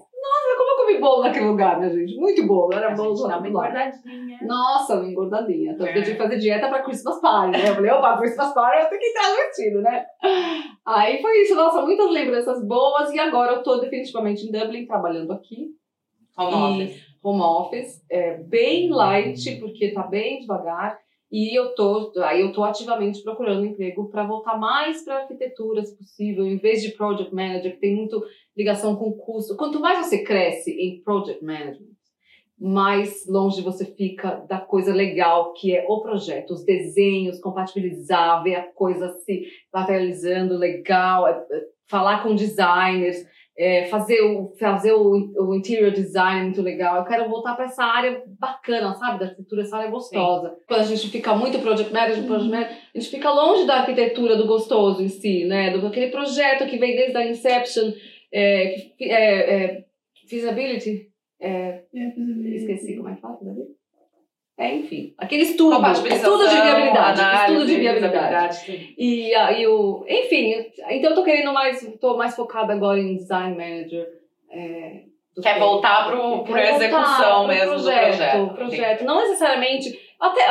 Comi 0.87 1.01
bolo 1.01 1.23
naquele 1.23 1.47
lugar, 1.47 1.79
minha 1.79 1.91
gente? 1.91 2.17
Muito 2.17 2.47
bolo, 2.47 2.73
era 2.73 2.95
bolo 2.95 3.15
do 3.15 3.23
lado. 3.23 3.47
engordadinha. 3.47 4.39
Nossa, 4.43 4.95
uma 4.95 5.09
engordadinha. 5.09 5.77
Tanto 5.77 5.91
que 5.93 5.99
eu 5.99 6.03
É. 6.03 6.05
tive 6.05 6.17
que 6.17 6.23
fazer 6.23 6.39
dieta 6.39 6.69
pra 6.69 6.83
Christmas 6.83 7.21
Party, 7.21 7.59
né? 7.59 7.69
Eu 7.71 7.75
falei, 7.75 7.91
opa, 7.91 8.17
Christmas 8.19 8.55
Party 8.55 8.83
eu 8.85 8.89
tenho 8.89 9.01
que 9.01 9.07
entrar 9.09 9.35
vestido, 9.35 9.83
né? 9.83 10.07
Aí 10.87 11.21
foi 11.21 11.43
isso, 11.43 11.55
nossa, 11.57 11.83
muitas 11.83 12.11
lembranças 12.11 12.65
boas. 12.65 13.13
E 13.13 13.19
agora 13.19 13.55
eu 13.55 13.63
tô 13.63 13.79
definitivamente 13.79 14.47
em 14.47 14.53
Dublin, 14.53 14.87
trabalhando 14.87 15.33
aqui. 15.33 15.71
Home 16.39 16.53
E- 16.53 16.85
office. 16.85 17.03
home 17.23 17.41
office, 17.41 18.05
é 18.11 18.35
bem 18.45 18.91
light, 18.91 19.57
porque 19.59 19.91
tá 19.93 20.03
bem 20.03 20.39
devagar. 20.41 20.99
E 21.39 21.55
eu 21.55 21.75
tô, 21.75 22.15
aí 22.23 22.41
eu 22.41 22.51
tô 22.51 22.65
ativamente 22.65 23.23
procurando 23.23 23.67
emprego 23.67 24.09
para 24.09 24.27
voltar 24.27 24.59
mais 24.59 25.05
para 25.05 25.19
arquitetura, 25.19 25.85
se 25.85 25.95
possível, 25.95 26.47
em 26.47 26.57
vez 26.57 26.81
de 26.81 26.93
project 26.93 27.35
manager, 27.35 27.75
que 27.75 27.81
tem 27.81 27.95
muito 27.95 28.25
ligação 28.57 28.97
com 28.97 29.13
custo. 29.13 29.55
Quanto 29.55 29.79
mais 29.79 29.99
você 29.99 30.25
cresce 30.25 30.71
em 30.71 31.03
project 31.03 31.45
management, 31.45 31.93
mais 32.59 33.27
longe 33.29 33.61
você 33.61 33.85
fica 33.85 34.37
da 34.49 34.59
coisa 34.59 34.95
legal 34.95 35.53
que 35.53 35.77
é 35.77 35.85
o 35.87 36.01
projeto, 36.01 36.55
os 36.55 36.65
desenhos, 36.65 37.39
compatibilizar, 37.39 38.43
ver 38.43 38.55
a 38.55 38.73
coisa 38.73 39.11
se 39.19 39.45
materializando 39.71 40.57
legal, 40.57 41.29
é, 41.29 41.33
é, 41.33 41.65
falar 41.87 42.23
com 42.23 42.35
designers, 42.35 43.27
é, 43.59 43.87
fazer, 43.87 44.21
o, 44.21 44.55
fazer 44.59 44.93
o, 44.93 45.33
o 45.49 45.55
interior 45.55 45.91
design 45.91 46.45
muito 46.45 46.61
legal. 46.61 46.99
Eu 46.99 47.05
quero 47.05 47.29
voltar 47.29 47.55
para 47.55 47.65
essa 47.65 47.83
área 47.83 48.23
bacana, 48.39 48.95
sabe? 48.95 49.19
Da 49.19 49.27
arquitetura, 49.27 49.63
essa 49.63 49.79
área 49.79 49.91
gostosa. 49.91 50.57
Quando 50.69 50.81
a 50.81 50.85
gente 50.85 51.09
fica 51.09 51.35
muito 51.35 51.59
project 51.61 51.93
manager, 51.93 52.25
project 52.25 52.51
manager, 52.51 52.77
a 52.95 52.99
gente 52.99 53.11
fica 53.11 53.31
longe 53.33 53.67
da 53.67 53.77
arquitetura 53.77 54.37
do 54.37 54.47
gostoso 54.47 55.03
em 55.03 55.09
si, 55.09 55.47
né? 55.47 55.71
Do 55.71 55.87
aquele 55.87 56.11
projeto 56.11 56.67
que 56.67 56.77
vem 56.77 56.95
desde 56.95 57.17
a 57.17 57.27
inception, 57.27 57.93
é, 58.31 58.75
é, 59.01 59.65
é, 59.65 59.85
feasibility, 60.29 61.09
é, 61.41 61.85
esqueci 61.93 62.97
como 62.97 63.09
é 63.09 63.15
que 63.15 63.21
fala? 63.21 63.39
É, 64.59 64.75
enfim, 64.75 65.13
aquele 65.19 65.43
estudo, 65.43 65.77
estudo 66.09 66.49
de 66.49 66.55
viabilidade, 66.55 67.21
análise, 67.21 67.53
estudo 67.53 67.67
de 67.67 67.77
viabilidade. 67.79 68.95
E 68.97 69.35
aí 69.35 69.67
o. 69.67 70.03
Enfim, 70.09 70.65
então 70.89 71.11
eu 71.11 71.15
tô 71.15 71.23
querendo 71.23 71.53
mais. 71.53 71.87
tô 72.01 72.17
mais 72.17 72.35
focada 72.35 72.73
agora 72.73 72.99
em 72.99 73.17
design 73.17 73.55
manager. 73.55 74.07
É, 74.51 75.03
Quer 75.43 75.55
que- 75.55 75.61
voltar 75.61 76.07
pro 76.07 76.43
Quero 76.45 76.59
execução 76.77 77.05
voltar 77.05 77.39
pro 77.39 77.47
mesmo 77.49 77.77
do 77.77 77.83
projeto. 77.83 78.55
projeto. 78.55 79.05
Não 79.05 79.21
necessariamente. 79.21 80.06
Até 80.21 80.43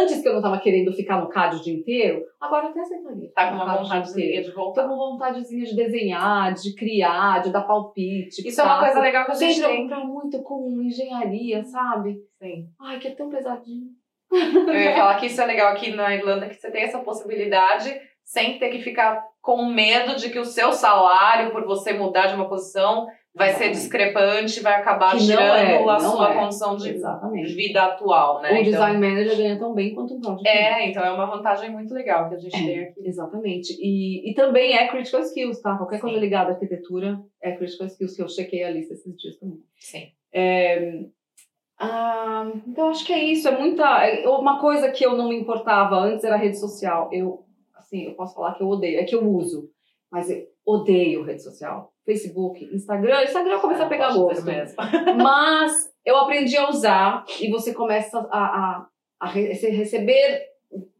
antes 0.00 0.20
que 0.20 0.28
eu 0.28 0.34
não 0.34 0.42
tava 0.42 0.58
querendo 0.58 0.92
ficar 0.92 1.20
no 1.20 1.28
CAD 1.28 1.56
o 1.56 1.62
dia 1.62 1.74
inteiro, 1.74 2.22
agora 2.40 2.68
até 2.68 2.80
aceitaria. 2.80 3.30
Tá 3.34 3.48
com 3.48 3.54
uma 3.54 3.64
dia 3.64 3.82
vontadezinha 3.82 4.42
de 4.42 4.50
voltar. 4.52 4.88
com 4.88 4.96
vontadezinha 4.96 5.64
de 5.64 5.76
desenhar, 5.76 6.52
de 6.54 6.74
criar, 6.74 7.42
de 7.42 7.50
dar 7.50 7.62
palpite. 7.62 8.46
Isso 8.46 8.60
é 8.60 8.64
uma 8.64 8.80
coisa 8.80 9.00
legal 9.00 9.24
que 9.24 9.30
a 9.30 9.34
gente 9.34 9.54
Sempre 9.54 9.70
tem. 9.70 9.82
comprar 9.82 10.04
muito 10.04 10.42
com 10.42 10.82
engenharia, 10.82 11.62
sabe? 11.64 12.16
Sim. 12.40 12.66
Ai, 12.80 12.98
que 12.98 13.08
é 13.08 13.14
tão 13.14 13.30
pesadinho. 13.30 13.86
Eu 14.32 14.74
ia 14.74 14.96
falar 14.96 15.16
que 15.16 15.26
isso 15.26 15.40
é 15.40 15.46
legal 15.46 15.72
aqui 15.72 15.94
na 15.94 16.14
Irlanda, 16.14 16.48
que 16.48 16.54
você 16.54 16.70
tem 16.70 16.84
essa 16.84 16.98
possibilidade 17.00 17.94
sem 18.24 18.58
ter 18.58 18.70
que 18.70 18.78
ficar 18.80 19.22
com 19.42 19.66
medo 19.66 20.16
de 20.16 20.30
que 20.30 20.38
o 20.38 20.44
seu 20.44 20.72
salário, 20.72 21.50
por 21.50 21.64
você 21.64 21.92
mudar 21.92 22.28
de 22.28 22.34
uma 22.34 22.48
posição, 22.48 23.06
vai 23.34 23.54
ser 23.54 23.70
discrepante, 23.70 24.60
vai 24.60 24.74
acabar 24.74 25.12
Que 25.12 25.24
tirando 25.26 25.40
é, 25.40 25.82
a 25.90 25.98
sua 25.98 26.32
é. 26.32 26.34
condição 26.38 26.76
de 26.76 26.90
Exatamente. 26.90 27.54
vida 27.54 27.82
atual, 27.82 28.42
né? 28.42 28.50
O 28.50 28.52
Então- 28.52 28.64
design 28.64 28.98
manager 28.98 29.36
ganha 29.36 29.58
tão 29.58 29.72
bem 29.74 29.94
quanto 29.94 30.14
um 30.14 30.20
project 30.20 30.44
manager. 30.48 30.76
É, 30.78 30.90
então 30.90 31.04
é 31.04 31.10
uma 31.12 31.26
vantagem 31.26 31.70
muito 31.70 31.94
legal 31.94 32.28
que 32.28 32.34
a 32.34 32.38
gente 32.38 32.52
tem 32.52 32.80
aqui. 32.80 33.00
Exatamente. 33.06 33.72
E, 33.80 34.30
e 34.30 34.34
também 34.34 34.74
é 34.76 34.86
critical 34.88 35.20
skills, 35.22 35.60
tá? 35.60 35.76
Qualquer 35.76 36.00
coisa 36.00 36.14
Sim. 36.16 36.20
ligada 36.20 36.50
à 36.50 36.54
arquitetura 36.54 37.20
é 37.42 37.52
critical 37.52 37.86
skills, 37.86 38.14
que 38.16 38.22
eu 38.22 38.28
chequei 38.28 38.64
a 38.64 38.70
lista 38.70 38.92
esses 38.94 39.16
dias 39.16 39.36
também. 39.38 39.58
Sim. 39.78 40.08
É, 40.32 41.04
ah, 41.78 42.50
então, 42.66 42.90
acho 42.90 43.04
que 43.04 43.12
é 43.12 43.24
isso. 43.24 43.48
É 43.48 43.58
muita. 43.58 43.84
é 44.06 44.28
Uma 44.28 44.60
coisa 44.60 44.90
que 44.90 45.04
eu 45.04 45.16
não 45.16 45.28
me 45.28 45.36
importava 45.36 45.96
antes 45.96 46.24
era 46.24 46.34
a 46.34 46.38
rede 46.38 46.58
social. 46.58 47.08
Eu, 47.12 47.44
assim, 47.74 48.04
eu 48.04 48.14
posso 48.14 48.34
falar 48.34 48.54
que 48.54 48.62
eu 48.62 48.68
odeio. 48.68 49.00
É 49.00 49.04
que 49.04 49.14
eu 49.14 49.26
uso, 49.28 49.68
mas 50.10 50.30
eu 50.30 50.46
odeio 50.64 51.24
rede 51.24 51.42
social. 51.42 51.91
Facebook, 52.04 52.64
Instagram. 52.74 53.22
Instagram 53.24 53.52
eu 53.54 53.60
comecei 53.60 53.84
a 53.84 53.88
pegar 53.88 54.12
gosto. 54.14 54.44
mesmo. 54.44 54.76
Mas 55.22 55.72
eu 56.04 56.16
aprendi 56.16 56.56
a 56.56 56.68
usar 56.68 57.24
e 57.40 57.50
você 57.50 57.72
começa 57.72 58.18
a, 58.30 58.38
a, 58.38 58.86
a 59.20 59.28
re- 59.28 59.52
receber 59.52 60.42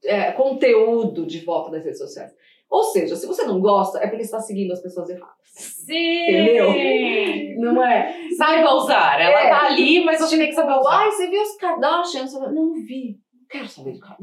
é, 0.05 0.33
conteúdo 0.33 1.27
de 1.27 1.41
volta 1.45 1.71
das 1.73 1.85
redes 1.85 1.99
sociais. 1.99 2.31
Ou 2.71 2.85
seja, 2.85 3.17
se 3.17 3.27
você 3.27 3.45
não 3.45 3.61
gosta, 3.61 3.99
é 3.99 4.03
porque 4.03 4.17
você 4.19 4.23
está 4.23 4.41
seguindo 4.41 4.73
as 4.73 4.81
pessoas 4.81 5.11
erradas. 5.11 5.35
Sim! 5.55 6.23
Entendeu? 6.31 7.73
Não 7.73 7.85
é? 7.85 8.15
Saiba 8.37 8.75
usar. 8.75 9.21
Ela 9.21 9.41
É. 9.43 9.49
tá 9.51 9.67
ali, 9.67 10.03
mas 10.05 10.19
você 10.21 10.39
tem 10.39 10.49
que 10.49 10.55
saber 10.55 10.73
usar. 10.79 10.91
Ai, 11.01 11.11
você 11.11 11.29
viu 11.29 11.43
os 11.43 11.57
Kardashians? 11.57 12.33
Não 12.33 12.73
vi. 12.75 13.19
Não 13.35 13.47
quero 13.51 13.69
saber 13.69 13.93
de 13.93 14.01
cara. 14.01 14.17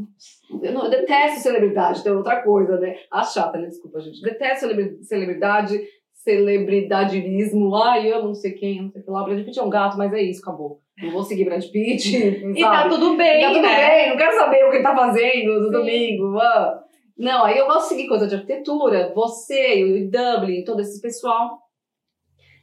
Eu, 0.64 0.72
não, 0.74 0.86
eu 0.86 0.90
detesto 0.90 1.42
celebridade, 1.42 2.02
tem 2.04 2.12
outra 2.12 2.42
coisa, 2.42 2.80
né? 2.80 2.96
A 3.12 3.22
chata, 3.24 3.60
né? 3.60 3.68
Desculpa, 3.68 4.00
gente. 4.00 4.20
Detesto 4.22 4.66
celebridade, 5.04 5.80
celebridadirismo. 6.24 7.76
Ai, 7.76 8.12
eu 8.12 8.24
não 8.24 8.34
sei 8.34 8.54
quem, 8.54 8.84
não 8.84 8.92
sei 8.92 9.02
o 9.02 9.06
que 9.06 9.12
lá. 9.12 9.24
Brad 9.24 9.44
Pitt 9.44 9.60
é 9.60 9.64
um 9.64 9.70
gato, 9.70 9.98
mas 9.98 10.14
é 10.14 10.22
isso, 10.22 10.42
acabou. 10.42 10.82
Não 11.02 11.12
vou 11.12 11.24
seguir 11.24 11.46
Brad 11.46 11.64
Pitt. 11.66 12.16
e 12.56 12.62
tá 12.62 12.90
tudo 12.90 13.16
bem, 13.16 13.40
e 13.40 13.42
tá 13.42 13.48
tudo 13.50 13.62
né? 13.62 13.90
bem, 13.90 14.10
não 14.10 14.18
quero 14.18 14.38
saber 14.38 14.66
o 14.66 14.70
que 14.70 14.78
ele 14.78 14.84
tá 14.84 14.96
fazendo 14.96 15.62
no 15.62 15.72
domingo. 15.72 16.38
Ah. 16.38 16.84
Não, 17.18 17.44
aí 17.44 17.58
eu 17.58 17.68
de 17.68 17.84
seguir 17.84 18.08
coisa 18.08 18.28
de 18.28 18.36
arquitetura, 18.36 19.12
você, 19.14 19.84
o 19.84 20.10
Dublin, 20.10 20.64
todo 20.64 20.82
esse 20.82 21.02
pessoal, 21.02 21.60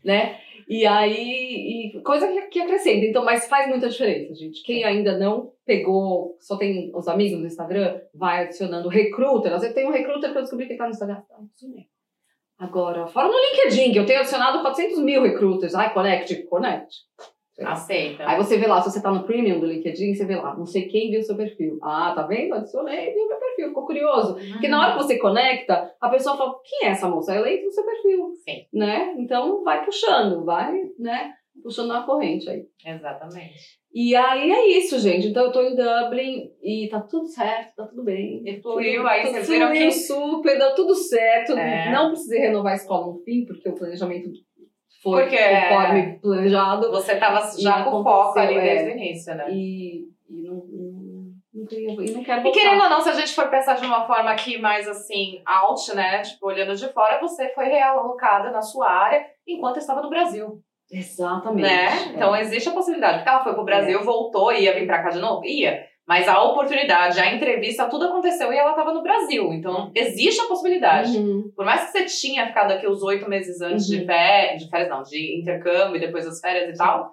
né? 0.04 0.38
E 0.68 0.84
aí, 0.86 1.92
e 1.94 2.02
coisa 2.02 2.26
que, 2.26 2.40
que 2.48 2.60
acrescenta. 2.60 3.06
Então, 3.06 3.24
mas 3.24 3.46
faz 3.48 3.68
muita 3.68 3.88
diferença, 3.88 4.34
gente. 4.34 4.62
Quem 4.62 4.82
ainda 4.82 5.16
não 5.16 5.52
pegou, 5.64 6.36
só 6.40 6.56
tem 6.56 6.90
os 6.94 7.06
amigos 7.06 7.38
no 7.38 7.46
Instagram, 7.46 8.00
vai 8.14 8.44
adicionando 8.44 8.88
recruiter. 8.88 9.52
Às 9.52 9.60
vezes 9.60 9.74
tem 9.74 9.86
um 9.86 9.92
recruiter 9.92 10.32
que 10.32 10.38
eu 10.38 10.42
descobri 10.42 10.66
que 10.66 10.76
tá 10.76 10.84
no 10.84 10.90
Instagram. 10.90 11.22
Tá, 11.28 11.36
Agora, 12.58 13.06
fora 13.06 13.28
no 13.28 13.34
LinkedIn, 13.34 13.92
que 13.92 13.98
eu 13.98 14.06
tenho 14.06 14.20
adicionado 14.20 14.62
400 14.62 14.98
mil 15.00 15.22
recruiters. 15.22 15.74
Ai, 15.74 15.92
connect, 15.92 16.42
connect. 16.44 16.94
Aceita. 17.64 18.28
Aí 18.28 18.36
você 18.36 18.58
vê 18.58 18.66
lá, 18.66 18.82
se 18.82 18.90
você 18.90 19.02
tá 19.02 19.10
no 19.10 19.24
premium 19.24 19.58
do 19.58 19.66
LinkedIn, 19.66 20.14
você 20.14 20.26
vê 20.26 20.36
lá, 20.36 20.54
não 20.54 20.66
sei 20.66 20.88
quem 20.88 21.10
viu 21.10 21.22
seu 21.22 21.36
perfil. 21.36 21.78
Ah, 21.82 22.12
tá 22.14 22.22
vendo? 22.26 22.54
Adicionei, 22.54 23.14
viu 23.14 23.28
meu 23.28 23.38
perfil, 23.38 23.68
ficou 23.68 23.86
curioso. 23.86 24.34
Uhum. 24.34 24.52
Porque 24.52 24.68
na 24.68 24.80
hora 24.80 24.92
que 24.92 25.02
você 25.02 25.18
conecta, 25.18 25.94
a 26.00 26.08
pessoa 26.08 26.36
fala, 26.36 26.54
quem 26.64 26.88
é 26.88 26.92
essa 26.92 27.08
moça? 27.08 27.34
Ela 27.34 27.50
entra 27.50 27.64
no 27.64 27.72
seu 27.72 27.84
perfil. 27.84 28.32
Sim. 28.44 28.66
Né? 28.72 29.14
Então 29.18 29.64
vai 29.64 29.84
puxando, 29.84 30.44
vai, 30.44 30.74
né? 30.98 31.32
Puxando 31.62 31.88
na 31.88 32.02
corrente 32.02 32.48
aí. 32.50 32.66
Exatamente. 32.84 33.80
E 33.98 34.14
aí 34.14 34.52
é 34.52 34.76
isso, 34.76 34.98
gente. 34.98 35.28
Então 35.28 35.44
eu 35.44 35.52
tô 35.52 35.62
em 35.62 35.74
Dublin 35.74 36.52
e 36.62 36.86
tá 36.90 37.00
tudo 37.00 37.26
certo, 37.28 37.76
tá 37.76 37.86
tudo 37.86 38.04
bem. 38.04 38.42
E 38.44 38.60
fluiu, 38.60 39.06
aí 39.06 39.22
tudo 39.22 39.32
vocês 39.32 39.48
viram 39.48 39.72
que... 39.72 39.90
super, 39.90 40.58
deu 40.58 40.74
tudo 40.74 40.94
certo. 40.94 41.52
É. 41.52 41.90
Não 41.90 42.10
precisei 42.10 42.40
renovar 42.40 42.72
a 42.72 42.76
escola 42.76 43.06
no 43.06 43.22
fim, 43.24 43.46
porque 43.46 43.66
o 43.66 43.74
planejamento 43.74 44.28
foi 45.02 45.22
Porque, 45.22 45.38
conforme 45.38 46.18
planejado. 46.20 46.90
Você 46.90 47.16
tava 47.16 47.40
já 47.58 47.84
com 47.84 48.02
foco 48.02 48.38
ali 48.38 48.58
aconteceu, 48.58 48.74
desde 48.74 48.84
é. 48.84 48.92
o 48.92 48.96
início, 48.98 49.34
né? 49.34 49.46
E, 49.50 50.02
e 50.28 50.42
não, 50.42 50.56
não, 50.56 52.02
e 52.04 52.12
não 52.12 52.22
quero 52.22 52.46
E 52.46 52.52
querendo 52.52 52.82
ou 52.82 52.90
não, 52.90 53.00
se 53.00 53.08
a 53.08 53.14
gente 53.14 53.34
for 53.34 53.48
pensar 53.48 53.76
de 53.76 53.86
uma 53.86 54.06
forma 54.06 54.30
aqui 54.30 54.58
mais 54.58 54.86
assim, 54.86 55.40
out, 55.46 55.96
né? 55.96 56.20
Tipo, 56.20 56.48
olhando 56.48 56.76
de 56.76 56.86
fora, 56.92 57.18
você 57.18 57.48
foi 57.54 57.64
realocada 57.64 58.50
na 58.50 58.60
sua 58.60 58.90
área 58.90 59.24
enquanto 59.46 59.78
estava 59.78 60.02
no 60.02 60.10
Brasil. 60.10 60.62
Exatamente. 60.90 61.62
Né? 61.62 61.84
É. 61.86 62.08
Então 62.14 62.34
existe 62.36 62.68
a 62.68 62.72
possibilidade. 62.72 63.18
Porque 63.18 63.28
ela 63.28 63.42
foi 63.44 63.54
pro 63.54 63.64
Brasil, 63.64 64.02
voltou, 64.04 64.52
ia 64.52 64.72
vir 64.74 64.86
pra 64.86 65.02
cá 65.02 65.10
de 65.10 65.18
novo? 65.18 65.44
Ia. 65.44 65.84
Mas 66.06 66.28
a 66.28 66.40
oportunidade, 66.44 67.18
a 67.18 67.34
entrevista, 67.34 67.88
tudo 67.88 68.04
aconteceu 68.04 68.52
e 68.52 68.56
ela 68.56 68.74
tava 68.74 68.92
no 68.92 69.02
Brasil. 69.02 69.52
Então 69.52 69.90
existe 69.94 70.40
a 70.40 70.46
possibilidade. 70.46 71.16
Uhum. 71.18 71.50
Por 71.56 71.64
mais 71.64 71.86
que 71.86 71.98
você 71.98 72.04
tinha 72.04 72.46
ficado 72.46 72.70
aqui 72.72 72.86
os 72.86 73.02
oito 73.02 73.28
meses 73.28 73.60
antes 73.60 73.86
de 73.86 73.98
Uhum. 74.00 74.06
férias, 74.06 74.62
de 74.62 74.70
férias 74.70 74.88
não, 74.88 75.02
de 75.02 75.40
intercâmbio 75.40 75.96
e 75.96 76.00
depois 76.00 76.24
das 76.24 76.38
férias 76.40 76.72
e 76.74 76.78
tal, 76.78 77.10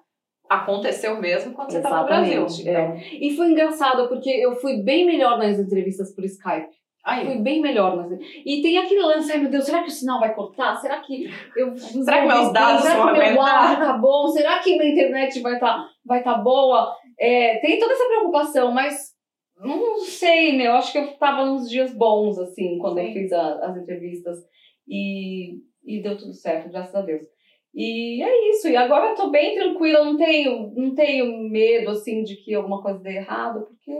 aconteceu 0.47 1.19
mesmo 1.19 1.53
quando 1.53 1.71
você 1.71 1.77
estava 1.77 2.01
no 2.01 2.05
Brasil. 2.05 2.45
Exatamente, 2.45 3.09
Então, 3.09 3.19
E 3.19 3.35
foi 3.35 3.47
engraçado, 3.51 4.07
porque 4.07 4.29
eu 4.29 4.55
fui 4.57 4.83
bem 4.83 5.05
melhor 5.07 5.39
nas 5.39 5.57
entrevistas 5.57 6.13
por 6.13 6.23
Skype. 6.25 6.67
Aí, 7.03 7.25
Fui 7.25 7.37
bem 7.37 7.61
melhor 7.61 7.95
nas 7.95 8.19
E 8.45 8.61
tem 8.61 8.77
aquele 8.77 9.01
lance, 9.01 9.31
ai 9.31 9.39
meu 9.39 9.49
Deus, 9.49 9.65
será 9.65 9.81
que 9.81 9.89
o 9.89 9.91
sinal 9.91 10.19
vai 10.19 10.33
cortar? 10.33 10.75
Será 10.77 10.99
que 10.99 11.29
eu. 11.55 11.75
Será 11.77 12.21
que 12.21 12.27
meus 12.27 12.53
dados 12.53 12.81
Será 12.83 12.95
vão 13.03 13.13
que 13.13 13.19
meu 13.19 13.41
áudio 13.41 13.77
tá 13.77 13.97
bom? 13.97 14.27
Será 14.29 14.59
que 14.59 14.77
minha 14.77 14.91
internet 14.91 15.39
vai 15.41 15.59
tá, 15.59 15.87
vai 16.05 16.23
tá 16.23 16.35
boa? 16.37 16.95
É, 17.19 17.57
tem 17.59 17.79
toda 17.79 17.93
essa 17.93 18.05
preocupação, 18.07 18.71
mas 18.71 19.13
não 19.59 19.99
sei, 19.99 20.57
né? 20.57 20.67
Eu 20.67 20.73
acho 20.73 20.91
que 20.91 20.97
eu 20.97 21.13
tava 21.17 21.45
nos 21.45 21.69
dias 21.69 21.93
bons, 21.93 22.37
assim, 22.39 22.77
quando 22.79 22.97
eu 22.99 23.05
Sim. 23.07 23.13
fiz 23.13 23.31
a- 23.33 23.65
as 23.65 23.77
entrevistas. 23.77 24.37
E, 24.87 25.59
e 25.85 26.01
deu 26.01 26.17
tudo 26.17 26.33
certo, 26.33 26.69
graças 26.69 26.93
a 26.93 27.01
Deus. 27.01 27.25
E 27.73 28.21
é 28.21 28.49
isso. 28.51 28.67
E 28.67 28.75
agora 28.75 29.11
eu 29.11 29.15
tô 29.15 29.29
bem 29.29 29.55
tranquila, 29.55 30.03
não 30.03 30.17
tenho, 30.17 30.71
não 30.75 30.93
tenho 30.93 31.49
medo, 31.49 31.89
assim, 31.91 32.23
de 32.23 32.35
que 32.35 32.53
alguma 32.53 32.81
coisa 32.81 32.99
dê 32.99 33.15
errado, 33.15 33.65
porque 33.65 33.95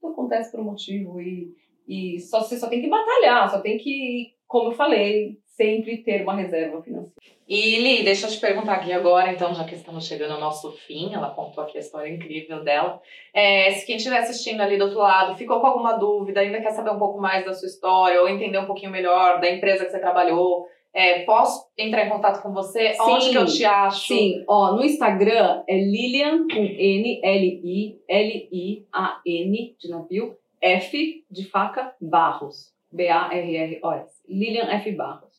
tudo 0.00 0.12
acontece 0.12 0.50
por 0.50 0.60
um 0.60 0.64
motivo. 0.64 1.20
E, 1.20 1.52
e 1.86 2.18
só, 2.20 2.40
você 2.40 2.56
só 2.56 2.68
tem 2.68 2.80
que 2.80 2.88
batalhar, 2.88 3.50
só 3.50 3.60
tem 3.60 3.78
que, 3.78 4.34
como 4.46 4.70
eu 4.70 4.72
falei, 4.72 5.38
sempre 5.56 5.98
ter 5.98 6.22
uma 6.22 6.34
reserva 6.34 6.82
financeira. 6.82 7.14
E 7.46 7.78
Li, 7.78 8.02
deixa 8.02 8.26
eu 8.26 8.30
te 8.30 8.40
perguntar 8.40 8.74
aqui 8.74 8.92
agora, 8.92 9.30
então, 9.30 9.54
já 9.54 9.64
que 9.64 9.74
estamos 9.74 10.06
chegando 10.06 10.32
ao 10.32 10.40
nosso 10.40 10.72
fim, 10.72 11.12
ela 11.12 11.30
contou 11.30 11.62
aqui 11.62 11.76
a 11.76 11.80
história 11.80 12.08
incrível 12.08 12.64
dela. 12.64 13.00
É, 13.34 13.70
se 13.72 13.86
quem 13.86 13.96
estiver 13.96 14.18
assistindo 14.18 14.62
ali 14.62 14.78
do 14.78 14.84
outro 14.84 14.98
lado 14.98 15.36
ficou 15.36 15.60
com 15.60 15.66
alguma 15.66 15.92
dúvida, 15.92 16.40
ainda 16.40 16.60
quer 16.60 16.70
saber 16.70 16.90
um 16.90 16.98
pouco 16.98 17.20
mais 17.20 17.44
da 17.44 17.52
sua 17.52 17.68
história, 17.68 18.20
ou 18.20 18.28
entender 18.28 18.58
um 18.58 18.66
pouquinho 18.66 18.90
melhor 18.90 19.40
da 19.40 19.50
empresa 19.50 19.84
que 19.84 19.90
você 19.90 20.00
trabalhou, 20.00 20.66
é, 20.94 21.24
posso 21.24 21.66
entrar 21.76 22.06
em 22.06 22.08
contato 22.08 22.40
com 22.40 22.52
você? 22.52 22.94
Sim, 22.94 23.02
Onde 23.02 23.30
que 23.30 23.36
eu 23.36 23.46
te 23.46 23.64
acho? 23.64 24.06
Sim, 24.06 24.44
ó, 24.48 24.72
no 24.72 24.84
Instagram 24.84 25.64
é 25.68 25.76
Lilian 25.76 26.46
com 26.46 26.60
N, 26.60 27.20
L-I, 27.22 27.98
L-I-A-N 28.08 29.76
de 29.78 29.90
navio, 29.90 30.36
F 30.64 31.24
de 31.30 31.44
faca, 31.48 31.94
Barros. 32.00 32.72
B-A-R-R-O-S. 32.92 34.22
Lilian 34.28 34.68
F. 34.70 34.92
Barros. 34.92 35.34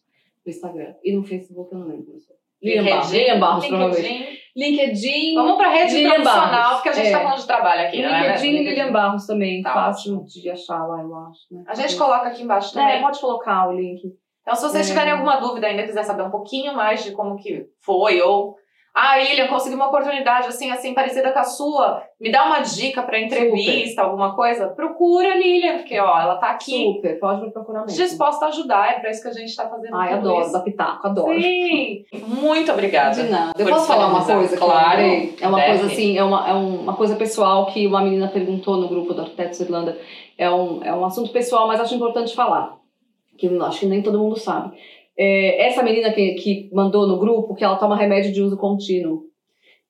No 0.45 0.51
Instagram. 0.51 0.93
E 1.03 1.13
no 1.15 1.23
Facebook 1.23 1.73
eu 1.73 1.80
não 1.80 1.88
lembro. 1.88 2.13
Lilian 2.61 2.84
Barros. 2.86 3.11
Lilian 3.11 3.39
Barros. 3.39 3.65
LinkedIn. 3.65 4.26
LinkedIn. 4.55 5.36
Vamos 5.36 5.57
pra 5.57 5.69
rede 5.69 5.93
Lilian 5.95 6.13
profissional, 6.15 6.51
Barros. 6.51 6.73
porque 6.76 6.89
a 6.89 6.91
gente 6.93 7.07
É. 7.07 7.11
tá 7.11 7.19
falando 7.21 7.39
de 7.39 7.47
trabalho 7.47 7.88
aqui, 7.88 8.01
né? 8.01 8.21
LinkedIn 8.28 8.49
e 8.49 8.63
Lilian 8.63 8.91
Barros 8.91 9.26
também. 9.26 9.61
Tá 9.61 9.73
Fácil 9.73 10.23
de 10.26 10.49
achar 10.49 10.86
lá, 10.86 11.01
eu 11.01 11.15
acho. 11.15 11.39
Né? 11.51 11.63
A 11.67 11.73
gente 11.76 11.95
coloca 11.97 12.28
aqui 12.28 12.43
embaixo 12.43 12.73
também. 12.73 12.95
É, 12.97 13.01
pode 13.01 13.19
colocar 13.19 13.67
o 13.69 13.73
link. 13.73 14.01
Então, 14.41 14.55
se 14.55 14.61
vocês 14.61 14.86
É. 14.86 14.89
tiverem 14.89 15.13
alguma 15.13 15.38
dúvida 15.38 15.67
ainda, 15.67 15.84
quiser 15.84 16.03
saber 16.03 16.23
um 16.23 16.30
pouquinho 16.32 16.73
mais 16.76 17.03
de 17.03 17.11
como 17.11 17.36
que 17.38 17.65
foi, 17.84 18.21
ou 18.21 18.55
ah, 18.97 19.17
Lilian, 19.17 19.47
consegui 19.47 19.75
uma 19.75 19.87
oportunidade 19.87 20.47
assim, 20.47 20.71
assim, 20.71 20.93
parecida 20.93 21.31
com 21.31 21.39
a 21.39 21.43
sua, 21.43 22.01
me 22.19 22.31
dá 22.31 22.45
uma 22.45 22.61
dica 22.61 23.03
pra 23.03 23.19
entrevista, 23.19 24.01
alguma 24.03 24.33
coisa, 24.35 24.69
procura 24.69 25.33
a 25.33 25.35
Lilian, 25.35 25.79
porque 25.79 25.99
ó, 25.99 26.17
ela 26.17 26.35
tá 26.37 26.51
aqui 26.51 26.81
Super, 26.95 27.19
pode 27.19 27.41
me 27.41 27.51
procurar 27.51 27.81
mesmo. 27.81 27.97
disposta 27.97 28.45
a 28.45 28.47
ajudar, 28.47 28.91
é 28.93 28.99
pra 29.01 29.11
isso 29.11 29.21
que 29.21 29.27
a 29.27 29.33
gente 29.33 29.53
tá 29.53 29.67
fazendo 29.67 29.93
Ai, 29.95 30.13
adoro, 30.13 30.41
isso. 30.43 30.53
da 30.53 30.61
Pitaco, 30.61 31.05
adoro. 31.07 31.41
Sim, 31.41 32.05
muito 32.25 32.71
obrigada. 32.71 33.21
De 33.21 33.29
nada. 33.29 33.53
Eu 33.61 33.67
posso 33.67 33.85
falar 33.85 34.07
uma 34.07 34.23
coisa? 34.23 34.55
Claro? 34.57 35.01
É 35.01 35.47
uma 35.47 35.57
deve. 35.59 35.69
coisa 35.79 35.85
assim, 35.93 36.17
é 36.17 36.23
uma, 36.23 36.49
é 36.49 36.53
um- 36.53 36.79
uma 36.81 36.95
coisa 36.95 37.15
pessoal 37.17 37.65
que 37.65 37.85
uma 37.85 38.01
menina 38.01 38.29
perguntou 38.29 38.77
no 38.77 38.87
grupo 38.87 39.13
do 39.13 39.21
Arquitetos 39.23 39.59
Irlanda. 39.59 39.97
É 40.37 40.49
um, 40.49 40.81
é 40.83 40.93
um 40.95 41.03
assunto 41.03 41.31
pessoal, 41.31 41.67
mas 41.67 41.81
acho 41.81 41.95
importante 41.95 42.33
falar. 42.33 42.77
Que 43.37 43.47
acho 43.59 43.79
que 43.81 43.85
nem 43.85 44.01
todo 44.01 44.17
mundo 44.17 44.39
sabe. 44.39 44.77
É, 45.18 45.68
essa 45.68 45.82
menina 45.82 46.11
que, 46.11 46.34
que 46.36 46.70
mandou 46.74 47.07
no 47.07 47.18
grupo 47.18 47.55
que 47.55 47.63
ela 47.63 47.78
toma 47.78 47.95
remédio 47.95 48.32
de 48.32 48.41
uso 48.41 48.57
contínuo, 48.57 49.24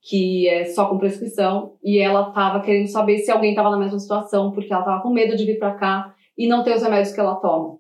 que 0.02 0.48
é 0.48 0.66
só 0.66 0.88
com 0.88 1.00
prescrição, 1.00 1.78
e 1.84 1.98
ela 1.98 2.32
tava 2.32 2.62
querendo 2.62 2.88
saber 2.88 3.18
se 3.20 3.32
alguém 3.32 3.56
tava 3.56 3.72
na 3.72 3.78
mesma 3.78 3.98
situação, 3.98 4.52
porque 4.52 4.72
ela 4.72 4.84
tava 4.84 5.02
com 5.02 5.10
medo 5.10 5.36
de 5.36 5.46
vir 5.46 5.58
pra 5.58 5.74
cá 5.74 6.14
e 6.38 6.48
não 6.48 6.64
ter 6.64 6.76
os 6.76 6.84
remédios 6.84 7.14
que 7.14 7.20
ela 7.20 7.36
toma. 7.36 7.78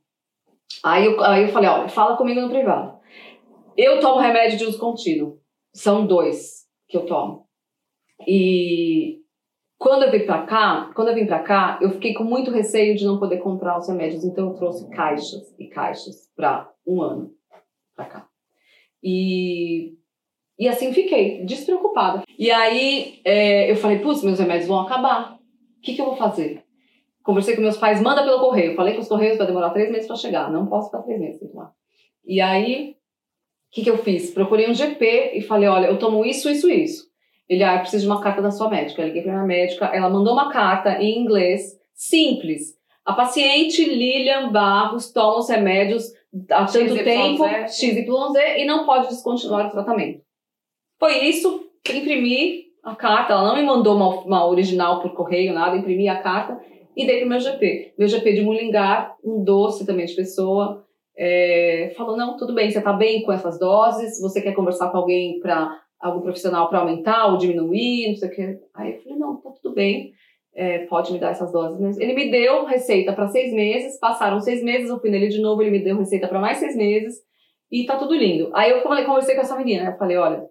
Aí 0.83 1.05
eu, 1.05 1.23
aí 1.23 1.43
eu 1.43 1.49
falei, 1.49 1.69
olha, 1.69 1.87
fala 1.87 2.17
comigo 2.17 2.41
no 2.41 2.49
privado. 2.49 2.97
Eu 3.77 3.99
tomo 3.99 4.19
remédio 4.19 4.57
de 4.57 4.65
uso 4.65 4.79
contínuo. 4.79 5.39
São 5.73 6.07
dois 6.07 6.65
que 6.87 6.97
eu 6.97 7.05
tomo. 7.05 7.45
E 8.27 9.19
quando 9.77 10.03
eu 10.03 10.11
vim 10.11 10.25
pra 10.25 10.43
cá, 10.43 10.91
quando 10.95 11.09
eu 11.09 11.15
vim 11.15 11.25
pra 11.25 11.39
cá, 11.39 11.79
eu 11.81 11.91
fiquei 11.91 12.13
com 12.13 12.23
muito 12.23 12.51
receio 12.51 12.95
de 12.95 13.05
não 13.05 13.19
poder 13.19 13.37
comprar 13.37 13.77
os 13.77 13.87
remédios, 13.87 14.23
então 14.23 14.49
eu 14.49 14.53
trouxe 14.53 14.89
caixas 14.89 15.53
e 15.59 15.67
caixas 15.67 16.29
pra 16.35 16.71
um 16.85 17.01
ano 17.01 17.31
pra 17.95 18.05
cá. 18.05 18.27
E 19.03 19.93
e 20.57 20.67
assim 20.69 20.93
fiquei, 20.93 21.43
despreocupada. 21.45 22.23
E 22.39 22.49
aí 22.49 23.19
é, 23.25 23.69
eu 23.69 23.75
falei, 23.75 23.99
putz, 23.99 24.23
meus 24.23 24.39
remédios 24.39 24.67
vão 24.67 24.79
acabar. 24.79 25.35
O 25.35 25.81
que, 25.81 25.93
que 25.93 26.01
eu 26.01 26.05
vou 26.05 26.15
fazer? 26.15 26.63
Conversei 27.23 27.55
com 27.55 27.61
meus 27.61 27.77
pais, 27.77 28.01
manda 28.01 28.23
pelo 28.23 28.39
correio. 28.39 28.75
Falei 28.75 28.93
com 28.93 29.01
os 29.01 29.07
correios, 29.07 29.37
vai 29.37 29.47
demorar 29.47 29.71
três 29.71 29.91
meses 29.91 30.07
pra 30.07 30.15
chegar. 30.15 30.51
Não 30.51 30.67
posso 30.67 30.89
ficar 30.89 31.03
três 31.03 31.19
meses 31.19 31.39
sem. 31.39 31.49
E 32.25 32.39
aí, 32.39 32.91
o 32.91 32.95
que, 33.71 33.83
que 33.83 33.89
eu 33.89 33.97
fiz? 33.97 34.31
Procurei 34.31 34.69
um 34.69 34.73
GP 34.73 35.33
e 35.35 35.41
falei, 35.41 35.67
olha, 35.67 35.87
eu 35.87 35.99
tomo 35.99 36.23
isso, 36.23 36.49
isso, 36.49 36.69
isso. 36.69 37.04
Ele, 37.47 37.63
ah, 37.63 37.75
eu 37.75 37.79
preciso 37.81 38.05
de 38.05 38.11
uma 38.11 38.21
carta 38.21 38.41
da 38.41 38.51
sua 38.51 38.69
médica. 38.69 39.01
Eu 39.01 39.07
liguei 39.07 39.21
pra 39.21 39.33
minha 39.33 39.45
médica, 39.45 39.85
ela 39.85 40.09
mandou 40.09 40.33
uma 40.33 40.51
carta 40.51 41.01
em 41.01 41.19
inglês, 41.19 41.79
simples. 41.93 42.75
A 43.05 43.13
paciente 43.13 43.85
Lilian 43.85 44.51
Barros 44.51 45.11
toma 45.11 45.37
os 45.37 45.49
remédios 45.49 46.11
há 46.49 46.65
tanto 46.65 46.95
tempo, 47.03 47.43
XYZ, 47.67 48.57
e 48.57 48.65
não 48.65 48.85
pode 48.85 49.09
descontinuar 49.09 49.67
o 49.67 49.71
tratamento. 49.71 50.21
Foi 50.99 51.25
isso, 51.25 51.69
imprimi 51.87 52.65
a 52.83 52.95
carta, 52.95 53.33
ela 53.33 53.47
não 53.47 53.55
me 53.55 53.63
mandou 53.63 53.95
uma, 53.95 54.09
uma 54.21 54.47
original 54.47 55.01
por 55.01 55.13
correio, 55.13 55.53
nada, 55.53 55.77
imprimi 55.77 56.07
a 56.07 56.21
carta 56.21 56.59
e 56.95 57.05
dei 57.05 57.19
pro 57.19 57.29
meu 57.29 57.39
GP. 57.39 57.93
Meu 57.97 58.07
GP 58.07 58.33
de 58.33 58.41
Mullingar, 58.41 59.15
um 59.23 59.43
doce 59.43 59.85
também 59.85 60.05
de 60.05 60.15
pessoa, 60.15 60.85
é, 61.17 61.93
falou, 61.95 62.17
não, 62.17 62.37
tudo 62.37 62.53
bem, 62.53 62.69
você 62.69 62.81
tá 62.81 62.93
bem 62.93 63.23
com 63.23 63.31
essas 63.31 63.59
doses, 63.59 64.19
você 64.19 64.41
quer 64.41 64.53
conversar 64.53 64.89
com 64.89 64.97
alguém 64.97 65.39
para 65.39 65.79
algum 65.99 66.21
profissional 66.21 66.69
para 66.69 66.79
aumentar 66.79 67.27
ou 67.27 67.37
diminuir, 67.37 68.09
não 68.09 68.15
sei 68.15 68.29
o 68.29 68.31
que. 68.31 68.59
Aí 68.73 68.93
eu 68.93 69.01
falei, 69.01 69.17
não, 69.17 69.37
tá 69.37 69.49
tudo 69.51 69.73
bem. 69.73 70.13
é, 70.55 70.85
pode 70.85 71.11
me 71.11 71.19
dar 71.19 71.31
essas 71.31 71.51
doses. 71.51 71.97
Ele 71.97 72.13
me 72.13 72.31
deu 72.31 72.63
receita 72.63 73.11
para 73.11 73.27
seis 73.27 73.53
meses, 73.53 73.99
passaram 73.99 74.39
seis 74.39 74.63
meses, 74.63 74.89
eu 74.89 74.99
fui 74.99 75.09
nele 75.09 75.27
de 75.27 75.41
novo, 75.41 75.61
ele 75.61 75.71
me 75.71 75.83
deu 75.83 75.97
receita 75.97 76.27
para 76.27 76.39
mais 76.39 76.57
seis 76.57 76.75
meses 76.75 77.17
e 77.69 77.85
tá 77.85 77.97
tudo 77.97 78.15
lindo. 78.15 78.49
Aí 78.53 78.71
eu 78.71 78.81
conversei 78.81 79.35
com 79.35 79.41
essa 79.41 79.57
menina, 79.57 79.91
eu 79.91 79.97
falei, 79.97 80.15
olha, 80.15 80.45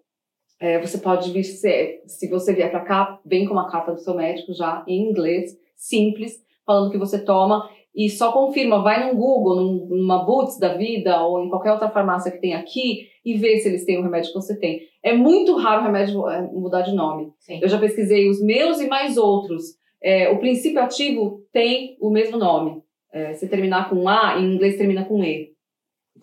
é, 0.60 0.78
você 0.78 0.98
pode 0.98 1.32
vir, 1.32 1.42
se, 1.42 2.02
se 2.06 2.28
você 2.28 2.52
vier 2.52 2.70
para 2.70 2.84
cá, 2.84 3.18
vem 3.24 3.46
com 3.46 3.54
uma 3.54 3.70
carta 3.70 3.92
do 3.92 4.00
seu 4.00 4.14
médico 4.14 4.52
já 4.52 4.84
em 4.86 5.08
inglês, 5.08 5.56
simples, 5.74 6.34
falando 6.66 6.90
que 6.90 6.98
você 6.98 7.24
toma 7.24 7.68
e 7.94 8.10
só 8.10 8.32
confirma, 8.32 8.82
vai 8.82 9.06
no 9.06 9.16
Google, 9.16 9.86
numa 9.88 10.24
Boots 10.24 10.58
da 10.58 10.74
vida 10.74 11.22
ou 11.22 11.44
em 11.44 11.48
qualquer 11.48 11.72
outra 11.72 11.88
farmácia 11.88 12.32
que 12.32 12.40
tem 12.40 12.54
aqui 12.54 13.08
e 13.24 13.34
vê 13.34 13.58
se 13.58 13.68
eles 13.68 13.84
têm 13.84 13.98
o 13.98 14.02
remédio 14.02 14.32
que 14.32 14.34
você 14.34 14.58
tem. 14.58 14.82
É 15.02 15.12
muito 15.12 15.56
raro 15.56 15.82
o 15.82 15.84
remédio 15.84 16.28
é, 16.28 16.42
mudar 16.42 16.82
de 16.82 16.92
nome. 16.92 17.32
Sim. 17.38 17.60
Eu 17.62 17.68
já 17.68 17.78
pesquisei 17.78 18.28
os 18.28 18.42
meus 18.42 18.80
e 18.80 18.88
mais 18.88 19.16
outros. 19.16 19.76
É, 20.02 20.28
o 20.30 20.38
princípio 20.38 20.82
ativo 20.82 21.46
tem 21.52 21.96
o 22.00 22.10
mesmo 22.10 22.36
nome. 22.36 22.82
É, 23.12 23.32
se 23.34 23.48
terminar 23.48 23.88
com 23.88 24.08
A, 24.08 24.38
em 24.40 24.54
inglês 24.54 24.76
termina 24.76 25.04
com 25.04 25.22
E. 25.22 25.52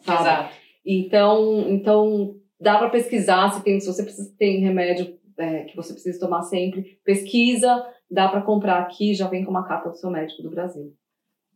Sabe? 0.01 0.21
Exato. 0.21 0.55
Então, 0.85 1.65
então 1.69 2.35
dá 2.59 2.77
para 2.77 2.89
pesquisar 2.89 3.49
se 3.51 3.63
tem, 3.63 3.79
se 3.79 3.87
você 3.87 4.03
precisa 4.03 4.33
tem 4.37 4.59
remédio 4.59 5.17
é, 5.37 5.63
que 5.63 5.75
você 5.75 5.93
precisa 5.93 6.19
tomar 6.19 6.41
sempre, 6.43 6.99
pesquisa, 7.03 7.85
dá 8.09 8.27
para 8.27 8.41
comprar 8.41 8.79
aqui, 8.79 9.13
já 9.13 9.27
vem 9.27 9.45
com 9.45 9.51
uma 9.51 9.67
carta 9.67 9.89
do 9.89 9.95
seu 9.95 10.09
médico 10.09 10.43
do 10.43 10.49
Brasil. 10.49 10.93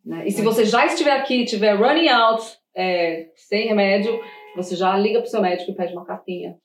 Né? 0.06 0.28
E 0.28 0.32
se 0.32 0.42
você 0.42 0.66
já 0.66 0.86
estiver 0.86 1.14
aqui, 1.14 1.44
estiver 1.44 1.76
running 1.76 2.10
out, 2.10 2.44
é, 2.76 3.30
sem 3.36 3.68
remédio, 3.68 4.20
você 4.56 4.76
já 4.76 4.96
liga 4.98 5.20
para 5.20 5.28
o 5.28 5.30
seu 5.30 5.42
médico 5.42 5.72
e 5.72 5.76
pede 5.76 5.94
uma 5.94 6.06
cartinha 6.06 6.58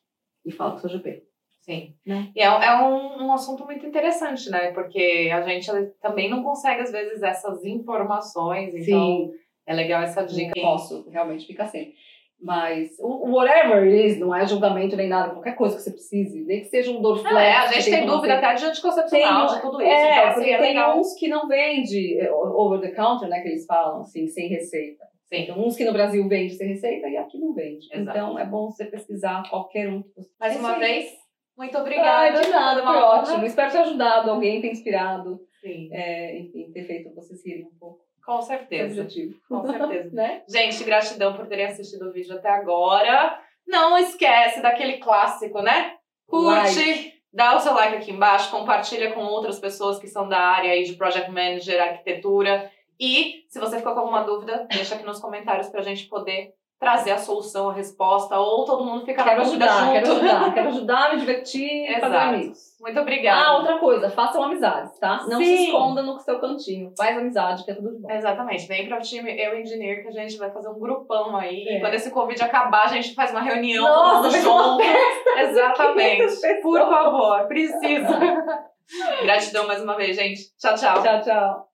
e 0.44 0.52
fala 0.52 0.72
com 0.72 0.76
o 0.76 0.80
seu 0.80 0.90
GP. 0.90 1.22
Sim. 1.60 1.94
Né? 2.06 2.30
E 2.34 2.40
é, 2.40 2.46
é 2.46 2.82
um, 2.82 3.26
um 3.26 3.32
assunto 3.32 3.64
muito 3.64 3.86
interessante, 3.86 4.50
né? 4.50 4.72
Porque 4.72 5.30
a 5.32 5.42
gente 5.42 5.70
também 6.00 6.28
não 6.28 6.42
consegue, 6.42 6.82
às 6.82 6.90
vezes, 6.90 7.22
essas 7.22 7.64
informações. 7.64 8.74
Então, 8.74 9.30
Sim. 9.30 9.32
é 9.66 9.74
legal 9.74 10.02
essa 10.02 10.22
dica. 10.22 10.52
Posso 10.60 11.08
realmente 11.10 11.46
ficar 11.46 11.66
sem. 11.66 11.94
Mas, 12.42 12.96
whatever 12.98 13.82
it 13.82 14.06
is, 14.06 14.18
não 14.18 14.34
é 14.34 14.46
julgamento 14.46 14.96
nem 14.96 15.08
nada, 15.08 15.34
qualquer 15.34 15.54
coisa 15.54 15.76
que 15.76 15.82
você 15.82 15.90
precise, 15.90 16.42
nem 16.44 16.60
que 16.60 16.68
seja 16.68 16.90
um 16.90 17.02
dor 17.02 17.18
flex. 17.18 17.36
É, 17.36 17.52
a 17.52 17.66
gente 17.66 17.90
tem 17.90 18.06
dúvida 18.06 18.34
até 18.34 18.54
de 18.54 18.64
anticoncepcional, 18.64 19.46
tem, 19.46 19.56
de 19.56 19.62
tudo 19.62 19.82
isso. 19.82 19.90
É, 19.90 20.22
então, 20.22 20.34
porque 20.34 20.50
é 20.50 20.58
tem 20.58 20.68
legal. 20.68 20.98
uns 20.98 21.14
que 21.14 21.28
não 21.28 21.46
vende 21.46 22.18
é, 22.18 22.32
over 22.32 22.80
the 22.80 22.94
counter, 22.94 23.28
né, 23.28 23.40
que 23.40 23.48
eles 23.48 23.66
falam, 23.66 24.00
assim, 24.00 24.26
sem 24.26 24.48
receita. 24.48 25.04
Sim. 25.26 25.42
Então, 25.42 25.64
uns 25.64 25.76
que 25.76 25.84
no 25.84 25.92
Brasil 25.92 26.26
vende 26.28 26.54
sem 26.54 26.68
receita 26.68 27.08
e 27.08 27.16
aqui 27.16 27.38
não 27.38 27.52
vende. 27.52 27.86
Exato. 27.92 28.18
Então, 28.18 28.38
é 28.38 28.46
bom 28.46 28.70
você 28.70 28.86
pesquisar 28.86 29.42
qualquer 29.48 29.88
um. 29.88 30.02
Mais 30.40 30.56
uma 30.56 30.78
vez, 30.78 31.12
muito 31.56 31.76
obrigada. 31.76 32.38
Ah, 32.38 32.40
de 32.40 32.48
nada, 32.48 32.82
foi 32.82 32.96
ótimo. 32.96 33.44
Espero 33.44 33.70
ter 33.70 33.78
ajudado 33.78 34.30
alguém, 34.30 34.62
ter 34.62 34.72
inspirado. 34.72 35.38
Sim. 35.60 35.90
É, 35.92 36.38
enfim, 36.38 36.72
ter 36.72 36.84
feito 36.84 37.14
vocês 37.14 37.44
rirem 37.44 37.66
um 37.66 37.78
pouco. 37.78 38.09
Com 38.31 38.43
certeza. 38.43 39.09
Com 39.48 39.66
certeza. 39.66 40.11
né? 40.15 40.44
Gente, 40.48 40.85
gratidão 40.85 41.35
por 41.35 41.48
terem 41.48 41.66
assistido 41.66 42.09
o 42.09 42.12
vídeo 42.12 42.36
até 42.36 42.48
agora. 42.48 43.36
Não 43.66 43.98
esquece 43.98 44.62
daquele 44.62 44.98
clássico, 44.98 45.61
né? 45.61 45.97
Curte, 46.28 46.78
like. 46.78 47.15
dá 47.32 47.57
o 47.57 47.61
seu 47.61 47.74
like 47.74 47.97
aqui 47.97 48.12
embaixo, 48.12 48.52
compartilha 48.52 49.11
com 49.12 49.20
outras 49.23 49.59
pessoas 49.59 49.98
que 49.98 50.07
são 50.07 50.28
da 50.28 50.39
área 50.39 50.70
aí 50.70 50.85
de 50.85 50.94
Project 50.94 51.28
Manager, 51.28 51.82
arquitetura. 51.82 52.70
E 53.01 53.44
se 53.48 53.59
você 53.59 53.78
ficou 53.78 53.94
com 53.94 54.01
alguma 54.01 54.23
dúvida, 54.23 54.65
deixa 54.70 54.94
aqui 54.94 55.05
nos 55.05 55.19
comentários 55.19 55.69
pra 55.69 55.82
gente 55.82 56.07
poder 56.07 56.55
trazer 56.81 57.11
a 57.12 57.19
solução, 57.19 57.69
a 57.69 57.74
resposta, 57.74 58.39
ou 58.39 58.65
todo 58.65 58.82
mundo 58.82 59.05
fica 59.05 59.23
quero 59.23 59.43
ajudar. 59.43 59.93
Quero 59.93 60.12
ajudar, 60.12 60.55
quero 60.55 60.69
ajudar, 60.73 61.12
me 61.12 61.20
divertir, 61.20 61.85
Exato. 61.85 62.01
fazer 62.01 62.16
amigos. 62.16 62.59
Muito 62.81 62.98
obrigada. 62.98 63.48
Ah, 63.48 63.59
outra 63.59 63.78
coisa, 63.78 64.09
façam 64.09 64.43
amizades, 64.43 64.98
tá? 64.98 65.27
Não 65.28 65.39
Sim. 65.39 65.44
se 65.44 65.65
esconda 65.66 66.02
no 66.02 66.19
seu 66.19 66.40
cantinho. 66.40 66.94
Faz 66.97 67.19
amizade, 67.19 67.65
que 67.65 67.70
é 67.70 67.74
tudo 67.74 67.90
bom. 67.98 68.11
Exatamente. 68.11 68.66
Vem 68.66 68.89
para 68.89 68.97
o 68.97 69.02
time 69.02 69.31
Eu 69.31 69.61
Engineer, 69.61 70.02
que 70.02 70.09
a 70.09 70.12
gente 70.12 70.39
vai 70.39 70.51
fazer 70.51 70.70
um 70.70 70.81
grupão 70.81 71.36
aí. 71.36 71.69
É. 71.69 71.77
E 71.77 71.81
quando 71.81 71.94
esse 71.94 72.11
Covid 72.11 72.43
acabar, 72.43 72.85
a 72.85 72.89
gente 72.89 73.15
faz 73.15 73.31
uma 73.31 73.43
reunião, 73.43 73.85
Nossa, 73.85 74.31
todo 74.31 74.32
mundo 74.32 74.82
junto. 74.82 74.85
Exatamente. 75.39 76.62
Por 76.62 76.81
favor, 76.81 77.47
precisa. 77.47 78.09
Gratidão 79.23 79.66
mais 79.66 79.82
uma 79.82 79.97
vez, 79.97 80.16
gente. 80.16 80.57
Tchau, 80.59 80.74
tchau. 80.74 81.02
Tchau, 81.02 81.20
tchau. 81.20 81.69